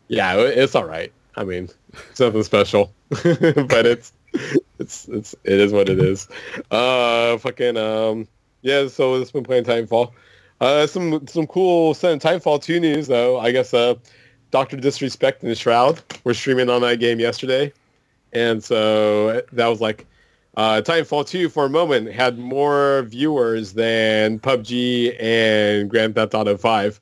yeah, 0.09 0.35
it, 0.35 0.57
it's 0.57 0.75
all 0.75 0.85
right. 0.85 1.13
I 1.35 1.43
mean, 1.43 1.69
it's 2.09 2.19
nothing 2.19 2.43
special, 2.43 2.93
but 3.09 3.85
it's 3.85 4.13
it's 4.79 5.07
it's 5.07 5.35
it 5.43 5.59
is 5.59 5.71
what 5.71 5.89
it 5.89 5.99
is. 5.99 6.27
Uh, 6.71 7.37
fucking 7.37 7.77
um, 7.77 8.27
yeah. 8.61 8.87
So 8.87 9.15
it's 9.15 9.31
been 9.31 9.43
playing 9.43 9.65
Titanfall. 9.65 10.11
Uh, 10.61 10.87
some 10.87 11.25
some 11.27 11.47
cool 11.47 11.93
Sun 11.93 12.19
Titanfall 12.19 12.61
2 12.61 12.79
news 12.79 13.07
though. 13.07 13.39
I 13.39 13.51
guess 13.51 13.73
uh, 13.73 13.95
Doctor 14.51 14.77
Disrespect 14.77 15.43
and 15.43 15.57
Shroud 15.57 16.01
were 16.23 16.33
streaming 16.33 16.69
on 16.69 16.81
that 16.81 16.99
game 16.99 17.19
yesterday, 17.19 17.73
and 18.31 18.63
so 18.63 19.41
that 19.51 19.67
was 19.67 19.81
like 19.81 20.05
uh, 20.55 20.81
Titanfall 20.83 21.27
2 21.27 21.49
for 21.49 21.65
a 21.65 21.69
moment 21.69 22.11
had 22.11 22.37
more 22.37 23.03
viewers 23.03 23.73
than 23.73 24.39
PUBG 24.39 25.19
and 25.19 25.89
Grand 25.89 26.15
Theft 26.15 26.35
Auto 26.35 26.57
5 26.57 27.01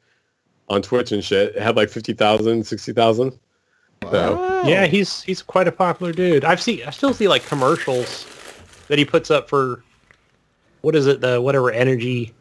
on 0.69 0.81
Twitch 0.81 1.11
and 1.11 1.23
shit. 1.23 1.55
It 1.55 1.61
had 1.61 1.75
like 1.75 1.89
50,000, 1.89 2.65
60,000. 2.65 3.37
So, 4.09 4.35
Wow. 4.35 4.63
Yeah, 4.67 4.85
he's 4.85 5.21
he's 5.23 5.41
quite 5.41 5.67
a 5.67 5.71
popular 5.71 6.11
dude. 6.11 6.43
I've 6.43 6.61
seen 6.61 6.81
I 6.85 6.89
still 6.91 7.13
see 7.13 7.27
like 7.27 7.45
commercials 7.45 8.25
that 8.87 8.97
he 8.99 9.05
puts 9.05 9.29
up 9.31 9.47
for 9.49 9.83
what 10.81 10.95
is 10.95 11.07
it 11.07 11.21
the 11.21 11.39
whatever 11.41 11.71
energy 11.71 12.33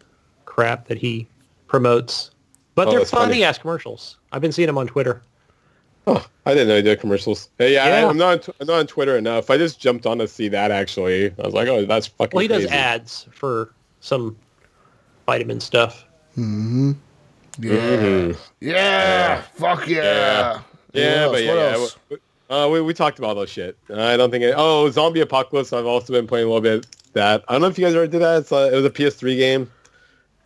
crap 0.46 0.86
that 0.88 0.98
he 0.98 1.26
promotes. 1.66 2.30
But 2.74 2.88
Oh, 2.88 2.92
they're 2.92 3.04
funny. 3.04 3.32
funny 3.32 3.44
ass 3.44 3.58
commercials. 3.58 4.16
I've 4.32 4.40
been 4.42 4.52
seeing 4.52 4.66
them 4.66 4.78
on 4.78 4.86
Twitter. 4.86 5.22
oh, 6.06 6.26
I 6.46 6.52
didn't 6.54 6.68
know 6.68 6.76
he 6.76 6.82
did 6.82 6.98
commercials. 7.00 7.50
Hey, 7.58 7.74
yeah, 7.74 7.84
I, 7.84 7.88
Yeah. 7.88 8.08
I'm 8.08 8.16
not 8.16 8.48
on 8.48 8.54
I'm 8.61 8.66
not 8.66 8.78
on 8.80 8.86
Twitter 8.86 9.16
enough. 9.16 9.50
I 9.50 9.56
just 9.58 9.80
jumped 9.80 10.06
on 10.06 10.18
to 10.18 10.28
see 10.28 10.48
that 10.48 10.70
actually. 10.70 11.26
I 11.38 11.42
was 11.42 11.54
like, 11.54 11.68
oh, 11.68 11.84
that's 11.84 12.06
fucking 12.06 12.36
Well, 12.36 12.42
he 12.42 12.48
does 12.48 12.66
ads 12.66 13.26
for 13.32 13.72
some 14.00 14.36
vitamin 15.26 15.61
stuff. 15.61 16.06
Mm-hmm. 16.38 16.92
Yeah. 17.58 17.72
Mhm. 17.72 18.36
Yeah. 18.61 19.42
Fuck 19.54 19.86
yeah. 19.88 20.02
Yeah. 20.02 20.61
Yeah, 20.93 21.28
but 21.28 21.43
yeah, 21.45 21.55
yeah. 21.55 21.72
else? 21.72 21.97
w- 22.09 22.20
Uh, 22.49 22.68
we, 22.68 22.80
we 22.80 22.93
talked 22.93 23.18
about 23.18 23.34
those 23.34 23.49
shit. 23.49 23.76
I 23.95 24.16
don't 24.16 24.30
think 24.30 24.43
it, 24.45 24.55
oh, 24.57 24.91
Zombie 24.91 25.20
Apocalypse. 25.20 25.72
I've 25.72 25.86
also 25.86 26.12
been 26.12 26.26
playing 26.26 26.47
a 26.47 26.49
little 26.49 26.61
bit 26.61 26.86
that. 27.12 27.45
I 27.49 27.53
don't 27.53 27.61
know 27.62 27.68
if 27.68 27.78
you 27.78 27.84
guys 27.84 27.95
ever 27.95 28.07
did 28.09 28.20
that. 28.22 28.38
It's 28.41 28.53
uh 28.53 28.70
it 28.72 28.74
was 28.76 28.84
a 28.84 28.91
PS3 28.91 29.36
game, 29.36 29.70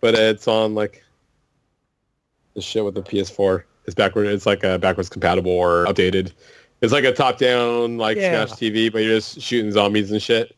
but 0.00 0.14
it's 0.14 0.46
on 0.46 0.74
like 0.74 1.02
the 2.54 2.60
shit 2.60 2.84
with 2.84 2.94
the 2.94 3.02
PS4. 3.02 3.64
It's 3.86 3.94
backward. 3.94 4.26
It's 4.26 4.46
like 4.46 4.64
uh, 4.64 4.78
backwards 4.78 5.08
compatible 5.08 5.50
or 5.52 5.84
updated. 5.86 6.32
It's 6.80 6.92
like 6.92 7.04
a 7.04 7.12
top-down 7.12 7.96
like 7.98 8.16
Yeah. 8.16 8.44
Smash 8.46 8.58
TV, 8.58 8.92
but 8.92 9.02
you're 9.02 9.16
just 9.16 9.40
shooting 9.40 9.72
zombies 9.72 10.10
and 10.10 10.20
shit. 10.22 10.54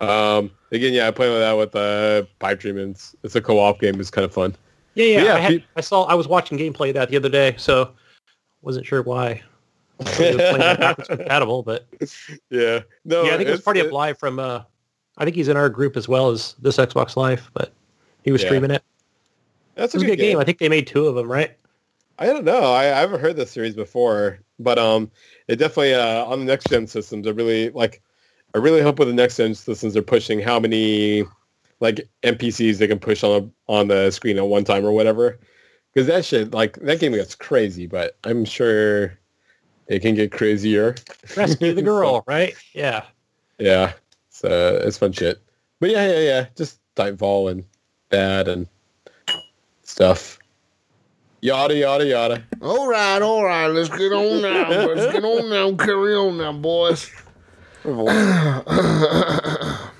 Um, 0.00 0.50
again, 0.72 0.92
yeah, 0.92 1.06
I 1.08 1.10
play 1.10 1.28
with 1.28 1.38
that 1.38 1.52
with 1.52 1.74
uh, 1.76 2.24
Pipe 2.38 2.60
Dream. 2.60 2.78
and 2.78 2.92
It's, 2.94 3.14
it's 3.22 3.36
a 3.36 3.40
co-op 3.40 3.80
game. 3.80 4.00
It's 4.00 4.10
kind 4.10 4.24
of 4.24 4.32
fun. 4.32 4.56
Yeah, 4.94 5.04
yeah. 5.06 5.22
Yeah, 5.24 5.34
I, 5.34 5.38
had, 5.38 5.50
pe- 5.60 5.64
I 5.76 5.80
saw. 5.82 6.04
I 6.04 6.14
was 6.14 6.26
watching 6.26 6.58
gameplay 6.58 6.88
of 6.88 6.94
that 6.94 7.10
the 7.10 7.16
other 7.16 7.28
day, 7.28 7.54
so 7.58 7.90
wasn't 8.62 8.86
sure 8.86 9.02
why. 9.02 9.42
Was 9.98 10.08
playing 10.16 10.58
that 10.60 10.80
backwards 10.80 11.08
compatible, 11.08 11.62
but 11.62 11.86
Yeah, 12.48 12.80
no, 13.04 13.24
yeah, 13.24 13.34
I 13.34 13.36
think 13.36 13.48
it 13.48 13.52
was 13.52 13.60
Party 13.60 13.80
Up 13.80 13.92
Live 13.92 14.18
from. 14.18 14.38
Uh, 14.38 14.62
I 15.18 15.24
think 15.24 15.36
he's 15.36 15.48
in 15.48 15.58
our 15.58 15.68
group 15.68 15.94
as 15.98 16.08
well 16.08 16.30
as 16.30 16.54
this 16.62 16.78
Xbox 16.78 17.16
Live, 17.16 17.50
but 17.52 17.72
he 18.22 18.32
was 18.32 18.40
Yeah. 18.40 18.48
streaming 18.48 18.70
it. 18.70 18.82
That's 19.74 19.94
It 19.94 20.00
a 20.00 20.04
good 20.06 20.16
game. 20.16 20.38
I 20.38 20.44
think 20.44 20.56
they 20.58 20.70
made 20.70 20.86
two 20.86 21.06
of 21.06 21.14
them, 21.16 21.30
right? 21.30 21.54
I 22.18 22.26
don't 22.26 22.44
know. 22.44 22.72
I, 22.72 22.84
I 22.84 23.00
haven't 23.00 23.20
heard 23.20 23.36
this 23.36 23.50
series 23.50 23.74
before, 23.74 24.38
but 24.58 24.78
um, 24.78 25.10
it 25.48 25.56
definitely 25.56 25.94
uh, 25.94 26.24
on 26.24 26.38
the 26.38 26.46
next 26.46 26.70
gen 26.70 26.86
systems. 26.86 27.26
I 27.26 27.30
really 27.30 27.68
like. 27.70 28.00
I 28.54 28.58
really 28.58 28.80
hope 28.80 28.98
with 28.98 29.08
the 29.08 29.14
next 29.14 29.36
gen 29.36 29.54
systems 29.54 29.92
they're 29.92 30.02
pushing 30.02 30.40
how 30.40 30.58
many 30.58 31.24
like 31.80 32.08
NPCs 32.22 32.78
they 32.78 32.88
can 32.88 32.98
push 32.98 33.22
on 33.22 33.52
on 33.68 33.88
the 33.88 34.10
screen 34.10 34.38
at 34.38 34.46
one 34.46 34.64
time 34.64 34.84
or 34.84 34.92
whatever. 34.92 35.38
Because 35.92 36.06
that 36.06 36.24
shit, 36.24 36.52
like 36.52 36.76
that 36.80 37.00
game 37.00 37.12
gets 37.12 37.34
crazy, 37.34 37.86
but 37.86 38.16
I'm 38.24 38.44
sure 38.44 39.18
it 39.88 40.00
can 40.00 40.14
get 40.14 40.30
crazier. 40.30 40.94
Rescue 41.36 41.74
the 41.74 41.82
girl, 41.92 42.22
right? 42.26 42.54
Yeah. 42.72 43.04
Yeah, 43.58 43.92
so 44.30 44.80
it's 44.84 44.98
fun 44.98 45.12
shit. 45.12 45.40
But 45.80 45.90
yeah, 45.90 46.08
yeah, 46.08 46.20
yeah. 46.20 46.46
Just 46.56 46.78
Titanfall 46.96 47.50
and 47.50 47.64
that 48.10 48.48
and 48.48 48.66
stuff. 49.82 50.38
Yada 51.42 51.74
yada 51.74 52.06
yada. 52.06 52.44
All 52.62 52.88
right, 52.88 53.20
all 53.20 53.44
right. 53.44 53.66
Let's 53.66 53.88
get 53.88 54.12
on 54.12 54.42
now. 54.42 54.70
Let's 54.70 55.12
get 55.12 55.24
on 55.24 55.50
now. 55.50 55.74
Carry 55.74 56.14
on 56.14 56.38
now, 56.38 56.52
boys. 56.52 57.10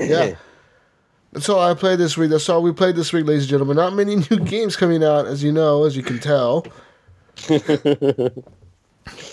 Yeah. 0.00 0.34
That's 1.32 1.48
all 1.48 1.60
I 1.60 1.74
played 1.74 1.98
this 1.98 2.16
week. 2.16 2.30
That's 2.30 2.48
all 2.48 2.62
we 2.62 2.72
played 2.72 2.96
this 2.96 3.12
week, 3.12 3.26
ladies 3.26 3.44
and 3.44 3.50
gentlemen. 3.50 3.76
Not 3.76 3.94
many 3.94 4.16
new 4.30 4.40
games 4.40 4.76
coming 4.76 5.04
out, 5.04 5.26
as 5.26 5.44
you 5.44 5.52
know, 5.52 5.84
as 5.84 5.96
you 5.96 6.02
can 6.02 6.18
tell. 6.18 6.66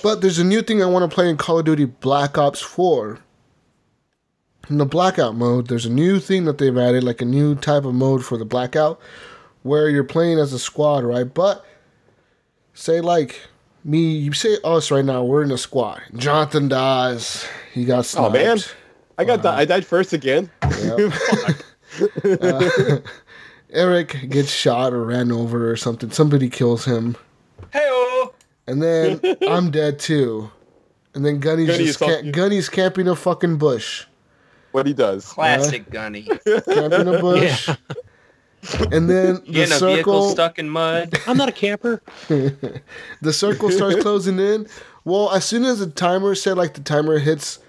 but 0.03 0.21
there's 0.21 0.39
a 0.39 0.43
new 0.43 0.61
thing 0.61 0.81
I 0.81 0.85
want 0.85 1.09
to 1.09 1.13
play 1.13 1.29
in 1.29 1.37
Call 1.37 1.59
of 1.59 1.65
Duty 1.65 1.85
Black 1.85 2.37
Ops 2.37 2.61
4. 2.61 3.19
In 4.69 4.77
the 4.77 4.85
blackout 4.85 5.35
mode, 5.35 5.67
there's 5.67 5.85
a 5.85 5.91
new 5.91 6.19
thing 6.19 6.45
that 6.45 6.57
they've 6.57 6.77
added, 6.77 7.03
like 7.03 7.21
a 7.21 7.25
new 7.25 7.55
type 7.55 7.85
of 7.85 7.95
mode 7.95 8.25
for 8.25 8.37
the 8.37 8.45
blackout, 8.45 8.99
where 9.63 9.89
you're 9.89 10.03
playing 10.03 10.39
as 10.39 10.51
a 10.51 10.59
squad, 10.59 11.05
right? 11.05 11.33
But 11.33 11.65
say 12.73 12.99
like 12.99 13.39
me, 13.85 14.11
you 14.11 14.33
say 14.33 14.57
us 14.65 14.91
right 14.91 15.05
now, 15.05 15.23
we're 15.23 15.43
in 15.43 15.51
a 15.51 15.57
squad. 15.57 16.01
Jonathan 16.15 16.67
dies. 16.67 17.47
He 17.73 17.85
got 17.85 18.05
sniped. 18.05 18.29
Oh 18.29 18.33
man, 18.33 18.57
I 19.17 19.23
got 19.23 19.41
di- 19.41 19.55
I 19.55 19.63
died 19.63 19.85
first 19.85 20.11
again. 20.11 20.51
Yep. 20.63 21.13
Uh, 22.23 22.97
Eric 23.71 24.29
gets 24.29 24.51
shot 24.51 24.93
or 24.93 25.03
ran 25.03 25.31
over 25.31 25.69
or 25.69 25.75
something. 25.75 26.09
Somebody 26.11 26.49
kills 26.49 26.85
him. 26.85 27.17
Hey, 27.73 28.23
And 28.67 28.81
then 28.81 29.19
I'm 29.47 29.71
dead 29.71 29.99
too. 29.99 30.51
And 31.13 31.25
then 31.25 31.39
Gunny's 31.39 31.67
Gunny 31.67 31.77
just 31.85 32.01
is 32.01 32.07
camp- 32.07 32.25
all- 32.25 32.31
Gunny's 32.31 32.69
camping 32.69 33.07
a 33.07 33.15
fucking 33.15 33.57
bush. 33.57 34.05
What 34.71 34.85
he 34.85 34.93
does? 34.93 35.25
classic 35.25 35.89
Gunny. 35.89 36.23
Camping 36.45 37.07
a 37.07 37.19
bush. 37.21 37.69
And 38.91 39.09
then 39.09 39.35
the 39.35 39.41
Getting 39.51 39.75
a 39.75 39.79
vehicle 39.79 39.79
circle 39.79 40.29
stuck 40.29 40.59
in 40.59 40.69
mud. 40.69 41.13
I'm 41.25 41.37
not 41.37 41.49
a 41.49 41.53
camper. 41.53 42.01
the 42.27 43.33
circle 43.33 43.71
starts 43.71 44.01
closing 44.01 44.39
in. 44.39 44.67
Well, 45.05 45.31
as 45.31 45.45
soon 45.45 45.63
as 45.63 45.79
the 45.79 45.87
timer 45.87 46.35
said 46.35 46.57
like 46.57 46.73
the 46.73 46.81
timer 46.81 47.17
hits 47.17 47.59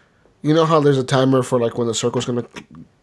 you 0.43 0.55
know 0.55 0.64
how 0.66 0.80
there's 0.80 0.99
a 0.99 1.05
timer 1.05 1.43
for 1.43 1.59
like 1.59 1.76
when 1.78 1.89
the 1.89 1.95
circle's 1.95 2.24
gonna 2.24 2.47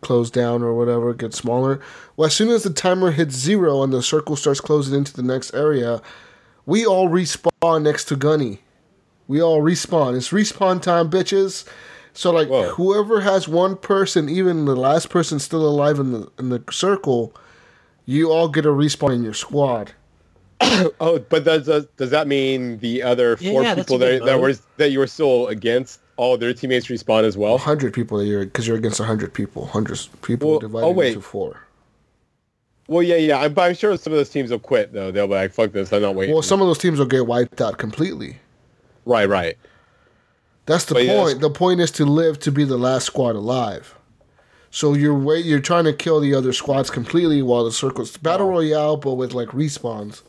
close 0.01 0.31
down 0.31 0.63
or 0.63 0.73
whatever, 0.73 1.13
get 1.13 1.33
smaller. 1.33 1.81
Well, 2.15 2.27
as 2.27 2.33
soon 2.33 2.49
as 2.49 2.63
the 2.63 2.69
timer 2.69 3.11
hits 3.11 3.35
zero 3.35 3.83
and 3.83 3.91
the 3.91 4.01
circle 4.03 4.35
starts 4.35 4.61
closing 4.61 4.97
into 4.97 5.13
the 5.13 5.23
next 5.23 5.53
area, 5.53 6.01
we 6.65 6.85
all 6.85 7.09
respawn 7.09 7.83
next 7.83 8.05
to 8.05 8.15
Gunny. 8.15 8.59
We 9.27 9.41
all 9.41 9.61
respawn. 9.61 10.15
It's 10.15 10.29
respawn 10.29 10.81
time, 10.81 11.09
bitches. 11.09 11.67
So 12.13 12.31
like 12.31 12.47
Whoa. 12.47 12.69
whoever 12.69 13.21
has 13.21 13.47
one 13.47 13.75
person, 13.75 14.29
even 14.29 14.65
the 14.65 14.75
last 14.75 15.09
person 15.09 15.39
still 15.39 15.67
alive 15.67 15.99
in 15.99 16.13
the 16.13 16.31
in 16.39 16.49
the 16.49 16.63
circle, 16.71 17.35
you 18.05 18.31
all 18.31 18.47
get 18.47 18.65
a 18.65 18.69
respawn 18.69 19.13
in 19.15 19.23
your 19.23 19.33
squad. 19.33 19.91
Oh, 21.01 21.19
but 21.19 21.43
does 21.43 21.65
does, 21.65 21.85
does 21.97 22.11
that 22.11 22.27
mean 22.27 22.79
the 22.79 23.03
other 23.03 23.35
four 23.37 23.63
Yeah, 23.63 23.75
people 23.75 23.97
that, 23.97 24.23
that 24.23 24.39
were 24.39 24.53
that 24.77 24.91
you 24.91 24.99
were 24.99 25.07
still 25.07 25.47
against 25.47 25.99
all 26.17 26.37
their 26.37 26.53
teammates 26.53 26.87
respawn 26.87 27.23
as 27.23 27.37
well? 27.37 27.57
hundred 27.57 27.93
people 27.93 28.19
a 28.19 28.23
you're 28.23 28.45
because 28.45 28.67
you're 28.67 28.77
against 28.77 28.99
hundred 29.01 29.33
people. 29.33 29.67
Hundreds 29.67 30.07
people 30.21 30.51
Well, 30.51 30.59
divided 30.59 30.85
oh, 30.85 30.91
wait. 30.91 31.07
into 31.09 31.21
four. 31.21 31.61
Well, 32.87 33.01
yeah, 33.01 33.15
yeah. 33.15 33.39
I'm, 33.39 33.53
but 33.53 33.63
I'm 33.63 33.75
sure 33.75 33.97
some 33.97 34.13
of 34.13 34.17
those 34.17 34.29
teams 34.29 34.51
will 34.51 34.59
quit 34.59 34.93
though. 34.93 35.11
They'll 35.11 35.27
be 35.27 35.33
like, 35.33 35.53
"Fuck 35.53 35.71
this! 35.71 35.91
I'm 35.91 36.01
not 36.03 36.15
waiting." 36.15 36.33
Well, 36.35 36.43
some 36.43 36.61
of 36.61 36.67
those 36.67 36.77
teams 36.77 36.99
will 36.99 37.05
get 37.07 37.25
wiped 37.25 37.59
out 37.61 37.77
completely. 37.77 38.37
right, 39.05 39.27
right. 39.27 39.57
That's 40.67 40.85
the 40.85 40.95
But 40.95 41.03
yes. 41.05 41.19
point. 41.23 41.41
The 41.41 41.49
point 41.49 41.79
is 41.79 41.91
to 41.91 42.05
live 42.05 42.39
to 42.39 42.51
be 42.51 42.63
the 42.63 42.77
last 42.77 43.05
squad 43.05 43.35
alive. 43.35 43.95
So 44.71 44.93
you're 44.93 45.17
wait, 45.17 45.45
you're 45.45 45.59
trying 45.59 45.85
to 45.85 45.93
kill 45.93 46.19
the 46.19 46.33
other 46.35 46.53
squads 46.53 46.89
completely 46.89 47.41
while 47.41 47.63
the 47.65 47.71
circle's 47.71 48.17
battle 48.17 48.49
royale, 48.49 48.97
but 48.97 49.13
with 49.15 49.33
like 49.33 49.49
respawns. 49.49 50.21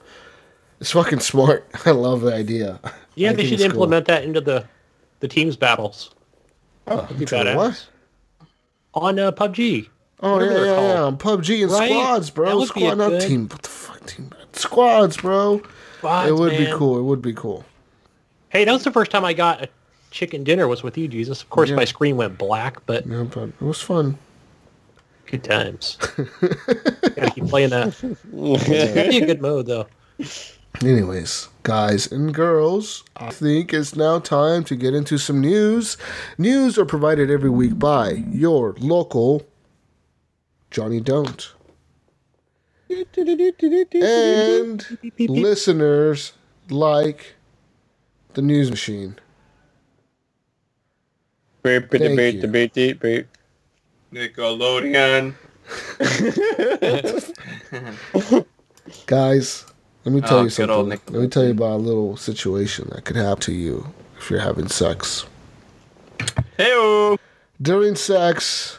It's 0.81 0.93
fucking 0.93 1.21
smart. 1.31 1.67
I 1.85 1.91
love 1.91 2.21
the 2.23 2.33
idea. 2.35 2.81
Yeah, 3.17 3.31
I 3.31 3.33
they 3.35 3.45
should 3.45 3.55
it's 3.55 3.63
cool. 3.65 3.73
implement 3.85 4.07
that 4.07 4.25
into 4.25 4.41
the 4.41 4.67
the 5.21 5.29
teams 5.29 5.57
battles 5.57 6.11
That'd 6.87 7.17
be 7.19 7.23
Into 7.25 7.55
what? 7.57 7.89
on 8.95 9.19
uh, 9.19 9.33
PUBG. 9.33 9.89
Oh 10.21 10.41
yeah, 10.41 10.47
yeah, 10.51 10.75
called. 10.75 10.89
yeah. 10.89 11.03
on 11.03 11.19
PUBG 11.19 11.63
and 11.65 11.73
Right? 11.73 11.91
squads, 11.91 12.31
bro. 12.31 12.57
would 12.59 12.73
be 12.75 12.85
a 12.85 12.89
Squad, 12.89 12.99
not 12.99 13.09
good- 13.11 13.23
team. 13.23 13.49
What 13.49 13.63
the 13.63 13.69
fuck, 13.69 14.07
team? 14.07 14.31
Squads, 14.53 15.17
bro. 15.19 15.63
Squads, 15.99 16.29
it 16.31 16.35
would 16.35 16.57
be 16.57 16.69
cool. 16.73 16.99
It 16.99 17.03
would 17.03 17.21
be 17.23 17.33
cool. 17.35 17.65
Hey, 18.51 18.65
that 18.65 18.73
was 18.73 18.85
the 18.85 18.93
first 18.93 19.11
time 19.11 19.25
I 19.25 19.33
got 19.35 19.63
a 19.65 19.69
chicken 20.11 20.45
dinner 20.45 20.69
was 20.69 20.83
with 20.83 20.97
you, 20.97 21.09
Jesus. 21.09 21.43
Of 21.43 21.51
course, 21.51 21.69
Yeah. 21.71 21.77
my 21.77 21.85
screen 21.85 22.17
went 22.17 22.39
black, 22.39 22.85
but 22.87 23.07
Yeah, 23.07 23.25
but 23.25 23.49
it 23.49 23.61
was 23.61 23.83
fun. 23.83 24.17
good 25.27 25.43
times. 25.45 25.99
Gotta 26.41 27.31
keep 27.35 27.49
playing 27.49 27.71
that. 27.71 27.89
It'd 28.03 29.11
be 29.11 29.19
a 29.19 29.27
good 29.27 29.43
mode, 29.43 29.67
though. 29.67 29.87
Anyways, 30.83 31.49
guys 31.63 32.11
and 32.13 32.35
girls, 32.35 33.03
I 33.17 33.31
think 33.31 33.73
it's 33.73 33.97
now 33.97 34.19
time 34.19 34.63
to 34.65 34.77
get 34.77 34.95
into 34.95 35.17
some 35.19 35.41
news. 35.41 35.97
News 36.39 36.79
are 36.79 36.85
provided 36.85 37.31
every 37.31 37.51
week 37.51 37.79
by 37.79 38.11
your 38.31 38.75
local 38.79 39.43
Johnny 40.71 41.01
Don't. 41.01 41.53
And 44.03 44.99
listeners 45.19 46.33
like 46.71 47.35
the 48.35 48.43
news 48.43 48.71
machine. 48.71 49.17
Thank 51.99 52.33
you. 52.33 52.41
Nickelodeon. 54.13 55.35
Guys, 59.07 59.65
let 60.07 60.15
me 60.15 60.21
tell 60.23 60.39
Oh, 60.39 60.43
you 60.45 60.51
something. 60.51 60.89
Let 60.89 61.11
me 61.11 61.29
tell 61.29 61.45
you 61.45 61.51
about 61.51 61.73
a 61.73 61.77
little 61.77 62.17
situation 62.17 62.89
that 62.95 63.05
could 63.05 63.17
happen 63.17 63.41
to 63.43 63.53
you 63.53 63.87
if 64.19 64.31
you're 64.31 64.41
having 64.41 64.69
sex. 64.69 65.27
Hey, 66.57 67.17
During 67.61 67.95
sex, 67.97 68.79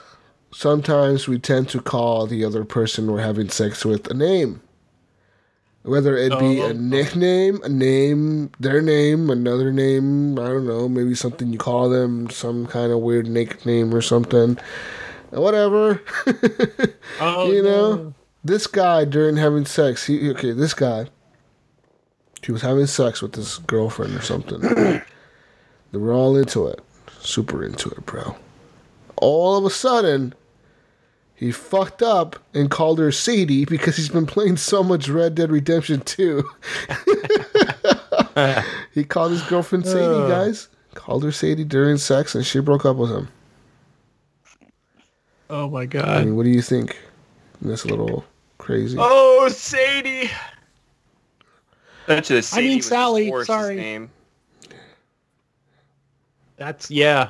sometimes 0.52 1.28
we 1.28 1.38
tend 1.40 1.70
to 1.70 1.82
call 1.82 2.26
the 2.28 2.44
other 2.46 2.64
person 2.64 3.12
we're 3.12 3.22
having 3.22 3.50
sex 3.50 3.84
with 3.86 4.10
a 4.10 4.14
name. 4.14 4.62
Whether 5.84 6.18
it 6.18 6.38
be 6.40 6.62
Oh. 6.62 6.68
a 6.68 6.74
nickname, 6.74 7.60
a 7.64 7.70
name, 7.70 8.52
their 8.60 8.82
name, 8.82 9.30
another 9.30 9.72
name, 9.72 10.38
I 10.40 10.48
don't 10.48 10.68
know, 10.68 10.90
maybe 10.90 11.16
something 11.16 11.52
you 11.52 11.58
call 11.60 11.90
them, 11.90 12.30
some 12.30 12.66
kind 12.68 12.92
of 12.92 13.00
weird 13.00 13.28
nickname 13.28 13.94
or 13.94 14.02
something. 14.02 14.58
Whatever. 15.32 16.02
Oh, 17.20 17.52
you 17.52 17.64
no. 17.64 17.70
know, 17.96 18.14
this 18.44 18.68
guy 18.68 19.04
during 19.06 19.38
having 19.38 19.66
sex, 19.66 20.06
he 20.06 20.30
okay, 20.32 20.52
this 20.52 20.74
guy, 20.74 21.08
he 22.46 22.52
was 22.52 22.62
having 22.62 22.86
sex 22.86 23.22
with 23.22 23.36
his 23.36 23.58
girlfriend 23.60 24.16
or 24.16 24.22
something. 24.22 24.60
they 24.62 25.02
were 25.98 26.14
all 26.14 26.38
into 26.38 26.68
it, 26.68 26.80
super 27.20 27.64
into 27.64 27.90
it, 27.90 28.06
bro. 28.06 28.36
All 29.18 29.58
of 29.58 29.66
a 29.66 29.70
sudden, 29.70 30.34
he 31.36 31.52
fucked 31.52 32.02
up 32.02 32.38
and 32.54 32.70
called 32.70 33.00
her 33.00 33.12
Sadie 33.12 33.66
because 33.66 33.96
he's 33.98 34.10
been 34.10 34.26
playing 34.26 34.58
so 34.58 34.84
much 34.84 35.10
Red 35.10 35.36
Dead 35.36 35.52
Redemption 35.52 36.02
2. 36.02 36.44
he 38.94 39.04
called 39.04 39.32
his 39.32 39.42
girlfriend 39.44 39.86
Sadie, 39.86 40.28
guys. 40.30 40.68
Called 40.94 41.24
her 41.24 41.32
Sadie 41.32 41.64
during 41.64 41.98
sex, 41.98 42.34
and 42.36 42.46
she 42.46 42.60
broke 42.60 42.86
up 42.86 42.98
with 42.98 43.12
him. 43.12 43.28
Oh 45.50 45.70
my 45.70 45.82
I 45.82 45.86
god. 45.86 46.26
mean, 46.26 46.36
what 46.36 46.44
do 46.44 46.50
you 46.50 46.62
think? 46.62 46.98
That's 47.62 47.86
a 47.86 47.88
little 47.88 48.26
crazy. 48.58 48.98
Oh, 49.00 49.48
Sadie. 49.52 50.30
That's 52.08 52.30
just 52.30 52.56
I 52.56 52.62
mean, 52.62 52.68
Sadie 52.68 52.76
was 52.76 52.84
his 52.84 52.88
Sally, 52.88 53.28
horse's 53.30 53.48
sorry. 53.48 53.76
Name. 53.76 54.10
That's 56.56 56.90
yeah. 56.90 57.30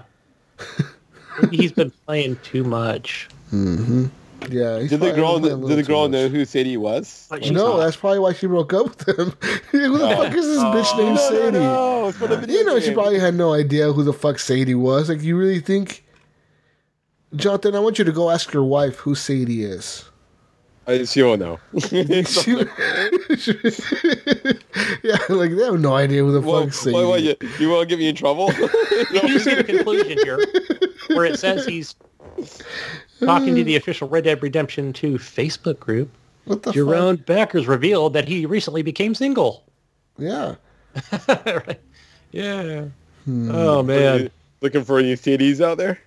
He's 1.52 1.72
been 1.72 1.92
playing 2.06 2.38
too 2.44 2.64
much. 2.64 3.28
Mm-hmm. 3.52 4.06
Yeah. 4.50 4.80
he's 4.80 4.92
Did 4.92 5.00
the 5.00 5.12
girl 5.14 5.40
did 5.40 5.62
the 5.78 5.84
girl 5.84 6.08
know 6.08 6.30
who 6.30 6.46
Sadie 6.46 6.78
was? 6.78 7.28
But 7.30 7.50
No, 7.52 7.74
hot. 7.74 7.78
that's 7.80 7.96
probably 7.98 8.20
why 8.20 8.34
she 8.34 8.48
broke 8.48 8.74
up 8.74 8.86
with 8.86 9.20
him. 9.20 9.32
who 9.72 9.98
the 9.98 10.16
fuck 10.16 10.34
is 10.34 10.46
this 10.46 10.64
bitch 10.64 10.92
oh, 10.94 10.98
named 10.98 11.16
No, 11.16 11.16
no, 11.16 11.30
Sadie? 11.30 11.60
no, 11.60 12.08
it's 12.08 12.18
for 12.18 12.28
the 12.28 12.38
video 12.38 12.56
You 12.58 12.66
know, 12.66 12.80
she 12.80 12.94
probably 12.94 13.20
had 13.20 13.36
no 13.36 13.54
idea 13.54 13.92
who 13.92 14.04
the 14.04 14.14
fuck 14.14 14.40
Sadie 14.40 14.76
was. 14.76 15.10
Like, 15.10 15.22
you 15.24 15.38
really 15.38 15.60
think, 15.60 16.06
Jonathan? 17.36 17.76
I 17.76 17.80
want 17.80 17.98
you 18.00 18.06
to 18.06 18.12
go 18.12 18.30
ask 18.30 18.54
your 18.54 18.64
wife 18.64 18.98
who 18.98 19.16
Sadie 19.16 19.64
is. 19.64 20.07
She 21.06 21.22
won't 21.22 21.42
know. 21.42 21.60
She- 21.80 22.52
yeah, 25.04 25.18
like 25.30 25.52
they 25.56 25.64
have 25.66 25.80
no 25.80 25.94
idea 25.96 26.24
who 26.24 26.32
the 26.32 26.42
Well, 26.42 26.64
fuck 26.64 26.74
Sadie. 26.74 26.94
what, 26.94 27.08
what, 27.08 27.22
you, 27.24 27.36
you 27.60 27.70
want 27.70 27.82
to 27.82 27.86
get 27.88 28.00
me 28.00 28.08
in 28.08 28.16
trouble? 28.16 28.52
you 28.54 29.40
see 29.40 29.56
the 29.56 29.64
conclusion 29.66 30.18
here, 30.24 30.40
where 31.16 31.26
it 31.26 31.38
says 31.40 31.66
he's 31.66 31.96
talking 33.20 33.56
to 33.56 33.64
the 33.64 33.76
official 33.76 34.08
Red 34.08 34.24
Dead 34.24 34.42
Redemption 34.42 34.94
2 34.94 35.16
Facebook 35.16 35.80
group. 35.80 36.10
what 36.46 36.64
the 36.64 36.72
Jerome 36.72 37.18
Beckers 37.18 37.68
revealed 37.68 38.14
that 38.14 38.26
he 38.28 38.46
recently 38.46 38.82
became 38.82 39.14
single. 39.14 39.64
Yeah. 40.18 40.56
Right. 41.46 41.80
Yeah. 42.32 42.86
Oh 43.30 43.84
man. 43.84 44.30
Looking 44.62 44.84
for 44.84 45.00
any 45.00 45.14
CDs 45.16 45.62
out 45.62 45.78
there? 45.78 46.00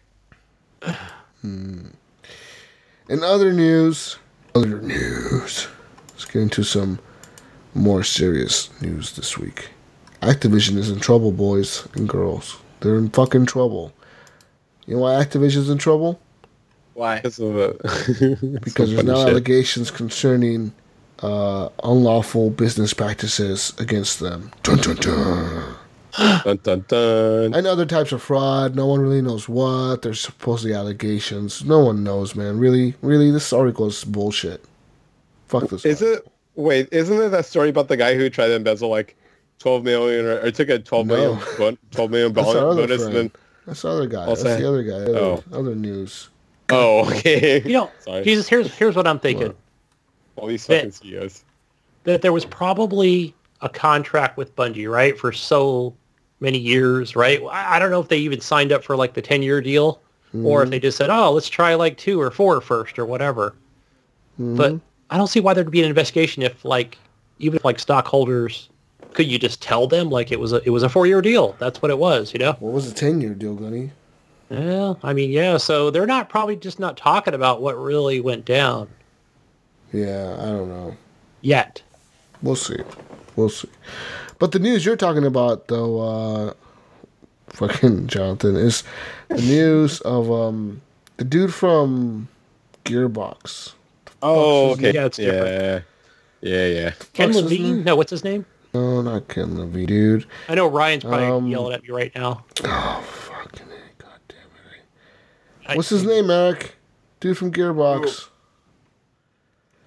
Hmm. 1.42 1.86
In 3.08 3.22
other 3.24 3.50
news, 3.52 4.18
other 4.54 4.80
news. 4.80 5.68
Let's 6.10 6.24
get 6.24 6.42
into 6.42 6.62
some 6.62 6.98
more 7.74 8.02
serious 8.02 8.70
news 8.82 9.12
this 9.16 9.38
week. 9.38 9.68
Activision 10.22 10.76
is 10.76 10.90
in 10.90 11.00
trouble, 11.00 11.32
boys 11.32 11.86
and 11.94 12.08
girls. 12.08 12.58
They're 12.80 12.98
in 12.98 13.10
fucking 13.10 13.46
trouble. 13.46 13.92
You 14.86 14.96
know 14.96 15.02
why 15.02 15.12
Activision's 15.24 15.70
in 15.70 15.78
trouble? 15.78 16.20
Why? 16.94 17.16
Because 17.16 17.38
of 17.38 17.54
the 17.54 18.60
Because 18.64 18.90
there's 18.90 19.04
now 19.04 19.20
shit. 19.20 19.28
allegations 19.28 19.90
concerning 19.90 20.72
uh, 21.20 21.68
unlawful 21.84 22.50
business 22.50 22.92
practices 22.92 23.72
against 23.78 24.20
them. 24.20 24.50
Dun, 24.62 24.78
dun, 24.78 24.96
dun. 24.96 25.74
Dun, 26.44 26.58
dun, 26.62 26.84
dun. 26.88 27.54
And 27.54 27.66
other 27.66 27.86
types 27.86 28.12
of 28.12 28.22
fraud. 28.22 28.74
No 28.74 28.86
one 28.86 29.00
really 29.00 29.22
knows 29.22 29.48
what. 29.48 30.02
There's 30.02 30.20
supposedly 30.20 30.74
allegations. 30.74 31.64
No 31.64 31.80
one 31.80 32.02
knows, 32.04 32.34
man. 32.34 32.58
Really, 32.58 32.94
really, 33.02 33.30
this 33.30 33.52
article 33.52 33.86
is 33.86 34.02
bullshit. 34.04 34.64
Fuck 35.48 35.68
this. 35.68 35.84
Is 35.84 36.02
article. 36.02 36.26
it? 36.26 36.32
Wait, 36.56 36.88
isn't 36.92 37.20
it 37.20 37.28
that 37.30 37.46
story 37.46 37.68
about 37.68 37.88
the 37.88 37.96
guy 37.96 38.14
who 38.14 38.28
tried 38.28 38.48
to 38.48 38.54
embezzle 38.56 38.88
like 38.90 39.16
12 39.60 39.84
million 39.84 40.26
or, 40.26 40.40
or 40.40 40.50
took 40.50 40.68
a 40.68 40.78
12 40.78 41.06
No. 41.06 41.14
million 41.16 41.38
bon- 41.58 41.78
12 41.92 42.10
million 42.10 42.32
That's 42.34 42.48
other 42.48 42.60
bonus 42.74 43.02
and 43.02 43.14
then 43.14 43.30
That's 43.66 43.82
the 43.82 43.88
other 43.88 44.06
guy. 44.06 44.22
I'll 44.22 44.34
That's 44.36 44.42
the 44.42 44.68
other 44.68 44.82
guy. 44.82 44.94
Other, 44.94 45.18
Oh. 45.18 45.44
other 45.52 45.74
news. 45.74 46.28
oh 46.70 47.08
okay 47.10 47.62
You 47.64 47.72
know, 47.72 47.90
Sorry. 48.00 48.24
Jesus, 48.24 48.48
here's 48.48 48.74
here's 48.74 48.96
what 48.96 49.06
I'm 49.06 49.18
thinking. 49.20 49.54
all 50.36 50.48
these 50.48 50.66
That- 50.66 50.76
fucking 50.78 50.92
CEOs. 50.92 51.44
That 52.04 52.22
there 52.22 52.32
was 52.32 52.44
probably 52.46 53.34
a 53.62 53.68
contract 53.68 54.36
with 54.38 54.54
Bungie, 54.56 54.90
right, 54.90 55.18
for 55.18 55.32
so 55.32 55.94
many 56.40 56.58
years, 56.58 57.14
right? 57.14 57.40
I 57.50 57.78
don't 57.78 57.90
know 57.90 58.00
if 58.00 58.08
they 58.08 58.18
even 58.18 58.40
signed 58.40 58.72
up 58.72 58.82
for 58.82 58.96
like 58.96 59.14
the 59.14 59.22
10 59.22 59.42
year 59.42 59.60
deal 59.60 60.00
or 60.44 60.62
if 60.62 60.68
hmm. 60.68 60.70
they 60.70 60.80
just 60.80 60.96
said, 60.96 61.10
oh, 61.10 61.32
let's 61.32 61.48
try 61.48 61.74
like 61.74 61.96
two 61.96 62.20
or 62.20 62.30
four 62.30 62.60
first 62.60 62.98
or 62.98 63.04
whatever. 63.04 63.54
Hmm. 64.36 64.56
But 64.56 64.80
I 65.10 65.16
don't 65.16 65.26
see 65.26 65.40
why 65.40 65.54
there'd 65.54 65.70
be 65.70 65.82
an 65.82 65.88
investigation 65.88 66.42
if 66.42 66.64
like, 66.64 66.98
even 67.38 67.56
if 67.56 67.64
like 67.64 67.78
stockholders, 67.78 68.68
could 69.12 69.26
you 69.26 69.38
just 69.38 69.60
tell 69.60 69.86
them 69.86 70.08
like 70.08 70.30
it 70.30 70.38
was 70.38 70.52
a, 70.52 70.62
it 70.64 70.70
was 70.70 70.82
a 70.82 70.88
four 70.88 71.06
year 71.06 71.20
deal? 71.20 71.56
That's 71.58 71.82
what 71.82 71.90
it 71.90 71.98
was, 71.98 72.32
you 72.32 72.38
know? 72.38 72.52
What 72.60 72.72
was 72.72 72.92
the 72.92 72.98
10 72.98 73.20
year 73.20 73.34
deal, 73.34 73.54
Gunny? 73.54 73.90
Yeah, 74.50 74.94
I 75.02 75.12
mean, 75.12 75.30
yeah. 75.30 75.56
So 75.56 75.90
they're 75.90 76.06
not 76.06 76.28
probably 76.28 76.56
just 76.56 76.78
not 76.78 76.96
talking 76.96 77.34
about 77.34 77.62
what 77.62 77.78
really 77.78 78.20
went 78.20 78.44
down 78.44 78.88
Yeah, 79.92 80.36
I 80.40 80.46
don't 80.46 80.68
know. 80.68 80.96
yet. 81.40 81.82
We'll 82.42 82.56
see. 82.56 82.78
We'll 83.36 83.48
see. 83.48 83.68
But 84.40 84.50
the 84.52 84.58
news 84.58 84.84
you're 84.84 84.96
talking 84.96 85.24
about, 85.24 85.68
though, 85.68 86.00
uh, 86.00 86.54
fucking 87.50 88.08
Jonathan, 88.08 88.56
is 88.56 88.82
the 89.28 89.36
news 89.36 90.00
of 90.00 90.32
um 90.32 90.80
the 91.18 91.24
dude 91.24 91.54
from 91.54 92.26
Gearbox. 92.84 93.74
Oh, 94.22 94.70
his 94.70 94.78
okay. 94.78 94.92
Yeah, 94.94 95.04
it's. 95.06 95.18
Yeah, 95.18 95.80
yeah, 96.40 96.66
yeah. 96.66 96.90
Ken 97.12 97.32
Fuck's 97.32 97.42
Levine? 97.44 97.84
No, 97.84 97.94
what's 97.96 98.10
his 98.10 98.24
name? 98.24 98.44
No, 98.72 99.02
not 99.02 99.28
Ken 99.28 99.58
Levine, 99.58 99.86
dude. 99.86 100.26
I 100.48 100.54
know 100.54 100.66
Ryan's 100.66 101.04
probably 101.04 101.26
Um, 101.26 101.46
yelling 101.46 101.74
at 101.74 101.82
me 101.82 101.90
right 101.90 102.12
now. 102.14 102.44
Oh, 102.64 103.04
fucking 103.06 103.66
it. 103.68 103.98
God 103.98 104.08
damn 104.28 104.38
it. 104.38 105.66
I- 105.70 105.76
What's 105.76 105.88
his 105.90 106.04
name, 106.04 106.30
Eric? 106.30 106.76
Dude 107.20 107.36
from 107.36 107.52
Gearbox. 107.52 108.28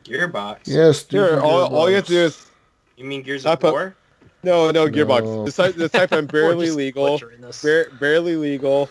Gearbox. 0.05 0.59
Yes, 0.65 1.03
dude 1.03 1.19
Sure. 1.27 1.37
from 1.37 1.45
All, 1.45 1.75
all 1.75 1.89
you 1.89 1.95
have 1.95 2.05
to 2.05 2.11
do 2.11 2.19
is 2.19 2.45
You 2.97 3.05
mean 3.05 3.23
Gears 3.23 3.45
I 3.47 3.53
of 3.53 3.59
put- 3.61 3.71
War? 3.71 3.95
No, 4.43 4.71
no 4.71 4.87
Gearbox. 4.87 5.23
No. 5.23 5.45
Just 5.45 5.57
type, 5.57 5.75
just 5.75 5.93
type 5.93 6.11
in 6.11 6.25
barely 6.27 6.71
legal, 6.71 7.19
bar- 7.19 7.87
barely 7.99 8.35
legal, 8.35 8.89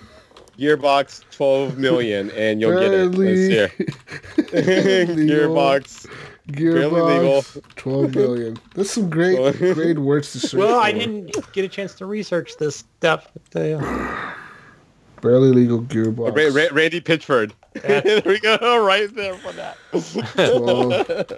Gearbox 0.58 1.24
12 1.30 1.78
million, 1.78 2.30
and 2.32 2.60
you'll 2.60 2.78
get 2.78 2.92
it. 2.92 3.06
Let's 3.06 3.16
Barely 3.16 5.06
see. 5.06 5.14
legal. 5.14 5.54
Gearbox. 5.54 6.06
Gearbox. 6.48 7.62
12 7.76 8.14
million. 8.14 8.56
That's 8.74 8.90
some 8.90 9.08
great, 9.08 9.56
great 9.74 9.98
words 9.98 10.32
to 10.32 10.40
search 10.40 10.58
Well, 10.58 10.78
I 10.78 10.92
didn't 10.92 11.34
get 11.52 11.64
a 11.64 11.68
chance 11.68 11.94
to 11.94 12.06
research 12.06 12.56
this 12.58 12.76
stuff. 12.98 13.28
But, 13.52 13.72
uh, 13.72 14.32
Barely 15.20 15.52
legal 15.52 15.82
Gearbox. 15.82 16.36
Ra- 16.36 16.62
Ra- 16.62 16.68
Randy 16.72 17.00
Pitchford. 17.00 17.52
there 17.82 18.22
we 18.24 18.38
go, 18.40 18.84
right 18.86 19.14
there 19.14 19.34
for 19.34 19.52
that. 19.52 19.76
12. 19.90 21.32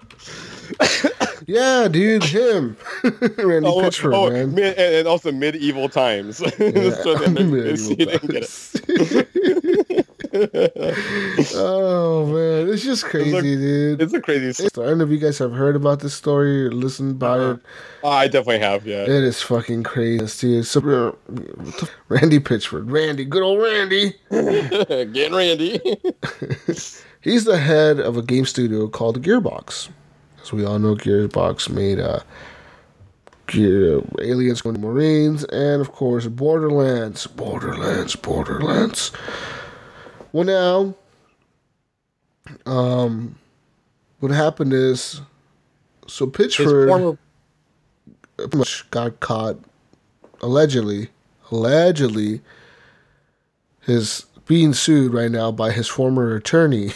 yeah, 1.46 1.88
dude, 1.88 2.24
him. 2.24 2.76
Randy 3.02 3.68
Oh, 3.68 3.82
Pitchford, 3.82 4.14
oh, 4.14 4.30
man. 4.30 4.54
mid- 4.54 4.76
and, 4.78 4.94
and 4.96 5.08
also 5.08 5.30
medieval 5.32 5.88
times. 5.88 6.38
Just 6.38 7.02
so 7.02 7.16
Medieval 7.28 7.76
see, 7.76 7.90
you 7.90 8.06
didn't 8.06 8.30
get 8.30 8.42
it. 8.42 8.48
times. 8.48 10.03
oh 11.54 12.26
man, 12.26 12.68
it's 12.72 12.82
just 12.82 13.04
crazy, 13.04 13.56
dude. 13.56 14.02
It's 14.02 14.12
a 14.12 14.20
crazy 14.20 14.52
story. 14.52 14.86
I 14.86 14.90
don't 14.90 14.98
know 14.98 15.04
if 15.04 15.10
you 15.10 15.18
guys 15.18 15.38
have 15.38 15.52
heard 15.52 15.76
about 15.76 16.00
this 16.00 16.14
story 16.14 16.66
or 16.66 16.72
listened 16.72 17.12
about 17.12 17.40
Uh-huh. 17.40 17.50
it. 17.54 17.60
Oh, 18.02 18.08
I 18.10 18.26
definitely 18.26 18.58
have, 18.60 18.86
yeah. 18.86 19.02
It 19.02 19.08
is 19.10 19.40
fucking 19.42 19.82
crazy, 19.84 20.26
dude. 20.56 20.66
So, 20.66 20.80
uh, 20.80 21.86
Randy 22.08 22.38
Pitchford, 22.40 22.90
Randy, 22.90 23.24
good 23.24 23.42
old 23.42 23.62
Randy. 23.62 24.14
Getting 24.30 25.34
Randy. 25.34 25.80
He's 27.20 27.44
the 27.44 27.58
head 27.58 28.00
of 28.00 28.16
a 28.16 28.22
game 28.22 28.44
studio 28.44 28.88
called 28.88 29.22
Gearbox. 29.22 29.88
As 30.42 30.52
we 30.52 30.64
all 30.64 30.78
know, 30.78 30.94
Gearbox 30.94 31.70
made 31.70 31.98
uh, 31.98 32.20
Gear, 33.46 34.02
Aliens, 34.20 34.60
going 34.60 34.78
Marines, 34.80 35.44
and 35.44 35.80
of 35.80 35.92
course 35.92 36.26
Borderlands, 36.26 37.26
Borderlands, 37.26 38.14
Borderlands. 38.16 39.10
Well, 40.34 40.44
now, 40.44 40.94
um, 42.66 43.36
what 44.18 44.32
happened 44.32 44.72
is, 44.72 45.20
so 46.08 46.26
Pitchford 46.26 46.88
former 46.88 47.18
much 48.52 48.90
got 48.90 49.20
caught 49.20 49.56
allegedly 50.42 51.08
allegedly 51.52 52.40
his 53.82 54.26
being 54.46 54.74
sued 54.74 55.14
right 55.14 55.30
now 55.30 55.52
by 55.52 55.70
his 55.70 55.86
former 55.86 56.34
attorney 56.34 56.90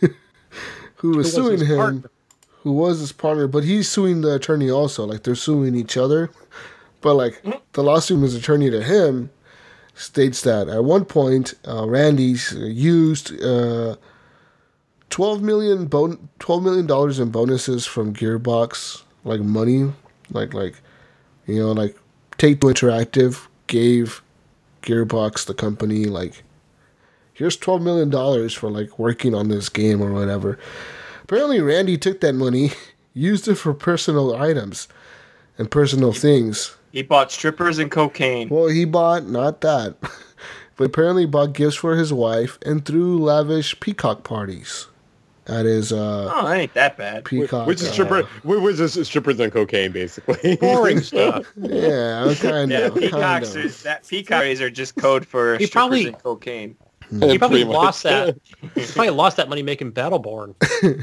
who 0.96 1.16
was 1.16 1.32
suing 1.32 1.64
him 1.64 1.76
partner. 1.78 2.10
who 2.60 2.72
was 2.72 3.00
his 3.00 3.10
partner 3.10 3.48
but 3.48 3.64
he's 3.64 3.88
suing 3.88 4.20
the 4.20 4.34
attorney 4.34 4.70
also 4.70 5.04
like 5.06 5.22
they're 5.22 5.34
suing 5.34 5.74
each 5.74 5.96
other 5.96 6.30
but 7.00 7.14
like 7.14 7.42
Mm-hmm. 7.42 7.58
the 7.72 7.82
lawsuit 7.82 8.20
was 8.20 8.34
attorney 8.34 8.68
to 8.70 8.82
him 8.82 9.30
states 10.02 10.42
that 10.42 10.68
at 10.68 10.84
one 10.84 11.04
point 11.04 11.54
uh, 11.66 11.86
randy's 11.86 12.52
used 12.52 13.40
uh, 13.42 13.96
12 15.10 15.42
million 15.42 15.86
bon- 15.86 16.28
12 16.40 16.62
million 16.62 16.86
dollars 16.86 17.18
in 17.18 17.30
bonuses 17.30 17.86
from 17.86 18.14
gearbox 18.14 19.02
like 19.24 19.40
money 19.40 19.92
like 20.30 20.52
like 20.52 20.74
you 21.46 21.58
know 21.58 21.72
like 21.72 21.96
take 22.38 22.60
two 22.60 22.66
interactive 22.66 23.46
gave 23.68 24.22
gearbox 24.82 25.46
the 25.46 25.54
company 25.54 26.06
like 26.06 26.42
here's 27.32 27.56
12 27.56 27.82
million 27.82 28.10
dollars 28.10 28.52
for 28.52 28.70
like 28.70 28.98
working 28.98 29.34
on 29.34 29.48
this 29.48 29.68
game 29.68 30.00
or 30.02 30.12
whatever. 30.12 30.58
Apparently 31.22 31.60
randy 31.60 31.96
took 31.96 32.20
that 32.20 32.34
money 32.34 32.72
used 33.14 33.46
it 33.48 33.54
for 33.54 33.72
personal 33.72 34.34
items 34.34 34.88
and 35.58 35.70
personal 35.70 36.12
things 36.12 36.76
He 36.92 37.02
bought 37.02 37.32
strippers 37.32 37.78
and 37.78 37.90
cocaine. 37.90 38.48
well 38.48 38.66
he 38.68 38.84
bought 38.84 39.24
not 39.26 39.60
that 39.62 39.96
but 40.76 40.84
apparently 40.84 41.26
bought 41.26 41.52
gifts 41.54 41.76
for 41.76 41.96
his 41.96 42.12
wife 42.12 42.58
and 42.64 42.84
threw 42.84 43.18
lavish 43.18 43.78
peacock 43.80 44.24
parties 44.24 44.86
at 45.46 45.64
his 45.64 45.92
uh 45.92 46.30
Oh, 46.32 46.46
that 46.48 46.56
ain't 46.60 46.74
that 46.74 46.96
bad. 46.96 47.24
peacock 47.24 47.66
Which 47.66 47.80
is 47.82 47.88
uh, 47.88 47.92
stripper, 47.92 48.22
which 48.44 48.78
is 48.78 49.06
strippers 49.08 49.40
and 49.40 49.50
cocaine, 49.52 49.90
basically. 49.90 50.56
boring 50.60 51.00
stuff. 51.10 51.50
yeah 51.56 52.32
kind 52.40 52.70
Yeah, 52.70 52.78
of 52.86 52.94
peacocks 52.94 53.56
are 53.56 53.68
that 53.84 54.06
peacocks 54.06 54.60
are 54.60 54.70
just 54.70 54.94
code 54.96 55.26
for 55.26 55.56
He 55.58 55.66
strippers 55.66 55.72
probably- 55.72 56.06
and 56.06 56.18
cocaine. 56.22 56.76
He 57.20 57.38
probably 57.38 57.64
lost 57.64 58.02
that. 58.04 58.38
He 58.74 58.86
probably 58.86 59.10
lost 59.10 59.36
that 59.36 59.48
money 59.48 59.62
making 59.62 59.92
Battleborn. 59.92 60.54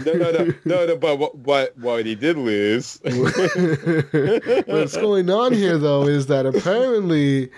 no, 0.05 0.13
no, 0.13 0.31
no, 0.31 0.53
no, 0.65 0.85
no. 0.87 0.97
But 0.97 1.19
what, 1.19 1.35
what, 1.37 1.77
what 1.77 2.05
he 2.05 2.15
did 2.15 2.37
lose. 2.37 2.99
What's 3.03 4.95
going 4.95 5.29
on 5.29 5.53
here, 5.53 5.77
though, 5.77 6.07
is 6.07 6.27
that 6.27 6.45
apparently 6.45 7.49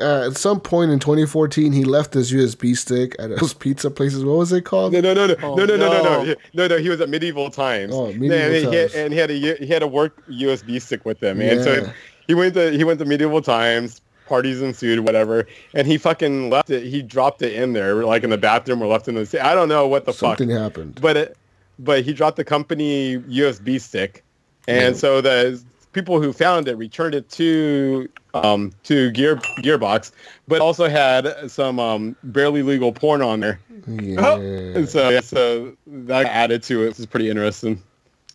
uh, 0.00 0.26
at 0.26 0.36
some 0.36 0.60
point 0.60 0.90
in 0.90 0.98
2014, 0.98 1.72
he 1.72 1.84
left 1.84 2.14
his 2.14 2.32
USB 2.32 2.76
stick 2.76 3.16
at 3.18 3.30
those 3.30 3.54
pizza 3.54 3.90
places. 3.90 4.24
What 4.24 4.36
was 4.38 4.52
it 4.52 4.62
called? 4.62 4.92
No, 4.92 5.00
no, 5.00 5.14
no, 5.14 5.26
no, 5.26 5.34
Oh, 5.42 5.54
no, 5.54 5.64
no, 5.64 5.76
no, 5.76 5.88
no, 5.88 6.02
no. 6.02 6.24
no, 6.24 6.34
no, 6.54 6.68
no. 6.68 6.78
He 6.78 6.88
was 6.88 7.00
at 7.00 7.08
medieval 7.08 7.50
times. 7.50 7.92
Oh, 7.94 8.06
and, 8.06 8.20
medieval 8.20 8.70
he 8.70 8.76
had, 8.76 8.90
times. 8.90 8.94
and 8.94 9.12
he 9.12 9.18
had 9.18 9.30
a 9.30 9.34
he 9.56 9.66
had 9.66 9.82
a 9.82 9.88
work 9.88 10.22
USB 10.28 10.80
stick 10.80 11.04
with 11.04 11.22
him, 11.22 11.40
and 11.40 11.62
so 11.62 11.90
he 12.26 12.34
went 12.34 12.54
to 12.54 12.70
he 12.72 12.84
went 12.84 12.98
to 13.00 13.04
medieval 13.04 13.42
times. 13.42 14.00
Parties 14.28 14.60
ensued, 14.62 15.00
whatever, 15.00 15.46
and 15.74 15.86
he 15.86 15.98
fucking 15.98 16.50
left 16.50 16.70
it. 16.70 16.84
He 16.84 17.02
dropped 17.02 17.42
it 17.42 17.52
in 17.54 17.72
there, 17.72 18.04
like 18.04 18.22
in 18.24 18.30
the 18.30 18.38
bathroom 18.38 18.82
or 18.82 18.86
left 18.86 19.08
in 19.08 19.14
the. 19.14 19.38
I 19.44 19.54
don't 19.54 19.68
know 19.68 19.86
what 19.88 20.04
the 20.04 20.12
Something 20.12 20.48
fuck, 20.50 20.58
happened. 20.58 21.00
but 21.00 21.16
it, 21.16 21.36
but 21.78 22.04
he 22.04 22.12
dropped 22.12 22.36
the 22.36 22.44
company 22.44 23.18
USB 23.18 23.80
stick, 23.80 24.22
and 24.66 24.96
so 24.96 25.20
the 25.20 25.60
people 25.92 26.20
who 26.20 26.32
found 26.32 26.68
it 26.68 26.76
returned 26.76 27.14
it 27.14 27.28
to 27.30 28.08
um 28.34 28.70
to 28.84 29.10
Gear 29.12 29.36
Gearbox, 29.64 30.12
but 30.46 30.60
also 30.60 30.88
had 30.88 31.50
some 31.50 31.80
um 31.80 32.14
barely 32.22 32.62
legal 32.62 32.92
porn 32.92 33.22
on 33.22 33.40
there. 33.40 33.58
Yeah. 33.86 34.36
And 34.76 34.88
so, 34.88 35.08
yeah, 35.08 35.20
so 35.20 35.74
that 35.86 36.26
added 36.26 36.62
to 36.64 36.84
it. 36.84 36.88
It's 36.88 37.06
pretty 37.06 37.30
interesting. 37.30 37.82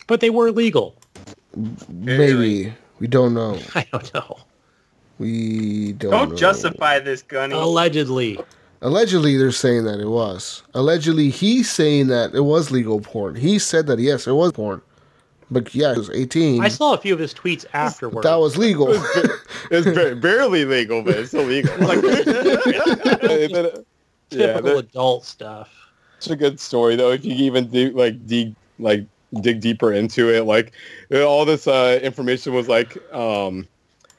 But 0.08 0.20
they 0.20 0.32
were 0.32 0.52
legal. 0.52 0.96
Maybe. 1.89 2.74
We 3.00 3.08
don't 3.08 3.34
know. 3.34 3.60
I 3.76 3.86
don't 3.91 4.14
know. 4.14 4.38
We 5.20 5.93
don't 5.93 6.11
Don't 6.11 6.30
know. 6.32 6.36
justify 6.36 6.99
this, 6.99 7.22
Gunny. 7.22 7.53
Allegedly. 7.55 8.39
Allegedly, 8.82 9.38
they're 9.38 9.51
saying 9.51 9.86
that 9.86 9.99
it 9.99 10.07
was. 10.09 10.64
Allegedly, 10.74 11.30
he's 11.30 11.72
saying 11.72 12.07
that 12.07 12.34
it 12.36 12.41
was 12.41 12.72
legal 12.72 12.99
porn. 12.99 13.36
He 13.36 13.57
said 13.59 13.88
that 13.88 13.99
yes, 13.99 14.28
it 14.28 14.34
was 14.34 14.51
porn, 14.51 14.82
but 15.49 15.74
yeah, 15.74 15.91
it 15.93 15.97
was 15.97 16.09
eighteen. 16.09 16.61
I 16.61 16.68
saw 16.68 16.93
a 16.93 16.97
few 16.97 17.14
of 17.14 17.20
his 17.20 17.34
tweets 17.34 17.66
afterwards. 17.74 18.26
that 18.26 18.36
was 18.36 18.57
legal. 18.57 18.88
It's 19.72 19.86
ba- 19.97 20.16
barely 20.22 20.66
legal, 20.66 21.01
but 21.01 21.16
it's 21.16 21.34
illegal. 21.34 21.72
Like, 21.78 22.01
yeah, 22.03 23.84
typical 24.30 24.61
that- 24.76 24.78
adult 24.89 25.26
stuff. 25.26 25.70
it's 26.18 26.30
a 26.30 26.36
good 26.36 26.59
story 26.59 26.95
though. 26.97 27.11
If 27.11 27.24
you 27.24 27.34
even 27.36 27.68
do 27.70 27.91
like 27.91 28.26
dig 28.28 28.53
like 28.80 29.05
dig 29.41 29.61
deeper 29.61 29.93
into 29.93 30.30
it, 30.34 30.43
like 30.43 30.74
all 31.14 31.45
this 31.45 31.68
uh, 31.68 31.99
information 32.03 32.53
was 32.53 32.68
like 32.68 32.97
um, 33.14 33.66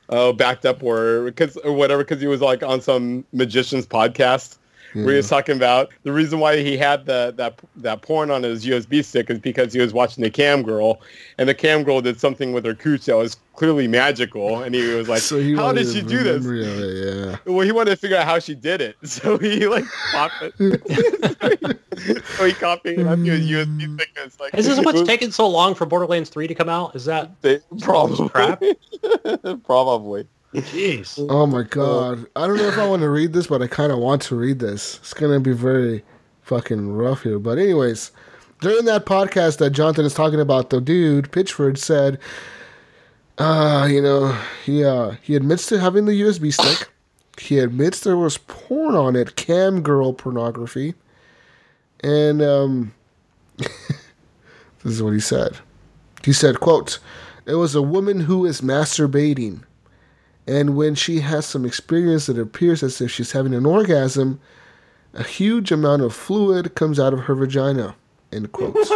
uh, 0.08 0.32
backed 0.32 0.66
up 0.66 0.82
or 0.82 1.24
because 1.24 1.56
or 1.58 1.72
whatever 1.72 2.04
because 2.04 2.20
he 2.20 2.26
was 2.26 2.40
like 2.40 2.62
on 2.62 2.80
some 2.80 3.24
magician's 3.32 3.86
podcast 3.86 4.58
where 4.92 5.10
he 5.10 5.16
was 5.16 5.28
talking 5.28 5.56
about 5.56 5.90
the 6.04 6.12
reason 6.12 6.38
why 6.38 6.56
he 6.62 6.76
had 6.76 7.04
the 7.04 7.34
that 7.36 7.58
that 7.74 8.02
porn 8.02 8.30
on 8.30 8.44
his 8.44 8.64
USB 8.64 9.04
stick 9.04 9.28
is 9.28 9.40
because 9.40 9.72
he 9.72 9.80
was 9.80 9.92
watching 9.92 10.22
the 10.22 10.30
cam 10.30 10.62
girl 10.62 11.00
and 11.36 11.48
the 11.48 11.54
cam 11.54 11.82
girl 11.82 12.00
did 12.00 12.20
something 12.20 12.52
with 12.52 12.64
her 12.64 12.76
cooch 12.76 13.06
that 13.06 13.16
was 13.16 13.36
clearly 13.56 13.88
magical 13.88 14.62
and 14.62 14.72
he 14.72 14.86
was 14.94 15.08
like 15.08 15.18
so 15.22 15.40
he 15.40 15.56
how 15.56 15.72
did 15.72 15.88
she 15.92 16.00
do 16.00 16.22
this 16.22 16.46
it, 16.46 17.26
Yeah. 17.26 17.36
well, 17.44 17.66
he 17.66 17.72
wanted 17.72 17.90
to 17.90 17.96
figure 17.96 18.16
out 18.16 18.24
how 18.24 18.38
she 18.38 18.54
did 18.54 18.80
it, 18.80 18.96
so 19.04 19.36
he 19.36 19.66
like 19.66 19.84
popped 20.12 20.34
it. 20.60 21.80
so 22.36 22.44
he 22.44 22.52
copied 22.52 22.98
it 23.00 23.06
onto 23.06 23.32
a 23.32 23.36
USB 23.38 23.94
stick. 23.94 24.10
It's 24.16 24.40
like 24.40 24.54
Is 24.54 24.66
this 24.66 24.78
what's 24.78 24.98
it 24.98 25.00
was- 25.02 25.08
taking 25.08 25.30
so 25.30 25.48
long 25.48 25.74
for 25.74 25.86
Borderlands 25.86 26.30
3 26.30 26.46
to 26.46 26.54
come 26.54 26.68
out? 26.68 26.94
Is 26.96 27.04
that 27.06 27.40
they- 27.42 27.60
Probably. 27.80 28.28
probably 28.28 28.74
probably. 29.64 30.26
jeez? 30.54 31.24
Oh 31.30 31.46
my 31.46 31.62
god. 31.62 32.26
I 32.36 32.46
don't 32.46 32.56
know 32.56 32.68
if 32.68 32.78
I 32.78 32.86
want 32.86 33.02
to 33.02 33.08
read 33.10 33.32
this, 33.32 33.46
but 33.48 33.60
I 33.62 33.66
kind 33.66 33.90
of 33.92 33.98
want 33.98 34.22
to 34.22 34.36
read 34.36 34.58
this. 34.58 34.98
It's 34.98 35.14
gonna 35.14 35.40
be 35.40 35.52
very 35.52 36.04
fucking 36.42 36.92
rough 36.92 37.22
here. 37.22 37.38
But 37.38 37.58
anyways, 37.58 38.12
during 38.60 38.84
that 38.84 39.04
podcast 39.06 39.58
that 39.58 39.70
Jonathan 39.70 40.04
is 40.04 40.14
talking 40.14 40.40
about, 40.40 40.70
the 40.70 40.80
dude 40.80 41.30
Pitchford 41.32 41.76
said, 41.78 42.18
uh, 43.38 43.88
you 43.90 44.00
know, 44.00 44.36
he 44.64 44.84
uh 44.84 45.12
he 45.22 45.34
admits 45.36 45.66
to 45.66 45.80
having 45.80 46.04
the 46.04 46.20
USB 46.20 46.52
stick. 46.52 46.88
He 47.36 47.58
admits 47.58 48.00
there 48.00 48.16
was 48.16 48.38
porn 48.38 48.94
on 48.94 49.16
it, 49.16 49.34
cam 49.34 49.82
girl 49.82 50.12
pornography, 50.12 50.94
and 52.04 52.42
um, 52.42 52.94
this 53.56 53.68
is 54.84 55.02
what 55.02 55.14
he 55.14 55.20
said. 55.20 55.56
He 56.24 56.32
said, 56.32 56.60
"quote 56.60 56.98
It 57.46 57.54
was 57.54 57.74
a 57.74 57.82
woman 57.82 58.20
who 58.20 58.44
is 58.44 58.60
masturbating." 58.60 59.62
And 60.46 60.76
when 60.76 60.94
she 60.94 61.20
has 61.20 61.46
some 61.46 61.64
experience, 61.64 62.28
it 62.28 62.38
appears 62.38 62.82
as 62.82 63.00
if 63.00 63.10
she's 63.10 63.32
having 63.32 63.54
an 63.54 63.64
orgasm. 63.64 64.40
A 65.14 65.22
huge 65.22 65.72
amount 65.72 66.02
of 66.02 66.14
fluid 66.14 66.74
comes 66.74 67.00
out 67.00 67.14
of 67.14 67.20
her 67.20 67.34
vagina. 67.34 67.94
End 68.30 68.52
quote. 68.52 68.76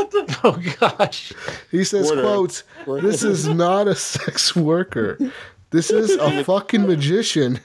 Oh 0.44 0.60
gosh. 0.78 1.32
He 1.70 1.82
says, 1.84 2.10
Order. 2.10 2.22
quote, 2.22 2.62
this 3.02 3.24
is 3.24 3.48
not 3.64 3.88
a 3.88 3.94
sex 3.94 4.54
worker. 4.54 5.18
This 5.70 5.90
is 5.90 6.14
a 6.16 6.44
fucking 6.44 6.86
magician. 6.86 7.58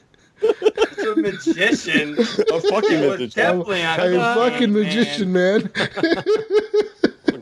It's 0.43 1.03
a 1.03 1.15
magician. 1.15 2.17
A 2.19 2.59
fucking 2.61 2.91
It 2.91 3.09
was 3.09 3.19
magician. 3.19 3.29
definitely 3.29 3.83
on 3.83 3.99
A 3.99 4.35
fucking 4.35 4.73
magician, 4.73 5.31
man. 5.31 5.71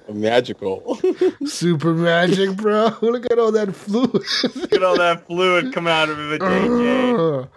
Magical. 0.10 1.00
Super 1.46 1.94
magic, 1.94 2.56
bro. 2.58 2.90
Look 3.02 3.32
at 3.32 3.40
all 3.40 3.52
that 3.54 3.74
fluid. 3.76 4.24
Look 4.56 4.74
at 4.74 4.84
all 4.84 4.98
that 4.98 5.26
fluid 5.26 5.74
come 5.74 5.88
out 5.88 6.10
of 6.10 6.20
it, 6.32 6.42
JJ. 6.42 7.18
Oh. 7.18 7.48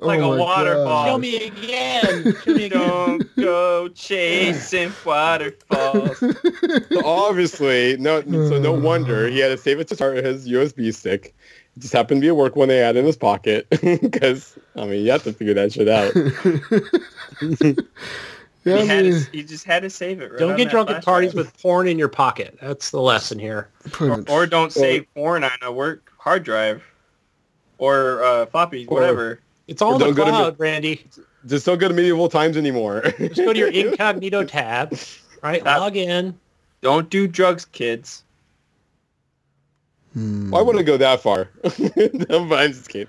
Like 0.00 0.20
Oh 0.20 0.34
a 0.34 0.38
waterfall. 0.38 0.84
God. 0.84 1.06
Show 1.08 1.18
me 1.18 1.46
again. 1.48 2.34
Show 2.44 2.54
me 2.54 2.64
again. 2.66 2.78
Don't 2.78 3.36
go 3.36 3.88
chasing 3.88 4.92
waterfalls. 5.04 6.18
So 6.18 6.32
obviously, 7.04 7.96
no. 7.98 8.20
So 8.22 8.60
no 8.60 8.76
uh. 8.76 8.80
wonder 8.80 9.26
he 9.28 9.40
had 9.40 9.48
to 9.48 9.58
save 9.58 9.80
it 9.80 9.88
to 9.88 9.96
start 9.96 10.18
his 10.24 10.48
USB 10.48 10.94
stick. 10.94 11.34
It 11.78 11.82
just 11.82 11.92
happened 11.92 12.20
to 12.20 12.24
be 12.24 12.28
a 12.28 12.34
work 12.34 12.56
one 12.56 12.66
they 12.66 12.78
had 12.78 12.96
in 12.96 13.04
his 13.04 13.16
pocket 13.16 13.68
because 14.02 14.58
I 14.74 14.84
mean 14.84 15.04
you 15.04 15.12
have 15.12 15.22
to 15.22 15.32
figure 15.32 15.54
that 15.54 15.72
shit 15.72 15.88
out. 15.88 16.12
Yeah, 18.64 18.74
I 18.74 18.80
he, 18.82 18.86
had 18.88 19.04
mean, 19.04 19.12
to, 19.24 19.30
he 19.30 19.44
just 19.44 19.64
had 19.64 19.82
to 19.82 19.88
save 19.88 20.20
it. 20.20 20.30
Right 20.32 20.38
Don't 20.40 20.56
get 20.56 20.68
drunk 20.68 20.90
at 20.90 21.02
parties 21.04 21.32
drive. 21.32 21.46
with 21.46 21.62
porn 21.62 21.86
in 21.88 21.96
your 21.98 22.08
pocket. 22.08 22.58
That's 22.60 22.90
the 22.90 23.00
lesson 23.00 23.38
here. 23.38 23.68
or, 24.00 24.24
or 24.28 24.46
don't 24.46 24.72
save 24.72 25.06
porn 25.14 25.44
on 25.44 25.52
a 25.62 25.72
work 25.72 26.12
hard 26.18 26.42
drive 26.42 26.82
or 27.78 28.22
uh, 28.24 28.46
floppy, 28.46 28.84
Or- 28.86 28.94
whatever. 28.98 29.40
It's 29.68 29.80
all 29.80 29.94
in 29.94 30.00
don't 30.00 30.14
the 30.14 30.24
go 30.24 30.50
to 30.50 30.56
Randy. 30.58 31.06
Just 31.46 31.64
don't 31.66 31.78
go 31.78 31.88
to 31.88 31.94
medieval 31.94 32.28
times 32.28 32.56
anymore. 32.58 33.02
Just 33.18 33.36
go 33.36 33.52
to 33.52 33.58
your 33.58 33.68
incognito 33.68 34.44
tab, 34.44 34.98
right? 35.42 35.62
That- 35.64 35.78
Log 35.78 35.96
in. 35.96 36.38
Don't 36.82 37.08
do 37.08 37.26
drugs, 37.28 37.64
kids. 37.64 38.24
Hmm. 40.14 40.50
Why 40.50 40.62
would 40.62 40.76
I 40.78 40.82
go 40.82 40.96
that 40.96 41.20
far? 41.20 41.48
I'm 42.30 42.52
I'm 42.52 42.72
just 42.72 42.88
kidding. 42.88 43.08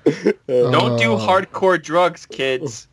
Uh, 0.49 0.71
Don't 0.71 0.97
do 0.99 1.13
Oh. 1.13 1.17
hardcore 1.17 1.81
drugs, 1.81 2.25
kids. 2.25 2.87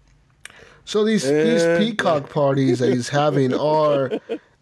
So 0.85 1.05
these 1.05 1.25
these 1.25 1.63
Eh. 1.63 1.79
peacock 1.79 2.31
parties 2.31 2.79
that 2.79 2.93
he's 2.95 3.09
having 3.09 3.53
are 3.53 4.11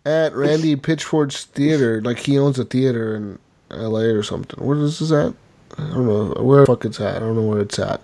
at 0.06 0.34
Randy 0.34 0.76
Pitchford's 0.76 1.44
theater. 1.44 2.00
Like 2.00 2.18
he 2.20 2.38
owns 2.38 2.58
a 2.58 2.64
theater 2.64 3.14
in 3.16 3.38
L.A. 3.70 4.04
or 4.14 4.22
something. 4.22 4.64
Where 4.64 4.78
is 4.78 4.98
this 5.00 5.12
at? 5.12 5.34
I 5.76 5.82
don't 5.92 6.06
know 6.06 6.42
where 6.42 6.60
the 6.60 6.66
fuck 6.66 6.84
it's 6.86 7.00
at. 7.00 7.16
I 7.16 7.18
don't 7.18 7.36
know 7.36 7.42
where 7.42 7.60
it's 7.60 7.78
at. 7.78 8.00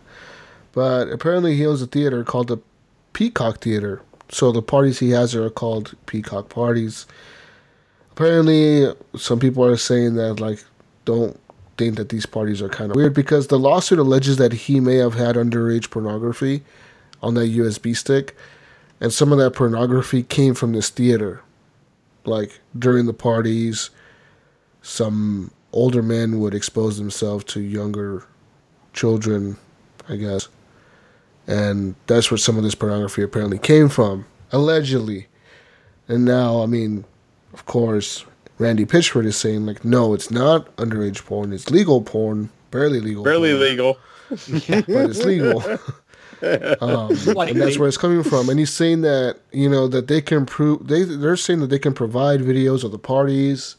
But 0.72 1.09
apparently 1.09 1.57
he 1.57 1.66
owns 1.66 1.80
a 1.82 1.86
theater 1.86 2.22
called 2.24 2.49
the 2.49 2.59
Peacock 3.14 3.61
Theater. 3.61 4.03
So 4.28 4.53
the 4.53 4.62
parties 4.62 4.99
he 4.99 5.11
has 5.11 5.34
are 5.34 5.49
called 5.51 5.95
Peacock 6.07 6.49
parties. 6.51 7.07
Apparently, 8.12 8.93
some 9.16 9.38
people 9.41 9.64
are 9.64 9.76
saying 9.76 10.14
that 10.16 10.41
like 10.41 10.62
don't 11.05 11.38
think 11.76 11.96
that 11.96 12.11
these 12.11 12.26
parties 12.26 12.61
are 12.61 12.68
kind 12.68 12.90
of 12.90 12.96
weird 12.96 13.14
because 13.14 13.46
the 13.46 13.59
lawsuit 13.59 13.98
alleges 13.98 14.36
that 14.36 14.53
he 14.53 14.80
may 14.80 14.96
have 14.96 15.14
had 15.14 15.36
underage 15.36 15.90
pornography 15.90 16.62
on 17.22 17.34
that 17.34 17.51
USB 17.51 17.96
stick, 17.96 18.36
and 19.01 19.12
some 19.12 19.32
of 19.32 19.38
that 19.38 19.53
pornography 19.53 20.22
came 20.22 20.55
from 20.55 20.72
this 20.72 20.90
theater. 20.90 21.42
Like 22.24 22.61
during 22.78 23.07
the 23.07 23.14
parties, 23.14 23.90
some 24.82 25.51
older 25.72 26.03
men 26.03 26.38
would 26.40 26.55
expose 26.55 26.98
themselves 26.98 27.44
to 27.44 27.61
younger 27.61 28.24
children, 28.92 29.57
I 30.09 30.16
guess. 30.16 30.48
And 31.46 31.94
that's 32.07 32.30
where 32.30 32.38
some 32.38 32.57
of 32.57 32.62
this 32.62 32.74
pornography 32.74 33.22
apparently 33.22 33.59
came 33.59 33.88
from, 33.88 34.26
allegedly. 34.53 35.26
And 36.09 36.24
now, 36.24 36.62
I 36.62 36.66
mean, 36.66 37.05
of 37.55 37.64
course, 37.66 38.24
Randy 38.61 38.84
Pitchford 38.84 39.24
is 39.24 39.36
saying, 39.36 39.64
like, 39.64 39.86
no, 39.86 40.12
it's 40.12 40.30
not 40.30 40.76
underage 40.76 41.24
porn, 41.24 41.52
it's 41.52 41.70
legal 41.70 42.02
porn, 42.02 42.50
barely 42.70 43.00
legal. 43.00 43.24
barely 43.24 43.52
porn, 43.52 43.61
legal. 43.61 43.98
But 44.86 45.11
it's 45.11 45.24
legal. 45.24 45.61
um, 46.80 47.11
and 47.11 47.61
that's 47.61 47.78
where 47.78 47.88
it's 47.88 47.96
coming 47.96 48.22
from. 48.22 48.48
And 48.48 48.58
he's 48.58 48.72
saying 48.72 49.00
that 49.00 49.38
you 49.50 49.68
know 49.68 49.88
that 49.88 50.06
they 50.08 50.20
can 50.20 50.46
prove 50.46 50.86
they 50.86 51.02
they're 51.02 51.36
saying 51.36 51.61
that 51.61 51.66
they 51.66 51.78
can 51.78 51.94
provide 51.94 52.40
videos 52.40 52.84
of 52.84 52.92
the 52.92 52.98
parties, 52.98 53.76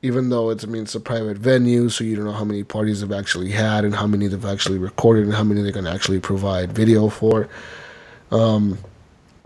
even 0.00 0.30
though 0.30 0.50
it's 0.50 0.64
I 0.64 0.66
mean 0.66 0.82
it's 0.82 0.94
a 0.94 1.00
private 1.00 1.36
venue, 1.36 1.88
so 1.88 2.02
you 2.02 2.16
don't 2.16 2.24
know 2.24 2.32
how 2.32 2.44
many 2.44 2.64
parties 2.64 3.02
they've 3.02 3.12
actually 3.12 3.52
had 3.52 3.84
and 3.84 3.94
how 3.94 4.06
many 4.06 4.26
they've 4.26 4.44
actually 4.44 4.78
recorded 4.78 5.24
and 5.24 5.34
how 5.34 5.44
many 5.44 5.62
they're 5.62 5.70
going 5.70 5.84
to 5.84 5.92
actually 5.92 6.18
provide 6.18 6.72
video 6.72 7.08
for. 7.08 7.48
Um, 8.32 8.78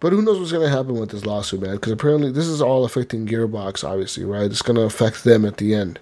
but 0.01 0.13
who 0.13 0.23
knows 0.23 0.39
what's 0.39 0.53
going 0.53 0.65
to 0.69 0.75
happen 0.75 0.95
with 0.99 1.11
this 1.11 1.25
lawsuit, 1.25 1.61
man? 1.61 1.77
Because 1.77 1.93
apparently 1.93 2.31
this 2.31 2.47
is 2.47 2.61
all 2.61 2.85
affecting 2.85 3.27
Gearbox, 3.27 3.89
obviously, 3.89 4.25
right? 4.25 4.51
It's 4.51 4.63
going 4.63 4.77
to 4.77 4.83
affect 4.83 5.25
them 5.25 5.45
at 5.45 5.57
the 5.57 5.75
end. 5.75 5.99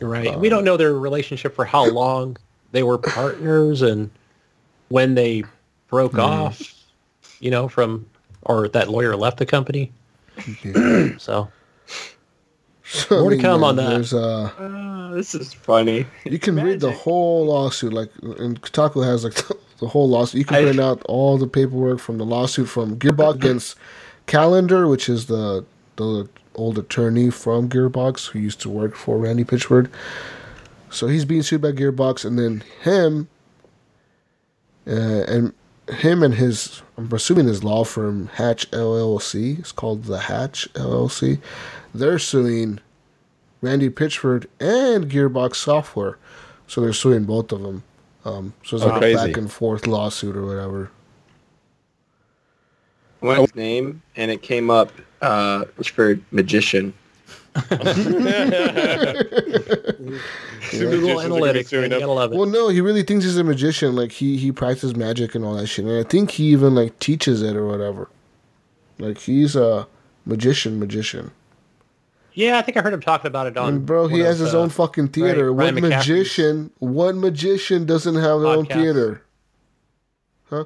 Right. 0.00 0.38
we 0.38 0.48
don't 0.48 0.64
know 0.64 0.76
their 0.76 0.92
relationship 0.92 1.54
for 1.54 1.64
how 1.64 1.88
long 1.88 2.36
they 2.72 2.82
were 2.82 2.98
partners 2.98 3.80
and 3.80 4.10
when 4.88 5.14
they 5.14 5.44
broke 5.88 6.18
off, 6.18 6.60
you 7.40 7.50
know, 7.50 7.68
from 7.68 8.06
or 8.42 8.68
that 8.68 8.88
lawyer 8.90 9.16
left 9.16 9.38
the 9.38 9.46
company. 9.46 9.92
so 11.18 11.48
So, 12.86 13.20
More 13.20 13.30
to 13.30 13.38
come 13.38 13.64
on 13.64 13.76
that. 13.76 13.88
There's 13.90 14.12
uh, 14.12 14.50
Uh, 14.58 15.14
this 15.14 15.34
is 15.34 15.52
funny. 15.52 16.06
You 16.24 16.38
can 16.38 16.56
read 16.56 16.80
the 16.80 16.92
whole 16.92 17.46
lawsuit, 17.46 17.92
like, 17.92 18.10
and 18.22 18.60
Kotaku 18.60 19.04
has 19.04 19.24
like 19.24 19.34
the 19.34 19.56
whole 19.88 20.08
lawsuit. 20.08 20.38
You 20.38 20.44
can 20.44 20.56
I- 20.56 20.62
print 20.62 20.80
out 20.80 21.02
all 21.04 21.38
the 21.38 21.46
paperwork 21.46 21.98
from 22.00 22.18
the 22.18 22.24
lawsuit 22.24 22.68
from 22.68 22.96
Gearbox 22.98 23.34
against 23.36 23.76
Callender, 24.26 24.88
which 24.88 25.08
is 25.08 25.26
the 25.26 25.64
the 25.96 26.28
old 26.56 26.78
attorney 26.78 27.30
from 27.30 27.68
Gearbox 27.68 28.28
who 28.28 28.38
used 28.38 28.60
to 28.62 28.68
work 28.70 28.94
for 28.96 29.18
Randy 29.18 29.44
Pitchford. 29.44 29.88
So 30.90 31.08
he's 31.08 31.24
being 31.24 31.42
sued 31.42 31.60
by 31.60 31.72
Gearbox, 31.72 32.24
and 32.24 32.38
then 32.38 32.62
him, 32.82 33.28
uh, 34.86 34.90
and 34.90 35.52
him 35.88 36.22
and 36.22 36.34
his, 36.34 36.82
I'm 36.96 37.12
assuming 37.12 37.46
his 37.46 37.64
law 37.64 37.84
firm 37.84 38.28
Hatch 38.34 38.70
LLC. 38.70 39.58
It's 39.58 39.72
called 39.72 40.04
the 40.04 40.20
Hatch 40.20 40.68
LLC. 40.74 41.40
They're 41.94 42.18
suing 42.18 42.80
Randy 43.60 43.90
Pitchford 43.90 44.46
and 44.60 45.10
Gearbox 45.10 45.56
Software. 45.56 46.18
So 46.66 46.80
they're 46.80 46.92
suing 46.92 47.24
both 47.24 47.52
of 47.52 47.62
them. 47.62 47.82
Um, 48.24 48.54
so 48.64 48.76
it's 48.76 48.84
Oh, 48.84 48.88
like 48.88 48.96
a 48.96 49.00
crazy. 49.00 49.26
back 49.28 49.36
and 49.36 49.50
forth 49.52 49.86
lawsuit 49.86 50.36
or 50.36 50.44
whatever. 50.46 50.90
went 53.20 53.40
his 53.40 53.54
name, 53.54 54.02
and 54.16 54.30
it 54.30 54.42
came 54.42 54.70
up 54.70 54.90
uh, 55.22 55.64
for 55.84 56.18
magician. 56.30 56.92
Google 57.54 57.70
Analytics, 61.20 61.72
man, 61.72 61.82
you 61.84 61.88
gotta 61.88 62.06
love 62.10 62.32
it. 62.32 62.36
Well, 62.36 62.46
no, 62.48 62.68
he 62.68 62.80
really 62.80 63.02
thinks 63.02 63.24
he's 63.24 63.36
a 63.36 63.44
magician. 63.44 63.94
Like 63.94 64.12
he 64.12 64.36
he 64.36 64.50
practices 64.52 64.96
magic 64.96 65.34
and 65.34 65.44
all 65.44 65.54
that 65.54 65.66
shit. 65.68 65.84
And 65.84 65.98
I 65.98 66.08
think 66.08 66.32
he 66.32 66.44
even 66.46 66.74
like 66.74 66.98
teaches 66.98 67.42
it 67.42 67.56
or 67.56 67.66
whatever. 67.66 68.08
Like 68.98 69.18
he's 69.18 69.54
a 69.56 69.86
magician, 70.26 70.78
magician. 70.80 71.30
Yeah, 72.34 72.58
I 72.58 72.62
think 72.62 72.76
I 72.76 72.82
heard 72.82 72.92
him 72.92 73.00
talking 73.00 73.28
about 73.28 73.46
it 73.46 73.56
on. 73.56 73.68
And 73.68 73.86
bro, 73.86 74.08
he 74.08 74.18
has 74.20 74.40
his 74.40 74.54
uh, 74.54 74.60
own 74.60 74.68
fucking 74.68 75.08
theater. 75.08 75.52
Ryan- 75.52 75.74
what 75.76 75.82
magician? 75.82 76.70
What 76.80 77.14
magician 77.14 77.86
doesn't 77.86 78.16
have 78.16 78.40
their 78.40 78.48
own 78.48 78.66
theater? 78.66 79.22
Huh? 80.50 80.64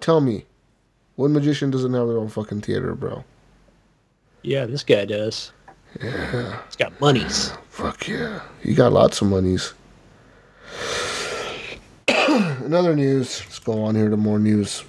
Tell 0.00 0.20
me, 0.22 0.46
what 1.16 1.30
magician 1.30 1.70
doesn't 1.70 1.92
have 1.92 2.08
their 2.08 2.16
own 2.18 2.28
fucking 2.28 2.62
theater, 2.62 2.94
bro? 2.94 3.24
Yeah, 4.42 4.64
this 4.64 4.82
guy 4.82 5.04
does. 5.04 5.52
Yeah. 6.02 6.62
He's 6.66 6.76
got 6.76 6.98
monies. 7.00 7.52
Fuck 7.68 8.08
yeah. 8.08 8.40
He 8.62 8.72
got 8.74 8.92
lots 8.92 9.20
of 9.20 9.28
monies. 9.28 9.74
Another 12.08 12.96
news. 12.96 13.42
Let's 13.44 13.58
go 13.58 13.82
on 13.84 13.94
here 13.94 14.08
to 14.08 14.16
more 14.16 14.38
news. 14.38 14.84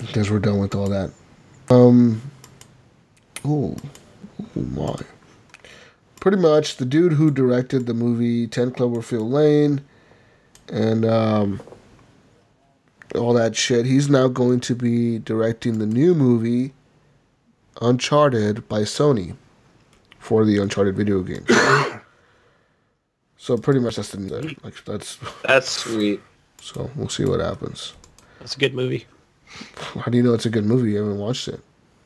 Because 0.00 0.30
we're 0.30 0.40
done 0.40 0.58
with 0.58 0.74
all 0.74 0.88
that. 0.88 1.12
Um. 1.70 2.20
Oh. 3.44 3.76
Oh 4.56 4.60
my. 4.60 4.96
Pretty 6.20 6.36
much 6.38 6.76
the 6.76 6.84
dude 6.84 7.14
who 7.14 7.30
directed 7.30 7.86
the 7.86 7.94
movie 7.94 8.46
10 8.46 8.72
Cloverfield 8.72 9.30
Lane 9.30 9.82
and 10.68 11.04
um, 11.04 11.60
all 13.16 13.32
that 13.34 13.56
shit, 13.56 13.84
he's 13.86 14.08
now 14.08 14.28
going 14.28 14.60
to 14.60 14.74
be 14.74 15.18
directing 15.18 15.78
the 15.78 15.86
new 15.86 16.14
movie 16.14 16.72
Uncharted 17.80 18.68
by 18.68 18.82
Sony 18.82 19.34
for 20.18 20.44
the 20.44 20.58
Uncharted 20.58 20.94
video 20.94 21.22
game. 21.22 21.44
so 23.36 23.56
pretty 23.56 23.80
much 23.80 23.96
that's 23.96 24.10
the 24.10 24.18
that, 24.18 24.64
like 24.64 24.84
that's 24.84 25.18
That's 25.42 25.68
sweet. 25.68 26.20
so 26.60 26.90
we'll 26.94 27.08
see 27.08 27.24
what 27.24 27.40
happens. 27.40 27.94
That's 28.38 28.54
a 28.54 28.58
good 28.58 28.74
movie. 28.74 29.06
How 29.76 30.10
do 30.10 30.16
you 30.16 30.22
know 30.22 30.34
it's 30.34 30.46
a 30.46 30.50
good 30.50 30.64
movie? 30.64 30.92
You 30.92 30.98
haven't 30.98 31.18
watched 31.18 31.48
it. 31.48 31.60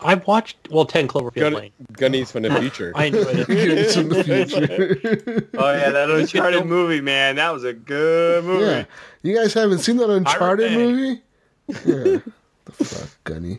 I've 0.06 0.26
watched 0.26 0.56
well, 0.70 0.84
Ten 0.84 1.08
Cloverfield 1.08 1.34
Gun- 1.34 1.52
Lane. 1.54 1.72
Gunnies 1.94 2.30
from 2.30 2.42
the 2.42 2.54
future. 2.60 2.92
I 2.96 3.06
enjoyed 3.06 3.38
it. 3.40 3.46
it's 3.50 3.96
in 3.96 4.08
the 4.08 4.24
future. 4.24 5.48
Oh 5.58 5.72
yeah, 5.72 5.90
that 5.90 6.10
Uncharted 6.10 6.66
movie, 6.66 7.00
man. 7.00 7.36
That 7.36 7.52
was 7.52 7.64
a 7.64 7.72
good 7.72 8.44
movie. 8.44 8.64
yeah, 8.64 8.84
you 9.22 9.34
guys 9.34 9.52
haven't 9.54 9.80
seen 9.80 9.96
that 9.98 10.10
Uncharted 10.10 10.72
movie? 10.72 11.22
Yeah, 11.68 12.20
the 12.64 12.72
fuck, 12.72 13.08
Gunny. 13.24 13.58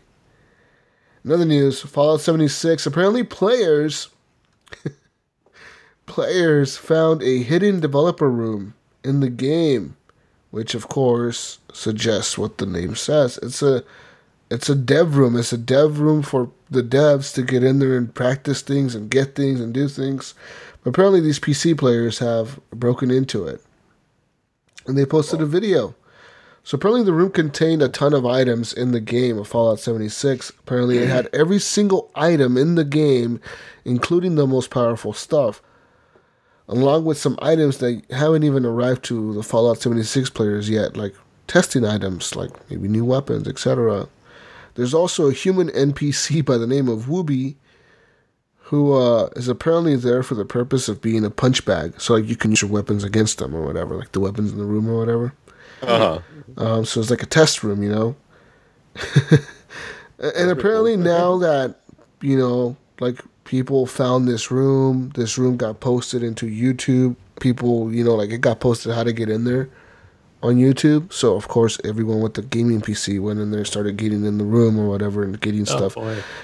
Another 1.24 1.44
news: 1.44 1.80
Fallout 1.82 2.20
76. 2.22 2.86
Apparently, 2.86 3.22
players 3.22 4.08
players 6.06 6.76
found 6.76 7.22
a 7.22 7.42
hidden 7.42 7.80
developer 7.80 8.30
room 8.30 8.74
in 9.04 9.20
the 9.20 9.28
game, 9.30 9.96
which 10.50 10.74
of 10.74 10.88
course 10.88 11.58
suggests 11.72 12.38
what 12.38 12.58
the 12.58 12.66
name 12.66 12.94
says. 12.96 13.38
It's 13.42 13.62
a 13.62 13.84
it's 14.50 14.68
a 14.68 14.74
dev 14.74 15.16
room. 15.16 15.36
It's 15.36 15.52
a 15.52 15.58
dev 15.58 16.00
room 16.00 16.22
for 16.22 16.50
the 16.70 16.82
devs 16.82 17.34
to 17.34 17.42
get 17.42 17.62
in 17.62 17.78
there 17.78 17.96
and 17.96 18.14
practice 18.14 18.62
things 18.62 18.94
and 18.94 19.10
get 19.10 19.34
things 19.34 19.60
and 19.60 19.74
do 19.74 19.88
things. 19.88 20.34
But 20.82 20.90
apparently, 20.90 21.20
these 21.20 21.40
PC 21.40 21.76
players 21.76 22.18
have 22.18 22.60
broken 22.70 23.10
into 23.10 23.46
it, 23.46 23.62
and 24.86 24.96
they 24.96 25.04
posted 25.04 25.40
a 25.40 25.46
video. 25.46 25.94
So 26.64 26.76
apparently, 26.76 27.04
the 27.04 27.12
room 27.12 27.30
contained 27.30 27.82
a 27.82 27.88
ton 27.88 28.12
of 28.12 28.26
items 28.26 28.72
in 28.72 28.92
the 28.92 29.00
game 29.00 29.38
of 29.38 29.48
Fallout 29.48 29.80
76. 29.80 30.50
Apparently, 30.50 30.98
it 30.98 31.08
had 31.08 31.26
mm. 31.26 31.40
every 31.40 31.58
single 31.58 32.10
item 32.14 32.56
in 32.56 32.74
the 32.74 32.84
game, 32.84 33.40
including 33.84 34.34
the 34.34 34.46
most 34.46 34.70
powerful 34.70 35.12
stuff, 35.12 35.62
along 36.68 37.04
with 37.04 37.18
some 37.18 37.38
items 37.40 37.78
that 37.78 38.02
haven't 38.10 38.44
even 38.44 38.66
arrived 38.66 39.02
to 39.04 39.32
the 39.34 39.42
Fallout 39.42 39.80
76 39.80 40.30
players 40.30 40.68
yet, 40.68 40.96
like 40.96 41.14
testing 41.46 41.84
items, 41.84 42.36
like 42.36 42.50
maybe 42.70 42.86
new 42.86 43.04
weapons, 43.04 43.48
etc. 43.48 44.08
There's 44.78 44.94
also 44.94 45.26
a 45.26 45.32
human 45.32 45.70
NPC 45.70 46.44
by 46.44 46.56
the 46.56 46.66
name 46.66 46.88
of 46.88 47.06
Wooby, 47.06 47.56
who 48.58 48.92
uh, 48.92 49.28
is 49.34 49.48
apparently 49.48 49.96
there 49.96 50.22
for 50.22 50.36
the 50.36 50.44
purpose 50.44 50.88
of 50.88 51.02
being 51.02 51.24
a 51.24 51.30
punch 51.30 51.64
bag, 51.64 52.00
so 52.00 52.14
like 52.14 52.26
you 52.26 52.36
can 52.36 52.52
use 52.52 52.62
your 52.62 52.70
weapons 52.70 53.02
against 53.02 53.38
them 53.38 53.56
or 53.56 53.62
whatever, 53.66 53.96
like 53.96 54.12
the 54.12 54.20
weapons 54.20 54.52
in 54.52 54.58
the 54.58 54.64
room 54.64 54.88
or 54.88 55.00
whatever. 55.00 55.34
Uh-huh. 55.82 56.20
Um, 56.56 56.84
so 56.84 57.00
it's 57.00 57.10
like 57.10 57.24
a 57.24 57.26
test 57.26 57.64
room, 57.64 57.82
you 57.82 57.90
know. 57.90 58.16
and 60.20 60.50
apparently 60.50 60.96
now 60.96 61.38
that 61.38 61.80
you 62.20 62.38
know, 62.38 62.76
like 63.00 63.20
people 63.42 63.84
found 63.84 64.28
this 64.28 64.52
room, 64.52 65.10
this 65.16 65.38
room 65.38 65.56
got 65.56 65.80
posted 65.80 66.22
into 66.22 66.46
YouTube. 66.46 67.16
People, 67.40 67.92
you 67.92 68.04
know, 68.04 68.14
like 68.14 68.30
it 68.30 68.42
got 68.42 68.60
posted 68.60 68.94
how 68.94 69.02
to 69.02 69.12
get 69.12 69.28
in 69.28 69.42
there 69.42 69.68
on 70.42 70.56
YouTube. 70.56 71.12
So 71.12 71.34
of 71.34 71.48
course, 71.48 71.78
everyone 71.84 72.20
with 72.20 72.34
the 72.34 72.42
gaming 72.42 72.80
PC 72.80 73.20
went 73.20 73.40
in 73.40 73.50
there, 73.50 73.64
started 73.64 73.96
getting 73.96 74.24
in 74.24 74.38
the 74.38 74.44
room 74.44 74.78
or 74.78 74.88
whatever, 74.88 75.22
and 75.22 75.40
getting 75.40 75.62
Oh 75.62 75.64
stuff 75.88 75.94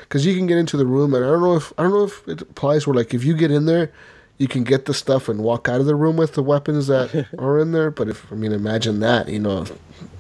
because 0.03 0.27
you 0.27 0.35
can 0.37 0.47
get 0.47 0.59
into 0.59 0.77
the 0.77 0.87
room, 0.87 1.15
and 1.15 1.25
I 1.25 1.29
don't 1.29 1.43
know 1.43 1.57
if 1.57 1.73
I 1.79 1.83
don't 1.83 1.93
know 1.93 2.05
if 2.05 2.27
it 2.29 2.43
applies 2.43 2.87
where 2.87 2.95
like 2.95 3.15
if 3.15 3.25
you 3.25 3.37
get 3.37 3.51
in 3.51 3.67
there, 3.67 3.93
you 4.39 4.49
can 4.49 4.65
get 4.65 4.87
the 4.87 4.95
stuff 4.95 5.29
and 5.29 5.41
walk 5.41 5.69
out 5.69 5.81
of 5.81 5.87
the 5.87 5.95
room 5.95 6.17
with 6.17 6.35
the 6.35 6.43
weapons 6.43 6.87
that 6.89 7.27
are 7.39 7.59
in 7.59 7.73
there. 7.73 7.91
But 7.91 8.09
if 8.09 8.31
I 8.33 8.35
mean, 8.35 8.53
imagine 8.53 9.01
that, 9.01 9.29
you 9.29 9.39
know, 9.39 9.67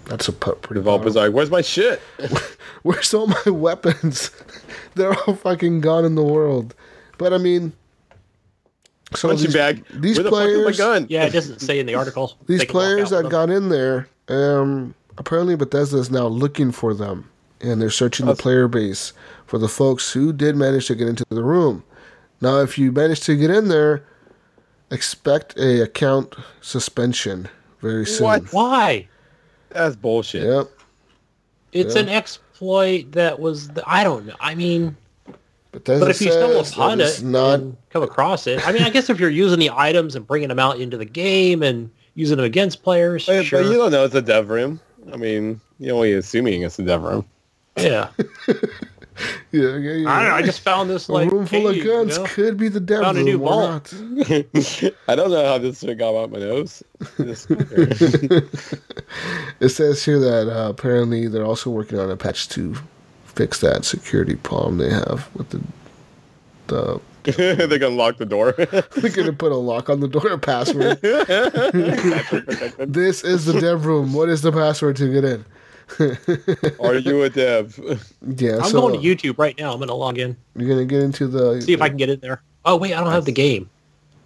that's 0.07 0.29
a 0.29 0.33
pretty. 0.33 0.75
Developers 0.75 1.17
like, 1.17 1.33
where's 1.33 1.51
my 1.51 1.63
shit? 1.63 2.01
Where's 2.83 3.15
all 3.15 3.27
my 3.29 3.43
weapons? 3.51 4.31
They're 4.95 5.15
all 5.21 5.35
fucking 5.35 5.81
gone 5.81 6.05
in 6.05 6.17
the 6.17 6.23
world. 6.23 6.75
But 7.17 7.33
I 7.33 7.39
mean, 7.39 7.73
so 9.17 9.29
Punching 9.29 9.47
these, 9.47 9.55
bag. 9.55 9.85
these 9.93 10.17
Where 10.17 10.25
the 10.25 10.31
players, 10.31 10.63
fuck 10.65 10.71
is 10.73 10.79
my 10.79 10.85
gun? 10.85 11.07
Yeah, 11.09 11.25
it 11.27 11.33
doesn't 11.33 11.61
say 11.61 11.79
in 11.79 11.87
the 11.87 11.95
article. 11.95 12.37
these 12.47 12.61
They 12.61 12.67
can 12.67 12.75
walk 12.75 12.83
players 12.85 13.11
that 13.11 13.29
got 13.31 13.51
in 13.51 13.69
there, 13.69 14.09
um, 14.29 14.95
apparently 15.19 15.57
Bethesda 15.57 15.99
is 15.99 16.11
now 16.11 16.27
looking 16.27 16.73
for 16.73 16.95
them, 16.95 17.31
and 17.61 17.81
they're 17.81 17.91
searching 17.91 18.27
the 18.27 18.35
player 18.35 18.69
base 18.69 19.13
for 19.47 19.59
the 19.59 19.69
folks 19.69 20.13
who 20.13 20.33
did 20.33 20.57
manage 20.57 20.87
to 20.89 20.95
get 20.95 21.09
into 21.09 21.25
the 21.31 21.43
room. 21.45 21.85
Now, 22.41 22.61
if 22.61 22.77
you 22.79 22.93
manage 22.93 23.21
to 23.21 23.37
get 23.37 23.51
in 23.51 23.69
there, 23.69 24.05
expect 24.91 25.57
a 25.59 25.83
account 25.83 26.35
suspension 26.61 27.49
very 27.81 28.07
soon. 28.07 28.25
What? 28.25 28.53
Why? 28.53 29.09
That's 29.71 29.97
bullshit. 29.97 30.45
Yep. 30.45 30.71
It's 31.73 31.95
Yeah. 31.97 32.03
an 32.03 32.09
exploit 32.09 33.13
that 33.13 33.41
was. 33.41 33.69
The, 33.69 33.83
I 33.87 34.05
don't 34.05 34.27
know. 34.27 34.35
I 34.41 34.55
mean, 34.55 34.97
Bethesda 35.75 36.05
but 36.07 36.11
if 36.11 36.21
you 36.21 36.31
stumble 36.33 36.61
upon 36.61 37.01
it 37.01 37.23
not 37.23 37.61
and 37.61 37.77
come 37.91 38.03
across 38.03 38.47
it, 38.47 38.67
I 38.67 38.73
mean, 38.73 38.83
I 38.83 38.91
guess 38.91 39.11
if 39.11 39.19
you're 39.21 39.29
using 39.31 39.59
the 39.59 39.71
items 39.71 40.15
and 40.17 40.27
bringing 40.27 40.49
them 40.49 40.59
out 40.59 40.81
into 40.81 40.97
the 40.97 41.05
game 41.05 41.63
and 41.63 41.91
using 42.15 42.37
them 42.37 42.47
against 42.47 42.83
players, 42.83 43.27
But, 43.27 43.45
sure. 43.45 43.63
but 43.63 43.71
you 43.71 43.77
don't 43.77 43.91
know 43.93 44.05
it's 44.05 44.15
a 44.15 44.23
dev 44.23 44.49
room. 44.49 44.81
I 45.13 45.17
mean, 45.17 45.61
you're 45.79 45.95
only 45.97 46.13
assuming 46.13 46.63
it's 46.63 46.79
a 46.79 46.83
dev 46.85 47.03
room. 47.03 47.25
yeah. 47.77 48.09
Yeah, 49.53 49.77
yeah, 49.77 49.93
yeah. 49.93 50.11
I 50.11 50.19
don't 50.19 50.29
know. 50.31 50.35
I 50.35 50.43
just 50.43 50.59
found 50.63 50.91
this 50.91 51.07
a 51.07 51.13
like 51.13 51.31
room 51.31 51.47
full 51.47 51.69
of 51.69 51.77
guns 51.85 52.17
You 52.17 52.23
know? 52.25 52.29
could 52.29 52.57
be 52.57 52.67
the 52.69 52.81
devil. 52.81 53.05
Found 53.05 53.19
a 53.19 53.23
new 53.23 53.39
Why 53.39 53.79
vault. 53.79 53.95
I 55.07 55.15
don't 55.15 55.31
know 55.31 55.47
how 55.47 55.57
this 55.59 55.79
thing 55.81 55.97
got 55.99 56.17
out 56.21 56.33
my 56.33 56.41
nose. 56.41 56.83
It 59.61 59.69
says 59.69 60.05
here 60.05 60.19
that 60.19 60.49
uh, 60.53 60.69
apparently 60.69 61.29
they're 61.29 61.45
also 61.45 61.71
working 61.71 61.99
on 62.01 62.11
a 62.11 62.17
patch 62.17 62.49
to 62.51 62.75
fix 63.35 63.61
that 63.61 63.85
security 63.85 64.37
problem 64.37 64.79
they 64.79 64.91
have 64.91 65.29
with 65.35 65.51
the 65.51 65.61
the. 66.67 67.01
They're 67.25 67.79
gonna 67.79 67.95
lock 67.95 68.19
the 68.19 68.27
door. 68.27 68.53
They're 68.59 69.11
gonna 69.11 69.33
put 69.33 69.51
a 69.51 69.57
lock 69.57 69.89
on 69.89 70.01
the 70.01 70.09
door, 70.09 70.37
password. 70.37 71.01
this 72.93 73.25
is 73.25 73.47
the 73.47 73.59
dev 73.59 73.87
room. 73.87 74.13
What 74.13 74.29
is 74.29 74.43
the 74.43 74.53
password 74.53 74.97
to 74.97 75.11
get 75.11 75.25
in? 75.25 75.45
Are 76.81 76.95
you 76.97 77.23
a 77.23 77.31
dev? 77.31 77.79
Yeah, 78.37 78.59
I'm 78.59 78.65
so 78.71 78.81
going 78.81 79.01
to 79.01 79.07
YouTube 79.07 79.39
right 79.39 79.59
now. 79.59 79.73
I'm 79.73 79.79
going 79.79 79.89
to 79.89 79.95
log 79.95 80.19
in, 80.19 80.37
you're 80.57 80.69
gonna 80.69 80.85
get 80.85 81.03
into 81.03 81.27
the 81.27 81.63
see 81.63 81.73
if 81.73 81.81
I 81.81 81.89
can 81.89 81.97
get 81.97 82.11
in 82.11 82.21
there. 82.21 82.43
Oh 82.67 82.77
wait, 82.77 82.93
I 82.95 83.01
don't 83.01 83.13
have 83.13 83.25
the 83.25 83.33
game 83.33 83.71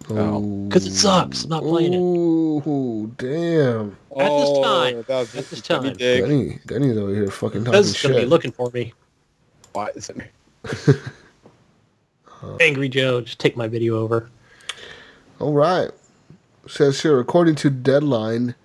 because 0.09 0.87
it 0.87 0.93
sucks. 0.93 1.43
I'm 1.43 1.49
not 1.51 1.61
playing 1.63 1.93
it. 1.93 1.97
Ooh, 1.99 3.13
damn! 3.17 3.95
At 4.17 4.29
this 4.29 4.59
time. 4.59 4.95
Oh, 4.97 5.01
that 5.03 5.19
was 5.19 5.35
At 5.35 5.49
this 5.49 5.61
time. 5.61 5.93
Dig. 5.93 6.21
Gunny, 6.23 6.59
Gunny's 6.65 6.97
over 6.97 7.13
here 7.13 7.27
fucking 7.29 7.63
talking 7.63 7.71
That's 7.73 8.01
going 8.01 8.13
to 8.15 8.19
be 8.19 8.23
shit. 8.23 8.29
looking 8.29 8.51
for 8.51 8.69
me. 8.73 8.93
Why 9.73 9.89
is 9.95 10.09
it- 10.09 10.99
Angry 12.59 12.89
Joe, 12.89 13.21
just 13.21 13.39
take 13.39 13.55
my 13.55 13.67
video 13.67 13.97
over. 13.99 14.29
All 15.39 15.53
right. 15.53 15.89
Says 16.67 17.01
here, 17.01 17.19
according 17.19 17.55
to 17.55 17.69
Deadline, 17.69 18.55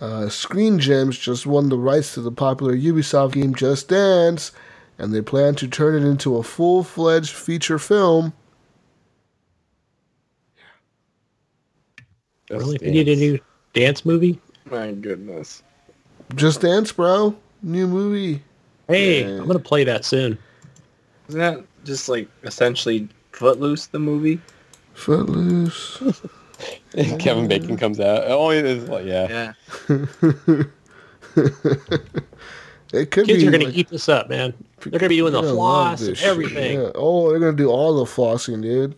uh, 0.00 0.28
Screen 0.28 0.78
Gems 0.78 1.18
just 1.18 1.46
won 1.46 1.68
the 1.68 1.78
rights 1.78 2.14
to 2.14 2.20
the 2.20 2.32
popular 2.32 2.76
Ubisoft 2.76 3.32
game 3.32 3.54
Just 3.54 3.88
Dance, 3.88 4.52
and 4.98 5.12
they 5.14 5.20
plan 5.22 5.54
to 5.56 5.68
turn 5.68 5.94
it 5.94 6.06
into 6.08 6.36
a 6.36 6.42
full-fledged 6.42 7.32
feature 7.32 7.78
film. 7.78 8.32
That's 12.54 12.64
Really? 12.64 12.78
We 12.80 12.86
damn. 12.86 12.94
need 12.94 13.08
a 13.08 13.16
new 13.16 13.38
dance 13.72 14.04
movie? 14.04 14.38
My 14.70 14.92
goodness. 14.92 15.62
Just 16.34 16.60
Dance, 16.62 16.90
bro. 16.92 17.34
New 17.62 17.86
movie. 17.86 18.42
Hey, 18.88 19.20
Yeah. 19.22 19.40
I'm 19.40 19.46
gonna 19.46 19.58
play 19.58 19.84
that 19.84 20.04
soon. 20.04 20.38
Isn't 21.28 21.40
that 21.40 21.64
just 21.84 22.08
like 22.08 22.28
essentially 22.44 23.08
Footloose, 23.32 23.86
the 23.86 23.98
movie? 23.98 24.40
Footloose. 24.94 26.02
Kevin 27.18 27.48
Bacon 27.48 27.76
comes 27.76 27.98
out. 28.00 28.24
Oh, 28.26 28.44
Only 28.44 28.58
is 28.58 28.88
like 28.88 29.04
yeah. 29.06 29.52
Yeah. 29.88 30.64
It 32.92 33.10
could 33.10 33.26
Kids 33.26 33.42
be 33.42 33.48
are 33.48 33.50
gonna 33.50 33.64
like- 33.64 33.74
eat 33.76 33.88
this 33.88 34.08
up, 34.08 34.28
man. 34.28 34.54
They're 34.80 35.00
gonna 35.00 35.08
be 35.08 35.16
doing 35.16 35.32
the 35.32 35.40
You're 35.42 35.48
gonna 35.50 35.58
love 35.60 35.98
floss 35.98 36.02
and 36.06 36.16
everything. 36.22 36.80
yeah. 36.80 36.90
Oh, 36.94 37.28
they're 37.30 37.40
gonna 37.40 37.52
do 37.56 37.68
all 37.68 37.96
the 37.96 38.04
flossing, 38.04 38.62
dude. 38.62 38.94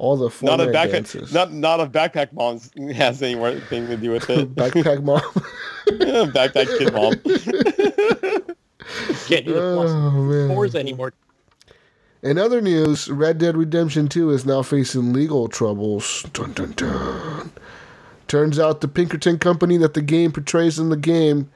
All 0.00 0.16
the 0.16 0.30
Not 0.40 0.62
a 0.62 0.68
backpack. 0.68 0.92
dances. 0.92 1.30
Not 1.30 1.52
not 1.52 1.78
a 1.78 1.86
backpack 1.86 2.32
mom 2.32 2.58
has 2.94 3.20
anything 3.20 3.86
to 3.86 3.98
do 3.98 4.12
with 4.12 4.30
it. 4.30 4.54
backpack 4.54 5.02
mom. 5.02 5.20
backpack 6.32 6.78
kid 6.78 6.94
mom. 6.94 7.12
Can't 9.26 9.44
do 9.44 9.52
the 9.52 9.60
oh 9.62 10.48
fours 10.48 10.74
anymore. 10.74 11.12
In 12.22 12.38
other 12.38 12.62
news, 12.62 13.10
Red 13.10 13.36
Dead 13.36 13.58
Redemption 13.58 14.08
2 14.08 14.30
is 14.30 14.46
now 14.46 14.62
facing 14.62 15.12
legal 15.12 15.48
troubles. 15.48 16.22
Dun, 16.32 16.54
dun, 16.54 16.72
dun. 16.72 17.52
Turns 18.26 18.58
out 18.58 18.80
the 18.80 18.88
Pinkerton 18.88 19.38
company 19.38 19.76
that 19.76 19.92
the 19.92 20.00
game 20.00 20.32
portrays 20.32 20.78
in 20.78 20.88
the 20.88 20.96
game 20.96 21.50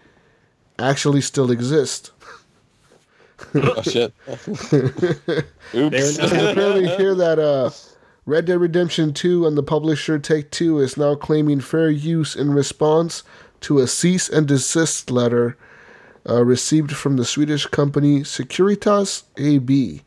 actually 0.79 1.23
still 1.23 1.51
exists. 1.51 2.11
oh 3.55 3.81
shit. 3.81 4.13
Oops. 4.29 4.71
They're 5.71 6.51
apparently 6.51 6.89
hear 6.89 7.15
that 7.15 7.39
uh, 7.39 7.71
Red 8.27 8.47
Dead 8.47 8.59
Redemption 8.59 9.13
2 9.13 9.47
and 9.47 9.57
the 9.57 9.63
publisher 9.63 10.19
Take 10.19 10.51
Two 10.51 10.79
is 10.79 10.97
now 10.97 11.15
claiming 11.15 11.61
fair 11.61 11.91
use 11.91 12.35
in 12.35 12.53
response 12.53 13.23
to 13.61 13.79
a 13.79 13.87
cease 13.87 14.29
and 14.29 14.49
desist 14.49 15.11
letter 15.11 15.57
uh, 16.29 16.43
received 16.43 16.93
from 16.93 17.17
the 17.17 17.25
Swedish 17.25 17.67
company 17.67 18.21
Securitas 18.21 19.25
AB, 19.37 20.03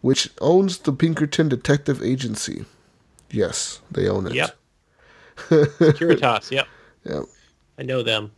which 0.00 0.30
owns 0.40 0.78
the 0.78 0.92
Pinkerton 0.92 1.48
Detective 1.48 2.02
Agency. 2.02 2.64
Yes, 3.30 3.80
they 3.90 4.08
own 4.08 4.26
it. 4.26 4.34
Yep. 4.34 4.56
Securitas. 5.36 6.50
Yep. 6.50 6.66
Yep. 7.04 7.22
I 7.78 7.82
know 7.82 8.02
them. 8.02 8.32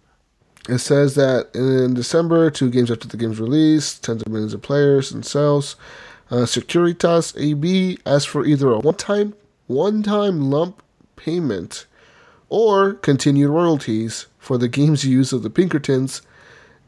It 0.69 0.79
says 0.79 1.15
that 1.15 1.55
in 1.55 1.95
December, 1.95 2.51
two 2.51 2.71
games 2.71 2.91
after 2.91 3.07
the 3.07 3.17
game's 3.17 3.39
release, 3.39 3.99
tens 3.99 4.23
of 4.23 4.29
millions 4.29 4.53
of 4.53 4.63
players 4.63 5.13
and 5.13 5.25
sales, 5.25 5.77
uh, 6.31 6.45
Securitas 6.45 7.39
AB 7.41 7.99
asked 8.05 8.29
for 8.29 8.45
either 8.45 8.71
a 8.73 8.79
one-time, 8.79 9.35
one-time 9.67 10.51
lump 10.51 10.83
payment 11.17 11.87
or 12.49 12.95
continued 12.95 13.51
royalties 13.51 14.27
for 14.39 14.59
the 14.59 14.69
game's 14.69 15.05
use 15.05 15.33
of 15.33 15.43
the 15.43 15.51
Pinkertons, 15.51 16.23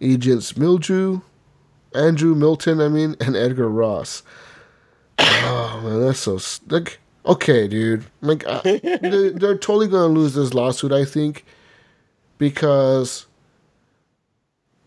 agents 0.01 0.53
Mildrew, 0.55 1.23
Andrew 1.95 2.35
Milton, 2.35 2.81
I 2.81 2.89
mean, 2.89 3.17
and 3.21 3.37
Edgar 3.37 3.69
Ross. 3.69 4.23
Oh 5.19 5.81
man, 5.83 6.01
that's 6.01 6.21
so 6.21 6.39
like 6.69 7.01
okay, 7.27 7.67
dude. 7.67 8.05
Like 8.21 8.47
uh, 8.47 8.61
they, 8.63 8.79
they're 9.35 9.59
totally 9.59 9.89
gonna 9.89 10.07
lose 10.07 10.35
this 10.35 10.55
lawsuit, 10.55 10.93
I 10.93 11.05
think, 11.05 11.45
because 12.39 13.27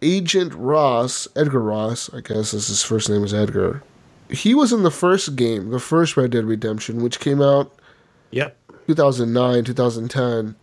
Agent 0.01 0.53
Ross, 0.53 1.27
Edgar 1.35 1.59
Ross, 1.59 2.13
I 2.13 2.21
guess 2.21 2.53
is 2.53 2.67
his 2.67 2.83
first 2.83 3.09
name 3.09 3.23
is 3.23 3.33
Edgar. 3.33 3.83
He 4.31 4.53
was 4.53 4.71
in 4.71 4.83
the 4.83 4.91
first 4.91 5.35
game, 5.35 5.71
the 5.71 5.79
first 5.79 6.15
Red 6.15 6.31
Dead 6.31 6.45
Redemption, 6.45 7.01
which 7.01 7.19
came 7.19 7.41
out 7.41 7.73
Yep. 8.31 8.57
2009, 8.87 9.63
2010. 9.65 10.55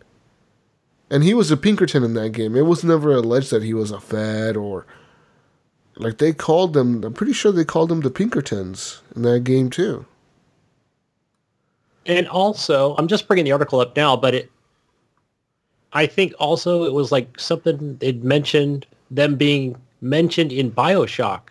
And 1.11 1.25
he 1.25 1.33
was 1.35 1.51
a 1.51 1.57
Pinkerton 1.57 2.03
in 2.03 2.15
that 2.15 2.31
game. 2.31 2.57
It 2.57 2.67
was 2.67 2.85
never 2.85 3.13
alleged 3.15 3.51
that 3.51 3.63
he 3.63 3.73
was 3.73 3.91
a 3.91 4.01
Fed 4.01 4.57
or. 4.57 4.87
Like, 5.97 6.19
they 6.19 6.33
called 6.33 6.75
them. 6.75 7.03
I'm 7.03 7.13
pretty 7.13 7.33
sure 7.33 7.51
they 7.51 7.65
called 7.65 7.89
them 7.89 8.01
the 8.03 8.11
Pinkertons 8.11 9.03
in 9.17 9.23
that 9.23 9.45
game, 9.45 9.69
too. 9.69 10.07
And 12.07 12.29
also, 12.29 12.95
I'm 12.97 13.09
just 13.09 13.27
bringing 13.27 13.45
the 13.45 13.53
article 13.53 13.81
up 13.81 13.97
now, 13.97 14.17
but 14.17 14.35
it, 14.35 14.51
I 15.93 16.07
think 16.07 16.35
also 16.39 16.85
it 16.85 16.93
was 16.93 17.11
like 17.11 17.39
something 17.39 17.97
they'd 17.97 18.23
mentioned 18.23 18.87
them 19.11 19.37
being 19.37 19.77
mentioned 20.01 20.53
in 20.53 20.71
Bioshock. 20.71 21.51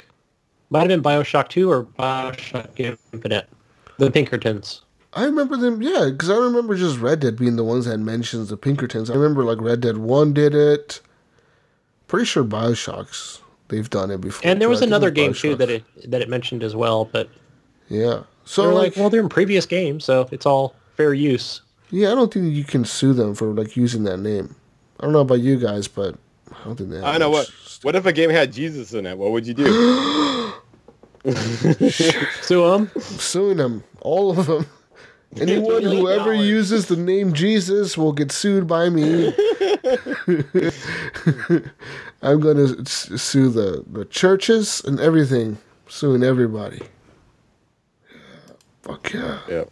Might 0.69 0.79
have 0.79 0.87
been 0.89 1.01
Bioshock 1.01 1.49
2 1.49 1.71
or 1.71 1.83
Bioshock 1.83 2.79
Infinite. 2.79 3.49
The 3.97 4.11
Pinkertons. 4.11 4.81
I 5.13 5.23
remember 5.23 5.57
them, 5.57 5.81
yeah, 5.81 6.09
because 6.11 6.29
I 6.29 6.35
remember 6.35 6.75
just 6.75 6.99
Red 6.99 7.21
Dead 7.21 7.37
being 7.37 7.55
the 7.55 7.63
ones 7.63 7.85
that 7.85 7.97
mentions 7.97 8.49
the 8.49 8.57
Pinkertons. 8.57 9.09
I 9.09 9.15
remember, 9.15 9.43
like, 9.43 9.59
Red 9.61 9.81
Dead 9.81 9.97
1 9.97 10.33
did 10.33 10.53
it. 10.53 11.01
Pretty 12.07 12.25
sure 12.25 12.43
Bioshocks, 12.43 13.39
they've 13.69 13.89
done 13.89 14.11
it 14.11 14.21
before. 14.21 14.49
And 14.49 14.61
there 14.61 14.69
was 14.69 14.79
I 14.79 14.81
think 14.81 14.89
it 14.89 14.95
another 14.95 15.11
game 15.11 15.33
too 15.33 15.55
that 15.55 15.69
it 15.69 15.83
that 16.11 16.21
it 16.21 16.29
mentioned 16.29 16.63
as 16.63 16.75
well, 16.75 17.05
but 17.05 17.29
Yeah. 17.89 18.23
So, 18.45 18.63
they're 18.63 18.73
like, 18.73 18.83
like, 18.89 18.95
well, 18.97 19.09
they're 19.09 19.21
in 19.21 19.29
previous 19.29 19.65
games, 19.65 20.05
so 20.05 20.27
it's 20.31 20.45
all 20.45 20.75
fair 20.95 21.13
use. 21.13 21.61
yeah, 21.89 22.11
I 22.11 22.15
don't 22.15 22.33
think 22.33 22.53
you 22.53 22.63
can 22.63 22.85
sue 22.85 23.13
them 23.13 23.33
for, 23.35 23.47
like, 23.53 23.75
using 23.75 24.03
that 24.03 24.17
name. 24.17 24.55
I 24.99 25.03
don't 25.03 25.13
know 25.13 25.19
about 25.21 25.39
you 25.39 25.57
guys, 25.57 25.87
but 25.87 26.15
I 26.51 26.63
don't 26.65 26.75
think 26.75 26.89
they 26.89 26.97
have 26.97 27.05
I 27.05 27.17
know 27.17 27.29
what. 27.29 27.47
much- 27.47 27.79
What 27.83 27.95
if 27.95 28.05
a 28.05 28.13
game 28.13 28.29
had 28.29 28.51
Jesus 28.53 28.93
in 28.93 29.05
it? 29.05 29.17
What 29.17 29.31
would 29.31 29.45
you 29.47 29.53
do? 29.53 30.53
Sue 32.41 32.69
them. 32.69 32.89
I'm 32.95 33.01
suing 33.01 33.57
them, 33.57 33.83
all 34.01 34.31
of 34.37 34.45
them. 34.47 34.65
Anyone, 35.41 35.83
Million 35.83 35.97
whoever 36.01 36.31
dollars. 36.33 36.47
uses 36.47 36.85
the 36.87 36.95
name 36.95 37.33
Jesus 37.33 37.97
will 37.97 38.13
get 38.13 38.31
sued 38.31 38.65
by 38.65 38.89
me. 38.89 39.27
I'm 42.21 42.39
gonna 42.39 42.85
sue 42.85 43.49
the 43.49 43.83
the 43.91 44.05
churches 44.05 44.81
and 44.85 44.99
everything, 44.99 45.57
suing 45.89 46.23
everybody. 46.23 46.81
Fuck 48.83 49.11
yeah! 49.13 49.39
yeah. 49.49 49.63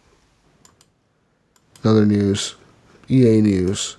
Another 1.82 2.04
news, 2.04 2.54
EA 3.08 3.40
news. 3.40 3.96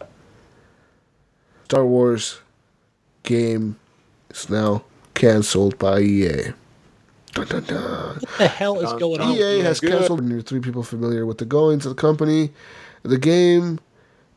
Star 1.65 1.85
Wars 1.85 2.39
game 3.27 3.77
is 4.29 4.49
now 4.49 4.83
canceled 5.13 5.77
by 5.77 5.99
EA. 5.99 6.53
Dun, 7.33 7.47
dun, 7.47 7.63
dun. 7.65 8.15
What 8.15 8.37
the 8.37 8.47
hell 8.47 8.79
is 8.79 8.93
going 8.93 9.19
on? 9.19 9.35
EA 9.35 9.59
has 9.59 9.79
good. 9.81 9.91
canceled. 9.91 10.21
And 10.21 10.31
you're 10.31 10.41
three 10.41 10.61
people 10.61 10.81
familiar 10.81 11.25
with 11.25 11.37
the 11.37 11.45
goings 11.45 11.85
of 11.85 11.95
the 11.95 12.01
company. 12.01 12.51
The 13.03 13.17
game 13.17 13.79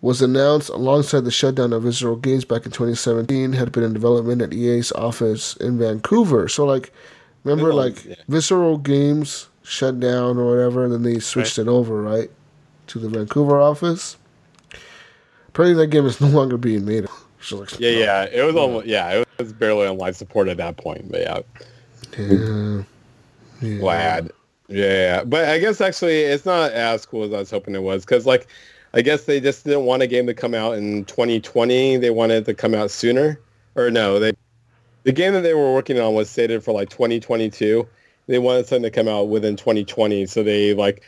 was 0.03 0.21
announced 0.21 0.71
alongside 0.71 1.21
the 1.21 1.31
shutdown 1.31 1.73
of 1.73 1.85
Visceral 1.85 2.17
Games 2.17 2.45
back 2.45 2.67
in 2.67 2.73
2017. 2.73 3.53
Had 3.53 3.71
been 3.71 3.85
in 3.85 3.93
development 3.93 4.43
at 4.43 4.53
EA's 4.53 4.91
office 4.93 5.57
in 5.57 5.79
Vancouver. 5.79 6.49
So 6.49 6.65
like, 6.65 6.93
remember 7.45 7.73
like 7.73 8.05
yeah. 8.05 8.17
Visceral 8.29 8.79
Games 8.79 9.49
shut 9.62 10.01
down 10.01 10.37
or 10.37 10.51
whatever, 10.51 10.85
and 10.85 10.93
then 10.93 11.05
they 11.05 11.21
switched 11.21 11.59
it 11.59 11.69
over 11.69 12.03
right 12.03 12.31
to 12.89 12.99
the 12.99 13.09
Vancouver 13.09 13.61
office. 13.61 14.17
Apparently, 15.49 15.81
that 15.81 15.91
game 15.91 16.07
is 16.07 16.21
no 16.21 16.29
longer 16.29 16.57
being 16.57 16.85
made. 16.85 17.07
Like, 17.51 17.81
Yeah, 17.81 17.91
yeah. 17.91 18.25
It 18.25 18.43
was 18.45 18.57
almost 18.57 18.87
yeah. 18.87 19.11
It 19.11 19.29
was 19.39 19.53
barely 19.53 19.87
on 19.87 19.99
live 19.99 20.17
support 20.17 20.49
at 20.49 20.57
that 20.59 20.77
point, 20.77 21.11
but 21.11 21.21
yeah. 21.21 21.41
yeah, 22.19 22.83
yeah. 23.61 23.79
Glad. 23.79 24.33
Yeah, 24.69 24.87
yeah, 24.87 25.25
but 25.25 25.49
I 25.49 25.59
guess 25.59 25.81
actually 25.81 26.21
it's 26.21 26.47
not 26.47 26.71
as 26.71 27.05
cool 27.05 27.25
as 27.25 27.33
I 27.33 27.39
was 27.39 27.51
hoping 27.51 27.75
it 27.75 27.83
was 27.83 28.05
because 28.05 28.25
like 28.25 28.47
I 28.95 29.03
guess 29.03 29.25
they 29.25 29.41
just 29.41 29.65
didn't 29.65 29.85
want 29.85 30.03
a 30.03 30.07
game 30.07 30.27
to 30.27 30.35
come 30.35 30.55
out 30.55 30.79
in 30.79 31.05
2020. 31.07 31.97
They 31.97 32.11
wanted 32.11 32.43
it 32.43 32.45
to 32.47 32.55
come 32.55 32.75
out 32.75 32.93
sooner, 32.93 33.41
or 33.75 33.91
no, 33.91 34.21
they 34.21 34.33
the 35.03 35.12
game 35.12 35.33
that 35.33 35.41
they 35.41 35.55
were 35.55 35.73
working 35.73 35.99
on 35.99 36.15
was 36.15 36.31
stated 36.31 36.62
for 36.62 36.73
like 36.73 36.89
2022. 36.91 37.87
They 38.27 38.39
wanted 38.39 38.67
something 38.67 38.85
to 38.85 38.91
come 38.91 39.09
out 39.09 39.29
within 39.29 39.57
2020, 39.57 40.27
so 40.27 40.43
they 40.43 40.75
like 40.75 41.03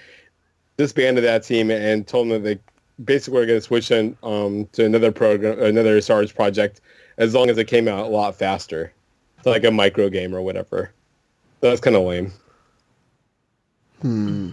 disbanded 0.77 1.23
that 1.25 1.45
team 1.45 1.71
and 1.71 2.07
told 2.07 2.29
them 2.29 2.43
that 2.43 2.49
they 2.49 2.72
basically 3.05 3.41
we're 3.41 3.47
going 3.47 3.59
to 3.59 3.65
switch 3.65 3.91
in 3.91 4.17
um, 4.23 4.67
to 4.73 4.85
another 4.85 5.13
program, 5.13 5.59
another 5.61 6.01
Star 6.01 6.19
Wars 6.19 6.33
project, 6.33 6.81
as 7.19 7.35
long 7.35 7.51
as 7.51 7.59
it 7.59 7.65
came 7.67 7.89
out 7.89 8.07
a 8.07 8.09
lot 8.09 8.35
faster, 8.37 8.93
so 9.45 9.51
like 9.51 9.65
a 9.65 9.71
micro 9.71 10.09
game 10.09 10.35
or 10.35 10.43
whatever. 10.43 10.93
So 11.61 11.69
that's 11.69 11.81
kind 11.81 11.97
of 11.97 12.03
lame. 12.03 12.33
Hmm. 14.01 14.51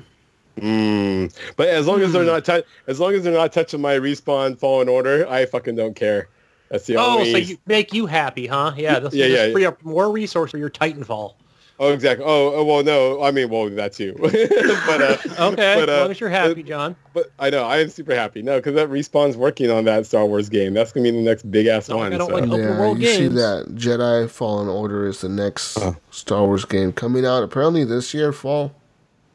Mm. 0.57 1.33
But 1.55 1.69
as 1.69 1.87
long 1.87 2.01
as 2.01 2.11
they're 2.11 2.25
not 2.25 2.43
tou- 2.43 2.63
as 2.87 2.99
long 2.99 3.13
as 3.13 3.23
they're 3.23 3.33
not 3.33 3.53
touching 3.53 3.79
my 3.81 3.95
respawn 3.97 4.57
fallen 4.59 4.89
order, 4.89 5.27
I 5.29 5.45
fucking 5.45 5.75
don't 5.75 5.95
care. 5.95 6.27
That's 6.69 6.85
the 6.85 6.97
only 6.97 7.07
Oh, 7.09 7.19
only. 7.27 7.31
so 7.31 7.37
you 7.49 7.57
make 7.65 7.93
you 7.93 8.05
happy, 8.05 8.45
huh? 8.45 8.73
Yeah, 8.77 8.99
this 8.99 9.13
Yeah, 9.13 9.27
just 9.27 9.47
yeah. 9.47 9.53
free 9.53 9.65
up 9.65 9.83
more 9.83 10.11
resource 10.11 10.51
for 10.51 10.57
your 10.57 10.69
Titanfall. 10.69 11.33
Oh, 11.81 11.93
exactly. 11.93 12.25
Oh, 12.27 12.53
oh, 12.55 12.63
well, 12.65 12.83
no. 12.83 13.23
I 13.23 13.31
mean, 13.31 13.49
well, 13.49 13.69
that 13.69 13.93
too. 13.93 14.13
but 14.19 15.01
uh, 15.01 15.17
Okay, 15.51 15.75
but, 15.79 15.89
uh, 15.89 15.93
as 15.93 16.01
long 16.01 16.11
as 16.11 16.19
you're 16.19 16.29
happy, 16.29 16.61
John. 16.61 16.93
but 17.13 17.31
I 17.39 17.49
know 17.49 17.63
I 17.63 17.77
am 17.79 17.87
super 17.89 18.13
happy. 18.13 18.41
No, 18.41 18.57
because 18.57 18.75
that 18.75 18.89
respawn's 18.89 19.37
working 19.37 19.71
on 19.71 19.85
that 19.85 20.05
Star 20.05 20.25
Wars 20.25 20.49
game. 20.49 20.73
That's 20.73 20.91
gonna 20.91 21.05
be 21.05 21.11
the 21.11 21.21
next 21.21 21.49
big 21.49 21.67
ass 21.67 21.87
No, 21.87 21.95
I 21.99 22.09
one. 22.09 22.11
don't 22.17 22.27
so. 22.27 22.33
like- 22.35 22.43
Open 22.43 22.59
yeah, 22.59 22.79
world 22.79 22.99
you 22.99 23.07
see 23.07 23.27
that 23.29 23.67
Jedi 23.75 24.29
Fallen 24.29 24.67
Order 24.67 25.07
is 25.07 25.21
the 25.21 25.29
next 25.29 25.77
Uh. 25.77 25.93
Star 26.11 26.43
Wars 26.45 26.65
game 26.65 26.91
coming 26.91 27.25
out 27.25 27.43
apparently 27.43 27.85
this 27.85 28.13
year, 28.13 28.33
fall. 28.33 28.73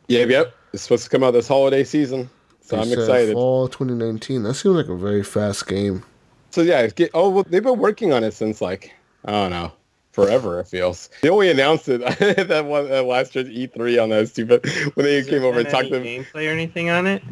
Yep, 0.08 0.28
yep. 0.28 0.54
It's 0.74 0.82
supposed 0.82 1.04
to 1.04 1.10
come 1.10 1.24
out 1.24 1.30
this 1.30 1.48
holiday 1.48 1.82
season, 1.84 2.28
so 2.60 2.76
They 2.76 2.82
I'm 2.82 2.92
excited. 2.92 3.32
Fall 3.32 3.68
2019. 3.68 4.42
That 4.42 4.52
seems 4.54 4.74
like 4.74 4.88
a 4.88 4.94
very 4.96 5.22
fast 5.22 5.66
game. 5.66 6.02
So 6.50 6.60
yeah, 6.60 6.86
get, 6.88 7.10
oh, 7.14 7.30
well, 7.30 7.46
they've 7.48 7.62
been 7.62 7.78
working 7.78 8.12
on 8.12 8.22
it 8.22 8.34
since 8.34 8.60
like 8.60 8.92
I 9.24 9.30
don't 9.32 9.50
know, 9.50 9.72
forever. 10.14 10.60
It 10.60 10.68
feels. 10.68 11.10
They 11.20 11.28
only 11.28 11.50
announced 11.50 11.88
it 11.88 11.98
that 12.48 12.64
one 12.64 12.90
uh, 12.90 13.02
last 13.02 13.34
year's 13.34 13.48
E3 13.48 14.02
on 14.02 14.08
that 14.10 14.28
stupid 14.28 14.64
when 14.94 15.04
they 15.04 15.16
Has 15.16 15.28
came 15.28 15.44
over 15.44 15.58
and 15.60 15.68
talked 15.68 15.90
any 15.92 16.18
to. 16.18 16.24
gameplay 16.24 16.48
or 16.48 16.52
anything 16.52 16.88
on 16.88 17.06
it. 17.06 17.22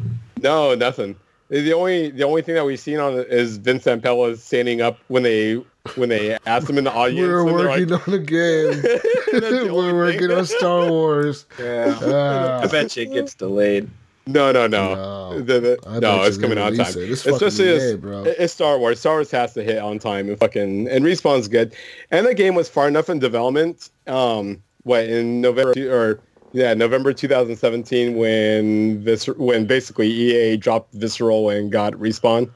No, 0.41 0.75
nothing. 0.75 1.15
The 1.49 1.73
only 1.73 2.09
the 2.09 2.23
only 2.23 2.41
thing 2.41 2.55
that 2.55 2.65
we've 2.65 2.79
seen 2.79 2.99
on 2.99 3.13
it 3.19 3.27
is 3.29 3.57
Vince 3.57 3.83
Zampella 3.85 4.35
standing 4.37 4.81
up 4.81 4.97
when 5.07 5.23
they 5.23 5.63
when 5.95 6.09
they 6.09 6.37
asked 6.45 6.69
him 6.69 6.77
in 6.77 6.83
the 6.83 6.91
audience. 6.93 7.27
We're 7.27 7.43
working 7.45 7.89
like, 7.89 8.07
on 8.07 8.13
a 8.15 8.17
game. 8.19 8.81
That's 8.81 9.03
the 9.31 9.69
only 9.69 9.93
We're 9.93 10.11
thing. 10.11 10.21
working 10.21 10.31
on 10.31 10.45
Star 10.45 10.89
Wars. 10.89 11.45
Yeah. 11.59 11.97
Ah. 12.01 12.61
I 12.61 12.67
bet 12.67 12.95
you 12.97 13.03
it 13.03 13.13
gets 13.13 13.35
delayed. 13.35 13.89
No, 14.25 14.51
no, 14.51 14.67
no. 14.67 14.95
No. 14.95 15.41
The- 15.41 15.59
the- 15.59 15.99
no, 15.99 16.23
it's 16.23 16.37
coming 16.37 16.57
on 16.57 16.75
time. 16.75 16.87
it. 16.87 17.09
It's 17.11 17.25
Especially 17.25 17.69
as, 17.69 17.95
bro. 17.97 18.23
it's 18.23 18.53
Star 18.53 18.77
Wars. 18.77 18.99
Star 18.99 19.15
Wars 19.15 19.31
has 19.31 19.53
to 19.53 19.63
hit 19.63 19.79
on 19.79 19.99
time 19.99 20.29
and 20.29 20.39
fucking 20.39 20.87
and 20.87 21.03
respawn's 21.03 21.47
good. 21.47 21.75
And 22.11 22.25
the 22.25 22.33
game 22.33 22.55
was 22.55 22.69
far 22.69 22.87
enough 22.87 23.09
in 23.09 23.19
development. 23.19 23.89
Um, 24.07 24.61
what 24.83 25.05
in 25.05 25.41
November 25.41 25.73
or 25.91 26.19
yeah, 26.53 26.73
November 26.73 27.11
2017 27.13 28.15
when 28.15 29.03
this 29.03 29.25
when 29.27 29.65
basically 29.65 30.07
EA 30.07 30.55
dropped 30.57 30.93
Visceral 30.93 31.49
and 31.49 31.71
got 31.71 31.93
respawn. 31.93 32.49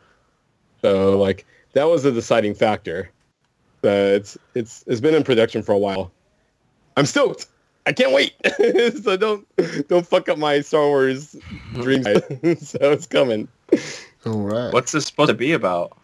So 0.81 1.18
like 1.18 1.45
that 1.73 1.85
was 1.85 2.06
a 2.06 2.11
deciding 2.11 2.53
factor. 2.56 3.10
So 3.84 3.89
it's 3.89 4.38
it's 4.56 4.84
it's 4.88 5.02
been 5.02 5.15
in 5.15 5.23
production 5.23 5.64
for 5.64 5.73
a 5.73 5.77
while. 5.77 6.11
I'm 6.95 7.06
stoked. 7.06 7.48
I 7.88 7.93
can't 7.93 8.11
wait. 8.11 8.34
so 9.01 9.15
don't 9.15 9.47
don't 9.88 10.05
fuck 10.05 10.27
up 10.27 10.38
my 10.38 10.59
Star 10.59 10.81
Wars 10.88 11.38
dreams. 11.73 12.05
so 12.69 12.77
it's 12.91 13.07
coming. 13.07 13.47
All 14.26 14.41
right. 14.41 14.73
What's 14.73 14.91
this 14.91 15.05
supposed 15.05 15.30
to 15.30 15.34
be 15.34 15.53
about? 15.53 15.97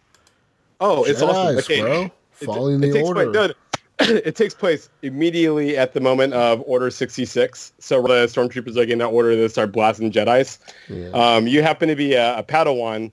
Oh, 0.80 1.04
it's 1.04 1.20
awesome. 1.20 1.58
Okay. 1.58 1.82
bro. 1.82 2.02
It- 2.04 2.12
Following 2.46 2.82
it 2.82 2.86
the 2.88 2.92
takes 2.94 3.08
order. 3.08 3.30
Place, 3.30 3.34
no, 3.34 3.46
no. 3.46 4.16
it 4.24 4.34
takes 4.34 4.54
place 4.54 4.88
immediately 5.02 5.76
at 5.76 5.92
the 5.92 6.00
moment 6.00 6.32
of 6.32 6.62
Order 6.66 6.90
66. 6.90 7.72
So 7.78 8.02
the 8.02 8.26
stormtroopers 8.26 8.70
are 8.76 8.86
getting 8.86 8.98
that 8.98 9.06
order 9.06 9.34
to 9.36 9.48
start 9.48 9.70
blasting 9.70 10.10
Jedi's. 10.10 10.58
Yeah. 10.88 11.10
Um, 11.10 11.46
you 11.46 11.62
happen 11.62 11.88
to 11.88 11.94
be 11.94 12.14
a, 12.14 12.38
a 12.38 12.42
Padawan, 12.42 13.12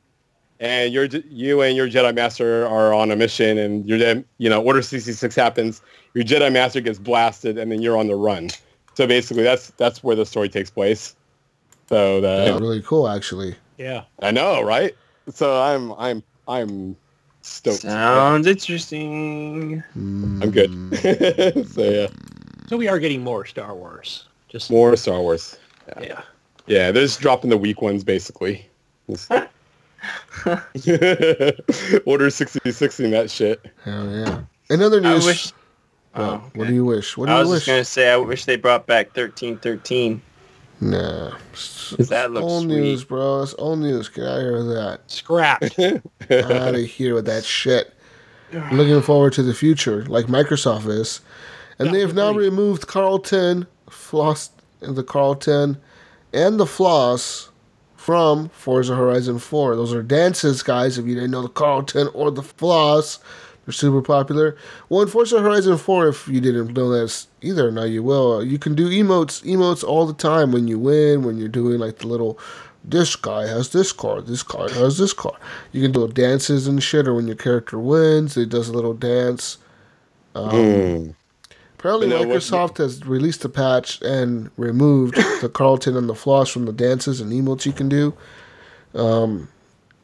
and 0.62 0.94
you're, 0.94 1.06
you 1.06 1.62
and 1.62 1.76
your 1.76 1.90
Jedi 1.90 2.14
Master 2.14 2.66
are 2.68 2.94
on 2.94 3.10
a 3.12 3.16
mission, 3.16 3.58
and 3.58 3.86
you're 3.86 3.98
then, 3.98 4.24
you 4.38 4.48
know, 4.48 4.62
Order 4.62 4.84
66 4.84 5.36
happens. 5.36 5.82
Your 6.14 6.24
Jedi 6.24 6.54
Master 6.54 6.80
gets 6.80 7.00
blasted, 7.00 7.58
and 7.58 7.72
then 7.72 7.82
you're 7.82 7.98
on 7.98 8.08
the 8.08 8.16
run. 8.16 8.52
So 8.94 9.08
basically, 9.08 9.44
that's 9.44 9.72
that's 9.72 10.04
where 10.04 10.16
the 10.16 10.26
story 10.26 10.50
takes 10.50 10.70
place. 10.70 11.16
So 11.90 12.22
the, 12.22 12.46
Yeah, 12.46 12.58
really 12.60 12.82
cool, 12.84 13.10
actually. 13.10 13.56
Yeah. 13.78 14.04
I 14.22 14.32
know, 14.32 14.62
right? 14.62 14.96
So 15.34 15.60
I'm 15.62 15.94
I'm 15.94 16.24
I'm 16.48 16.96
stoked. 17.42 17.82
Sounds 17.82 18.46
interesting. 18.46 19.84
I'm 19.96 20.52
good. 20.52 20.70
Hmm. 20.70 21.64
so 21.64 21.82
yeah, 21.82 22.08
So 22.68 22.78
we 22.78 22.88
are 22.88 23.00
getting 23.00 23.24
more 23.24 23.46
Star 23.46 23.74
Wars. 23.74 24.28
Just 24.48 24.70
more 24.70 24.96
Star 24.96 25.22
Wars. 25.22 25.58
yeah. 26.00 26.22
Yeah, 26.68 26.92
they're 26.92 27.04
just 27.04 27.20
dropping 27.20 27.50
the 27.50 27.58
weak 27.58 27.82
ones 27.82 28.04
basically. 28.04 28.68
Order 32.06 32.30
66 32.30 33.00
in 33.00 33.12
that 33.12 33.30
shit. 33.30 33.66
Hell 33.84 34.10
yeah. 34.12 34.42
In 34.70 34.82
other 34.82 34.98
I 35.00 35.14
news, 35.14 35.26
wish. 35.26 35.46
what, 35.48 35.56
Oh, 36.14 36.44
what 36.56 36.68
do 36.68 36.74
you 36.74 36.84
wish? 36.86 37.16
What 37.16 37.28
do 37.28 37.32
I 37.32 37.36
you 37.38 37.42
was 37.44 37.50
wish? 37.50 37.60
just 37.60 37.68
gonna 37.68 37.86
say 37.86 38.12
I 38.12 38.18
wish 38.18 38.44
they 38.46 38.58
brought 38.58 38.86
back 38.88 39.14
thirteen 39.14 39.58
thirteen. 39.58 40.22
Nah. 40.82 41.36
That 42.10 42.32
looks 42.32 42.44
old 42.44 42.64
sweet. 42.64 42.76
news, 42.76 43.04
bro. 43.04 43.44
It's 43.44 43.54
old 43.58 43.80
news. 43.80 44.10
Get 44.10 44.26
out 44.26 44.38
of 44.38 44.42
here 44.42 44.54
with 44.58 44.74
that. 44.74 45.02
Scrapped. 45.08 45.80
out 45.80 46.76
of 46.76 46.82
here 46.86 47.14
with 47.14 47.26
that 47.28 47.46
shit. 47.46 47.94
Looking 48.72 49.02
forward 49.02 49.32
to 49.34 49.44
the 49.44 49.54
future, 49.54 50.04
like 50.06 50.26
Microsoft 50.26 50.88
is. 50.90 51.22
And 51.80 51.88
Yeah, 51.88 51.94
they 51.94 52.00
have 52.02 52.16
now 52.16 52.34
removed 52.34 52.88
Carlton, 52.88 53.68
Floss, 53.90 54.50
the 54.82 55.04
Carlton, 55.04 55.78
and 56.34 56.60
the 56.60 56.66
Floss 56.66 57.51
from 58.02 58.50
Forza 58.50 58.96
Horizon 58.96 59.38
4. 59.38 59.76
Those 59.76 59.94
are 59.94 60.02
dances, 60.02 60.64
guys, 60.64 60.98
if 60.98 61.06
you 61.06 61.14
didn't 61.14 61.30
know 61.30 61.44
the 61.44 61.50
Carlton 61.50 62.10
or 62.16 62.32
the 62.32 62.42
Floss. 62.42 63.20
They're 63.64 63.74
super 63.74 64.02
popular. 64.02 64.58
Well, 64.90 65.04
in 65.04 65.08
Forza 65.08 65.40
Horizon 65.40 65.78
4, 65.78 66.08
if 66.08 66.28
you 66.28 66.42
didn't 66.42 66.74
know 66.74 66.90
this 66.90 67.28
either, 67.44 67.72
now 67.72 67.84
you 67.84 68.02
will. 68.02 68.44
You 68.44 68.58
can 68.58 68.74
do 68.74 68.90
emotes, 68.90 69.44
emotes 69.44 69.84
all 69.84 70.08
the 70.08 70.16
time 70.16 70.52
when 70.52 70.68
you 70.68 70.80
win, 70.80 71.22
when 71.22 71.38
you're 71.38 71.48
doing 71.48 71.78
like 71.78 72.00
the 72.00 72.08
little, 72.08 72.40
this 72.84 73.16
guy 73.16 73.46
has 73.46 73.70
this 73.70 73.92
car, 73.92 74.20
this 74.20 74.42
guy 74.42 74.72
has 74.72 74.98
this 74.98 75.14
car. 75.14 75.38
You 75.72 75.84
can 75.84 75.92
do 75.92 76.08
dances 76.08 76.66
and 76.66 76.82
shit, 76.82 77.08
or 77.08 77.14
when 77.14 77.28
your 77.28 77.36
character 77.36 77.78
wins, 77.78 78.36
it 78.36 78.50
does 78.50 78.68
a 78.68 78.74
little 78.74 78.96
dance. 78.96 79.60
Mm. 80.34 81.14
Apparently, 81.82 82.08
You 82.10 82.14
know 82.14 82.28
what- 82.28 82.38
Microsoft 82.38 82.78
has 82.78 83.04
released 83.08 83.44
a 83.44 83.50
patch 83.50 84.00
and 84.04 84.52
removed 84.56 85.16
the 85.42 85.50
Carlton 85.50 85.98
and 85.98 86.08
the 86.08 86.14
floss 86.14 86.48
from 86.50 86.66
the 86.66 86.72
dances 86.72 87.20
and 87.20 87.34
emotes 87.34 87.66
you 87.66 87.72
can 87.74 87.90
do. 87.90 88.14
Um, 88.94 89.50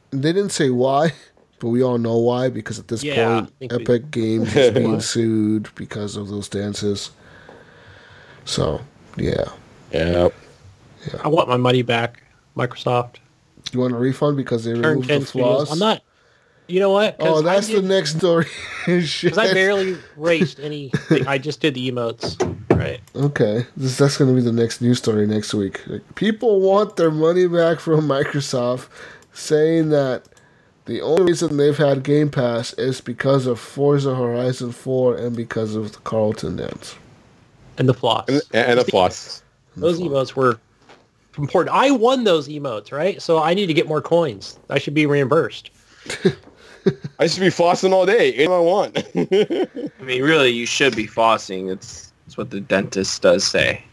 they 0.09 0.33
didn't 0.33 0.49
say 0.53 0.71
why, 0.71 1.13
but 1.59 1.67
we 1.69 1.83
all 1.83 1.99
know 1.99 2.17
why 2.17 2.49
because 2.49 2.79
at 2.79 2.87
this 2.87 3.03
Yeah, 3.03 3.41
point, 3.41 3.53
think 3.59 3.71
we- 3.73 3.81
Epic 3.83 4.09
Games 4.09 4.55
is 4.55 4.73
being 4.73 4.99
sued 5.01 5.69
because 5.75 6.15
of 6.15 6.29
those 6.29 6.49
dances. 6.49 7.11
So, 8.45 8.81
yeah. 9.15 9.45
Yeah. 9.91 10.29
I 11.23 11.27
want 11.27 11.47
my 11.47 11.57
money 11.57 11.83
back, 11.83 12.23
Microsoft. 12.55 13.17
You 13.71 13.81
want 13.81 13.93
a 13.93 13.97
refund 13.97 14.35
because 14.35 14.63
they 14.63 14.73
Turn 14.73 14.81
removed 14.81 15.09
the 15.09 15.13
10 15.19 15.25
floss? 15.25 15.71
I'm 15.71 15.77
not. 15.79 16.01
You 16.67 16.79
know 16.79 16.91
what? 16.91 17.15
Oh, 17.19 17.41
that's 17.41 17.67
the 17.67 17.81
next 17.81 18.17
story. 18.17 18.47
Because 18.85 19.37
I 19.37 19.53
barely 19.53 19.97
raced 20.15 20.61
any. 20.61 20.93
I 21.27 21.37
just 21.37 21.59
did 21.59 21.73
the 21.73 21.91
emotes. 21.91 22.39
Right. 22.73 23.01
Okay, 23.17 23.65
this 23.75 23.97
that's 23.97 24.15
going 24.15 24.29
to 24.29 24.35
be 24.35 24.41
the 24.41 24.53
next 24.53 24.79
news 24.79 24.99
story 24.99 25.27
next 25.27 25.53
week. 25.53 25.85
Like, 25.87 26.15
people 26.15 26.61
want 26.61 26.95
their 26.95 27.11
money 27.11 27.47
back 27.47 27.81
from 27.81 28.07
Microsoft, 28.07 28.87
saying 29.33 29.89
that 29.89 30.23
the 30.85 31.01
only 31.01 31.23
reason 31.23 31.57
they've 31.57 31.77
had 31.77 32.03
Game 32.03 32.29
Pass 32.29 32.71
is 32.73 33.01
because 33.01 33.45
of 33.45 33.59
Forza 33.59 34.15
Horizon 34.15 34.71
4 34.71 35.17
and 35.17 35.35
because 35.35 35.75
of 35.75 35.91
the 35.91 35.99
Carlton 35.99 36.55
dance. 36.55 36.95
And 37.77 37.89
the 37.89 37.93
floss. 37.93 38.29
And, 38.29 38.41
and 38.53 38.79
a 38.79 38.85
floss. 38.85 39.43
Those 39.75 39.99
emotes 39.99 40.33
were 40.33 40.57
important. 41.37 41.75
I 41.75 41.91
won 41.91 42.23
those 42.23 42.47
emotes, 42.47 42.93
right? 42.93 43.21
So 43.21 43.43
I 43.43 43.53
need 43.53 43.67
to 43.67 43.73
get 43.73 43.85
more 43.85 44.01
coins. 44.01 44.57
I 44.69 44.79
should 44.79 44.93
be 44.93 45.05
reimbursed. 45.05 45.71
I 47.19 47.27
should 47.27 47.41
be 47.41 47.47
flossing 47.47 47.91
all 47.91 48.05
day. 48.05 48.33
Anything 48.33 48.51
I 48.51 48.59
want. 48.59 48.97
I 49.15 50.03
mean, 50.03 50.23
really, 50.23 50.49
you 50.49 50.65
should 50.65 50.95
be 50.95 51.07
flossing. 51.07 51.71
It's 51.71 52.13
it's 52.25 52.37
what 52.37 52.49
the 52.49 52.59
dentist 52.59 53.21
does 53.21 53.45
say. 53.45 53.83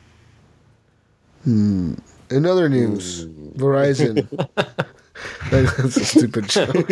Hmm. 1.44 1.94
In 2.30 2.46
other 2.46 2.68
news, 2.68 3.24
hmm. 3.24 3.50
Verizon. 3.50 4.48
That's 5.50 5.96
a 5.96 6.04
stupid 6.04 6.48
joke. 6.48 6.90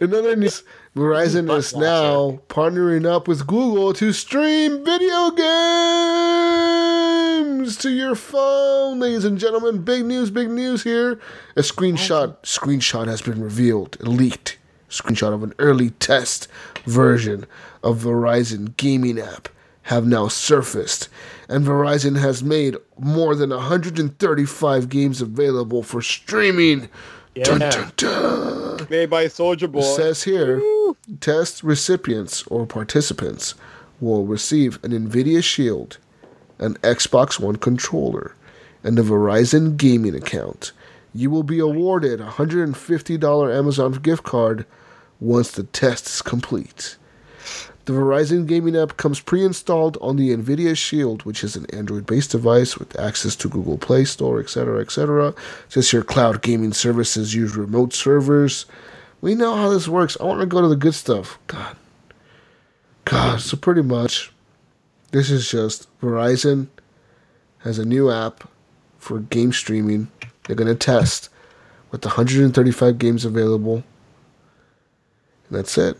In 0.00 0.14
other 0.14 0.36
news, 0.36 0.62
Verizon 0.94 1.54
is 1.56 1.74
now 1.74 2.40
partnering 2.48 3.06
up 3.06 3.26
with 3.28 3.46
Google 3.46 3.92
to 3.94 4.12
stream 4.12 4.84
video 4.84 5.30
games 6.56 7.76
to 7.78 7.90
your 7.90 8.14
phone, 8.14 9.00
ladies 9.00 9.24
and 9.24 9.38
gentlemen. 9.38 9.82
Big 9.82 10.04
news, 10.04 10.30
big 10.30 10.50
news 10.50 10.82
here. 10.84 11.18
A 11.56 11.60
screenshot 11.62 12.36
screenshot 12.42 13.06
has 13.06 13.22
been 13.22 13.42
revealed, 13.42 13.96
leaked. 14.00 14.58
Screenshot 14.88 15.32
of 15.34 15.42
an 15.42 15.52
early 15.58 15.90
test 15.90 16.46
version 16.84 17.46
of 17.82 17.98
Verizon 17.98 18.76
gaming 18.76 19.18
app 19.18 19.48
have 19.82 20.06
now 20.06 20.28
surfaced, 20.28 21.08
and 21.48 21.64
Verizon 21.64 22.18
has 22.20 22.42
made 22.42 22.76
more 22.98 23.34
than 23.34 23.50
135 23.50 24.88
games 24.88 25.20
available 25.20 25.82
for 25.82 26.02
streaming. 26.02 26.88
Yeah. 27.34 27.44
dun, 27.44 27.92
dun. 27.96 28.86
Made 28.88 29.10
by 29.10 29.28
Soldier 29.28 29.68
Boy. 29.68 29.80
It 29.80 29.94
says 29.94 30.22
here, 30.22 30.62
test 31.20 31.62
recipients 31.62 32.46
or 32.46 32.66
participants 32.66 33.54
will 34.00 34.24
receive 34.24 34.82
an 34.82 34.92
NVIDIA 34.92 35.42
Shield, 35.42 35.98
an 36.58 36.74
Xbox 36.76 37.38
One 37.38 37.56
controller, 37.56 38.34
and 38.82 38.98
a 38.98 39.02
Verizon 39.02 39.76
gaming 39.76 40.14
account. 40.14 40.72
You 41.14 41.30
will 41.30 41.42
be 41.42 41.58
awarded 41.58 42.20
a 42.20 42.26
$150 42.26 43.56
Amazon 43.56 43.92
gift 43.92 44.22
card 44.22 44.66
once 45.20 45.50
the 45.50 45.62
test 45.64 46.06
is 46.06 46.22
complete. 46.22 46.96
The 47.86 47.92
Verizon 47.92 48.48
gaming 48.48 48.76
app 48.76 48.96
comes 48.96 49.20
pre-installed 49.20 49.96
on 50.00 50.16
the 50.16 50.30
NVIDIA 50.36 50.76
Shield, 50.76 51.22
which 51.22 51.44
is 51.44 51.54
an 51.54 51.66
Android-based 51.72 52.32
device 52.32 52.76
with 52.76 52.98
access 52.98 53.36
to 53.36 53.48
Google 53.48 53.78
Play 53.78 54.04
Store, 54.04 54.40
etc., 54.40 54.80
etc. 54.80 55.32
Says 55.68 55.92
your 55.92 56.02
cloud 56.02 56.42
gaming 56.42 56.72
services 56.72 57.32
use 57.32 57.54
remote 57.54 57.94
servers. 57.94 58.66
We 59.20 59.36
know 59.36 59.54
how 59.54 59.68
this 59.68 59.86
works. 59.86 60.16
I 60.20 60.24
want 60.24 60.40
to 60.40 60.46
go 60.46 60.60
to 60.60 60.66
the 60.66 60.74
good 60.74 60.96
stuff. 60.96 61.38
God. 61.46 61.76
God, 63.04 63.40
so 63.40 63.56
pretty 63.56 63.82
much, 63.82 64.32
this 65.12 65.30
is 65.30 65.48
just 65.48 65.86
Verizon 66.00 66.66
has 67.58 67.78
a 67.78 67.84
new 67.84 68.10
app 68.10 68.50
for 68.98 69.20
game 69.20 69.52
streaming. 69.52 70.08
They're 70.44 70.56
going 70.56 70.66
to 70.66 70.74
test 70.74 71.28
with 71.92 72.04
135 72.04 72.98
games 72.98 73.24
available. 73.24 73.84
And 75.48 75.58
that's 75.58 75.78
it. 75.78 75.96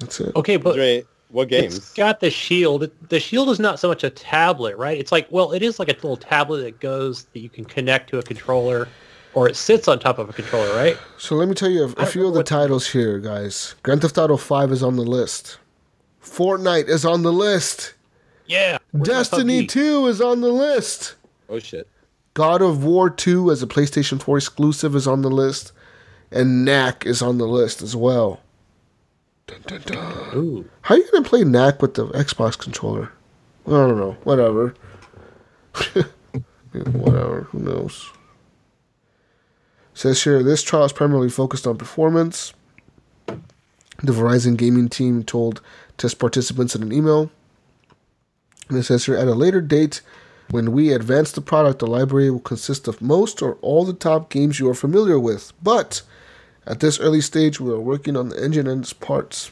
That's 0.00 0.20
it. 0.20 0.34
Okay, 0.36 0.56
but 0.56 0.74
Dre, 0.74 1.04
what 1.28 1.48
games? 1.48 1.76
it's 1.76 1.94
got 1.94 2.20
the 2.20 2.30
shield. 2.30 2.90
The 3.08 3.20
shield 3.20 3.48
is 3.50 3.58
not 3.58 3.78
so 3.78 3.88
much 3.88 4.04
a 4.04 4.10
tablet, 4.10 4.76
right? 4.76 4.98
It's 4.98 5.12
like, 5.12 5.26
well, 5.30 5.52
it 5.52 5.62
is 5.62 5.78
like 5.78 5.88
a 5.88 5.92
little 5.94 6.16
tablet 6.16 6.62
that 6.62 6.80
goes 6.80 7.24
that 7.32 7.40
you 7.40 7.48
can 7.48 7.64
connect 7.64 8.10
to 8.10 8.18
a 8.18 8.22
controller, 8.22 8.88
or 9.34 9.48
it 9.48 9.56
sits 9.56 9.88
on 9.88 9.98
top 9.98 10.18
of 10.18 10.28
a 10.28 10.32
controller, 10.32 10.74
right? 10.76 10.96
So 11.18 11.36
let 11.36 11.48
me 11.48 11.54
tell 11.54 11.70
you 11.70 11.84
a, 11.84 12.02
a 12.02 12.06
few 12.06 12.26
of 12.26 12.32
the 12.34 12.40
what- 12.40 12.46
titles 12.46 12.88
here, 12.88 13.18
guys. 13.18 13.74
Grand 13.82 14.02
Theft 14.02 14.18
Auto 14.18 14.36
5 14.36 14.72
is 14.72 14.82
on 14.82 14.96
the 14.96 15.02
list. 15.02 15.58
Fortnite 16.22 16.88
is 16.88 17.04
on 17.04 17.22
the 17.22 17.32
list. 17.32 17.94
Yeah. 18.46 18.78
Where's 18.92 19.06
Destiny 19.06 19.66
2 19.66 20.06
is 20.06 20.20
on 20.20 20.40
the 20.40 20.48
list. 20.48 21.14
Oh 21.48 21.58
shit. 21.58 21.88
God 22.34 22.62
of 22.62 22.84
War 22.84 23.08
2 23.10 23.50
as 23.50 23.62
a 23.62 23.66
PlayStation 23.66 24.20
4 24.22 24.38
exclusive 24.38 24.96
is 24.96 25.06
on 25.06 25.22
the 25.22 25.30
list. 25.30 25.72
And 26.30 26.64
Knack 26.64 27.06
is 27.06 27.22
on 27.22 27.38
the 27.38 27.46
list 27.46 27.80
as 27.80 27.94
well. 27.94 28.40
Dun, 29.46 29.60
dun, 29.66 29.82
dun. 29.84 30.30
Ooh. 30.34 30.70
How 30.82 30.94
are 30.94 30.98
you 30.98 31.10
going 31.10 31.22
to 31.22 31.28
play 31.28 31.44
Knack 31.44 31.82
with 31.82 31.94
the 31.94 32.06
Xbox 32.08 32.58
controller? 32.58 33.12
I 33.66 33.70
don't 33.70 33.98
know. 33.98 34.16
Whatever. 34.24 34.74
Whatever. 36.72 37.42
Who 37.50 37.58
knows? 37.58 38.10
Says 39.92 40.22
here, 40.24 40.42
this 40.42 40.62
trial 40.62 40.84
is 40.84 40.92
primarily 40.92 41.30
focused 41.30 41.66
on 41.66 41.76
performance. 41.76 42.52
The 43.26 44.12
Verizon 44.12 44.56
gaming 44.56 44.88
team 44.88 45.22
told 45.22 45.60
test 45.96 46.18
participants 46.18 46.74
in 46.74 46.82
an 46.82 46.92
email. 46.92 47.30
And 48.68 48.78
it 48.78 48.84
says 48.84 49.06
here, 49.06 49.16
at 49.16 49.28
a 49.28 49.34
later 49.34 49.60
date, 49.60 50.00
when 50.50 50.72
we 50.72 50.92
advance 50.92 51.32
the 51.32 51.40
product, 51.40 51.78
the 51.78 51.86
library 51.86 52.30
will 52.30 52.40
consist 52.40 52.88
of 52.88 53.00
most 53.00 53.40
or 53.40 53.54
all 53.56 53.84
the 53.84 53.92
top 53.92 54.30
games 54.30 54.58
you 54.58 54.68
are 54.68 54.74
familiar 54.74 55.18
with. 55.18 55.52
But 55.62 56.02
at 56.66 56.80
this 56.80 56.98
early 57.00 57.20
stage, 57.20 57.60
we 57.60 57.70
are 57.72 57.80
working 57.80 58.16
on 58.16 58.28
the 58.30 58.42
engine 58.42 58.66
and 58.66 58.82
its 58.82 58.92
parts. 58.92 59.50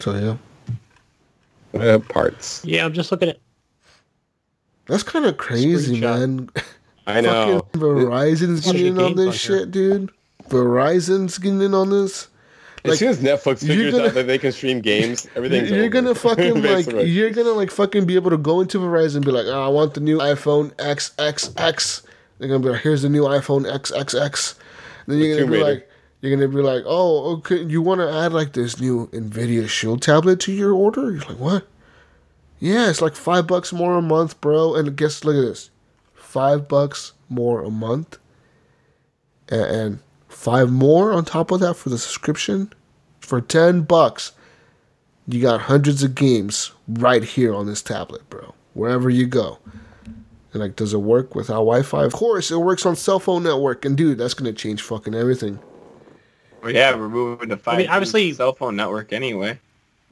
So 0.00 0.14
yeah, 1.74 1.80
Uh, 1.80 1.98
parts. 1.98 2.62
Yeah, 2.64 2.84
I'm 2.84 2.92
just 2.92 3.10
looking 3.10 3.28
at. 3.30 3.38
that's 4.86 5.02
kind 5.02 5.26
of 5.26 5.36
crazy, 5.36 6.00
man. 6.00 6.50
I 7.06 7.20
know. 7.20 7.60
Fucking 7.72 7.80
Verizon's 7.80 8.64
Bunch 8.64 8.76
getting 8.76 8.96
in 8.96 9.02
on 9.02 9.16
this 9.16 9.26
on 9.26 9.32
here. 9.32 9.60
shit, 9.60 9.70
dude. 9.70 10.10
Verizon's 10.48 11.38
getting 11.38 11.60
in 11.62 11.74
on 11.74 11.90
this. 11.90 12.28
as 12.84 12.98
soon 13.00 13.08
as 13.08 13.18
Netflix 13.18 13.62
you're 13.66 13.74
figures 13.76 13.92
gonna- 13.92 14.04
out 14.06 14.14
that 14.14 14.26
they 14.28 14.38
can 14.38 14.52
stream 14.52 14.80
games, 14.80 15.26
everything's 15.34 15.68
You're 15.70 15.80
over. 15.80 15.88
gonna 15.88 16.14
fucking 16.14 16.62
like 16.62 16.86
you're 17.06 17.30
gonna 17.30 17.50
like 17.50 17.70
fucking 17.72 18.06
be 18.06 18.14
able 18.14 18.30
to 18.30 18.38
go 18.38 18.60
into 18.60 18.78
Verizon 18.78 19.16
and 19.16 19.24
be 19.24 19.32
like, 19.32 19.46
oh, 19.46 19.64
I 19.64 19.68
want 19.68 19.94
the 19.94 20.00
new 20.00 20.18
iPhone 20.18 20.72
XXX. 20.76 22.02
They're 22.38 22.48
gonna 22.48 22.60
be 22.60 22.70
like, 22.70 22.82
here's 22.82 23.02
the 23.02 23.08
new 23.08 23.22
iPhone 23.22 23.64
XXX. 23.70 24.54
then 25.06 25.18
you're 25.18 25.36
The 25.36 25.42
gonna 25.44 25.52
be 25.52 25.62
like, 25.62 25.90
you're 26.20 26.34
gonna 26.36 26.48
be 26.48 26.62
like, 26.62 26.84
oh, 26.86 27.36
okay, 27.36 27.62
you 27.62 27.82
want 27.82 28.00
to 28.00 28.10
add 28.12 28.32
like 28.32 28.52
this 28.52 28.80
new 28.80 29.08
Nvidia 29.08 29.68
Shield 29.68 30.02
tablet 30.02 30.40
to 30.40 30.52
your 30.52 30.72
order? 30.72 31.10
You're 31.10 31.20
like, 31.20 31.38
what? 31.38 31.66
Yeah, 32.60 32.90
it's 32.90 33.00
like 33.02 33.14
five 33.14 33.46
bucks 33.46 33.72
more 33.72 33.96
a 33.96 34.02
month, 34.02 34.40
bro. 34.40 34.74
And 34.74 34.96
guess, 34.96 35.24
look 35.24 35.36
at 35.36 35.48
this, 35.48 35.70
five 36.14 36.66
bucks 36.68 37.12
more 37.28 37.62
a 37.62 37.70
month, 37.70 38.18
and, 39.48 39.62
and 39.62 39.98
five 40.28 40.70
more 40.70 41.12
on 41.12 41.24
top 41.24 41.50
of 41.50 41.60
that 41.60 41.74
for 41.74 41.88
the 41.88 41.98
subscription. 41.98 42.72
For 43.20 43.40
ten 43.40 43.82
bucks, 43.82 44.32
you 45.26 45.42
got 45.42 45.62
hundreds 45.62 46.02
of 46.02 46.14
games 46.14 46.72
right 46.88 47.22
here 47.22 47.54
on 47.54 47.66
this 47.66 47.82
tablet, 47.82 48.28
bro. 48.30 48.54
Wherever 48.74 49.10
you 49.10 49.26
go. 49.26 49.58
And 50.58 50.64
like, 50.66 50.76
does 50.76 50.92
it 50.92 50.98
work 50.98 51.36
without 51.36 51.60
Wi-Fi? 51.64 52.04
Of 52.04 52.12
course, 52.12 52.50
it 52.50 52.56
works 52.56 52.84
on 52.84 52.96
cell 52.96 53.20
phone 53.20 53.44
network. 53.44 53.84
And 53.84 53.96
dude, 53.96 54.18
that's 54.18 54.34
gonna 54.34 54.52
change 54.52 54.82
fucking 54.82 55.14
everything. 55.14 55.60
Well, 56.62 56.72
yeah, 56.74 56.94
we're 56.96 57.08
moving 57.08 57.48
to 57.50 57.56
5G 57.56 57.76
mean, 57.78 57.88
obviously- 57.88 58.32
cell 58.32 58.52
phone 58.52 58.74
network 58.74 59.12
anyway. 59.12 59.60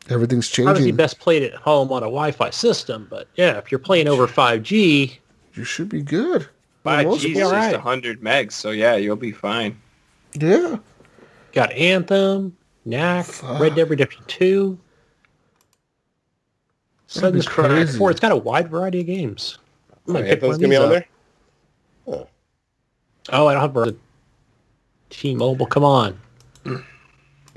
Everything's 0.08 0.46
changing. 0.46 0.68
Obviously, 0.68 0.90
changing. 0.92 0.96
best 0.96 1.18
played 1.18 1.42
at 1.42 1.54
home 1.54 1.90
on 1.90 2.04
a 2.04 2.06
Wi-Fi 2.06 2.50
system, 2.50 3.08
but 3.10 3.26
yeah, 3.34 3.58
if 3.58 3.72
you're 3.72 3.80
playing 3.80 4.06
over 4.06 4.28
5G, 4.28 5.18
You 5.54 5.64
should 5.64 5.88
be 5.88 6.00
good. 6.00 6.42
For 6.42 6.48
the 6.96 7.02
5G 7.02 7.30
is 7.30 7.36
just 7.38 7.52
right. 7.52 7.72
100 7.72 8.20
megs, 8.20 8.52
so 8.52 8.70
yeah, 8.70 8.94
you'll 8.94 9.16
be 9.16 9.32
fine. 9.32 9.76
Yeah. 10.34 10.76
got 11.52 11.72
Anthem, 11.72 12.56
Knack, 12.84 13.24
Fuck. 13.26 13.58
Red 13.60 13.74
Dead 13.74 13.90
Redemption 13.90 14.22
2, 14.28 14.78
That'd 17.14 17.32
be 17.34 17.40
Sun's 17.40 17.48
Chronicle 17.48 17.76
crazy. 17.86 17.98
4. 17.98 18.10
It's 18.12 18.20
got 18.20 18.30
a 18.32 18.36
wide 18.36 18.68
variety 18.68 19.00
of 19.00 19.06
games. 19.06 19.58
I 20.08 20.12
might 20.12 20.24
Oh, 20.24 20.28
pick 20.28 20.42
one 20.42 20.50
gonna 20.52 20.68
be 20.68 20.76
on 20.76 20.84
up. 20.84 20.90
there. 20.90 21.06
Oh, 23.32 23.46
I 23.48 23.54
don't 23.54 23.60
have 23.62 23.72
Verizon. 23.72 23.96
T-Mobile, 25.10 25.66
come 25.66 25.84
on. 25.84 26.18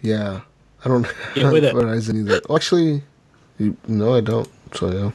Yeah. 0.01 0.41
I 0.83 0.87
don't 0.87 1.03
Get 1.35 1.43
have 1.43 1.53
with 1.53 1.65
it. 1.65 1.75
Verizon 1.75 2.19
either. 2.21 2.41
Well, 2.47 2.55
actually, 2.57 3.03
you, 3.57 3.75
no, 3.87 4.15
I 4.15 4.21
don't. 4.21 4.49
So 4.73 4.91
yeah. 4.91 5.11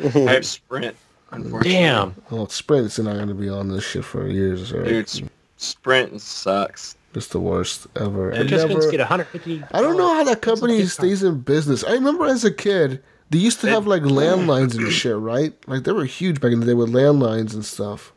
I 0.28 0.32
have 0.32 0.46
Sprint, 0.46 0.96
unfortunately. 1.32 1.70
Damn. 1.72 2.14
Well, 2.30 2.48
Sprint's 2.48 2.98
not 2.98 3.16
gonna 3.16 3.34
be 3.34 3.48
on 3.48 3.68
this 3.68 3.84
shit 3.84 4.04
for 4.04 4.28
years. 4.28 4.72
Right? 4.72 4.84
Dude, 4.88 5.30
Sprint 5.56 6.20
sucks. 6.20 6.96
It's 7.14 7.28
the 7.28 7.40
worst 7.40 7.86
ever. 7.96 8.32
I 8.32 8.36
Participants 8.36 8.84
never- 8.86 8.90
get 8.92 9.00
150 9.00 9.64
I 9.72 9.80
don't 9.80 9.96
know 9.96 10.14
how 10.14 10.22
that 10.24 10.42
company 10.42 10.84
stays 10.86 11.22
in 11.22 11.40
business. 11.40 11.82
I 11.82 11.92
remember 11.94 12.26
as 12.26 12.44
a 12.44 12.52
kid, 12.52 13.02
they 13.30 13.38
used 13.38 13.60
to 13.60 13.68
have 13.68 13.86
like 13.86 14.02
landlines 14.02 14.76
and 14.76 14.90
shit, 14.92 15.16
right? 15.16 15.52
Like 15.66 15.84
they 15.84 15.92
were 15.92 16.04
huge 16.04 16.40
back 16.40 16.52
in 16.52 16.60
the 16.60 16.66
day 16.66 16.74
with 16.74 16.90
landlines 16.90 17.54
and 17.54 17.64
stuff. 17.64 18.12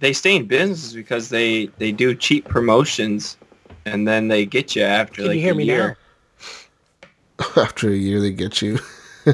They 0.00 0.12
stay 0.12 0.36
in 0.36 0.46
business 0.46 0.92
because 0.92 1.28
they, 1.28 1.66
they 1.78 1.92
do 1.92 2.14
cheap 2.14 2.46
promotions, 2.46 3.36
and 3.84 4.08
then 4.08 4.28
they 4.28 4.46
get 4.46 4.74
you 4.74 4.82
after 4.82 5.22
Can 5.22 5.26
like 5.26 5.36
you 5.36 5.42
hear 5.42 5.52
a 5.52 5.56
me 5.56 5.64
year. 5.64 5.96
After 7.56 7.88
a 7.88 7.94
year, 7.94 8.20
they 8.20 8.32
get 8.32 8.60
you. 8.60 8.78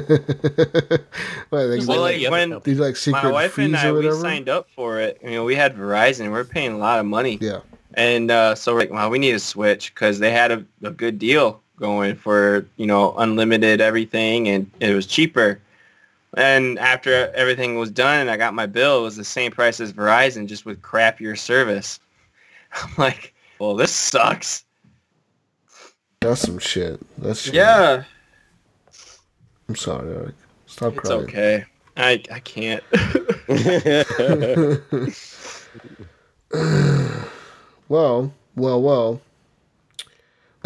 What, 1.49 1.67
they, 1.67 1.79
Well, 1.85 2.01
like 2.01 2.21
like 2.21 2.31
when 2.31 2.51
company. 2.51 2.59
these 2.63 2.79
like 2.79 2.95
secret 2.97 3.23
my 3.23 3.31
wife 3.31 3.53
fees 3.53 3.65
and 3.65 3.75
I 3.75 3.91
we 3.91 4.09
signed 4.11 4.49
up 4.49 4.69
for 4.69 4.99
it. 4.99 5.17
You 5.23 5.31
know, 5.31 5.43
we 5.45 5.55
had 5.55 5.75
Verizon. 5.75 6.31
We're 6.31 6.43
paying 6.43 6.71
a 6.73 6.77
lot 6.77 6.99
of 6.99 7.05
money, 7.05 7.37
yeah, 7.41 7.61
and 7.93 8.29
uh, 8.29 8.55
so 8.55 8.73
we're 8.73 8.81
like, 8.81 8.91
well, 8.91 9.09
we 9.09 9.19
need 9.19 9.31
to 9.31 9.39
switch 9.39 9.93
because 9.93 10.19
they 10.19 10.31
had 10.31 10.51
a, 10.51 10.65
a 10.83 10.91
good 10.91 11.19
deal 11.19 11.61
going 11.79 12.15
for 12.15 12.65
you 12.77 12.85
know 12.85 13.15
unlimited 13.17 13.81
everything, 13.81 14.47
and 14.47 14.69
it 14.79 14.93
was 14.93 15.05
cheaper. 15.05 15.59
And 16.35 16.77
after 16.79 17.31
everything 17.33 17.79
was 17.79 17.89
done 17.89 18.19
and 18.19 18.29
I 18.29 18.37
got 18.37 18.53
my 18.53 18.65
bill, 18.65 18.99
it 18.99 19.03
was 19.03 19.15
the 19.15 19.23
same 19.23 19.51
price 19.51 19.79
as 19.79 19.93
Verizon, 19.93 20.45
just 20.45 20.65
with 20.65 20.81
crappier 20.81 21.37
service. 21.37 21.99
I'm 22.73 22.93
like, 22.97 23.33
well, 23.59 23.75
this 23.75 23.91
sucks. 23.91 24.65
that's 26.19 26.41
some 26.41 26.59
shit. 26.59 26.99
That's 27.17 27.41
shit. 27.41 27.55
Yeah, 27.55 28.03
I'm 29.69 29.75
sorry, 29.75 30.13
Eric. 30.13 30.35
Stop 30.65 30.93
it's 30.93 31.07
crying. 31.07 31.21
It's 31.21 31.29
okay. 31.29 31.65
I 31.97 32.21
I 32.31 32.39
can't. 32.39 32.83
Well, 37.89 38.33
well, 38.55 38.81
well. 38.81 39.21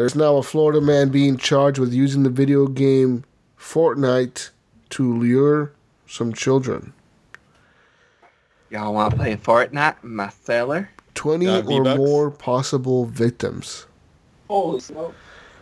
There's 0.01 0.15
now 0.15 0.37
a 0.37 0.41
Florida 0.41 0.81
man 0.81 1.09
being 1.09 1.37
charged 1.37 1.77
with 1.77 1.93
using 1.93 2.23
the 2.23 2.31
video 2.31 2.65
game 2.65 3.23
Fortnite 3.55 4.49
to 4.89 5.15
lure 5.15 5.73
some 6.07 6.33
children. 6.33 6.93
Y'all 8.71 8.95
want 8.95 9.11
to 9.11 9.17
play 9.17 9.35
Fortnite, 9.35 10.01
my 10.01 10.29
seller? 10.29 10.89
20 11.13 11.47
Uh, 11.47 11.61
or 11.67 11.95
more 11.95 12.31
possible 12.31 13.05
victims. 13.05 13.85
Holy 14.47 14.79
smoke! 14.79 15.13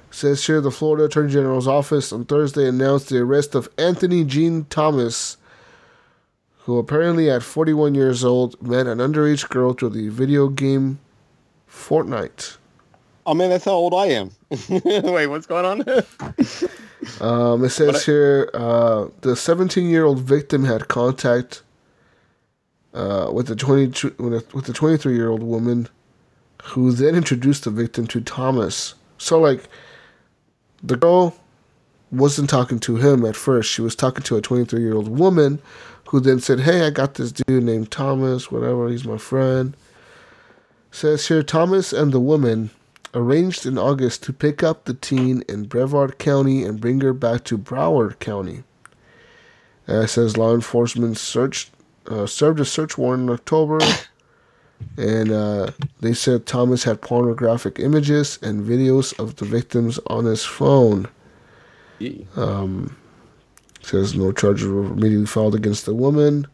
Says 0.10 0.48
here 0.48 0.62
the 0.62 0.72
Florida 0.72 1.04
Attorney 1.04 1.34
General's 1.34 1.68
office 1.68 2.14
on 2.14 2.24
Thursday 2.24 2.66
announced 2.66 3.10
the 3.10 3.18
arrest 3.18 3.56
of 3.56 3.68
Anthony 3.78 4.24
Jean 4.24 4.64
Thomas, 4.70 5.36
who 6.60 6.78
apparently 6.78 7.30
at 7.30 7.44
41 7.44 7.94
years 7.94 8.24
old 8.24 8.62
met 8.66 8.88
an 8.88 9.00
underage 9.00 9.50
girl 9.50 9.74
through 9.74 9.90
the 9.90 10.08
video 10.08 10.48
game 10.48 11.00
Fortnite. 11.70 12.56
Oh 13.30 13.36
man, 13.36 13.52
that's 13.52 13.66
how 13.66 13.74
old 13.74 13.94
I 13.94 14.08
am. 14.08 14.32
Wait, 14.70 15.28
what's 15.28 15.46
going 15.46 15.66
on? 15.66 15.84
Um, 17.22 17.64
it 17.64 17.70
says 17.70 18.06
here 18.06 18.50
uh, 18.54 19.08
the 19.22 19.34
17 19.34 19.90
year 19.90 20.04
old 20.04 20.20
victim 20.20 20.66
had 20.66 20.90
contact 20.90 21.64
uh, 22.94 23.30
with 23.32 23.48
the 23.48 23.56
22 23.56 24.16
with 24.20 24.54
with 24.54 24.66
the 24.66 24.74
23 24.74 25.16
year 25.16 25.30
old 25.30 25.42
woman, 25.42 25.88
who 26.62 26.92
then 26.92 27.16
introduced 27.16 27.64
the 27.64 27.72
victim 27.72 28.06
to 28.08 28.20
Thomas. 28.20 28.96
So 29.18 29.40
like, 29.40 29.70
the 30.84 30.98
girl 30.98 31.38
wasn't 32.12 32.50
talking 32.50 32.80
to 32.82 32.98
him 32.98 33.24
at 33.24 33.38
first. 33.38 33.72
She 33.72 33.82
was 33.82 33.96
talking 33.96 34.24
to 34.24 34.36
a 34.36 34.42
23 34.42 34.82
year 34.82 34.96
old 34.96 35.08
woman, 35.08 35.62
who 36.10 36.20
then 36.20 36.42
said, 36.42 36.60
"Hey, 36.60 36.86
I 36.86 36.90
got 36.90 37.14
this 37.14 37.32
dude 37.32 37.64
named 37.64 37.92
Thomas. 37.92 38.52
Whatever, 38.52 38.90
he's 38.90 39.06
my 39.06 39.18
friend." 39.18 39.74
Says 40.92 41.30
here 41.30 41.44
Thomas 41.44 41.94
and 41.94 42.12
the 42.12 42.20
woman 42.20 42.72
arranged 43.14 43.66
in 43.66 43.78
August 43.78 44.24
to 44.24 44.34
pick 44.34 44.64
up 44.64 44.86
the 44.86 44.94
teen 44.94 45.44
in 45.50 45.66
Brevard 45.66 46.18
County 46.18 46.64
and 46.64 46.80
bring 46.82 47.02
her 47.02 47.14
back 47.14 47.44
to 47.46 47.58
Broward 47.58 48.20
County. 48.20 48.64
Uh, 49.88 50.02
it 50.02 50.08
says 50.10 50.38
law 50.38 50.54
enforcement 50.54 51.18
searched, 51.18 51.72
uh, 52.08 52.26
served 52.26 52.60
a 52.60 52.66
search 52.66 52.98
warrant 52.98 53.24
in 53.24 53.30
October 53.30 53.80
And 54.98 55.32
uh, 55.32 55.72
they 56.02 56.14
said 56.14 56.46
Thomas 56.46 56.84
had 56.84 57.02
pornographic 57.02 57.80
images 57.80 58.40
and 58.42 58.66
videos 58.66 59.18
of 59.20 59.38
the 59.38 59.46
victims 59.46 60.00
on 60.08 60.26
his 60.26 60.46
phone. 60.46 61.08
Yee. 62.00 62.28
Says 63.82 64.14
no 64.14 64.32
charges 64.32 64.68
were 64.68 64.86
immediately 64.86 65.26
filed 65.26 65.56
against 65.56 65.86
the 65.86 65.96
woman. 65.96 66.48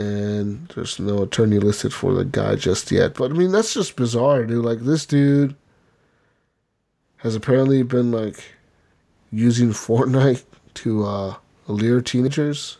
And 0.00 0.66
there's 0.74 0.98
no 0.98 1.22
attorney 1.24 1.58
listed 1.58 1.92
for 1.92 2.14
the 2.14 2.24
guy 2.24 2.54
just 2.56 2.90
yet. 2.90 3.14
But 3.14 3.32
I 3.32 3.34
mean, 3.34 3.52
that's 3.52 3.74
just 3.74 3.96
bizarre, 3.96 4.44
dude. 4.46 4.64
Like, 4.64 4.80
this 4.80 5.04
dude 5.04 5.54
has 7.18 7.34
apparently 7.34 7.82
been, 7.82 8.10
like, 8.10 8.42
using 9.30 9.70
Fortnite 9.70 10.42
to 10.74 11.04
uh, 11.04 11.34
allure 11.68 12.00
teenagers. 12.00 12.78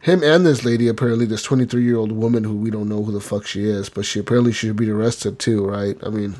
Him 0.00 0.22
and 0.24 0.44
this 0.44 0.64
lady, 0.64 0.88
apparently, 0.88 1.24
this 1.26 1.42
23 1.44 1.82
year 1.84 1.96
old 1.96 2.12
woman 2.12 2.42
who 2.44 2.56
we 2.56 2.70
don't 2.70 2.88
know 2.88 3.02
who 3.04 3.12
the 3.12 3.20
fuck 3.20 3.46
she 3.46 3.64
is, 3.64 3.88
but 3.88 4.04
she 4.04 4.18
apparently 4.20 4.52
should 4.52 4.76
be 4.76 4.90
arrested 4.90 5.38
too, 5.38 5.64
right? 5.64 5.96
I 6.04 6.10
mean, 6.10 6.34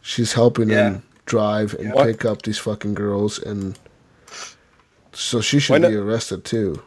she's 0.00 0.32
helping 0.34 0.70
Yeah. 0.70 0.88
him 0.90 1.02
drive 1.26 1.74
and 1.74 1.92
What? 1.92 2.06
pick 2.06 2.24
up 2.24 2.42
these 2.42 2.58
fucking 2.58 2.94
girls, 2.94 3.38
and 3.38 3.78
so 5.12 5.40
she 5.40 5.58
should 5.58 5.72
Why 5.72 5.78
not- 5.78 5.88
be 5.90 5.96
arrested 5.96 6.44
too. 6.44 6.82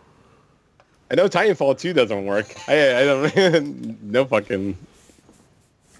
I 1.11 1.15
know 1.15 1.27
Titanfall 1.27 1.77
2 1.79 1.93
doesn't 1.93 2.25
work. 2.25 2.53
I 2.67 3.01
I 3.01 3.05
don't 3.05 4.03
no 4.03 4.25
fucking. 4.25 4.77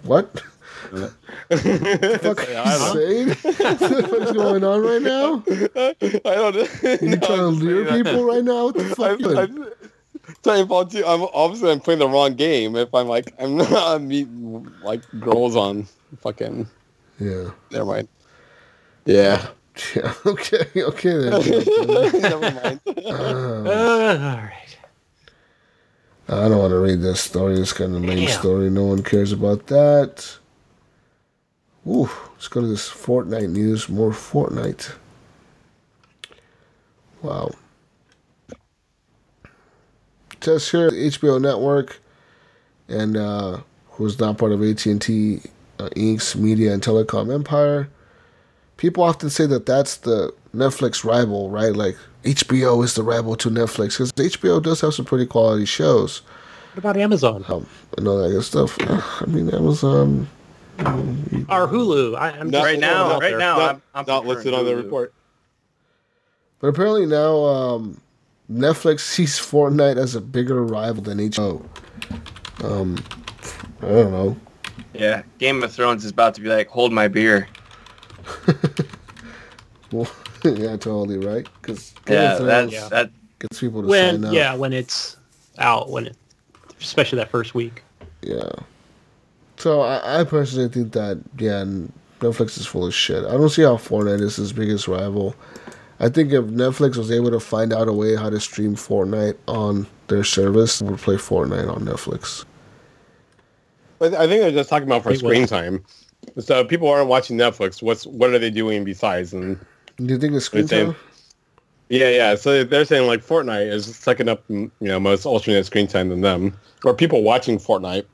What? 0.04 0.44
I 0.94 2.18
fuck 2.18 2.48
are 2.48 2.94
you 2.94 2.94
saying? 2.94 3.28
What's 3.42 4.32
going 4.32 4.64
on 4.64 4.82
right 4.82 5.02
now? 5.02 5.44
I 5.48 6.36
don't 6.36 6.56
know. 6.56 6.68
You 7.02 7.18
trying 7.18 7.38
to 7.38 7.48
lure 7.48 7.92
people 7.92 8.24
right 8.24 8.44
now? 8.44 8.66
What 8.66 8.76
the 8.76 8.86
fuck? 8.96 9.20
I'm, 9.24 9.38
I'm, 9.38 9.70
Titanfall 10.44 10.92
2, 10.92 11.06
I'm 11.06 11.24
obviously 11.34 11.72
I'm 11.72 11.80
playing 11.80 12.00
the 12.00 12.10
wrong 12.10 12.36
game 12.36 12.76
if 12.76 12.94
I'm 12.94 13.08
like 13.08 13.34
I'm 13.40 13.58
not 13.58 14.02
meeting 14.02 14.72
like 14.84 15.02
girls 15.20 15.56
on 15.56 15.88
fucking 16.20 16.68
yeah. 17.20 17.52
never 17.72 17.86
mind. 17.86 18.08
Yeah. 19.06 19.48
Yeah. 19.96 20.14
Okay. 20.26 20.66
Okay 20.76 21.18
then. 21.18 22.22
never 22.22 22.52
mind. 22.52 22.80
Uh, 22.88 23.02
Uh, 23.06 24.20
all 24.22 24.38
right. 24.38 24.65
I 26.28 26.50
don't 26.50 26.58
want 26.58 26.72
to 26.72 26.80
read 26.80 27.02
this 27.02 27.22
story. 27.22 27.56
It's 27.60 27.74
kind 27.74 27.96
of 27.96 28.04
lame 28.04 28.26
Damn. 28.26 28.40
story. 28.40 28.70
No 28.70 28.86
one 28.86 29.04
cares 29.04 29.32
about 29.32 29.68
that. 29.68 30.38
Ooh, 31.88 32.10
let's 32.34 32.48
go 32.48 32.62
to 32.62 32.68
this 32.68 32.90
Fortnite 32.90 33.52
news. 33.52 33.88
More 33.88 34.12
Fortnite. 34.12 34.92
Wow. 37.22 37.52
Says 40.42 40.70
here 40.70 40.92
the 40.92 41.08
HBO 41.08 41.42
Network, 41.42 42.00
and 42.88 43.18
uh, 43.18 43.62
who's 43.92 44.20
not 44.20 44.38
part 44.38 44.52
of 44.52 44.62
AT 44.62 44.86
and 44.86 45.02
T 45.02 45.42
uh, 45.80 45.90
Inc.'s 45.96 46.36
media 46.36 46.74
and 46.74 46.82
telecom 46.84 47.34
empire. 47.34 47.90
People 48.78 49.04
often 49.04 49.30
say 49.30 49.46
that 49.48 49.66
that's 49.66 49.98
the 49.98 50.34
Netflix 50.54 51.04
rival, 51.04 51.50
right? 51.50 51.74
Like 51.76 51.98
HBO 52.26 52.84
is 52.84 52.96
the 52.96 53.04
rival 53.04 53.36
to 53.38 53.50
Netflix 53.50 53.92
because 53.92 54.12
HBO 54.14 54.62
does 54.62 54.82
have 54.82 54.94
some 54.94 55.06
pretty 55.06 55.26
quality 55.26 55.66
shows 55.66 56.22
What 56.74 56.80
about 56.80 56.98
Amazon 56.98 57.46
um, 57.48 57.68
and 57.98 58.08
all 58.08 58.18
that 58.18 58.32
good 58.32 58.44
stuff. 58.44 58.78
I 59.22 59.26
mean, 59.28 59.50
Amazon. 59.54 60.28
or 60.80 61.68
Hulu? 61.68 62.18
I, 62.18 62.32
I'm 62.32 62.50
Not 62.50 62.64
right 62.64 62.80
now, 62.80 63.12
out 63.12 63.22
right 63.22 63.38
now, 63.38 63.58
not, 63.58 63.76
I'm, 63.76 63.82
I'm 63.94 64.06
not 64.08 64.26
listed 64.26 64.54
on 64.54 64.66
the 64.66 64.76
report. 64.76 65.14
But 66.60 66.68
apparently 66.68 67.06
now 67.06 67.46
um, 67.46 68.02
Netflix 68.52 69.02
sees 69.02 69.40
Fortnite 69.40 69.98
as 69.98 70.16
a 70.16 70.22
bigger 70.22 70.64
rival 70.64 71.04
than 71.04 71.20
HBO. 71.20 71.64
Um, 72.64 72.98
I 73.82 73.88
don't 73.88 74.12
know. 74.12 74.38
Yeah, 74.94 75.24
Game 75.38 75.62
of 75.62 75.72
Thrones 75.72 76.04
is 76.06 76.12
about 76.12 76.34
to 76.36 76.42
be 76.42 76.50
like, 76.50 76.70
hold 76.70 76.92
my 76.92 77.08
beer. 77.08 77.48
Well, 79.92 80.10
yeah, 80.44 80.76
totally 80.78 81.18
right. 81.18 81.48
Because 81.62 81.94
Yeah, 82.08 82.38
that's 82.40 82.72
Yeah. 82.74 82.88
that. 82.90 83.12
gets 83.40 83.60
people 83.60 83.82
to 83.82 83.88
when 83.88 84.16
sign 84.22 84.26
up. 84.26 84.34
yeah 84.34 84.56
when 84.56 84.72
it's 84.74 85.18
out 85.58 85.90
when 85.90 86.08
it 86.08 86.16
especially 86.80 87.18
that 87.18 87.30
first 87.30 87.54
week. 87.56 87.84
Yeah. 88.22 88.50
So 89.58 89.82
I, 89.82 90.22
I 90.22 90.24
personally 90.24 90.70
think 90.70 90.92
that 90.94 91.22
yeah, 91.38 91.64
Netflix 92.20 92.58
is 92.58 92.66
full 92.66 92.86
of 92.86 92.94
shit. 92.94 93.24
I 93.26 93.32
don't 93.32 93.50
see 93.50 93.62
how 93.64 93.78
Fortnite 93.78 94.22
is 94.22 94.36
his 94.38 94.52
biggest 94.54 94.88
rival. 94.88 95.36
I 96.00 96.10
think 96.10 96.34
if 96.34 96.44
Netflix 96.46 96.98
was 96.98 97.10
able 97.12 97.32
to 97.32 97.40
find 97.40 97.72
out 97.72 97.88
a 97.88 97.94
way 97.94 98.16
how 98.16 98.30
to 98.30 98.40
stream 98.40 98.76
Fortnite 98.76 99.38
on 99.48 99.88
their 100.08 100.24
service, 100.26 100.82
would 100.82 101.00
play 101.00 101.16
Fortnite 101.16 101.74
on 101.74 101.86
Netflix. 101.86 102.44
But 104.00 104.14
I 104.14 104.28
think 104.28 104.42
they're 104.42 104.52
just 104.52 104.70
talking 104.70 104.88
about 104.88 105.04
for 105.04 105.10
Wait, 105.10 105.22
what? 105.24 105.30
screen 105.32 105.48
time. 105.48 105.84
So 106.40 106.66
people 106.66 106.90
aren't 106.90 107.08
watching 107.08 107.38
Netflix. 107.38 107.82
What's 107.82 108.06
what 108.06 108.32
are 108.34 108.40
they 108.40 108.50
doing 108.52 108.84
besides? 108.84 109.34
And 109.34 109.58
Do 109.98 110.06
you 110.06 110.18
think 110.20 110.34
it's 110.34 110.46
screen 110.46 110.68
Same. 110.68 110.88
time? 110.88 110.96
yeah, 111.90 112.10
yeah. 112.10 112.36
So 112.36 112.64
they're 112.64 112.86
saying 112.86 113.08
like 113.08 113.26
Fortnite 113.26 113.68
is 113.72 113.96
sucking 113.96 114.28
up, 114.28 114.44
you 114.50 114.72
know, 114.82 115.00
most 115.00 115.26
alternate 115.26 115.66
screen 115.66 115.88
time 115.88 116.10
than 116.10 116.22
them, 116.22 116.58
or 116.84 116.94
people 116.94 117.24
watching 117.24 117.58
Fortnite, 117.58 118.06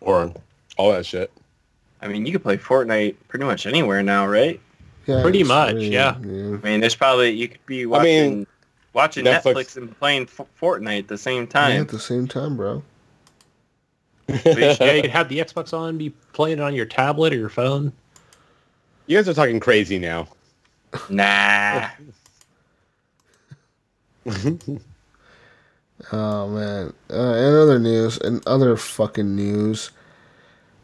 or 0.00 0.32
all 0.76 0.92
that 0.92 1.04
shit. 1.06 1.30
I 2.02 2.08
mean, 2.08 2.24
you 2.26 2.32
can 2.32 2.40
play 2.40 2.56
Fortnite 2.56 3.16
pretty 3.28 3.44
much 3.44 3.66
anywhere 3.66 4.02
now, 4.02 4.26
right? 4.26 4.60
Yeah, 5.06 5.22
Pretty 5.22 5.42
much, 5.42 5.74
really- 5.74 5.92
yeah. 5.92 6.14
I 6.16 6.18
mean, 6.18 6.80
there's 6.80 6.94
probably 6.94 7.30
you 7.30 7.48
could 7.48 7.64
be 7.66 7.82
I 7.82 7.86
watching 7.86 8.30
mean, 8.38 8.46
watching 8.92 9.24
Netflix- 9.24 9.42
Netflix, 9.54 9.76
and 9.76 9.98
playing 9.98 10.22
F- 10.22 10.46
Fortnite 10.60 11.00
at 11.00 11.08
the 11.08 11.18
same 11.18 11.42
Yeah, 11.42 11.46
time. 11.48 11.80
at 11.80 11.88
the 11.88 11.98
same 11.98 12.28
time, 12.28 12.56
bro. 12.56 12.82
yeah, 14.44 14.92
you 14.92 15.02
could 15.02 15.10
have 15.10 15.28
the 15.28 15.38
Xbox 15.38 15.72
on, 15.76 15.98
be 15.98 16.10
playing 16.32 16.58
it 16.58 16.62
on 16.62 16.74
your 16.74 16.86
tablet 16.86 17.32
or 17.32 17.36
your 17.36 17.48
phone. 17.48 17.92
You 19.06 19.18
guys 19.18 19.28
are 19.28 19.34
talking 19.34 19.58
crazy 19.58 19.98
now. 19.98 20.28
Nah. 21.08 21.88
Oh 26.12 26.48
man. 26.48 26.94
Uh, 27.10 27.34
and 27.34 27.56
other 27.56 27.78
news 27.78 28.16
and 28.18 28.46
other 28.46 28.76
fucking 28.76 29.36
news. 29.36 29.90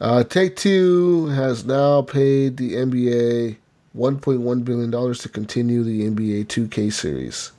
Uh, 0.01 0.23
Take 0.25 0.57
Two 0.57 1.27
has 1.29 1.65
now 1.65 2.03
paid 2.03 2.59
the 2.59 2.75
NBA 2.75 3.57
1.1 3.97 4.65
billion 4.65 4.91
dollars 4.91 5.21
to 5.21 5.29
continue 5.29 5.83
the 5.83 6.03
NBA 6.03 6.47
2K 6.47 6.93
series. 6.93 7.53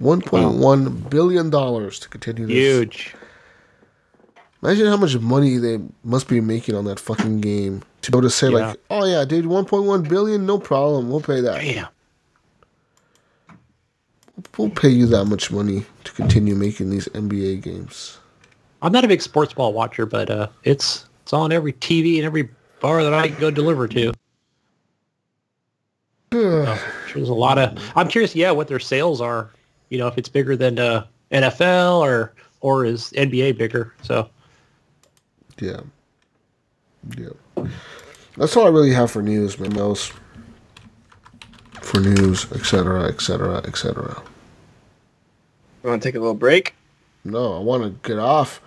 1.1 0.00 1.10
billion 1.10 1.50
dollars 1.50 1.98
to 1.98 2.08
continue 2.08 2.46
this. 2.46 2.54
Huge. 2.56 3.14
Imagine 4.62 4.86
how 4.86 4.96
much 4.96 5.18
money 5.18 5.56
they 5.56 5.80
must 6.04 6.28
be 6.28 6.40
making 6.40 6.74
on 6.74 6.84
that 6.84 7.00
fucking 7.00 7.40
game 7.40 7.82
to 8.02 8.10
be 8.10 8.16
able 8.16 8.22
to 8.22 8.30
say 8.30 8.48
Yeah. 8.50 8.68
like, 8.68 8.80
"Oh 8.90 9.04
yeah, 9.04 9.24
dude, 9.24 9.44
1.1 9.46 10.08
billion, 10.08 10.46
no 10.46 10.58
problem, 10.58 11.10
we'll 11.10 11.20
pay 11.20 11.40
that. 11.40 11.60
Damn. 11.60 11.86
We'll 14.56 14.70
pay 14.70 14.88
you 14.88 15.06
that 15.06 15.26
much 15.26 15.50
money 15.50 15.84
to 16.04 16.12
continue 16.12 16.54
making 16.54 16.90
these 16.90 17.08
NBA 17.08 17.62
games." 17.62 18.18
I'm 18.82 18.92
not 18.92 19.04
a 19.04 19.08
big 19.08 19.20
sports 19.20 19.52
ball 19.52 19.72
watcher, 19.72 20.06
but 20.06 20.30
uh, 20.30 20.48
it's 20.64 21.06
it's 21.22 21.32
on 21.32 21.52
every 21.52 21.74
TV 21.74 22.16
and 22.16 22.24
every 22.24 22.48
bar 22.80 23.04
that 23.04 23.12
I 23.12 23.28
go 23.28 23.50
deliver 23.50 23.86
to. 23.88 24.12
So, 26.32 26.78
there's 27.12 27.28
a 27.28 27.34
lot 27.34 27.58
of. 27.58 27.76
I'm 27.96 28.06
curious, 28.06 28.36
yeah, 28.36 28.52
what 28.52 28.68
their 28.68 28.78
sales 28.78 29.20
are. 29.20 29.50
You 29.88 29.98
know, 29.98 30.06
if 30.06 30.16
it's 30.16 30.28
bigger 30.28 30.54
than 30.56 30.78
uh, 30.78 31.04
NFL 31.32 31.98
or 31.98 32.32
or 32.60 32.84
is 32.84 33.12
NBA 33.16 33.58
bigger? 33.58 33.92
So 34.02 34.30
Yeah. 35.58 35.80
Yeah. 37.18 37.30
That's 38.36 38.56
all 38.56 38.66
I 38.66 38.70
really 38.70 38.92
have 38.92 39.10
for 39.10 39.22
news, 39.22 39.58
man. 39.58 39.70
Those 39.70 40.12
for 41.80 42.00
news, 42.00 42.50
etc., 42.52 43.04
etc., 43.04 43.58
etc. 43.66 44.22
You 45.82 45.90
want 45.90 46.02
to 46.02 46.08
take 46.08 46.14
a 46.14 46.20
little 46.20 46.34
break? 46.34 46.74
No, 47.24 47.56
I 47.56 47.60
want 47.60 47.82
to 47.82 48.08
get 48.08 48.18
off. 48.18 48.60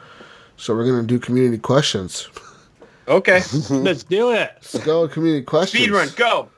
So 0.57 0.75
we're 0.75 0.85
gonna 0.85 1.03
do 1.03 1.19
community 1.19 1.57
questions. 1.57 2.29
Okay. 3.07 3.41
let's 3.69 4.03
do 4.03 4.31
it. 4.31 4.51
Let's 4.55 4.79
go 4.85 5.07
community 5.07 5.43
questions. 5.43 5.83
Speed 5.83 5.91
run, 5.93 6.09
go. 6.15 6.49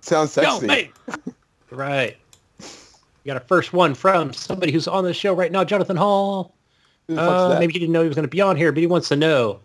Sounds 0.00 0.34
Go, 0.34 0.42
sexy. 0.60 0.66
mate. 0.66 0.92
Right. 1.70 2.16
We 2.58 3.28
got 3.28 3.36
a 3.36 3.40
first 3.40 3.72
one 3.72 3.94
from 3.94 4.32
somebody 4.32 4.72
who's 4.72 4.86
on 4.88 5.04
the 5.04 5.12
show 5.12 5.34
right 5.34 5.50
now, 5.52 5.64
Jonathan 5.64 5.96
Hall. 5.96 6.54
Who 7.08 7.14
the 7.14 7.20
fuck's 7.20 7.30
Uh, 7.30 7.48
that? 7.48 7.58
maybe 7.60 7.72
he 7.72 7.78
didn't 7.78 7.92
know 7.92 8.02
he 8.02 8.08
was 8.08 8.14
going 8.14 8.24
to 8.24 8.28
be 8.30 8.40
on 8.40 8.56
here, 8.56 8.70
but 8.72 8.80
he 8.80 8.86
wants 8.86 9.08
to 9.08 9.16
know 9.16 9.60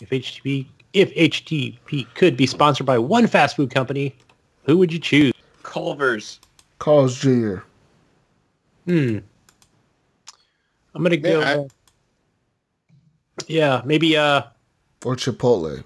if 0.00 0.10
HTTP 0.10 0.66
if 0.92 1.14
HTTP 1.14 2.06
could 2.14 2.36
be 2.36 2.46
sponsored 2.46 2.86
by 2.86 2.98
one 2.98 3.26
fast 3.26 3.56
food 3.56 3.70
company, 3.70 4.14
who 4.64 4.76
would 4.78 4.92
you 4.92 4.98
choose? 4.98 5.32
Culver's. 5.62 6.40
Carl's 6.78 7.18
Jr. 7.18 7.56
Hmm. 8.86 9.18
I'm 10.94 11.02
gonna 11.02 11.16
go. 11.16 11.40
Man, 11.40 11.46
I- 11.48 11.54
uh, 11.62 11.68
yeah, 13.46 13.82
maybe. 13.84 14.16
Uh, 14.16 14.42
or 15.04 15.14
Chipotle. 15.16 15.84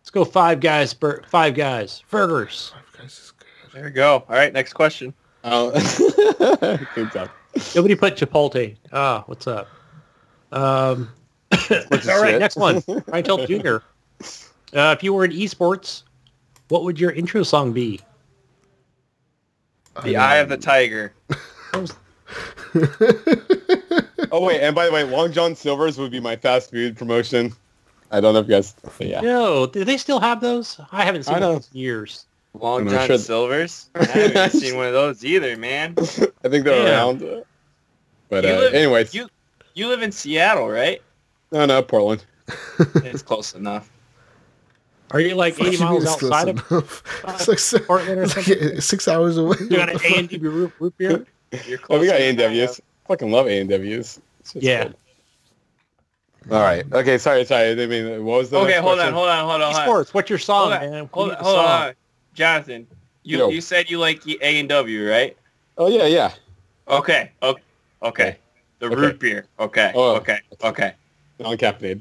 let's 0.00 0.10
go. 0.10 0.24
Five 0.24 0.60
guys. 0.60 0.94
Bur- 0.94 1.22
five 1.28 1.54
guys. 1.54 2.02
Burgers. 2.10 2.72
Five 2.74 3.00
Guys 3.02 3.12
is 3.12 3.32
good. 3.38 3.72
There 3.74 3.84
we 3.84 3.90
go. 3.90 4.24
All 4.28 4.36
right, 4.36 4.52
next 4.52 4.72
question. 4.72 5.12
Oh. 5.44 5.70
Good 6.94 7.12
job. 7.12 7.30
Nobody 7.74 7.94
put 7.94 8.16
Chipotle. 8.16 8.76
Ah, 8.92 9.22
what's 9.26 9.46
up? 9.46 9.68
Um, 10.52 11.10
all 11.52 11.58
right, 12.22 12.30
shit. 12.30 12.40
next 12.40 12.56
one. 12.56 12.82
Ryan 13.06 13.24
Telt 13.24 13.46
Jr. 13.48 13.76
Uh, 14.74 14.94
if 14.96 15.02
you 15.02 15.12
were 15.12 15.24
in 15.24 15.30
esports, 15.32 16.02
what 16.68 16.82
would 16.84 16.98
your 16.98 17.12
intro 17.12 17.42
song 17.42 17.72
be? 17.72 18.00
The 20.04 20.16
Eye 20.16 20.36
of 20.36 20.48
the 20.48 20.56
Tiger. 20.58 21.12
Oh 24.32 24.44
wait, 24.44 24.60
and 24.60 24.74
by 24.74 24.86
the 24.86 24.92
way, 24.92 25.04
Long 25.04 25.30
John 25.32 25.54
Silver's 25.54 25.98
would 25.98 26.10
be 26.10 26.18
my 26.20 26.34
fast 26.36 26.70
food 26.70 26.96
promotion. 26.96 27.52
I 28.10 28.20
don't 28.20 28.34
know 28.34 28.40
if 28.40 28.46
you 28.46 28.54
guys. 28.54 28.74
But 28.98 29.06
yeah. 29.06 29.20
No, 29.20 29.66
do 29.66 29.84
they 29.84 29.96
still 29.96 30.18
have 30.20 30.40
those? 30.40 30.80
I 30.90 31.04
haven't 31.04 31.22
seen 31.24 31.36
I 31.36 31.38
know. 31.38 31.54
those 31.54 31.70
in 31.72 31.78
years. 31.80 32.26
Long 32.54 32.82
I'm 32.82 32.88
John 32.88 33.06
sure- 33.06 33.18
Silver's. 33.18 33.88
I 33.94 34.04
haven't 34.04 34.50
seen 34.58 34.76
one 34.76 34.86
of 34.88 34.92
those 34.94 35.24
either, 35.24 35.56
man. 35.56 35.94
I 35.98 36.02
think 36.48 36.64
they're 36.64 36.82
Yeah. 36.86 36.90
around. 36.96 37.44
But 38.28 38.44
You 38.44 38.50
uh, 38.50 38.56
live- 38.58 38.74
anyways, 38.74 39.14
You 39.14 39.28
you 39.74 39.86
live 39.88 40.02
in 40.02 40.10
Seattle, 40.12 40.68
right? 40.68 41.00
No, 41.52 41.66
no, 41.66 41.82
Portland. 41.82 42.24
It's 43.04 43.22
close 43.22 43.54
enough. 43.54 43.90
Are 45.12 45.20
you 45.20 45.34
like 45.34 45.54
Fuck 45.54 45.68
80 45.68 45.78
miles 45.78 46.02
it's 46.04 46.16
close 46.16 46.32
outside 46.32 46.48
of 46.48 46.70
enough? 46.72 47.02
It's 47.28 47.48
like, 47.48 47.58
six, 47.58 47.86
Portland 47.86 48.18
or 48.18 48.22
it's 48.24 48.36
like 48.36 48.46
something? 48.46 48.80
six 48.80 49.08
hours 49.08 49.36
away. 49.36 49.56
You 49.60 49.68
got 49.70 49.90
an 49.90 50.00
A 50.04 50.18
and 50.18 50.28
W 50.30 50.50
root, 50.58 50.72
root 50.78 50.96
beer? 50.98 51.26
You're 51.66 51.78
Oh, 51.90 51.98
we 52.00 52.06
got 52.06 52.16
A 52.16 52.28
enough. 52.28 52.28
and 52.30 52.38
W's. 52.38 52.80
Fucking 53.08 53.30
love 53.30 53.46
A 53.46 53.60
and 53.60 53.68
W's. 53.70 54.20
Yeah. 54.54 54.88
All 56.50 56.60
right. 56.60 56.84
Okay. 56.92 57.18
Sorry. 57.18 57.44
Sorry. 57.44 57.70
I 57.72 57.86
mean, 57.86 58.24
what 58.24 58.38
was 58.38 58.50
the 58.50 58.58
Okay, 58.58 58.68
next 58.70 58.80
hold 58.82 58.92
on, 58.92 58.96
question? 58.98 59.14
hold 59.14 59.28
on, 59.28 59.44
hold 59.48 59.62
on. 59.62 59.72
hold 59.74 59.76
on. 59.76 60.04
Esports, 60.04 60.14
what's 60.14 60.30
your 60.30 60.38
song, 60.38 60.70
Hold 60.70 60.82
on, 60.82 60.90
man? 60.90 61.08
hold 61.12 61.30
on, 61.30 61.36
hold 61.38 61.56
song. 61.56 61.64
on. 61.88 61.94
Jonathan, 62.34 62.86
you 63.24 63.38
Yo. 63.38 63.48
you 63.50 63.60
said 63.60 63.90
you 63.90 63.98
like 63.98 64.22
the 64.22 64.38
A 64.42 64.60
and 64.60 64.68
W, 64.68 65.08
right? 65.10 65.36
Oh 65.78 65.88
yeah, 65.88 66.06
yeah. 66.06 66.32
Okay, 66.88 67.30
okay, 67.42 67.62
okay. 68.02 68.36
The 68.78 68.86
Okay. 68.86 68.94
root 68.94 69.18
beer. 69.18 69.46
Okay, 69.58 69.90
Oh. 69.94 70.16
okay, 70.16 70.40
okay. 70.62 70.92
Non-caffeinated. 71.38 72.00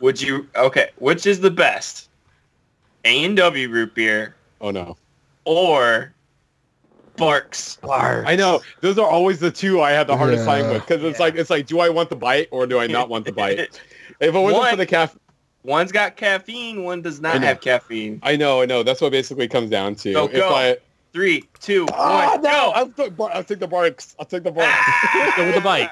Would 0.00 0.20
you? 0.20 0.48
Okay, 0.56 0.90
which 0.96 1.26
is 1.26 1.40
the 1.40 1.50
best? 1.50 2.08
A 3.04 3.24
and 3.24 3.36
W 3.36 3.68
root 3.68 3.94
beer 3.94 4.34
Oh 4.60 4.70
no. 4.70 4.96
or 5.44 6.12
Barq's? 7.16 7.78
Barq's. 7.82 8.28
I 8.28 8.36
know. 8.36 8.60
Those 8.80 8.98
are 8.98 9.06
always 9.08 9.38
the 9.40 9.50
two 9.50 9.80
I 9.82 9.90
have 9.92 10.06
the 10.06 10.16
hardest 10.16 10.44
time 10.44 10.68
with 10.68 10.86
because 10.86 11.02
it's 11.04 11.18
Yeah. 11.18 11.24
like 11.26 11.34
it's 11.36 11.50
like, 11.50 11.66
do 11.66 11.80
I 11.80 11.88
want 11.88 12.10
the 12.10 12.16
bite 12.16 12.48
or 12.50 12.66
do 12.66 12.78
I 12.78 12.86
not 12.86 13.08
want 13.08 13.24
the 13.24 13.32
bite? 13.32 13.58
If 14.20 14.34
it 14.34 14.38
wasn't 14.38 14.60
One- 14.60 14.70
for 14.70 14.76
the 14.76 14.86
caffeine, 14.86 15.18
One's 15.64 15.90
got 15.92 16.16
caffeine, 16.16 16.82
one 16.84 17.02
does 17.02 17.20
not 17.20 17.40
have 17.42 17.60
caffeine. 17.60 18.18
I 18.24 18.34
know, 18.36 18.62
I 18.62 18.66
know. 18.66 18.82
That's 18.82 19.00
what 19.00 19.10
basically 19.12 19.46
comes 19.48 19.70
down 19.70 19.94
to. 19.96 20.12
Go, 20.12 20.24
if 20.26 20.32
go. 20.32 20.48
I, 20.54 20.76
Three, 21.12 21.44
two, 21.60 21.82
one, 21.82 21.92
ah, 21.94 22.36
no, 22.36 22.50
go! 22.50 22.72
I'll 22.74 22.88
take, 22.88 23.16
bar- 23.18 23.30
I'll 23.34 23.44
take 23.44 23.58
the 23.58 23.68
Barq's. 23.68 24.16
I'll 24.18 24.24
take 24.24 24.44
the 24.44 24.50
Barq's. 24.50 25.36
Go 25.36 25.44
with 25.44 25.54
the 25.56 25.60
bite. 25.60 25.90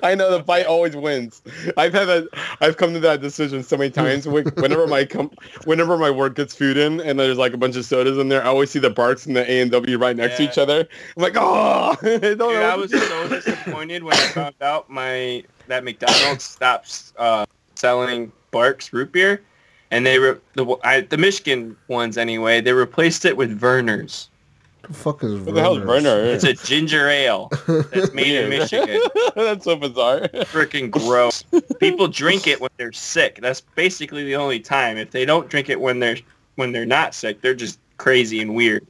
I 0.02 0.16
know 0.16 0.28
the 0.36 0.42
bite 0.42 0.66
always 0.66 0.96
wins. 0.96 1.40
I've 1.76 1.92
had 1.92 2.06
that. 2.06 2.28
I've 2.60 2.76
come 2.78 2.94
to 2.94 3.00
that 3.00 3.20
decision 3.20 3.62
so 3.62 3.76
many 3.76 3.90
times. 3.90 4.26
Whenever 4.26 4.88
my 4.88 5.04
com- 5.04 5.30
whenever 5.66 5.96
my 5.96 6.10
work 6.10 6.34
gets 6.34 6.52
food 6.52 6.76
in 6.76 7.00
and 7.00 7.16
there's 7.16 7.38
like 7.38 7.52
a 7.52 7.56
bunch 7.56 7.76
of 7.76 7.84
sodas 7.84 8.18
in 8.18 8.28
there, 8.28 8.42
I 8.42 8.46
always 8.46 8.70
see 8.70 8.80
the 8.80 8.90
Barq's 8.90 9.24
and 9.24 9.36
the 9.36 9.48
A 9.48 9.60
and 9.60 9.70
W 9.70 9.96
right 9.98 10.16
next 10.16 10.38
to 10.38 10.42
each 10.42 10.58
other. 10.58 10.80
I'm 11.16 11.22
like, 11.22 11.36
oh, 11.36 11.96
I 12.02 12.04
don't 12.04 12.20
Dude, 12.20 12.38
know 12.38 12.50
I 12.54 12.74
was 12.74 12.90
so 12.90 13.28
disappointed 13.28 14.02
when 14.02 14.14
I 14.14 14.26
found 14.28 14.56
out 14.62 14.90
my 14.90 15.44
that 15.68 15.84
McDonald's 15.84 16.42
stops 16.42 17.12
uh, 17.18 17.46
selling 17.76 18.32
Barq's 18.50 18.92
root 18.92 19.12
beer, 19.12 19.42
and 19.92 20.06
they 20.06 20.18
were 20.18 20.40
the 20.54 20.76
I, 20.82 21.02
the 21.02 21.18
Michigan 21.18 21.76
ones 21.86 22.18
anyway. 22.18 22.60
They 22.60 22.72
replaced 22.72 23.24
it 23.24 23.36
with 23.36 23.58
Vernors. 23.60 24.28
the 24.88 24.94
fuck 24.94 25.22
is 25.22 25.38
What 25.40 25.54
the 25.54 25.60
hell 25.60 25.76
is 25.76 25.84
Vernor? 25.84 26.34
It's 26.34 26.44
a 26.44 26.54
ginger 26.54 27.08
ale 27.08 27.50
that's 27.68 28.12
made 28.14 28.34
in 28.34 28.48
Michigan. 28.48 29.00
That's 29.36 29.64
so 29.64 29.76
bizarre. 29.76 30.20
Freaking 30.52 30.90
gross. 30.90 31.42
People 31.80 32.06
drink 32.08 32.46
it 32.46 32.60
when 32.60 32.70
they're 32.76 32.92
sick. 32.92 33.38
That's 33.40 33.60
basically 33.60 34.24
the 34.24 34.36
only 34.36 34.60
time. 34.60 34.98
If 34.98 35.10
they 35.10 35.24
don't 35.24 35.48
drink 35.48 35.70
it 35.70 35.80
when 35.80 36.00
they're 36.00 36.18
when 36.56 36.72
they're 36.72 36.84
not 36.84 37.14
sick, 37.14 37.40
they're 37.40 37.54
just 37.54 37.78
crazy 37.96 38.40
and 38.40 38.54
weird. 38.54 38.86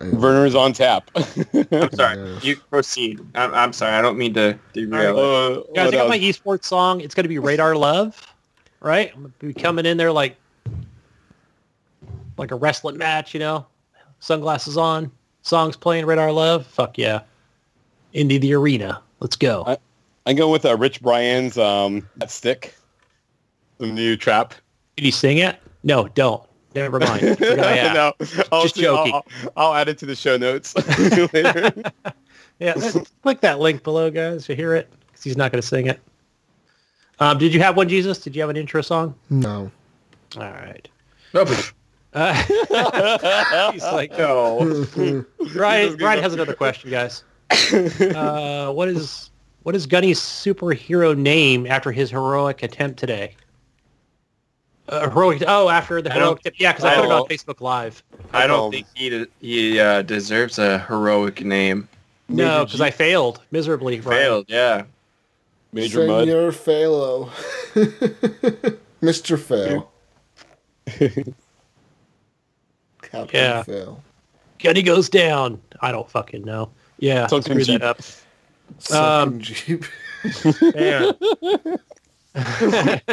Vernors 0.00 0.58
on 0.58 0.72
tap. 0.72 1.10
I'm 1.16 1.92
sorry. 1.92 2.32
Yes. 2.32 2.44
You 2.44 2.56
proceed. 2.56 3.20
I'm, 3.34 3.52
I'm 3.54 3.72
sorry. 3.72 3.92
I 3.92 4.00
don't 4.02 4.16
mean 4.16 4.34
to 4.34 4.58
derail. 4.72 5.18
it. 5.18 5.22
Uh, 5.22 5.62
Guys, 5.74 5.86
what 5.86 5.94
I 5.94 5.96
got 5.98 6.08
my 6.08 6.18
esports 6.18 6.64
song. 6.64 7.00
It's 7.00 7.14
going 7.14 7.24
to 7.24 7.28
be 7.28 7.38
Radar 7.38 7.76
Love, 7.76 8.31
right? 8.82 9.12
I'm 9.14 9.32
be 9.38 9.54
coming 9.54 9.86
in 9.86 9.96
there 9.96 10.12
like 10.12 10.36
like 12.36 12.50
a 12.50 12.54
wrestling 12.56 12.98
match, 12.98 13.34
you 13.34 13.40
know? 13.40 13.66
Sunglasses 14.20 14.76
on, 14.76 15.10
songs 15.42 15.76
playing, 15.76 16.06
Radar 16.06 16.32
Love. 16.32 16.66
Fuck 16.66 16.96
yeah. 16.98 17.22
Into 18.12 18.38
the 18.38 18.54
arena. 18.54 19.00
Let's 19.20 19.36
go. 19.36 19.64
I- 19.66 19.78
I'm 20.24 20.36
going 20.36 20.52
with 20.52 20.64
uh, 20.64 20.76
Rich 20.76 21.02
Brian's 21.02 21.58
um, 21.58 22.08
that 22.18 22.30
stick, 22.30 22.76
the 23.78 23.88
new 23.88 24.16
trap. 24.16 24.54
Did 24.96 25.06
you 25.06 25.10
sing 25.10 25.38
it? 25.38 25.58
No, 25.82 26.06
don't. 26.08 26.44
Never 26.76 27.00
mind. 27.00 27.36
I 27.40 27.92
no, 27.92 28.12
I'll 28.52 28.62
Just 28.62 28.76
see- 28.76 28.82
joking. 28.82 29.14
I'll, 29.14 29.24
I'll 29.56 29.74
add 29.74 29.88
it 29.88 29.98
to 29.98 30.06
the 30.06 30.14
show 30.14 30.36
notes 30.36 30.74
later. 31.32 31.72
Yeah, 32.60 32.74
click 33.22 33.40
that 33.40 33.58
link 33.58 33.82
below, 33.82 34.08
guys, 34.08 34.46
to 34.46 34.54
hear 34.54 34.76
it, 34.76 34.88
because 35.08 35.24
he's 35.24 35.36
not 35.36 35.50
going 35.50 35.60
to 35.60 35.66
sing 35.66 35.86
it. 35.86 35.98
Um, 37.22 37.38
did 37.38 37.54
you 37.54 37.60
have 37.60 37.76
one, 37.76 37.88
Jesus? 37.88 38.18
Did 38.18 38.34
you 38.34 38.42
have 38.42 38.50
an 38.50 38.56
intro 38.56 38.82
song? 38.82 39.14
No. 39.30 39.70
All 40.36 40.42
right. 40.42 40.88
Uh, 41.34 42.34
he's 43.72 43.82
like, 43.84 44.10
No. 44.18 44.84
Ryan, 45.54 45.96
Ryan 45.98 46.22
has 46.22 46.34
another 46.34 46.54
question, 46.54 46.90
guys. 46.90 47.22
Uh, 47.72 48.72
what 48.72 48.88
is 48.88 49.30
what 49.62 49.76
is 49.76 49.86
Gunny's 49.86 50.18
superhero 50.18 51.16
name 51.16 51.66
after 51.68 51.92
his 51.92 52.10
heroic 52.10 52.62
attempt 52.64 52.98
today? 52.98 53.36
Uh, 54.88 55.08
heroic. 55.08 55.44
Oh, 55.46 55.68
after 55.68 56.02
the 56.02 56.10
heroic. 56.10 56.28
don't- 56.42 56.42
Tip, 56.44 56.54
yeah, 56.58 56.72
because 56.72 56.84
I 56.84 56.96
put 56.96 57.04
it 57.04 57.10
on 57.12 57.26
Facebook 57.28 57.60
Live. 57.60 58.02
I 58.32 58.46
don't 58.48 58.72
think 58.72 58.86
he 58.94 59.10
de- 59.10 59.26
he 59.40 59.78
uh, 59.78 60.02
deserves 60.02 60.58
a 60.58 60.80
heroic 60.80 61.44
name. 61.44 61.88
No, 62.28 62.64
because 62.64 62.80
I 62.80 62.90
failed 62.90 63.40
miserably. 63.52 64.00
Ryan. 64.00 64.20
Failed, 64.22 64.44
yeah. 64.48 64.82
Major 65.72 66.06
Mud. 66.06 66.28
Senor 66.28 66.50
Phalo. 66.52 67.30
Mr. 69.02 69.38
Fail. 69.38 69.90
Captain 73.02 73.28
Yeah. 73.32 73.62
Fail. 73.62 74.02
Gunny 74.62 74.82
goes 74.82 75.08
down. 75.08 75.60
I 75.80 75.90
don't 75.92 76.08
fucking 76.10 76.42
know. 76.44 76.70
Yeah, 76.98 77.26
Sunken 77.26 77.60
screw 77.62 77.64
that 77.64 77.80
Jeep. 77.80 77.82
up. 77.82 78.00
Sunken 78.78 79.32
Um, 79.34 79.40
Jeep. 79.40 79.84
Yeah. 80.74 81.12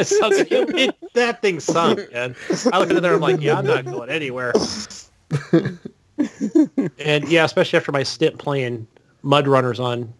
Sunk- 0.02 0.50
it- 0.52 0.78
it- 0.78 0.96
that 1.14 1.42
thing 1.42 1.58
sunk, 1.60 2.12
man. 2.12 2.36
I 2.72 2.78
look 2.78 2.90
at 2.90 2.96
it 2.96 3.02
there, 3.02 3.14
and 3.14 3.24
I'm 3.24 3.32
like, 3.32 3.40
yeah, 3.40 3.58
I'm 3.58 3.66
not 3.66 3.84
going 3.84 4.08
anywhere. 4.10 4.52
and 6.98 7.28
yeah, 7.28 7.44
especially 7.44 7.76
after 7.78 7.90
my 7.92 8.02
stint 8.04 8.38
playing 8.38 8.86
Mud 9.22 9.48
Runners 9.48 9.80
on 9.80 10.12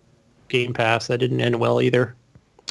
Game 0.49 0.75
Pass, 0.75 1.07
that 1.07 1.19
didn't 1.19 1.41
end 1.41 1.61
well 1.61 1.81
either. 1.81 2.15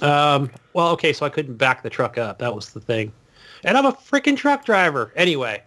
Um, 0.01 0.49
well, 0.73 0.89
okay, 0.89 1.13
so 1.13 1.25
I 1.25 1.29
couldn't 1.29 1.55
back 1.55 1.83
the 1.83 1.89
truck 1.89 2.17
up. 2.17 2.39
That 2.39 2.53
was 2.55 2.69
the 2.71 2.79
thing. 2.79 3.11
And 3.63 3.77
I'm 3.77 3.85
a 3.85 3.91
freaking 3.91 4.37
truck 4.37 4.63
driver. 4.65 5.11
Anyway, 5.15 5.61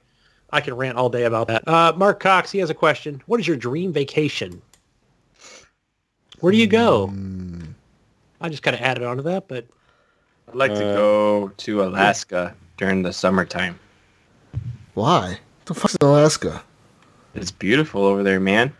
I 0.51 0.61
can 0.61 0.75
rant 0.75 0.97
all 0.97 1.09
day 1.11 1.25
about 1.25 1.49
that. 1.49 1.67
Uh, 1.69 1.93
Mark 1.97 2.21
Cox, 2.21 2.51
he 2.51 2.59
has 2.61 2.71
a 2.71 2.75
question. 2.75 3.23
What 3.27 3.41
is 3.41 3.47
your 3.47 3.57
dream 3.57 3.93
vacation? 3.93 4.63
Where 6.41 6.51
do 6.53 6.59
you 6.59 6.67
go? 6.67 7.13
I 8.41 8.49
just 8.49 8.63
kind 8.63 8.75
of 8.75 8.83
added 8.83 9.05
on 9.05 9.17
to 9.19 9.23
that, 9.25 9.47
but 9.49 9.67
I'd 10.49 10.55
like 10.55 10.73
to 10.75 10.91
Uh, 10.91 10.97
go 10.97 11.49
to 11.49 11.85
Alaska 11.85 12.55
during 12.77 13.03
the 13.03 13.13
summertime. 13.13 13.79
Why? 14.95 15.39
The 15.67 15.75
fuck's 15.75 15.95
in 16.01 16.07
Alaska? 16.07 16.63
It's 17.35 17.51
beautiful 17.51 18.05
over 18.05 18.23
there, 18.23 18.41
man. 18.41 18.73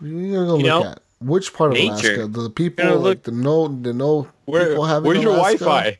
You 0.00 0.32
gotta 0.32 0.46
go 0.46 0.56
You 0.56 0.64
look 0.64 0.84
know, 0.84 0.90
at 0.92 1.02
which 1.20 1.52
part 1.54 1.70
of 1.72 1.76
nature. 1.78 2.14
Alaska. 2.22 2.26
The 2.28 2.50
people, 2.50 2.84
gotta 2.84 2.96
like 2.96 3.02
look- 3.04 3.22
the 3.24 3.32
no, 3.32 3.68
the 3.68 3.92
no 3.92 4.28
Where, 4.46 4.68
people 4.68 4.84
having 4.84 5.06
where's 5.08 5.22
your 5.22 5.36
Wi-Fi? 5.36 5.98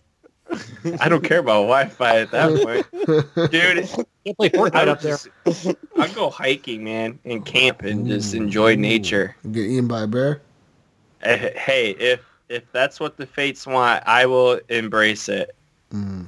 I 1.01 1.09
don't 1.09 1.23
care 1.23 1.39
about 1.39 1.63
Wi-Fi 1.69 2.19
at 2.21 2.31
that 2.33 2.63
point, 2.93 3.51
dude. 3.53 3.89
can't 4.25 4.37
play 4.37 4.49
Fortnite 4.51 4.75
I 4.75 4.91
up 4.91 5.01
there. 5.01 5.19
I'll 5.97 6.13
go 6.13 6.29
hiking, 6.31 6.83
man, 6.83 7.19
and 7.25 7.47
camp 7.47 7.83
and 7.83 8.07
just 8.07 8.35
enjoy 8.35 8.75
nature. 8.75 9.37
Get 9.53 9.61
eaten 9.67 9.87
by 9.87 10.03
a 10.03 10.07
bear. 10.09 10.41
Eh, 11.23 11.57
Hey, 11.57 11.91
if 11.91 12.21
if 12.49 12.65
that's 12.73 12.99
what 12.99 13.17
the 13.17 13.27
fates 13.27 13.65
want, 13.67 14.03
I 14.07 14.27
will 14.27 14.61
embrace 14.69 15.29
it. 15.29 15.55
Mm. 15.95 16.27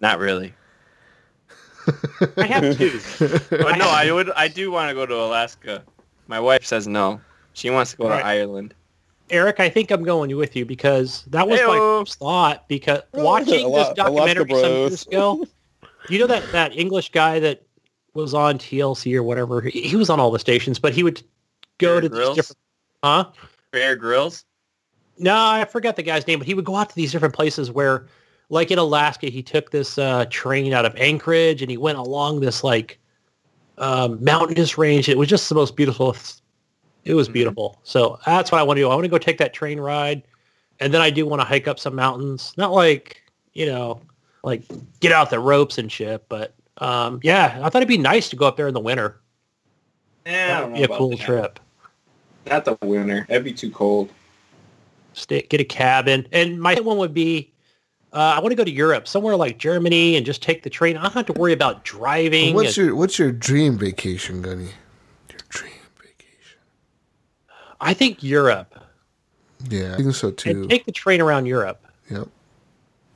Not 0.00 0.18
really. 0.18 0.52
I 2.36 2.44
have 2.46 2.76
to. 2.76 3.40
But 3.50 3.78
no, 3.78 3.88
I 3.88 4.10
would. 4.12 4.30
I 4.32 4.48
do 4.48 4.70
want 4.70 4.90
to 4.90 4.94
go 4.94 5.06
to 5.06 5.14
Alaska. 5.14 5.82
My 6.26 6.38
wife 6.38 6.64
says 6.66 6.86
no. 6.86 7.20
She 7.52 7.70
wants 7.70 7.92
to 7.92 7.96
go 7.98 8.08
Right. 8.08 8.20
to 8.20 8.26
Ireland. 8.26 8.74
Eric, 9.30 9.60
I 9.60 9.68
think 9.68 9.90
I'm 9.90 10.02
going 10.02 10.34
with 10.36 10.56
you 10.56 10.64
because 10.66 11.24
that 11.28 11.46
was 11.46 11.60
my 11.60 11.66
first 11.78 12.18
thought. 12.18 12.68
Because 12.68 13.02
watching 13.14 13.60
Ala- 13.60 13.84
this 13.86 13.94
documentary 13.94 14.50
Alaska 14.50 14.60
some 14.60 14.72
bros. 14.72 14.90
years 14.90 15.06
ago, 15.06 15.46
you 16.08 16.18
know 16.18 16.26
that 16.26 16.50
that 16.52 16.76
English 16.76 17.10
guy 17.12 17.38
that 17.40 17.62
was 18.14 18.34
on 18.34 18.58
TLC 18.58 19.14
or 19.14 19.22
whatever. 19.22 19.60
He, 19.60 19.82
he 19.82 19.94
was 19.96 20.10
on 20.10 20.18
all 20.18 20.30
the 20.32 20.38
stations, 20.40 20.78
but 20.80 20.92
he 20.94 21.02
would 21.04 21.22
go 21.78 21.94
Bear 21.94 22.00
to 22.00 22.08
these 22.08 22.18
Grylls? 22.18 22.36
different. 22.36 22.58
Huh? 23.04 23.24
Bear 23.70 23.94
Grylls. 23.94 24.44
No, 25.18 25.36
I 25.36 25.64
forgot 25.64 25.94
the 25.96 26.02
guy's 26.02 26.26
name, 26.26 26.38
but 26.40 26.46
he 26.48 26.54
would 26.54 26.64
go 26.64 26.74
out 26.76 26.88
to 26.90 26.96
these 26.96 27.12
different 27.12 27.34
places 27.34 27.70
where, 27.70 28.06
like 28.48 28.70
in 28.72 28.78
Alaska, 28.78 29.26
he 29.28 29.42
took 29.44 29.70
this 29.70 29.96
uh, 29.96 30.24
train 30.30 30.72
out 30.72 30.84
of 30.86 30.96
Anchorage 30.96 31.62
and 31.62 31.70
he 31.70 31.76
went 31.76 31.98
along 31.98 32.40
this 32.40 32.64
like 32.64 32.98
um, 33.78 34.22
mountainous 34.24 34.76
range. 34.76 35.08
It 35.08 35.18
was 35.18 35.28
just 35.28 35.48
the 35.48 35.54
most 35.54 35.76
beautiful. 35.76 36.16
It 37.04 37.14
was 37.14 37.28
Mhm. 37.28 37.32
beautiful. 37.32 37.78
So 37.84 38.18
that's 38.26 38.52
what 38.52 38.58
I 38.60 38.62
want 38.62 38.76
to 38.76 38.82
do. 38.82 38.88
I 38.90 38.94
want 38.94 39.04
to 39.04 39.08
go 39.08 39.18
take 39.18 39.38
that 39.38 39.52
train 39.54 39.80
ride, 39.80 40.22
and 40.80 40.92
then 40.92 41.00
I 41.00 41.10
do 41.10 41.26
want 41.26 41.40
to 41.40 41.44
hike 41.46 41.66
up 41.68 41.78
some 41.78 41.94
mountains. 41.94 42.52
Not 42.56 42.72
like 42.72 43.22
you 43.54 43.66
know, 43.66 44.00
like 44.44 44.62
get 45.00 45.12
out 45.12 45.30
the 45.30 45.40
ropes 45.40 45.76
and 45.78 45.90
shit, 45.90 46.24
but 46.28 46.54
um, 46.78 47.20
yeah, 47.22 47.58
I 47.62 47.68
thought 47.68 47.76
it'd 47.82 47.88
be 47.88 47.98
nice 47.98 48.28
to 48.30 48.36
go 48.36 48.46
up 48.46 48.56
there 48.56 48.68
in 48.68 48.74
the 48.74 48.80
winter. 48.80 49.20
Yeah, 50.26 50.60
that'd 50.60 50.74
be 50.74 50.82
a 50.84 50.88
cool 50.88 51.10
that. 51.10 51.20
trip. 51.20 51.60
Not 52.46 52.64
the 52.64 52.78
winter. 52.82 53.26
That'd 53.28 53.44
be 53.44 53.52
too 53.52 53.70
cold. 53.70 54.10
stay, 55.12 55.42
get 55.42 55.60
a 55.60 55.64
cabin. 55.64 56.26
And 56.32 56.60
my 56.60 56.74
one 56.76 56.96
would 56.98 57.12
be, 57.12 57.50
uh, 58.12 58.34
I 58.36 58.40
want 58.40 58.52
to 58.52 58.56
go 58.56 58.64
to 58.64 58.70
Europe, 58.70 59.08
somewhere 59.08 59.34
like 59.36 59.58
Germany, 59.58 60.16
and 60.16 60.24
just 60.24 60.40
take 60.42 60.62
the 60.62 60.70
train. 60.70 60.96
I 60.96 61.02
don't 61.02 61.12
have 61.12 61.26
to 61.26 61.32
worry 61.34 61.52
about 61.52 61.84
driving. 61.84 62.54
What's 62.54 62.78
and- 62.78 62.86
your 62.86 62.94
What's 62.96 63.18
your 63.18 63.32
dream 63.32 63.76
vacation, 63.76 64.40
Gunny? 64.40 64.68
Your 65.28 65.38
dream 65.48 65.72
vacation. 66.00 66.58
I 67.80 67.94
think 67.94 68.22
Europe. 68.22 68.74
Yeah, 69.68 69.94
I 69.94 69.96
think 69.96 70.14
so 70.14 70.30
too. 70.30 70.50
And 70.50 70.70
take 70.70 70.84
the 70.86 70.92
train 70.92 71.20
around 71.20 71.46
Europe. 71.46 71.84
Yep. 72.10 72.28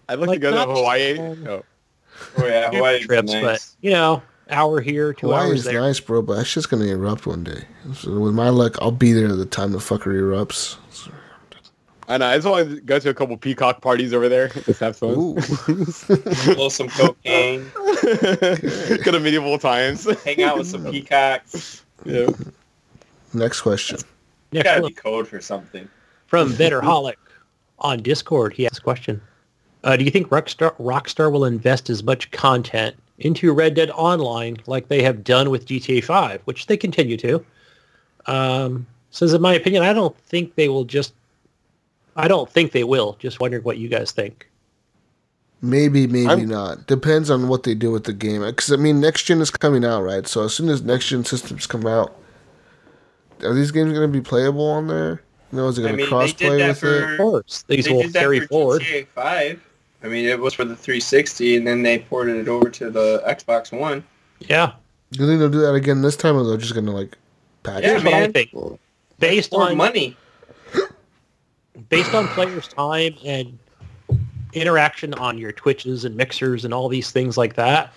I'd 0.09 0.19
like, 0.19 0.29
Like, 0.29 0.37
to 0.37 0.41
go 0.41 0.51
to 0.53 0.73
Hawaii. 0.73 1.19
Oh. 1.19 1.63
Oh 2.39 2.47
yeah, 2.47 2.71
Hawaii 2.71 3.01
trips, 3.03 3.33
but 3.33 3.67
you 3.81 3.91
know, 3.91 4.23
hour 4.51 4.81
here, 4.81 5.13
two 5.13 5.27
Hawaii 5.29 5.49
hours 5.49 5.61
is 5.61 5.65
there. 5.65 5.81
nice, 5.81 5.99
bro, 5.99 6.23
but 6.23 6.37
that's 6.37 6.53
just 6.53 6.71
gonna 6.71 6.85
erupt 6.85 7.27
one 7.27 7.43
day. 7.43 7.65
So 7.95 8.19
with 8.21 8.35
my 8.35 8.51
luck, 8.51 8.77
I'll 8.81 8.93
be 8.93 9.13
there 9.13 9.29
at 9.29 9.37
the 9.37 9.47
time 9.47 9.73
the 9.73 9.79
fucker 9.79 10.13
erupts. 10.15 10.77
I 12.07 12.19
know. 12.19 12.27
I 12.27 12.37
just 12.37 12.47
want 12.47 12.69
to 12.69 12.81
go 12.83 12.99
to 12.99 13.09
a 13.09 13.15
couple 13.15 13.35
peacock 13.39 13.81
parties 13.81 14.13
over 14.13 14.29
there. 14.29 14.49
Just 14.67 14.81
have 14.81 14.95
fun. 14.95 15.15
Blow 16.55 16.69
some 16.69 16.89
cocaine, 16.91 17.65
go 17.75 19.11
to 19.11 19.21
medieval 19.21 19.59
times. 19.59 20.05
hang 20.23 20.43
out 20.43 20.59
with 20.59 20.67
some 20.67 20.85
peacocks. 20.91 21.83
yeah. 22.05 22.29
Next 23.33 23.63
question. 23.63 24.01
Next 24.55 24.65
Gotta 24.65 24.83
one 24.83 24.91
be 24.93 24.95
code 24.95 25.29
for 25.29 25.41
something. 25.41 25.89
from 26.27 26.55
Betterholic 26.57 27.19
on 27.81 28.03
Discord. 28.03 28.55
He 28.55 28.67
asked 28.67 28.79
a 28.79 28.83
question. 28.83 29.21
Uh, 29.83 29.97
do 29.97 30.05
you 30.05 30.11
think 30.11 30.29
Rockstar, 30.29 30.75
Rockstar 30.79 31.31
will 31.31 31.45
invest 31.45 31.91
as 31.91 32.03
much 32.03 32.31
content 32.31 32.97
into 33.19 33.53
Red 33.53 33.75
Dead 33.75 33.91
Online 33.91 34.57
like 34.67 34.89
they 34.89 35.03
have 35.03 35.23
done 35.25 35.51
with 35.51 35.67
GTA 35.67 36.03
5, 36.03 36.41
which 36.45 36.67
they 36.67 36.77
continue 36.77 37.17
to? 37.19 37.45
Um, 38.27 38.87
says, 39.11 39.35
in 39.35 39.43
my 39.43 39.55
opinion, 39.55 39.83
I 39.83 39.93
don't 39.93 40.17
think 40.21 40.55
they 40.55 40.69
will 40.69 40.85
just... 40.85 41.13
I 42.17 42.29
don't 42.29 42.49
think 42.49 42.71
they 42.73 42.85
will. 42.85 43.17
Just 43.19 43.41
wondering 43.41 43.65
what 43.65 43.77
you 43.77 43.89
guys 43.89 44.13
think. 44.13 44.49
Maybe, 45.61 46.07
maybe 46.07 46.29
I'm- 46.29 46.47
not. 46.49 46.87
Depends 46.87 47.29
on 47.29 47.49
what 47.49 47.65
they 47.65 47.75
do 47.75 47.91
with 47.91 48.05
the 48.05 48.13
game. 48.13 48.43
Because 48.43 48.71
I 48.73 48.77
mean, 48.77 49.01
next 49.01 49.25
gen 49.25 49.41
is 49.41 49.51
coming 49.51 49.85
out, 49.85 50.03
right? 50.03 50.27
So 50.27 50.45
as 50.45 50.55
soon 50.55 50.69
as 50.69 50.83
next 50.83 51.09
gen 51.09 51.25
systems 51.25 51.67
come 51.67 51.87
out, 51.87 52.15
are 53.43 53.55
these 53.55 53.71
games 53.71 53.93
going 53.93 54.11
to 54.11 54.19
be 54.19 54.21
playable 54.23 54.67
on 54.71 54.87
there? 54.87 55.23
You 55.53 55.59
know, 55.59 55.69
is 55.69 55.79
it 55.79 55.83
going 55.83 55.93
to 55.93 55.97
mean, 55.97 56.07
they 56.07 56.11
cross 56.11 56.33
play 56.33 56.57
with 56.67 56.79
for- 56.79 57.13
Of 57.13 57.19
course, 57.19 57.65
these 57.69 57.85
they 57.87 57.93
will 57.93 58.03
did 58.03 58.13
that 58.13 58.19
carry 58.21 58.41
for 58.41 58.47
forward. 58.49 58.83
GTA 58.83 59.07
5. 59.15 59.63
I 60.03 60.09
mean, 60.09 60.27
it 60.27 60.39
was 60.39 60.53
for 60.55 60.65
the 60.65 60.77
360, 60.77 61.57
and 61.57 61.67
then 61.67 61.83
they 61.83 62.01
ported 62.01 62.37
it 62.37 62.49
over 62.49 62.69
to 62.71 62.91
the 62.91 63.23
Xbox 63.27 63.73
One. 63.79 64.05
Yeah, 64.41 64.69
it? 64.69 64.73
Do 65.13 65.23
you 65.23 65.29
think 65.29 65.39
they'll 65.41 65.49
do 65.49 65.61
that 65.61 65.75
again 65.75 66.03
this 66.03 66.17
time, 66.17 66.37
or 66.37 66.45
they're 66.45 66.57
just 66.59 66.75
going 66.75 66.87
to 66.87 66.93
like 66.93 67.17
patch 67.63 67.83
Yeah, 67.83 67.91
it? 67.91 68.03
here's 68.03 68.05
man. 68.05 68.33
think. 68.33 68.51
Based 69.19 69.53
Or 69.55 69.63
on 69.71 69.77
money. 69.77 70.17
based 71.89 72.15
on 72.15 72.27
players' 72.29 72.69
time 72.69 73.15
and 73.25 73.59
interaction 74.53 75.15
on 75.15 75.39
your 75.39 75.53
Twitches 75.53 76.05
and 76.05 76.17
mixers 76.17 76.65
and 76.65 76.73
all 76.75 76.89
these 76.89 77.11
things 77.11 77.37
like 77.39 77.55
that, 77.55 77.93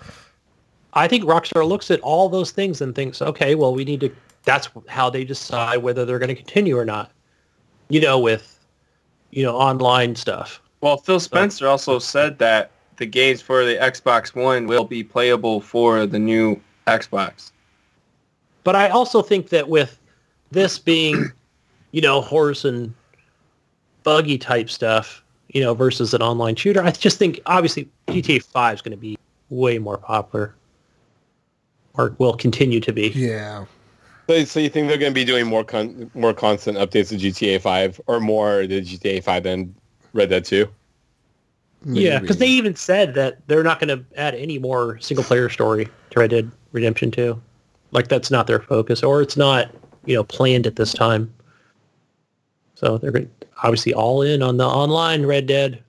I 0.94 1.06
think 1.08 1.24
Rockstar 1.24 1.66
looks 1.68 1.90
at 1.90 2.00
all 2.00 2.28
those 2.28 2.50
things 2.50 2.80
and 2.80 2.94
thinks, 2.94 3.20
okay, 3.20 3.54
well, 3.54 3.74
we 3.74 3.84
need 3.84 4.00
to. 4.00 4.10
That's 4.48 4.70
how 4.88 5.10
they 5.10 5.24
decide 5.24 5.82
whether 5.82 6.06
they're 6.06 6.18
going 6.18 6.30
to 6.30 6.34
continue 6.34 6.78
or 6.78 6.86
not. 6.86 7.12
You 7.90 8.00
know, 8.00 8.18
with 8.18 8.58
you 9.30 9.42
know 9.42 9.54
online 9.54 10.16
stuff. 10.16 10.62
Well, 10.80 10.96
Phil 10.96 11.20
Spencer 11.20 11.68
also 11.68 11.98
said 11.98 12.38
that 12.38 12.70
the 12.96 13.04
games 13.04 13.42
for 13.42 13.66
the 13.66 13.74
Xbox 13.74 14.34
One 14.34 14.66
will 14.66 14.84
be 14.84 15.04
playable 15.04 15.60
for 15.60 16.06
the 16.06 16.18
new 16.18 16.58
Xbox. 16.86 17.52
But 18.64 18.74
I 18.74 18.88
also 18.88 19.20
think 19.20 19.50
that 19.50 19.68
with 19.68 19.98
this 20.50 20.78
being, 20.78 21.30
you 21.92 22.00
know, 22.00 22.22
horse 22.22 22.64
and 22.64 22.94
buggy 24.02 24.38
type 24.38 24.70
stuff, 24.70 25.22
you 25.48 25.60
know, 25.60 25.74
versus 25.74 26.14
an 26.14 26.22
online 26.22 26.56
shooter, 26.56 26.82
I 26.82 26.90
just 26.92 27.18
think 27.18 27.40
obviously 27.44 27.86
GTA 28.06 28.42
5 28.42 28.74
is 28.76 28.82
going 28.82 28.92
to 28.92 28.96
be 28.96 29.18
way 29.50 29.78
more 29.78 29.98
popular 29.98 30.54
or 31.94 32.14
will 32.16 32.34
continue 32.34 32.80
to 32.80 32.92
be. 32.94 33.08
Yeah. 33.08 33.66
So, 34.28 34.44
so 34.44 34.60
you 34.60 34.68
think 34.68 34.88
they're 34.88 34.98
going 34.98 35.12
to 35.12 35.14
be 35.14 35.24
doing 35.24 35.46
more 35.46 35.64
con- 35.64 36.10
more 36.14 36.34
constant 36.34 36.76
updates 36.76 37.08
to 37.08 37.16
GTA 37.16 37.60
5 37.62 38.00
or 38.06 38.20
more 38.20 38.66
the 38.66 38.82
GTA 38.82 39.24
5 39.24 39.42
than 39.42 39.74
Red 40.12 40.28
Dead 40.28 40.44
2? 40.44 40.68
Yeah, 41.86 42.18
because 42.18 42.36
they 42.36 42.48
even 42.48 42.76
said 42.76 43.14
that 43.14 43.46
they're 43.46 43.62
not 43.62 43.80
going 43.80 43.96
to 43.96 44.04
add 44.18 44.34
any 44.34 44.58
more 44.58 44.98
single 44.98 45.24
player 45.24 45.48
story 45.48 45.88
to 46.10 46.20
Red 46.20 46.30
Dead 46.30 46.50
Redemption 46.72 47.10
2. 47.10 47.40
Like 47.92 48.08
that's 48.08 48.30
not 48.30 48.46
their 48.46 48.60
focus, 48.60 49.02
or 49.02 49.22
it's 49.22 49.36
not, 49.36 49.70
you 50.04 50.14
know, 50.14 50.24
planned 50.24 50.66
at 50.66 50.76
this 50.76 50.92
time. 50.92 51.32
So 52.74 52.98
they're 52.98 53.26
obviously 53.62 53.94
all 53.94 54.20
in 54.20 54.42
on 54.42 54.58
the 54.58 54.66
online 54.66 55.24
Red 55.24 55.46
Dead. 55.46 55.82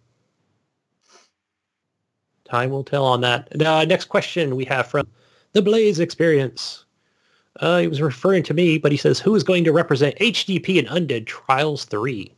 Time 2.45 2.69
will 2.69 2.85
tell 2.85 3.03
on 3.03 3.19
that. 3.21 3.49
And, 3.51 3.63
uh, 3.63 3.83
next 3.83 4.05
question 4.05 4.55
we 4.55 4.63
have 4.65 4.87
from 4.87 5.07
the 5.51 5.61
Blaze 5.61 5.99
Experience. 5.99 6.85
Uh, 7.59 7.79
he 7.79 7.87
was 7.87 8.01
referring 8.01 8.43
to 8.43 8.53
me, 8.53 8.77
but 8.77 8.91
he 8.91 8.97
says, 8.97 9.19
"Who 9.19 9.35
is 9.35 9.43
going 9.43 9.63
to 9.65 9.71
represent 9.73 10.15
HGP 10.19 10.77
in 10.77 10.85
Undead 10.85 11.25
Trials 11.25 11.85
3?" 11.85 12.31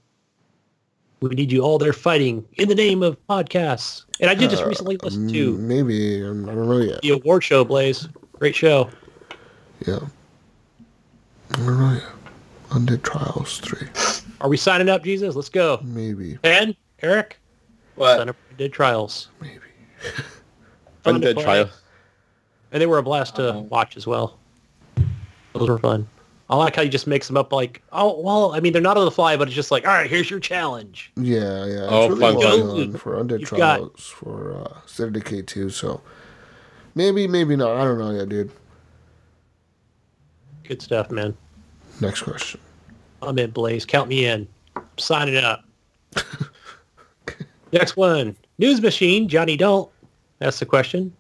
We 1.22 1.30
need 1.30 1.52
you 1.52 1.62
all 1.62 1.78
there 1.78 1.94
fighting 1.94 2.44
in 2.54 2.68
the 2.68 2.74
name 2.74 3.04
of 3.04 3.16
podcasts. 3.28 4.06
And 4.20 4.30
I 4.32 4.34
did 4.34 4.50
just 4.50 4.64
Uh, 4.64 4.68
recently 4.68 4.98
listen 5.04 5.28
to 5.32 5.56
Maybe. 5.58 6.24
I'm- 6.24 6.46
don't 6.46 6.68
know 6.68 6.78
yet. 6.80 7.02
the 7.04 7.12
award 7.12 7.44
show, 7.44 7.64
Blaze. 7.64 8.08
Great 8.40 8.56
show. 8.56 8.90
Yeah. 9.88 10.00
I 11.54 11.58
don't 11.58 11.80
know 11.80 11.94
yet. 11.94 12.04
Undead 12.72 13.04
Trials 13.04 13.60
3. 13.60 13.88
Are 14.42 14.50
we 14.50 14.58
signing 14.58 14.90
up, 14.90 15.04
Jesus? 15.04 15.36
Let's 15.36 15.50
go. 15.50 15.80
Maybe. 15.84 16.40
Ben, 16.42 16.76
Eric, 17.04 17.38
What? 17.96 18.18
sign 18.18 18.30
up 18.30 18.36
for 18.50 18.56
Dead 18.58 18.74
Trials. 18.74 19.28
Maybe. 19.40 19.60
Undead 21.06 21.36
play. 21.36 21.44
Trial. 21.44 21.70
And 22.72 22.82
they 22.82 22.88
were 22.88 22.98
a 22.98 23.04
blast 23.04 23.36
to 23.36 23.50
Uh-huh. 23.50 23.60
watch 23.70 23.96
as 23.98 24.08
well. 24.08 24.40
Those 25.54 25.70
were 25.70 25.78
fun. 25.80 26.08
I 26.50 26.56
like 26.58 26.76
how 26.76 26.82
you 26.82 26.90
just 26.90 27.08
mix 27.08 27.28
them 27.28 27.38
up 27.38 27.54
like, 27.54 27.82
oh, 27.94 28.20
well, 28.20 28.54
I 28.54 28.60
mean, 28.60 28.74
they're 28.74 28.82
not 28.82 28.98
on 28.98 29.06
the 29.06 29.12
fly, 29.12 29.38
but 29.38 29.48
it's 29.48 29.56
just 29.56 29.72
like, 29.72 29.88
all 29.88 29.94
right, 29.94 30.10
here's 30.10 30.30
your 30.30 30.40
challenge. 30.42 31.12
Yeah, 31.16 31.66
yeah. 31.66 31.88
Oh, 31.90 32.12
it's 32.12 32.20
fun 32.20 32.36
really 32.36 32.62
well 32.62 32.78
done 32.78 32.94
for 32.98 33.14
Undead 33.24 33.40
You've 33.40 33.50
got- 33.52 33.78
Trials 33.78 34.08
for 34.08 34.54
uh, 34.58 34.86
State 34.86 35.06
of 35.08 35.14
Decay 35.14 35.44
2, 35.44 35.70
so 35.70 36.02
maybe, 36.94 37.26
maybe 37.26 37.56
not. 37.56 37.78
I 37.78 37.86
don't 37.86 37.98
know 38.00 38.12
yet, 38.12 38.28
dude. 38.28 38.52
Good 40.66 40.82
stuff, 40.82 41.10
man. 41.10 41.36
Next 42.02 42.22
question. 42.24 42.60
I'm 43.22 43.38
in, 43.40 43.52
Blaze. 43.52 43.86
Count 43.86 44.10
me 44.10 44.26
in. 44.26 44.48
Signing 44.98 45.38
up. 45.38 45.64
Next 47.72 47.96
one. 47.96 48.36
News 48.58 48.82
Machine, 48.82 49.28
Johnny 49.30 49.56
Don't. 49.56 49.90
That's 50.40 50.60
the 50.60 50.66
question. 50.66 51.14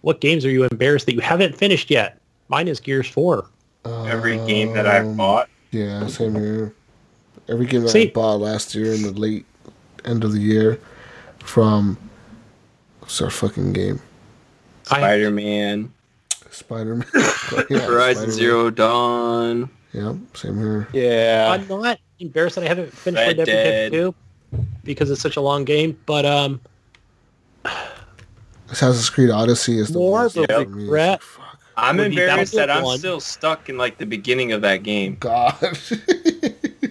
What 0.00 0.20
games 0.20 0.44
are 0.44 0.50
you 0.50 0.64
embarrassed 0.64 1.06
that 1.06 1.14
you 1.14 1.20
haven't 1.20 1.56
finished 1.56 1.90
yet? 1.90 2.18
Mine 2.48 2.66
is 2.68 2.80
Gears 2.80 3.08
4. 3.08 3.46
Every 3.84 4.38
game 4.46 4.72
that 4.74 4.86
I've 4.86 5.06
Um, 5.06 5.16
bought. 5.16 5.48
Yeah, 5.70 6.06
same 6.06 6.34
here. 6.34 6.72
Every 7.48 7.66
game 7.66 7.82
that 7.82 7.90
See- 7.90 8.08
I 8.08 8.12
bought 8.12 8.40
last 8.40 8.74
year 8.74 8.92
in 8.94 9.02
the 9.02 9.10
late 9.12 9.44
end 10.04 10.24
of 10.24 10.32
the 10.32 10.40
year 10.40 10.78
from 11.40 11.98
what's 13.00 13.20
our 13.20 13.30
fucking 13.30 13.72
game? 13.72 14.00
Spider-Man, 14.84 15.92
Spider 16.50 16.96
Man. 16.96 17.06
yeah, 17.70 17.78
Horizon 17.80 18.30
Spider-Man. 18.30 18.30
Zero 18.30 18.70
Dawn. 18.70 19.70
Yep, 19.92 20.16
same 20.34 20.58
here. 20.58 20.88
Yeah. 20.92 21.48
I'm 21.50 21.66
not 21.68 21.98
embarrassed 22.20 22.56
that 22.56 22.64
I 22.64 22.68
haven't 22.68 22.92
finished 22.92 23.20
Red 23.26 23.38
Red 23.38 23.46
Dead 23.46 23.90
Dead. 23.90 23.92
2 23.92 24.14
because 24.84 25.10
it's 25.10 25.20
such 25.20 25.36
a 25.36 25.40
long 25.40 25.64
game, 25.64 25.98
but 26.06 26.24
um, 26.26 26.60
Assassin's 28.70 29.10
Creed 29.10 29.30
Odyssey 29.30 29.78
is 29.78 29.88
the 29.88 29.98
More 29.98 30.12
worst 30.12 30.36
of 30.36 30.44
a 30.44 30.64
for 30.64 30.70
me. 30.70 30.82
Regret. 30.84 31.20
Fuck. 31.74 31.84
I'm 31.84 32.00
embarrassed 32.00 32.54
that 32.54 32.70
I'm 32.70 32.82
1. 32.84 32.98
still 32.98 33.20
stuck 33.20 33.68
in 33.68 33.76
like 33.76 33.98
the 33.98 34.06
beginning 34.06 34.52
of 34.52 34.62
that 34.62 34.82
game. 34.82 35.16
God. 35.20 35.54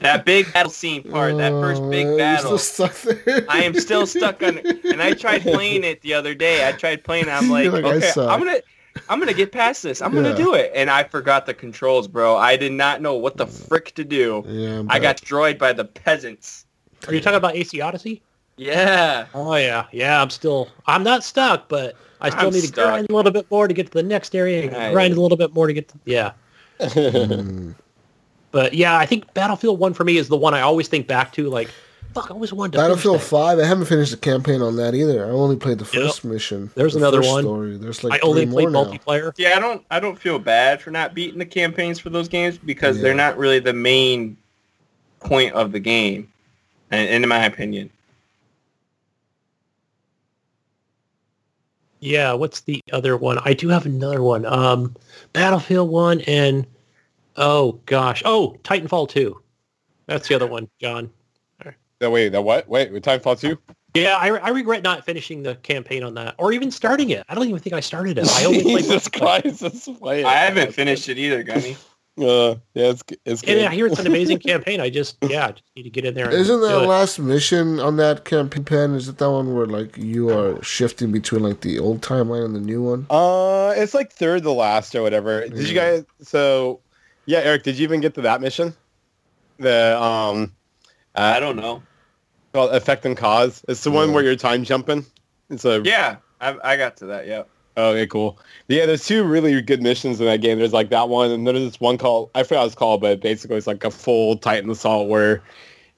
That 0.04 0.26
big 0.26 0.52
battle 0.52 0.70
scene 0.72 1.02
part, 1.12 1.38
that 1.38 1.52
first 1.52 1.82
Oh, 1.82 1.90
big 1.90 2.06
you're 2.08 2.18
battle. 2.18 2.58
Still 2.58 2.90
stuck 2.90 3.24
there. 3.24 3.46
I 3.48 3.64
am 3.64 3.74
still 3.74 4.06
stuck 4.06 4.44
on 4.44 4.58
it. 4.58 4.84
And 4.84 5.02
I 5.02 5.14
tried 5.14 5.42
playing 5.44 5.86
it 5.86 6.02
the 6.02 6.14
other 6.16 6.36
day. 6.36 6.68
I 6.68 6.74
tried 6.74 7.06
playing 7.06 7.28
it. 7.28 7.32
I'm 7.32 7.50
like, 7.50 7.72
like, 7.72 7.86
okay. 7.86 8.12
I'm 8.18 8.40
gonna 8.40 8.60
I'm 9.08 9.20
gonna 9.20 9.34
get 9.34 9.54
past 9.54 9.82
this. 9.82 10.02
I'm 10.02 10.14
Yeah. 10.14 10.24
gonna 10.24 10.36
do 10.36 10.56
it. 10.56 10.74
And 10.76 10.90
I 10.90 11.04
forgot 11.06 11.46
the 11.46 11.54
controls, 11.54 12.10
bro. 12.10 12.36
I 12.36 12.58
did 12.58 12.74
not 12.74 13.02
know 13.02 13.14
what 13.16 13.38
the 13.38 13.48
frick 13.48 13.96
to 13.96 14.04
do. 14.04 14.44
Yeah, 14.46 14.84
I 14.90 15.00
got 15.00 15.16
destroyed 15.18 15.58
by 15.58 15.72
the 15.72 15.86
peasants. 15.86 16.66
Are 17.08 17.14
you 17.14 17.22
talking 17.22 17.38
about 17.38 17.56
AC 17.56 17.80
Odyssey? 17.80 18.22
Yeah. 18.58 19.26
Oh 19.34 19.56
yeah, 19.56 19.86
yeah. 19.92 20.22
I'm 20.22 20.30
still. 20.30 20.70
I'm 20.86 21.04
not 21.04 21.24
stuck, 21.24 21.68
but 21.70 21.96
I 22.22 22.30
still 22.30 22.48
I'm 22.48 22.54
need 22.54 22.62
to 22.62 22.68
stuck. 22.68 22.86
grind 22.90 23.10
a 23.10 23.16
little 23.16 23.32
bit 23.32 23.50
more 23.50 23.68
to 23.68 23.74
get 23.74 23.88
to 23.88 23.94
the 23.94 24.04
next 24.04 24.36
area. 24.36 24.64
And 24.64 24.74
Right. 24.74 24.94
grind 24.94 25.16
a 25.16 25.22
little 25.22 25.38
bit 25.38 25.54
more 25.54 25.68
to 25.68 25.74
get 25.74 25.88
to 25.90 25.96
yeah. 26.06 26.32
Mm. 26.80 27.76
But 28.52 28.76
yeah, 28.76 28.96
I 29.00 29.08
think 29.08 29.34
Battlefield 29.34 29.80
One 29.80 29.96
for 29.96 30.04
me 30.04 30.18
is 30.18 30.28
the 30.28 30.38
one 30.38 30.54
I 30.54 30.62
always 30.62 30.88
think 30.88 31.08
back 31.08 31.32
to. 31.34 31.50
Like, 31.50 31.70
fuck, 32.14 32.30
I 32.30 32.36
always 32.36 32.54
wanted 32.54 32.74
to. 32.74 32.78
finish 32.78 32.88
Battlefield 32.90 33.16
that. 33.22 33.24
Five. 33.26 33.58
I 33.58 33.66
haven't 33.66 33.86
finished 33.86 34.12
the 34.12 34.18
campaign 34.18 34.62
on 34.62 34.76
that 34.76 34.94
either. 34.94 35.26
I 35.26 35.30
only 35.30 35.56
played 35.56 35.80
the 35.80 35.86
Yep. 35.86 35.92
first 36.06 36.24
mission. 36.24 36.70
There's 36.76 36.94
the 36.94 37.00
another 37.00 37.22
one. 37.24 37.42
Story. 37.44 37.78
There's 37.78 38.04
like 38.04 38.14
I 38.14 38.20
only 38.28 38.46
three 38.46 38.54
played 38.54 38.70
more 38.70 38.86
now. 38.86 38.92
multiplayer. 38.92 39.34
Yeah, 39.38 39.58
I 39.58 39.60
don't 39.60 39.84
I 39.90 40.00
don't 40.00 40.20
feel 40.20 40.38
bad 40.38 40.84
for 40.84 40.92
not 40.92 41.16
beating 41.16 41.40
the 41.40 41.48
campaigns 41.48 41.98
for 41.98 42.12
those 42.12 42.28
games 42.28 42.60
because 42.60 43.02
they're 43.02 43.16
not 43.16 43.40
really 43.40 43.58
the 43.58 43.74
main 43.74 44.38
point 45.22 45.52
of 45.56 45.72
the 45.72 45.80
game, 45.80 46.32
in, 46.92 47.24
in 47.24 47.28
my 47.28 47.46
opinion. 47.46 47.90
Yeah, 52.04 52.34
what's 52.34 52.62
the 52.62 52.82
other 52.92 53.16
one? 53.16 53.40
I 53.46 53.54
do 53.54 53.70
have 53.70 53.86
another 53.86 54.22
one. 54.22 54.46
Um, 54.46 54.96
Battlefield 55.32 55.90
One 55.90 56.20
and 56.22 56.68
oh 57.38 57.80
gosh, 57.86 58.22
oh 58.26 58.58
Titanfall 58.64 59.08
Two. 59.10 59.42
That's 60.06 60.28
the 60.28 60.36
other 60.36 60.48
one, 60.48 60.70
John. 60.82 61.10
No, 62.02 62.10
wait, 62.10 62.30
that 62.30 62.42
what? 62.42 62.68
Wait, 62.68 62.92
with 62.92 63.06
Titanfall 63.06 63.40
2? 63.40 63.58
Yeah, 63.94 64.18
I, 64.18 64.28
I 64.32 64.50
regret 64.50 64.84
not 64.84 65.06
finishing 65.06 65.42
the 65.42 65.56
campaign 65.56 66.04
on 66.04 66.16
that, 66.16 66.36
or 66.38 66.52
even 66.52 66.70
starting 66.70 67.12
it. 67.12 67.24
I 67.30 67.36
don't 67.36 67.48
even 67.48 67.62
think 67.62 67.74
I 67.74 67.80
started 67.80 68.18
it. 68.18 68.28
I 68.30 68.44
only 68.44 68.62
played 68.62 68.78
Jesus. 68.84 69.08
Christ, 69.08 69.62
let's 69.62 69.88
play 69.88 70.20
it. 70.20 70.26
I 70.26 70.34
haven't 70.34 70.74
finished 70.74 71.08
it 71.08 71.18
either, 71.18 71.44
Gunny. 71.44 71.78
Uh, 72.16 72.56
yeah, 72.76 72.92
it's, 72.92 73.04
it's 73.26 73.42
good. 73.42 73.58
And 73.58 73.68
I 73.68 73.74
hear 73.74 73.88
it's 73.88 74.00
an 74.00 74.06
amazing 74.06 74.38
campaign. 74.48 74.80
I 74.80 74.90
just 74.90 75.18
yeah, 75.24 75.52
just 75.52 75.64
need 75.76 75.84
to 75.84 75.90
get 75.90 76.06
in 76.06 76.14
there. 76.14 76.26
And 76.26 76.34
Isn't 76.34 76.60
do 76.60 76.68
that 76.68 76.88
last 76.88 77.18
mission 77.18 77.80
on 77.80 77.98
that 77.98 78.24
campaign? 78.24 78.94
Is 78.94 79.08
it 79.08 79.18
that 79.18 79.32
one 79.32 79.56
where 79.56 79.66
like 79.66 79.98
you 79.98 80.30
are 80.30 80.62
shifting 80.62 81.12
between 81.12 81.42
like 81.42 81.62
the 81.62 81.80
old 81.80 82.02
timeline 82.02 82.46
and 82.46 82.56
the 82.56 82.60
new 82.60 82.84
one? 82.84 83.08
Uh, 83.10 83.74
it's 83.76 83.96
like 83.96 84.12
third 84.12 84.44
to 84.44 84.52
last 84.52 84.94
or 84.94 85.02
whatever. 85.02 85.48
Did 85.48 85.68
you 85.68 85.74
guys? 85.74 86.06
So, 86.22 86.82
yeah, 87.26 87.40
Eric, 87.40 87.64
did 87.64 87.78
you 87.80 87.84
even 87.84 88.00
get 88.00 88.14
to 88.16 88.22
that 88.22 88.42
mission? 88.42 88.76
The 89.58 90.00
um, 90.00 90.54
I 91.16 91.40
don't 91.40 91.56
know. 91.56 91.82
called 92.54 92.76
effect 92.76 93.06
and 93.06 93.18
cause. 93.18 93.66
It's 93.68 93.84
the 93.84 93.92
one 93.92 94.14
where 94.14 94.24
you're 94.24 94.36
time 94.36 94.64
jumping. 94.64 95.04
It's 95.50 95.66
a 95.66 95.82
Yeah, 95.84 96.18
I, 96.40 96.58
I 96.64 96.78
got 96.78 96.98
to 96.98 97.08
that. 97.08 97.26
Yeah. 97.26 97.44
Okay, 97.76 98.06
cool. 98.08 98.38
Yeah, 98.68 98.86
there's 98.86 99.06
two 99.06 99.24
really 99.24 99.60
good 99.62 99.82
missions 99.82 100.20
in 100.20 100.28
that 100.28 100.42
game. 100.42 100.60
There's 100.60 100.74
like 100.74 100.90
that 100.90 101.10
one, 101.10 101.32
and 101.32 101.46
there's 101.48 101.60
this 101.60 101.80
one 101.80 101.98
called 101.98 102.30
I 102.36 102.44
forgot 102.44 102.60
what 102.62 102.66
it's 102.68 102.76
called, 102.76 103.02
but 103.02 103.20
basically 103.22 103.58
it's 103.58 103.68
like 103.68 103.84
a 103.84 103.90
full 103.92 104.38
Titan 104.38 104.70
assault 104.70 105.10
where 105.10 105.42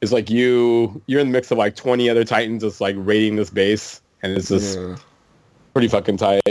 it's 0.02 0.12
like 0.12 0.30
you 0.30 1.02
you're 1.08 1.20
in 1.20 1.28
the 1.28 1.34
mix 1.34 1.52
of 1.52 1.58
like 1.58 1.76
20 1.76 2.10
other 2.10 2.24
Titans 2.24 2.64
just 2.64 2.80
like 2.80 2.96
raiding 3.00 3.36
this 3.36 3.50
base, 3.50 4.02
and 4.24 4.38
it's 4.38 4.48
just 4.50 4.78
Yeah. 4.78 4.96
pretty 5.74 5.88
fucking 5.90 6.18
tight. 6.18 6.42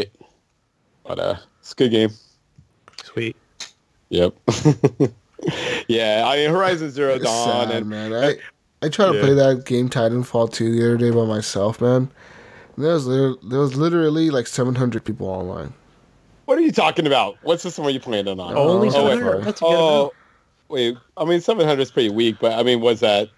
But 1.05 1.19
uh, 1.19 1.37
it's 1.61 1.73
a 1.73 1.75
good 1.75 1.91
game. 1.91 2.11
Sweet. 3.03 3.37
Yep. 4.11 4.35
yeah, 5.89 6.25
I 6.27 6.37
mean 6.37 6.51
Horizon 6.51 6.91
Zero 6.91 7.19
Dawn, 7.19 7.69
sad, 7.69 7.77
and 7.77 7.89
man. 7.89 8.13
I 8.13 8.37
I 8.83 8.89
tried 8.91 9.07
to 9.09 9.15
Yeah. 9.15 9.21
play 9.21 9.35
that 9.35 9.65
game 9.65 9.89
Titanfall 9.89 10.53
2 10.53 10.73
the 10.73 10.85
other 10.85 10.97
day 10.99 11.11
by 11.11 11.25
myself, 11.25 11.81
man. 11.81 12.11
And 12.77 12.85
there 12.85 12.95
was 12.95 13.07
literally, 13.07 13.39
there 13.45 13.61
was 13.61 13.77
literally 13.77 14.31
like 14.31 14.47
700 14.47 15.05
people 15.05 15.27
online. 15.29 15.73
what 16.47 16.59
are 16.59 16.63
you 16.63 16.73
talking 16.73 17.07
about? 17.07 17.37
What 17.43 17.61
system 17.61 17.85
are 17.87 17.91
you 17.91 18.01
playing 18.01 18.27
it 18.27 18.39
on? 18.41 18.57
Only 18.57 18.89
Oh, 18.89 18.91
seven 18.91 19.05
wait, 19.07 19.11
hundred. 19.15 19.31
sorry. 19.33 19.45
That's 19.45 19.61
a 19.61 19.65
good 19.65 19.71
Oh, 19.75 20.13
wait. 20.69 20.97
I 21.17 21.25
mean, 21.25 21.41
700 21.41 21.81
is 21.81 21.91
pretty 21.91 22.11
weak, 22.11 22.37
but 22.41 22.53
I 22.53 22.63
mean, 22.63 22.81
was 22.81 23.01
that? 23.01 23.29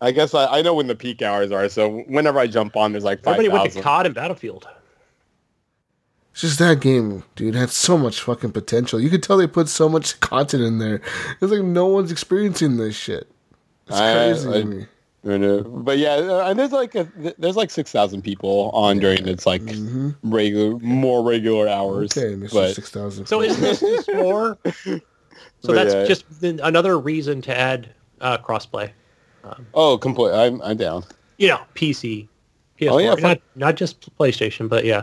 I 0.00 0.10
guess 0.10 0.34
I, 0.34 0.46
I 0.58 0.62
know 0.62 0.74
when 0.74 0.88
the 0.88 0.96
peak 0.96 1.22
hours 1.22 1.52
are. 1.52 1.68
So 1.68 2.00
whenever 2.08 2.38
I 2.40 2.48
jump 2.48 2.76
on, 2.76 2.90
there's 2.92 3.04
like 3.04 3.20
Everybody 3.24 3.48
went 3.48 3.72
to 3.72 3.80
COD 3.82 4.06
and 4.06 4.14
Battlefield. 4.14 4.66
It's 6.32 6.40
just 6.40 6.58
that 6.60 6.80
game, 6.80 7.24
dude, 7.36 7.54
had 7.54 7.70
so 7.70 7.98
much 7.98 8.20
fucking 8.22 8.52
potential. 8.52 8.98
You 8.98 9.10
could 9.10 9.22
tell 9.22 9.36
they 9.36 9.46
put 9.46 9.68
so 9.68 9.88
much 9.88 10.18
content 10.20 10.62
in 10.62 10.78
there. 10.78 11.02
It's 11.40 11.52
like 11.52 11.62
no 11.62 11.86
one's 11.86 12.10
experiencing 12.10 12.78
this 12.78 12.96
shit. 12.96 13.30
It's 13.86 13.96
I- 13.98 14.12
crazy 14.14 14.48
I- 14.48 14.52
to 14.52 14.64
me. 14.64 14.86
I 15.24 15.36
know. 15.36 15.62
But 15.62 15.98
yeah, 15.98 16.14
uh, 16.14 16.48
and 16.48 16.58
there's 16.58 16.72
like 16.72 16.94
a, 16.94 17.06
there's 17.38 17.56
like 17.56 17.70
6,000 17.70 18.22
people 18.22 18.70
on 18.74 18.98
during 18.98 19.28
its 19.28 19.46
like 19.46 19.62
hmm 19.62 20.10
regular, 20.24 20.78
more 20.80 21.22
regular 21.22 21.68
hours. 21.68 22.16
Okay, 22.16 22.34
Mr. 22.34 22.52
But 22.52 22.74
6000. 22.74 23.26
So 23.26 23.40
is 23.40 23.58
this 23.60 23.80
just 23.80 24.12
more? 24.12 24.58
So 25.62 25.68
But 25.68 25.74
that's 25.74 25.94
yeah. 25.94 26.04
just 26.06 26.24
another 26.42 26.98
reason 26.98 27.40
to 27.42 27.56
add 27.56 27.88
uh, 28.20 28.36
crossplay. 28.38 28.90
oh, 29.74 29.96
complete. 29.96 30.32
I'm 30.32 30.60
I'm 30.60 30.76
down. 30.76 31.04
You 31.38 31.48
know, 31.48 31.60
PC, 31.76 32.28
PS4, 32.80 32.90
Oh, 32.90 32.98
yeah, 32.98 33.14
not 33.14 33.40
not 33.54 33.76
just 33.76 34.16
PlayStation, 34.18 34.68
but 34.68 34.84
yeah. 34.84 35.02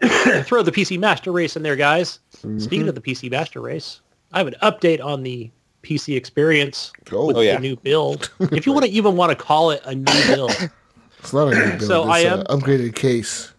Throw 0.42 0.62
the 0.62 0.72
PC 0.72 0.98
Master 0.98 1.30
Race 1.30 1.56
in 1.56 1.62
there, 1.62 1.76
guys. 1.76 2.18
Mm-hmm. 2.38 2.58
Speaking 2.58 2.88
of 2.88 2.96
the 2.96 3.00
PC 3.00 3.30
Master 3.30 3.60
Race, 3.60 4.00
I 4.32 4.38
have 4.38 4.48
an 4.48 4.56
update 4.60 5.02
on 5.02 5.22
the 5.22 5.50
PC 5.82 6.16
experience 6.16 6.92
Oh, 7.12 7.26
with 7.26 7.36
Oh, 7.36 7.40
yeah. 7.40 7.54
the 7.54 7.60
new 7.60 7.76
build. 7.76 8.30
if 8.52 8.66
you 8.66 8.72
want 8.72 8.84
to 8.86 8.90
even 8.90 9.16
want 9.16 9.30
to 9.30 9.36
call 9.36 9.70
it 9.70 9.80
a 9.84 9.94
new 9.94 10.26
build, 10.26 10.50
it's 11.18 11.32
not 11.32 11.52
a 11.52 11.54
new 11.54 11.64
build. 11.78 11.82
So 11.82 12.02
it's 12.02 12.10
I 12.10 12.18
an 12.20 12.40
am- 12.40 12.46
upgraded 12.46 12.94
case. 12.94 13.52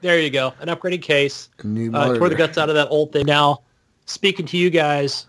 there 0.00 0.18
you 0.18 0.30
go, 0.30 0.52
an 0.60 0.68
upgraded 0.68 1.02
case. 1.02 1.48
A 1.58 1.66
new 1.66 1.92
uh, 1.94 2.16
tore 2.16 2.28
the 2.28 2.34
guts 2.34 2.56
out 2.58 2.68
of 2.68 2.74
that 2.74 2.88
old 2.88 3.12
thing. 3.12 3.26
Now, 3.26 3.60
speaking 4.06 4.46
to 4.46 4.56
you 4.56 4.70
guys 4.70 5.26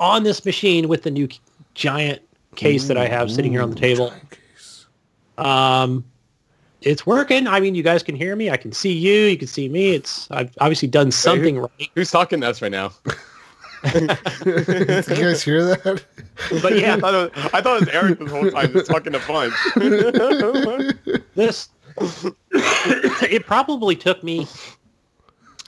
on 0.00 0.22
this 0.24 0.44
machine 0.44 0.88
with 0.88 1.02
the 1.04 1.10
new 1.10 1.28
giant 1.74 2.20
case 2.56 2.86
that 2.88 2.96
I 2.96 3.06
have 3.06 3.30
sitting 3.30 3.50
here 3.52 3.62
on 3.62 3.70
the 3.70 3.76
table, 3.76 4.12
case. 4.30 4.86
um, 5.38 6.04
it's 6.82 7.06
working. 7.06 7.46
I 7.46 7.60
mean, 7.60 7.74
you 7.74 7.82
guys 7.82 8.02
can 8.02 8.14
hear 8.14 8.36
me. 8.36 8.50
I 8.50 8.56
can 8.58 8.70
see 8.72 8.92
you. 8.92 9.28
You 9.28 9.38
can 9.38 9.48
see 9.48 9.68
me. 9.70 9.94
It's 9.94 10.30
I've 10.30 10.54
obviously 10.60 10.88
done 10.88 11.10
something 11.10 11.58
right. 11.58 11.88
Who's 11.94 12.10
talking 12.10 12.40
to 12.42 12.48
us 12.48 12.60
right 12.60 12.70
now? 12.72 12.92
Did 14.44 15.08
you 15.08 15.24
guys 15.24 15.42
hear 15.42 15.64
that? 15.64 16.02
But 16.62 16.78
yeah, 16.78 16.94
I, 16.94 17.00
thought 17.00 17.14
it 17.14 17.34
was, 17.36 17.50
I 17.52 17.60
thought 17.60 17.76
it 17.76 17.86
was 17.86 17.88
Eric 17.90 18.18
this 18.18 18.30
whole 18.30 18.50
time 18.50 18.72
just 18.72 18.90
talking 18.90 19.14
a 19.14 19.18
bunch. 19.20 19.54
this 21.34 21.68
it 22.52 23.46
probably 23.46 23.94
took 23.96 24.22
me 24.24 24.46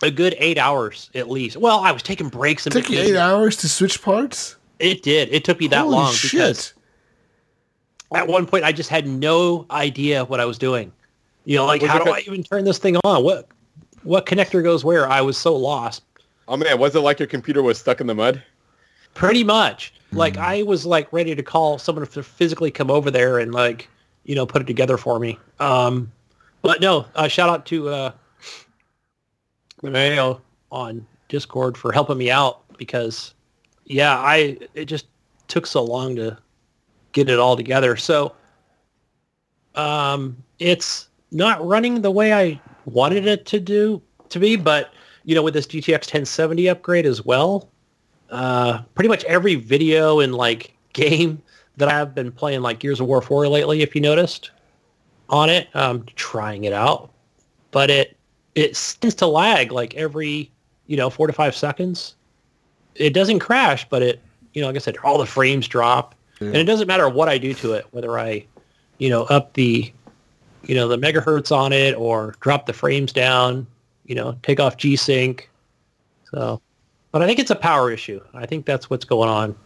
a 0.03 0.11
good 0.11 0.35
eight 0.39 0.59
hours 0.59 1.11
at 1.15 1.31
least. 1.31 1.57
Well, 1.57 1.81
I 1.81 1.93
was 1.93 2.03
taking 2.03 2.29
breaks 2.29 2.67
It 2.67 2.71
took 2.71 2.91
you 2.91 2.99
eight 2.99 3.17
hours 3.17 3.57
to 3.59 3.69
switch 3.69 4.03
parts? 4.03 4.57
It 4.79 5.03
did. 5.03 5.29
It 5.31 5.45
took 5.45 5.61
me 5.61 5.69
that 5.69 5.83
Holy 5.83 5.95
long 5.95 6.13
shit. 6.13 6.33
because 6.33 6.75
at 8.15 8.27
one 8.27 8.47
point 8.47 8.65
I 8.65 8.73
just 8.73 8.91
had 8.91 9.07
no 9.07 9.67
idea 9.71 10.25
what 10.25 10.41
I 10.41 10.45
was 10.45 10.59
doing. 10.59 10.93
You 11.45 11.57
know, 11.57 11.67
like 11.67 11.83
Was 11.83 11.91
how 11.91 11.99
do 12.03 12.11
a- 12.11 12.15
I 12.15 12.19
even 12.21 12.43
turn 12.43 12.65
this 12.65 12.79
thing 12.79 12.97
on? 13.05 13.23
What 13.23 13.49
what 14.03 14.27
connector 14.27 14.63
goes 14.63 14.85
where? 14.85 15.09
I 15.09 15.21
was 15.21 15.37
so 15.37 15.55
lost. 15.55 16.03
Oh 16.49 16.57
man, 16.57 16.79
was 16.79 16.95
it 16.95 17.01
like 17.01 17.19
your 17.19 17.29
computer 17.29 17.63
was 17.63 17.79
stuck 17.79 18.01
in 18.01 18.07
the 18.07 18.15
mud? 18.15 18.43
Pretty 19.15 19.45
much. 19.45 19.95
Like 20.13 20.37
I 20.37 20.63
was 20.63 20.87
like 20.87 21.13
ready 21.13 21.35
to 21.35 21.43
call 21.43 21.79
someone 21.79 22.07
to 22.07 22.23
physically 22.23 22.71
come 22.71 22.91
over 22.91 23.11
there 23.11 23.39
and 23.39 23.53
like, 23.53 23.89
you 24.25 24.35
know, 24.35 24.47
put 24.47 24.63
it 24.63 24.67
together 24.67 24.97
for 24.97 25.19
me. 25.19 25.39
Um 25.59 26.13
but 26.63 26.81
no, 26.81 27.07
uh, 27.15 27.29
shout 27.29 27.49
out 27.49 27.67
to 27.67 27.89
uh 27.89 28.13
Mayo 29.83 30.41
on 30.71 31.07
Discord 31.29 31.77
for 31.77 31.93
helping 31.93 32.19
me 32.19 32.31
out 32.31 32.63
because 32.79 33.35
yeah, 33.85 34.19
I 34.19 34.59
it 34.75 34.87
just 34.87 35.07
took 35.49 35.67
so 35.67 35.83
long 35.83 36.17
to 36.17 36.39
get 37.13 37.29
it 37.29 37.39
all 37.39 37.57
together. 37.57 37.97
So 37.97 38.35
um 39.75 40.37
it's 40.59 41.09
not 41.31 41.65
running 41.67 42.01
the 42.01 42.11
way 42.11 42.33
I 42.33 42.61
wanted 42.87 43.27
it 43.27 43.45
to 43.47 43.61
do 43.61 44.01
to 44.29 44.39
be, 44.39 44.57
but 44.57 44.93
you 45.27 45.35
know, 45.35 45.43
with 45.43 45.53
this 45.55 45.67
GTX 45.67 46.07
1070 46.07 46.69
upgrade 46.69 47.05
as 47.05 47.25
well, 47.25 47.69
uh, 48.31 48.81
pretty 48.95 49.09
much 49.09 49.25
every 49.25 49.57
video 49.57 50.21
and 50.21 50.35
like 50.35 50.75
game 50.93 51.43
that 51.77 51.89
I've 51.89 52.15
been 52.15 52.31
playing, 52.33 52.63
like 52.63 52.79
Gears 52.79 53.01
of 53.01 53.09
War 53.09 53.21
4 53.21 53.49
lately, 53.49 53.83
if 53.83 53.95
you 53.95 54.01
noticed, 54.01 54.53
on 55.29 55.51
it, 55.51 55.69
um, 55.75 56.07
trying 56.15 56.65
it 56.65 56.73
out, 56.73 57.11
but 57.73 57.91
it 57.91 58.17
it 58.55 58.97
tends 59.01 59.15
to 59.17 59.27
lag 59.27 59.73
like 59.73 59.95
every 59.95 60.51
you 60.87 60.97
know 60.97 61.11
four 61.11 61.27
to 61.27 61.33
five 61.33 61.55
seconds. 61.55 62.15
It 62.95 63.13
doesn't 63.13 63.41
crash, 63.41 63.87
but 63.89 64.03
it 64.03 64.23
you 64.55 64.63
know 64.63 64.69
like 64.69 64.77
I 64.77 64.79
said, 64.79 64.97
all 65.03 65.19
the 65.19 65.27
frames 65.27 65.67
drop, 65.67 66.15
and 66.41 66.57
it 66.57 66.65
doesn't 66.65 66.87
matter 66.87 67.09
what 67.09 67.29
I 67.29 67.39
do 67.39 67.53
to 67.55 67.73
it, 67.73 67.87
whether 67.91 68.17
I 68.19 68.47
you 68.99 69.11
know 69.11 69.25
up 69.25 69.55
the 69.55 69.93
you 70.63 70.75
know 70.77 70.87
the 70.87 70.97
megahertz 70.97 71.55
on 71.55 71.73
it 71.73 71.97
or 71.97 72.37
drop 72.41 72.67
the 72.67 72.73
frames 72.73 73.13
down, 73.13 73.67
you 74.07 74.15
know 74.15 74.37
take 74.43 74.61
off 74.61 74.77
G 74.77 74.97
Sync. 74.97 75.51
So, 76.31 76.61
but 77.13 77.23
I 77.23 77.27
think 77.27 77.39
it's 77.39 77.51
a 77.51 77.57
power 77.57 77.91
issue. 77.91 78.21
I 78.35 78.47
think 78.47 78.67
that's 78.67 78.91
what's 78.91 79.05
going 79.05 79.29
on. 79.29 79.57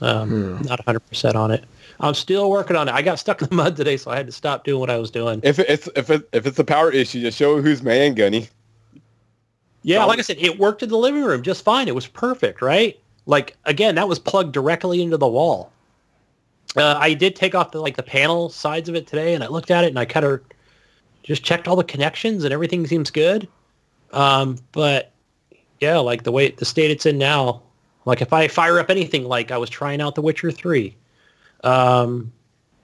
Um, 0.00 0.62
Not 0.62 0.84
100% 0.86 1.34
on 1.34 1.50
it. 1.50 1.64
I'm 2.00 2.14
still 2.14 2.50
working 2.50 2.76
on 2.76 2.88
it. 2.88 2.92
I 2.92 3.02
got 3.02 3.18
stuck 3.18 3.42
in 3.42 3.48
the 3.48 3.54
mud 3.54 3.76
today, 3.76 3.96
so 3.96 4.10
I 4.10 4.16
had 4.16 4.26
to 4.26 4.32
stop 4.32 4.64
doing 4.64 4.80
what 4.80 4.88
I 4.88 4.96
was 4.96 5.10
doing. 5.10 5.40
If 5.42 5.58
it's 5.58 5.88
if 5.94 6.08
it, 6.10 6.28
if 6.32 6.46
it's 6.46 6.58
a 6.58 6.64
power 6.64 6.90
issue, 6.90 7.20
just 7.20 7.36
show 7.36 7.60
who's 7.60 7.82
man, 7.82 8.14
Gunny. 8.14 8.48
Yeah, 9.82 10.04
like 10.04 10.18
I 10.18 10.22
said, 10.22 10.36
it 10.38 10.58
worked 10.58 10.82
in 10.82 10.88
the 10.90 10.96
living 10.96 11.24
room 11.24 11.42
just 11.42 11.64
fine. 11.64 11.88
It 11.88 11.94
was 11.94 12.06
perfect, 12.06 12.62
right? 12.62 12.98
Like 13.26 13.56
again, 13.64 13.94
that 13.96 14.08
was 14.08 14.18
plugged 14.18 14.52
directly 14.52 15.02
into 15.02 15.16
the 15.16 15.28
wall. 15.28 15.72
Uh, 16.76 16.96
I 16.98 17.14
did 17.14 17.34
take 17.34 17.54
off 17.54 17.72
the 17.72 17.80
like 17.80 17.96
the 17.96 18.02
panel 18.02 18.48
sides 18.48 18.88
of 18.88 18.94
it 18.94 19.06
today, 19.06 19.34
and 19.34 19.44
I 19.44 19.48
looked 19.48 19.70
at 19.70 19.84
it 19.84 19.88
and 19.88 19.98
I 19.98 20.04
kind 20.04 20.24
of 20.24 20.40
just 21.22 21.44
checked 21.44 21.68
all 21.68 21.76
the 21.76 21.84
connections 21.84 22.44
and 22.44 22.52
everything 22.52 22.86
seems 22.86 23.10
good. 23.10 23.48
Um, 24.12 24.58
but 24.72 25.12
yeah, 25.80 25.98
like 25.98 26.24
the 26.24 26.32
way 26.32 26.50
the 26.50 26.64
state 26.64 26.90
it's 26.90 27.06
in 27.06 27.18
now, 27.18 27.62
like 28.04 28.22
if 28.22 28.32
I 28.32 28.48
fire 28.48 28.78
up 28.78 28.90
anything, 28.90 29.24
like 29.24 29.50
I 29.50 29.58
was 29.58 29.70
trying 29.70 30.00
out 30.00 30.14
The 30.14 30.22
Witcher 30.22 30.50
Three, 30.50 30.96
um, 31.64 32.32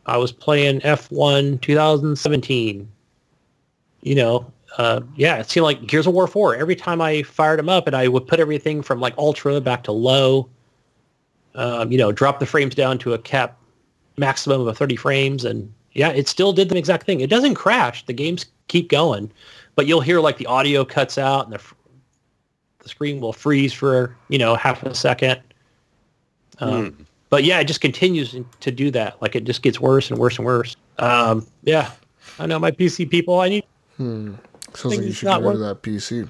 I 0.07 0.17
was 0.17 0.33
playing 0.33 0.81
F1 0.81 1.61
2017. 1.61 2.89
You 4.03 4.15
know, 4.15 4.53
uh, 4.79 5.01
yeah, 5.17 5.39
it 5.39 5.51
seemed 5.51 5.65
like 5.65 5.87
Gears 5.87 6.07
of 6.07 6.15
War 6.15 6.27
4. 6.27 6.57
Every 6.57 6.77
time 6.77 7.01
I 7.01 7.23
fired 7.23 7.59
them 7.59 7.69
up, 7.69 7.87
and 7.87 7.97
I 7.97 8.09
would 8.09 8.27
put 8.27 8.41
everything 8.41 8.83
from 8.83 9.01
like 9.01 9.15
ultra 9.19 9.61
back 9.61 9.85
to 9.85 9.93
low. 9.93 10.49
Um, 11.55 11.91
you 11.91 11.97
know, 11.99 12.13
drop 12.13 12.39
the 12.39 12.47
frames 12.47 12.75
down 12.75 12.99
to 12.99 13.15
a 13.15 13.19
cap 13.19 13.59
maximum 14.19 14.67
of 14.67 14.77
30 14.79 14.97
frames, 14.97 15.45
and 15.45 15.73
yeah, 15.97 16.11
it 16.11 16.29
still 16.29 16.53
did 16.53 16.69
the 16.69 16.77
exact 16.77 17.07
thing. 17.07 17.21
It 17.21 17.31
doesn't 17.31 17.55
crash. 17.55 18.05
The 18.05 18.13
games 18.13 18.47
keep 18.69 18.89
going, 18.89 19.31
but 19.75 19.87
you'll 19.87 20.01
hear 20.01 20.21
like 20.21 20.39
the 20.39 20.47
audio 20.47 20.85
cuts 20.85 21.19
out 21.19 21.45
and 21.45 21.55
the 21.55 21.63
the 22.81 22.89
screen 22.89 23.19
will 23.21 23.33
freeze 23.33 23.73
for 23.73 24.17
you 24.29 24.39
know 24.39 24.55
half 24.55 24.83
a 24.83 24.95
second. 24.95 25.41
Um, 26.59 26.93
mm. 26.93 27.07
But 27.29 27.45
yeah, 27.45 27.59
it 27.59 27.65
just 27.65 27.81
continues 27.81 28.37
to 28.61 28.71
do 28.71 28.91
that. 28.93 29.21
Like 29.21 29.35
it 29.35 29.45
just 29.45 29.63
gets 29.63 29.81
worse 29.81 30.11
and 30.11 30.19
worse 30.19 30.39
and 30.39 30.47
worse. 30.47 30.77
Um, 30.99 31.47
yeah, 31.65 31.91
I 32.39 32.47
know 32.47 32.59
my 32.59 32.71
PC 32.71 33.11
people. 33.11 33.41
I 33.41 33.49
need. 33.49 33.65
Hmm. 33.97 34.35
Sounds 34.75 34.97
like 34.97 35.07
you 35.07 35.13
should 35.13 35.27
get 35.27 35.41
rid 35.41 35.55
of 35.55 35.61
that 35.61 35.83
PC. 35.83 36.29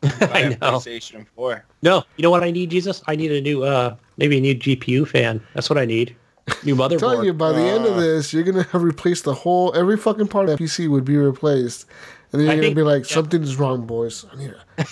I 0.02 0.48
know. 0.48 0.56
PlayStation 0.56 1.26
4. 1.34 1.64
No, 1.82 2.04
you 2.16 2.22
know 2.22 2.30
what 2.30 2.42
I 2.42 2.50
need, 2.50 2.70
Jesus? 2.70 3.02
I 3.06 3.16
need 3.16 3.32
a 3.32 3.40
new, 3.40 3.64
uh, 3.64 3.96
maybe 4.16 4.38
a 4.38 4.40
new 4.40 4.54
GPU 4.54 5.06
fan. 5.06 5.44
That's 5.54 5.68
what 5.68 5.78
I 5.78 5.84
need. 5.84 6.14
New 6.64 6.76
motherboard. 6.76 6.92
I'm 6.92 6.98
telling 6.98 7.24
you, 7.24 7.32
by 7.32 7.52
the 7.52 7.62
uh, 7.62 7.74
end 7.74 7.86
of 7.86 7.96
uh. 7.96 8.00
this, 8.00 8.32
you're 8.32 8.42
gonna 8.42 8.64
have 8.64 8.82
replaced 8.82 9.24
the 9.24 9.34
whole 9.34 9.74
every 9.74 9.96
fucking 9.96 10.28
part 10.28 10.48
of 10.48 10.58
that 10.58 10.62
PC 10.62 10.88
would 10.88 11.04
be 11.04 11.16
replaced, 11.16 11.86
and 12.32 12.40
then 12.40 12.46
you're 12.46 12.52
I 12.52 12.56
gonna 12.56 12.66
think, 12.68 12.76
be 12.76 12.82
like, 12.82 13.08
yeah. 13.08 13.14
something's 13.14 13.56
wrong, 13.56 13.86
boys. 13.86 14.24
I 14.32 14.36
need 14.36 14.50
a, 14.78 14.86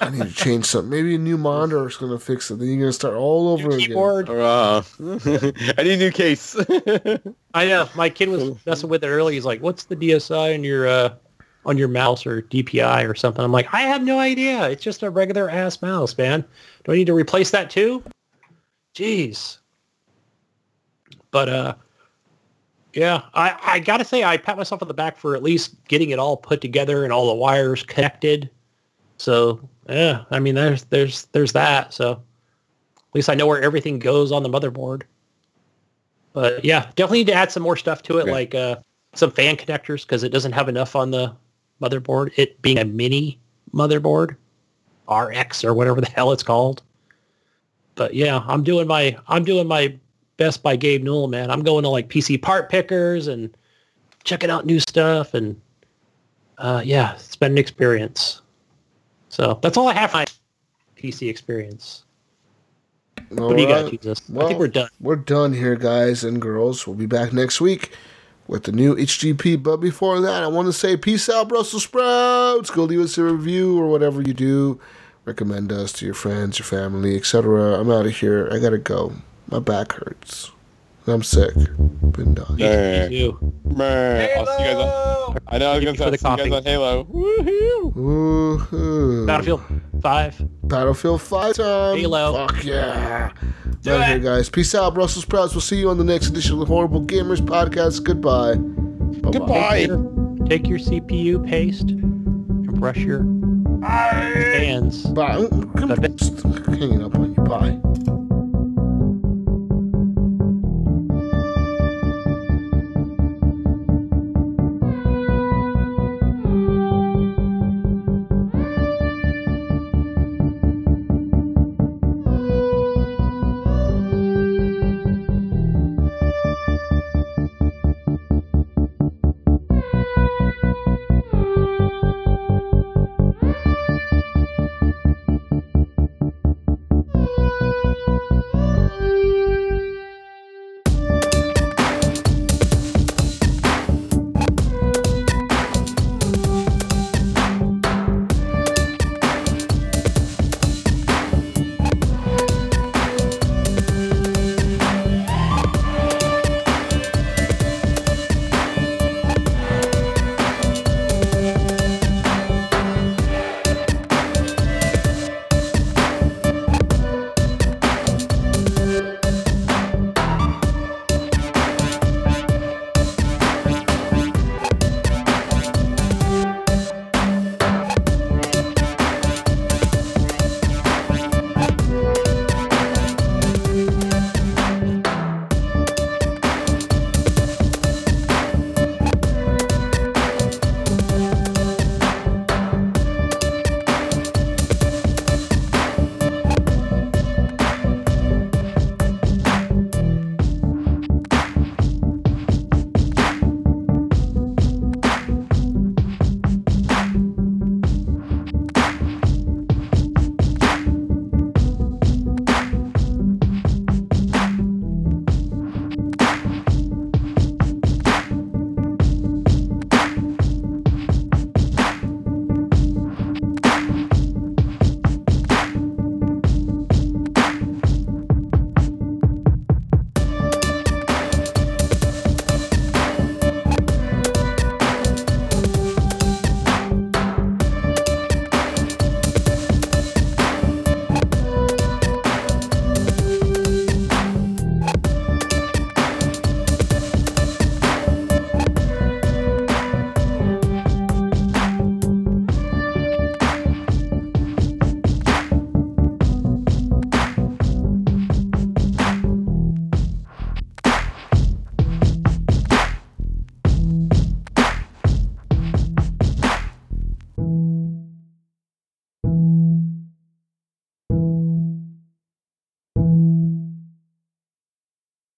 I 0.00 0.10
need 0.10 0.22
to 0.22 0.32
change 0.32 0.66
something. 0.66 0.90
Maybe 0.90 1.14
a 1.14 1.18
new 1.18 1.36
monitor 1.36 1.86
is 1.86 1.96
gonna 1.96 2.18
fix 2.18 2.50
it. 2.50 2.58
Then 2.58 2.68
you're 2.68 2.78
gonna 2.78 2.92
start 2.92 3.14
all 3.14 3.48
over 3.48 3.68
new 3.68 3.78
keyboard. 3.78 4.28
again. 4.28 4.40
Uh, 4.40 4.82
I 5.78 5.82
need 5.82 5.94
a 5.94 5.96
new 5.96 6.10
case. 6.10 6.56
I 7.54 7.66
know. 7.66 7.88
My 7.94 8.08
kid 8.08 8.28
was 8.28 8.54
messing 8.66 8.88
with 8.88 9.02
it 9.02 9.08
early. 9.08 9.34
He's 9.34 9.44
like, 9.44 9.60
"What's 9.62 9.84
the 9.84 9.96
DSI 9.96 10.54
on 10.54 10.64
your 10.64 10.86
uh, 10.86 11.14
on 11.66 11.76
your 11.76 11.88
mouse 11.88 12.24
or 12.26 12.42
DPI 12.42 13.08
or 13.08 13.14
something?" 13.14 13.44
I'm 13.44 13.52
like, 13.52 13.72
"I 13.72 13.82
have 13.82 14.02
no 14.02 14.18
idea. 14.18 14.68
It's 14.70 14.82
just 14.82 15.02
a 15.02 15.10
regular 15.10 15.50
ass 15.50 15.82
mouse, 15.82 16.16
man. 16.16 16.44
Do 16.84 16.92
I 16.92 16.96
need 16.96 17.06
to 17.06 17.14
replace 17.14 17.50
that 17.50 17.70
too?" 17.70 18.02
Jeez. 18.96 19.58
But 21.30 21.48
uh, 21.48 21.74
yeah, 22.92 23.22
I, 23.34 23.58
I 23.62 23.78
gotta 23.78 24.04
say 24.04 24.24
I 24.24 24.36
pat 24.36 24.56
myself 24.56 24.82
on 24.82 24.88
the 24.88 24.94
back 24.94 25.16
for 25.16 25.36
at 25.36 25.42
least 25.42 25.76
getting 25.86 26.10
it 26.10 26.18
all 26.18 26.36
put 26.36 26.60
together 26.60 27.04
and 27.04 27.12
all 27.12 27.28
the 27.28 27.34
wires 27.34 27.82
connected. 27.82 28.50
So 29.18 29.60
yeah, 29.88 30.24
I 30.30 30.40
mean 30.40 30.54
there's 30.54 30.84
there's 30.84 31.26
there's 31.26 31.52
that. 31.52 31.94
So 31.94 32.12
at 32.12 33.14
least 33.14 33.28
I 33.28 33.34
know 33.34 33.46
where 33.46 33.62
everything 33.62 33.98
goes 33.98 34.32
on 34.32 34.42
the 34.42 34.48
motherboard. 34.48 35.02
But 36.32 36.64
yeah, 36.64 36.90
definitely 36.94 37.18
need 37.18 37.28
to 37.28 37.34
add 37.34 37.50
some 37.50 37.62
more 37.62 37.76
stuff 37.76 38.02
to 38.02 38.18
it, 38.18 38.22
okay. 38.22 38.30
like 38.30 38.54
uh, 38.54 38.76
some 39.14 39.30
fan 39.30 39.56
connectors 39.56 40.02
because 40.02 40.22
it 40.22 40.28
doesn't 40.30 40.52
have 40.52 40.68
enough 40.68 40.94
on 40.94 41.10
the 41.10 41.34
motherboard. 41.82 42.30
It 42.36 42.60
being 42.62 42.78
a 42.78 42.84
mini 42.84 43.38
motherboard, 43.74 44.36
RX 45.08 45.64
or 45.64 45.74
whatever 45.74 46.00
the 46.00 46.10
hell 46.10 46.32
it's 46.32 46.42
called. 46.42 46.82
But 47.96 48.14
yeah, 48.14 48.44
I'm 48.46 48.62
doing 48.62 48.86
my 48.86 49.16
I'm 49.28 49.44
doing 49.44 49.66
my 49.66 49.96
best 50.40 50.62
by 50.62 50.74
Gabe 50.74 51.04
Newell, 51.04 51.28
man. 51.28 51.50
I'm 51.50 51.62
going 51.62 51.82
to 51.82 51.90
like 51.90 52.08
PC 52.08 52.40
part 52.40 52.70
pickers 52.70 53.28
and 53.28 53.54
checking 54.24 54.50
out 54.50 54.64
new 54.64 54.80
stuff 54.80 55.34
and 55.34 55.60
uh, 56.58 56.82
yeah, 56.84 57.14
it's 57.14 57.36
been 57.36 57.52
an 57.52 57.58
experience. 57.58 58.40
So 59.28 59.58
that's 59.62 59.76
all 59.76 59.86
I 59.86 59.92
have 59.94 60.10
for 60.10 60.16
my 60.18 60.26
PC 60.96 61.28
experience. 61.28 62.04
All 63.38 63.48
what 63.48 63.56
do 63.56 63.62
you 63.62 63.68
right. 63.68 63.84
got, 63.84 63.90
Jesus? 63.90 64.22
Well, 64.28 64.46
I 64.46 64.48
think 64.48 64.58
we're 64.58 64.68
done. 64.68 64.88
We're 64.98 65.16
done 65.16 65.52
here, 65.52 65.76
guys 65.76 66.24
and 66.24 66.40
girls. 66.40 66.86
We'll 66.86 66.96
be 66.96 67.06
back 67.06 67.32
next 67.32 67.60
week 67.60 67.92
with 68.46 68.64
the 68.64 68.72
new 68.72 68.96
HGP. 68.96 69.62
But 69.62 69.76
before 69.76 70.20
that, 70.20 70.42
I 70.42 70.48
want 70.48 70.66
to 70.66 70.72
say 70.72 70.96
peace 70.96 71.28
out, 71.28 71.48
Brussels 71.48 71.84
sprouts. 71.84 72.70
Go 72.70 72.84
leave 72.84 73.00
us 73.00 73.18
a 73.18 73.24
review 73.24 73.78
or 73.78 73.88
whatever 73.88 74.22
you 74.22 74.34
do. 74.34 74.80
Recommend 75.26 75.70
us 75.70 75.92
to 75.94 76.06
your 76.06 76.14
friends, 76.14 76.58
your 76.58 76.66
family, 76.66 77.14
etc. 77.16 77.78
I'm 77.78 77.90
out 77.90 78.06
of 78.06 78.16
here. 78.16 78.48
I 78.50 78.58
gotta 78.58 78.78
go. 78.78 79.12
My 79.48 79.58
back 79.58 79.92
hurts. 79.92 80.50
I'm 81.06 81.22
sick. 81.22 81.54
Been 81.54 82.34
done. 82.34 82.56
Man. 82.56 83.10
You 83.10 83.38
Man. 83.64 84.38
I'll 84.38 84.46
see 84.46 84.64
you 84.64 84.70
guys 84.70 84.76
on. 84.76 85.38
I 85.48 85.58
know 85.58 85.72
I 85.72 85.76
was 85.76 85.84
gonna 85.84 85.96
say, 85.96 86.16
see 86.16 86.30
you 86.30 86.36
guys 86.36 86.52
on 86.52 86.62
Halo. 86.62 87.04
Woohoo! 87.04 87.92
Woohoo! 87.94 89.26
Battlefield 89.26 89.62
Five. 90.02 90.36
Battlefield 90.64 91.22
Five 91.22 91.54
time. 91.54 91.98
Halo. 91.98 92.46
Fuck 92.46 92.64
yeah! 92.64 93.32
Do 93.82 93.92
right 93.92 94.08
here, 94.08 94.18
guys. 94.18 94.50
Peace 94.50 94.74
out, 94.74 94.94
Brussels 94.94 95.24
sprouts. 95.24 95.54
We'll 95.54 95.62
see 95.62 95.78
you 95.78 95.88
on 95.88 95.98
the 95.98 96.04
next 96.04 96.28
edition 96.28 96.52
of 96.54 96.60
the 96.60 96.66
Horrible 96.66 97.02
Gamers 97.02 97.40
podcast. 97.40 98.04
Goodbye. 98.04 98.56
Bye-bye. 98.56 99.38
Goodbye. 99.38 99.78
Take 99.78 99.88
your, 99.88 100.46
take 100.46 100.68
your 100.68 100.78
CPU 100.78 101.48
paste 101.48 101.88
and 101.90 102.78
brush 102.78 102.98
your 102.98 103.22
hands. 103.82 105.04
Bye. 105.06 105.48
I'm 105.50 106.74
hanging 106.74 107.02
up 107.02 107.14
on 107.16 107.34
you. 107.34 107.42
Bye. 107.42 107.80